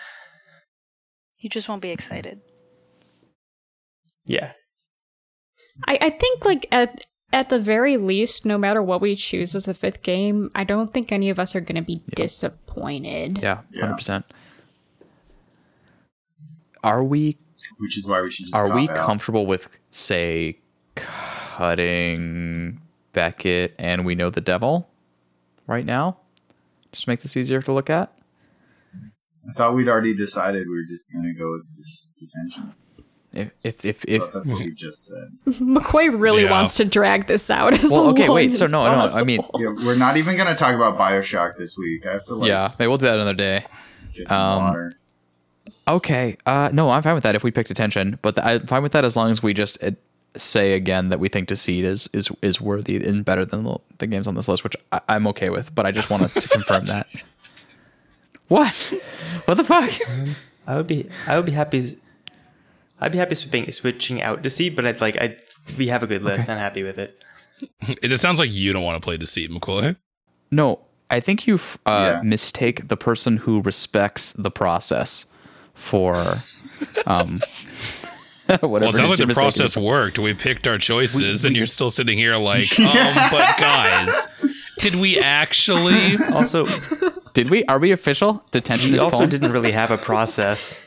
You 1.38 1.48
just 1.50 1.68
won't 1.68 1.82
be 1.82 1.90
excited. 1.90 2.40
Yeah, 4.24 4.52
I, 5.88 5.98
I 6.00 6.10
think 6.10 6.44
like 6.44 6.66
at 6.70 7.04
at 7.32 7.48
the 7.48 7.58
very 7.58 7.96
least, 7.96 8.44
no 8.46 8.56
matter 8.58 8.80
what 8.82 9.00
we 9.00 9.16
choose 9.16 9.54
as 9.56 9.64
the 9.64 9.74
fifth 9.74 10.02
game, 10.02 10.50
I 10.54 10.62
don't 10.64 10.92
think 10.94 11.10
any 11.10 11.30
of 11.30 11.38
us 11.40 11.56
are 11.56 11.60
going 11.60 11.76
to 11.76 11.82
be 11.82 12.00
disappointed. 12.14 13.38
Yeah, 13.42 13.62
Yeah. 13.72 13.86
100%. 13.96 14.22
Are 16.84 17.02
we 17.02 17.38
Which 17.78 17.96
is 17.98 18.06
why 18.06 18.20
we 18.22 18.30
should 18.30 18.44
just 18.46 18.54
are 18.54 18.74
we 18.74 18.88
out. 18.88 18.96
comfortable 18.96 19.46
with 19.46 19.78
say 19.90 20.58
cutting 20.94 22.80
Beckett 23.12 23.74
and 23.78 24.04
we 24.04 24.14
know 24.14 24.30
the 24.30 24.40
devil? 24.40 24.88
Right 25.72 25.86
now? 25.86 26.18
Just 26.92 27.08
make 27.08 27.20
this 27.20 27.34
easier 27.34 27.62
to 27.62 27.72
look 27.72 27.88
at. 27.88 28.12
I 29.48 29.52
thought 29.54 29.74
we'd 29.74 29.88
already 29.88 30.14
decided 30.14 30.68
we 30.68 30.74
were 30.76 30.84
just 30.86 31.10
gonna 31.10 31.32
go 31.32 31.50
with 31.50 31.66
this 31.74 32.10
detention. 32.18 32.74
If 33.32 33.52
if 33.64 33.82
if, 33.86 34.04
if 34.04 34.30
that's 34.30 34.46
what 34.50 34.58
we 34.58 34.72
just 34.72 35.06
said. 35.06 35.28
McCoy 35.60 36.20
really 36.20 36.42
Yeah. 36.44 36.50
wants 36.50 36.76
to 36.76 36.84
drag 36.84 37.26
this 37.26 37.48
out 37.50 37.72
as 37.72 37.90
well, 37.90 38.10
okay, 38.10 38.26
long 38.28 38.34
wait. 38.36 38.52
So 38.52 38.66
as 38.66 38.70
no, 38.72 38.84
no. 38.84 39.06
I 39.14 39.24
mean. 39.24 39.40
Yeah, 39.58 39.68
we're 39.68 39.94
not 39.96 40.18
even 40.18 40.36
gonna 40.36 40.54
talk 40.54 40.74
about 40.74 40.98
Bioshock 40.98 41.56
this 41.56 41.78
week. 41.78 42.06
I 42.06 42.12
have 42.12 42.26
to 42.26 42.34
like 42.34 42.48
yeah, 42.48 42.72
maybe 42.78 42.88
we'll 42.88 42.98
do 42.98 43.06
that 43.06 43.14
another 43.16 43.32
day. 43.32 43.64
get 44.12 44.28
some 44.28 44.38
Um, 44.40 44.64
water. 44.64 44.92
Okay. 45.88 46.36
Uh, 46.44 46.68
no, 46.70 46.90
I'm 46.90 47.00
fine 47.02 47.14
with 47.14 47.22
that 47.22 47.34
if 47.34 47.42
we 47.42 47.50
picked 47.50 47.68
detention, 47.68 48.18
but 48.20 48.34
th- 48.34 48.46
I'm 48.46 48.66
fine 48.66 48.82
with 48.82 48.92
that 48.92 49.06
as 49.06 49.16
long 49.16 49.30
as 49.30 49.42
we 49.42 49.54
just 49.54 49.82
uh, 49.82 49.92
say 50.36 50.72
again 50.74 51.08
that 51.10 51.20
we 51.20 51.28
think 51.28 51.48
Deceit 51.48 51.84
is 51.84 52.08
is 52.12 52.30
is 52.42 52.60
worthy 52.60 52.96
and 53.04 53.24
better 53.24 53.44
than 53.44 53.64
the, 53.64 53.76
the 53.98 54.06
games 54.06 54.26
on 54.26 54.34
this 54.34 54.48
list, 54.48 54.64
which 54.64 54.76
I, 54.92 55.00
I'm 55.08 55.26
okay 55.28 55.50
with. 55.50 55.74
But 55.74 55.86
I 55.86 55.90
just 55.92 56.10
want 56.10 56.22
us 56.22 56.32
to 56.34 56.48
confirm 56.48 56.86
that. 56.86 57.06
What? 58.48 58.92
What 59.46 59.54
the 59.54 59.64
fuck? 59.64 59.90
I 60.66 60.76
would 60.76 60.86
be 60.86 61.08
I 61.26 61.36
would 61.36 61.46
be 61.46 61.52
happy. 61.52 61.82
I'd 63.00 63.12
be 63.12 63.18
happy 63.18 63.34
switching 63.34 63.70
switching 63.72 64.22
out 64.22 64.42
Deceit, 64.42 64.76
but 64.76 64.84
I'd 64.86 65.00
like 65.00 65.16
I 65.16 65.36
we 65.78 65.88
have 65.88 66.02
a 66.02 66.06
good 66.06 66.22
list. 66.22 66.48
I'm 66.48 66.58
happy 66.58 66.82
with 66.82 66.98
it. 66.98 67.18
It 68.02 68.08
just 68.08 68.20
sounds 68.22 68.38
like 68.38 68.52
you 68.52 68.72
don't 68.72 68.82
want 68.82 69.00
to 69.00 69.04
play 69.04 69.16
Deceit, 69.16 69.50
McCoy. 69.50 69.96
No, 70.50 70.80
I 71.10 71.20
think 71.20 71.46
you 71.46 71.54
uh, 71.86 72.14
Yeah. 72.16 72.20
mistake 72.22 72.88
the 72.88 72.96
person 72.96 73.36
who 73.38 73.62
respects 73.62 74.32
the 74.32 74.50
process 74.50 75.26
for 75.72 76.42
um 77.06 77.40
whatever. 77.40 77.46
Well, 78.62 78.76
it 78.76 78.82
it 78.82 78.88
is 78.90 78.96
sounds 78.96 79.10
like 79.10 79.18
the 79.18 79.26
mistaking 79.26 79.44
process 79.44 79.76
it 79.76 79.82
worked. 79.82 80.18
We 80.18 80.34
picked 80.34 80.66
our 80.66 80.78
choices, 80.78 81.44
and 81.44 81.56
you're 81.56 81.66
still 81.66 81.90
sitting 81.90 82.18
here 82.18 82.36
like, 82.36 82.78
um, 82.78 83.30
but 83.30 83.56
guys, 83.56 84.26
did 84.78 84.96
we 84.96 85.18
actually? 85.18 86.16
Also. 86.32 86.66
Did 87.34 87.50
we? 87.50 87.64
Are 87.64 87.78
we 87.78 87.92
official? 87.92 88.44
Detention 88.50 88.90
we 88.90 88.96
is 88.96 89.02
also 89.02 89.24
pwned? 89.24 89.30
didn't 89.30 89.52
really 89.52 89.72
have 89.72 89.90
a 89.90 89.96
process. 89.96 90.82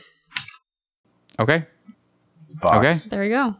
Okay. 1.40 1.66
Box. 2.60 2.76
okay. 2.78 3.10
there 3.10 3.20
we 3.22 3.28
go. 3.30 3.56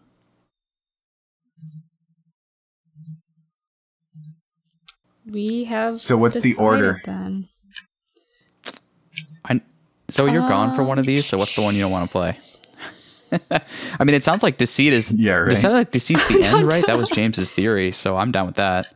We 5.29 5.65
have. 5.65 6.01
So 6.01 6.17
what's 6.17 6.41
the 6.41 6.55
order? 6.55 7.01
Then 7.05 7.49
I, 9.45 9.61
so 10.09 10.27
you're 10.27 10.49
gone 10.49 10.75
for 10.75 10.85
one 10.85 10.99
of 10.99 11.07
these. 11.07 11.27
So 11.27 11.39
what's 11.39 11.57
the 11.57 11.63
one 11.63 11.75
you 11.75 11.81
don't 11.81 11.91
want 11.91 12.09
to 12.09 12.13
play? 12.13 12.39
I 13.51 14.05
mean, 14.05 14.15
it 14.15 14.23
sounds 14.23 14.43
like 14.43 14.57
deceit 14.57 14.93
is. 14.93 15.13
Yeah, 15.13 15.35
right. 15.35 15.53
It 15.53 15.57
sounds 15.57 15.75
like 15.75 15.91
deceit's 15.91 16.27
the 16.29 16.43
end, 16.43 16.67
right? 16.67 16.87
That 16.87 16.99
was 16.99 17.09
James's 17.09 17.51
theory, 17.51 17.91
so 17.93 18.17
I'm 18.17 18.31
down 18.31 18.47
with 18.47 18.57
that. 18.57 18.87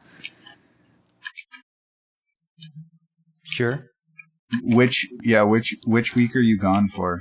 Sure. 3.44 3.86
Which 4.62 5.06
yeah, 5.24 5.42
which 5.42 5.76
which 5.86 6.14
week 6.14 6.34
are 6.34 6.40
you 6.40 6.58
gone 6.58 6.88
for? 6.88 7.20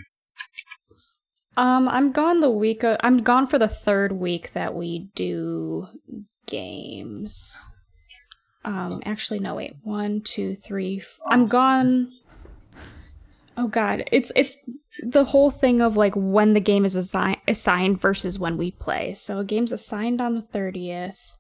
Um, 1.57 1.89
I'm 1.89 2.11
gone 2.11 2.39
the 2.39 2.49
week. 2.49 2.83
Of, 2.83 2.97
I'm 3.01 3.21
gone 3.21 3.45
for 3.45 3.59
the 3.59 3.67
third 3.67 4.13
week 4.13 4.53
that 4.53 4.73
we 4.73 5.09
do 5.15 5.87
games. 6.47 7.65
Um, 8.63 9.01
actually, 9.05 9.39
no, 9.39 9.55
wait. 9.55 9.73
One, 9.83 10.21
two, 10.21 10.55
three. 10.55 10.99
F- 10.99 11.17
I'm 11.27 11.47
gone. 11.47 12.11
Oh 13.57 13.67
God, 13.67 14.05
it's 14.11 14.31
it's 14.35 14.57
the 15.07 15.25
whole 15.25 15.51
thing 15.51 15.81
of 15.81 15.97
like 15.97 16.13
when 16.15 16.53
the 16.53 16.59
game 16.59 16.85
is 16.85 16.95
assi- 16.95 17.39
assigned 17.47 18.01
versus 18.01 18.39
when 18.39 18.57
we 18.57 18.71
play. 18.71 19.13
So 19.13 19.39
a 19.39 19.45
game's 19.45 19.71
assigned 19.71 20.21
on 20.21 20.35
the 20.35 20.41
thirtieth. 20.41 21.31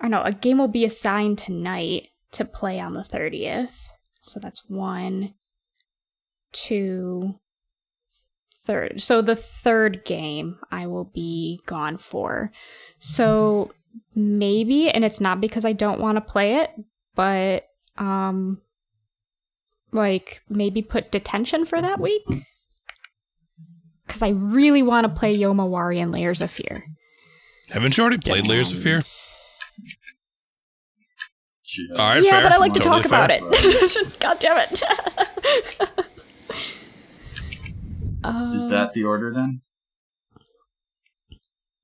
Or 0.00 0.08
no, 0.08 0.22
a 0.22 0.32
game 0.32 0.58
will 0.58 0.68
be 0.68 0.84
assigned 0.84 1.38
tonight 1.38 2.08
to 2.32 2.44
play 2.44 2.80
on 2.80 2.94
the 2.94 3.04
thirtieth. 3.04 3.88
So 4.20 4.40
that's 4.40 4.68
one, 4.68 5.34
two, 6.52 7.38
third. 8.64 9.00
So 9.02 9.22
the 9.22 9.36
third 9.36 10.04
game 10.04 10.58
I 10.70 10.86
will 10.86 11.04
be 11.04 11.60
gone 11.66 11.98
for. 11.98 12.50
So 12.98 13.72
maybe, 14.14 14.90
and 14.90 15.04
it's 15.04 15.20
not 15.20 15.40
because 15.40 15.64
I 15.64 15.72
don't 15.72 16.00
want 16.00 16.16
to 16.16 16.20
play 16.20 16.56
it, 16.56 16.70
but 17.14 17.66
um, 17.96 18.60
like 19.94 20.42
maybe 20.48 20.82
put 20.82 21.10
detention 21.10 21.64
for 21.64 21.80
that 21.80 21.98
week. 22.00 22.22
Because 24.06 24.20
I 24.22 24.28
really 24.30 24.82
want 24.82 25.06
to 25.06 25.12
play 25.12 25.34
Yomawari 25.34 26.02
and 26.02 26.12
Layers 26.12 26.42
of 26.42 26.50
Fear. 26.50 26.84
Haven't 27.70 27.96
you 27.96 28.02
already 28.02 28.18
played 28.18 28.46
Layers 28.46 28.70
of 28.72 28.78
Fear? 28.82 29.00
She- 31.62 31.88
All 31.92 31.96
right, 32.10 32.22
yeah, 32.22 32.32
fair. 32.32 32.42
but 32.42 32.52
I 32.52 32.56
like 32.58 32.74
to 32.74 32.80
Totally 32.80 33.02
talk 33.02 33.06
about 33.06 33.30
fair. 33.30 33.40
it. 33.42 34.16
God 34.20 34.38
damn 34.38 34.58
it. 34.70 34.82
Is 38.54 38.68
that 38.70 38.92
the 38.94 39.04
order 39.04 39.32
then? 39.34 39.60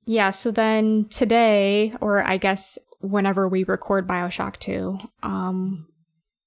Yeah, 0.05 0.31
so 0.31 0.49
then 0.51 1.07
today, 1.09 1.93
or 2.01 2.23
I 2.23 2.37
guess 2.37 2.79
whenever 2.99 3.47
we 3.47 3.63
record 3.63 4.07
Bioshock 4.07 4.57
2, 4.57 4.97
um, 5.23 5.87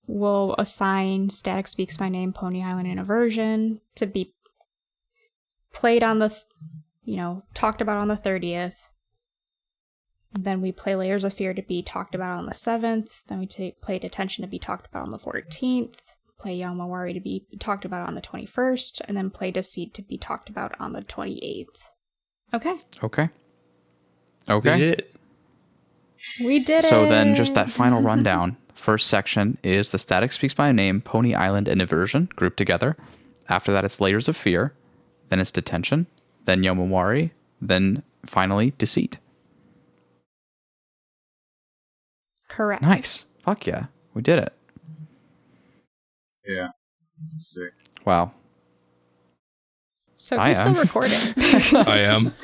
we'll 0.07 0.55
assign 0.59 1.31
Static 1.31 1.67
Speaks 1.69 1.99
My 2.01 2.09
Name, 2.09 2.33
Pony 2.33 2.63
Island 2.63 2.87
in 2.89 2.99
Eversion 2.99 3.81
to 3.97 4.07
be 4.07 4.35
played 5.73 6.05
on 6.05 6.19
the, 6.19 6.29
th- 6.29 6.43
you 7.05 7.17
know, 7.17 7.43
talked 7.55 7.81
about 7.81 7.97
on 7.99 8.09
the 8.09 8.17
30th. 8.17 8.75
Then 10.33 10.61
we 10.61 10.73
play 10.73 10.97
Layers 10.97 11.23
of 11.25 11.33
Fear 11.33 11.55
to 11.55 11.63
be 11.63 11.83
talked 11.83 12.15
about 12.15 12.39
on 12.39 12.47
the 12.47 12.53
7th. 12.53 13.09
Then 13.29 13.39
we 13.39 13.47
take 13.47 13.81
play 13.81 13.99
Detention 13.99 14.43
to 14.43 14.49
be 14.49 14.59
talked 14.59 14.87
about 14.87 15.05
on 15.05 15.11
the 15.11 15.19
14th. 15.19 15.95
Play 16.41 16.61
Yomawari 16.61 17.15
to 17.15 17.21
be 17.21 17.47
talked 17.61 17.85
about 17.85 18.09
on 18.09 18.15
the 18.17 18.21
21st. 18.21 19.01
And 19.07 19.17
then 19.17 19.31
play 19.31 19.51
Deceit 19.53 19.95
to 19.95 20.03
be 20.03 20.19
talked 20.19 20.49
about 20.49 20.75
on 20.81 20.93
the 20.93 21.03
28th. 21.03 21.67
Okay. 22.53 22.75
Okay. 23.03 23.29
Okay. 24.49 24.51
We 24.51 24.55
Okay. 24.57 24.79
did 24.79 24.99
it. 24.99 25.15
We 26.41 26.59
did 26.59 26.79
it. 26.85 26.89
So 26.89 27.07
then, 27.07 27.35
just 27.35 27.55
that 27.55 27.71
final 27.71 28.03
rundown. 28.03 28.57
First 28.75 29.07
section 29.07 29.57
is 29.63 29.91
the 29.91 29.99
Static 29.99 30.33
Speaks 30.33 30.59
My 30.59 30.73
Name, 30.73 31.01
Pony 31.01 31.35
Island, 31.35 31.69
and 31.69 31.81
Eversion 31.81 32.29
grouped 32.35 32.57
together. 32.57 32.97
After 33.49 33.73
that, 33.73 33.85
it's 33.85 34.01
Layers 34.01 34.29
of 34.29 34.37
Fear. 34.37 34.73
Then 35.29 35.41
it's 35.41 35.51
Detention. 35.51 36.07
Then 36.45 36.63
Yomawari. 36.63 37.31
Then 37.61 38.03
finally, 38.27 38.73
Deceit. 38.79 39.19
Correct. 42.49 42.83
Nice. 42.83 43.27
Fuck 43.41 43.67
yeah. 43.67 43.87
We 44.13 44.23
did 44.23 44.39
it. 44.39 44.53
Yeah. 46.47 46.69
Sick. 47.39 47.73
Wow. 48.05 48.33
So 50.17 50.39
I 50.39 50.49
who's 50.49 50.59
still 50.59 50.75
recording? 50.75 51.19
I 51.37 51.99
am. 52.01 52.35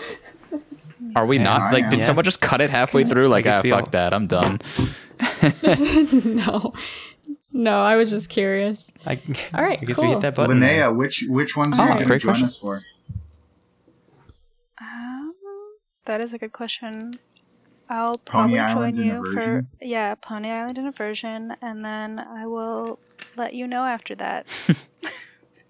Are 1.15 1.27
we 1.27 1.39
not? 1.39 1.61
I 1.61 1.73
Like, 1.73 1.91
did 1.91 2.01
am. 2.01 2.03
someone 2.05 2.25
just 2.25 2.41
cut 2.41 2.61
it 2.61 2.71
halfway 2.71 3.05
through? 3.05 3.29
Like, 3.29 3.45
guess 3.45 3.59
ah, 3.59 3.63
we 3.63 3.71
fuck 3.71 3.91
that. 3.93 4.13
I'm 4.15 4.27
done. 4.27 4.61
no. 6.13 6.73
No, 7.53 7.81
I 7.81 7.97
was 7.97 8.11
just 8.11 8.31
curious. 8.31 8.91
I, 9.05 9.21
All 9.53 9.63
right, 9.63 9.79
I 9.81 9.85
guess 9.85 9.99
we 9.99 10.05
cool. 10.05 10.13
hit 10.15 10.23
that 10.23 10.35
button. 10.37 10.61
Linnea, 10.61 10.97
which 10.97 11.25
which 11.29 11.57
ones 11.57 11.77
Oh, 11.79 11.83
are 11.83 11.89
you 11.89 11.95
going 11.95 12.09
to 12.09 12.19
join 12.19 12.31
question. 12.31 12.47
us 12.47 12.57
for? 12.57 12.83
Um, 14.81 15.35
that 16.05 16.21
is 16.21 16.33
a 16.33 16.39
good 16.39 16.53
question. 16.53 17.15
I'll 17.89 18.19
Pony 18.19 18.55
probably 18.55 18.59
Island 18.61 18.97
join 18.97 19.09
and 19.11 19.25
you 19.27 19.33
for 19.33 19.67
yeah, 19.81 20.15
Pony 20.15 20.51
Island 20.51 20.79
and 20.79 20.95
Eversion, 20.95 21.57
and 21.61 21.85
then 21.85 22.21
I 22.21 22.47
will 22.47 23.01
let 23.37 23.53
you 23.53 23.67
know 23.67 23.85
after 23.85 24.15
that. 24.17 24.47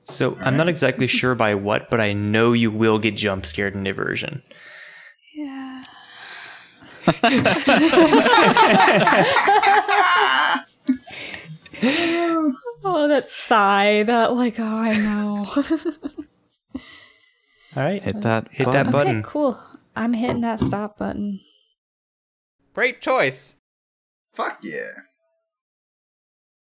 So 0.05 0.36
I'm 0.40 0.56
not 0.56 0.68
exactly 0.68 1.06
sure 1.06 1.36
by 1.36 1.55
what, 1.55 1.89
but 1.89 2.01
I 2.01 2.12
know 2.12 2.52
you 2.52 2.72
will 2.72 2.98
get 2.98 3.14
jump 3.14 3.47
scared 3.47 3.77
in 3.77 3.85
Eversion. 3.85 4.43
Yeah. 7.24 7.55
Oh, 12.82 13.09
that 13.09 13.28
sigh. 13.28 14.03
That 14.05 14.32
like, 14.32 14.59
oh, 14.59 14.65
I 14.65 14.97
know. 14.97 15.47
All 17.77 17.82
right. 17.85 18.03
Hit 18.03 18.23
that. 18.23 18.49
Hit 18.51 18.70
that 18.70 18.91
button. 18.91 19.19
okay, 19.19 19.28
cool. 19.28 19.62
I'm 19.95 20.15
hitting 20.15 20.41
that 20.43 20.61
stop 20.61 20.99
button. 20.99 21.41
Great 22.74 23.01
choice. 23.01 23.57
Fuck 24.32 24.61
yeah. 24.62 24.91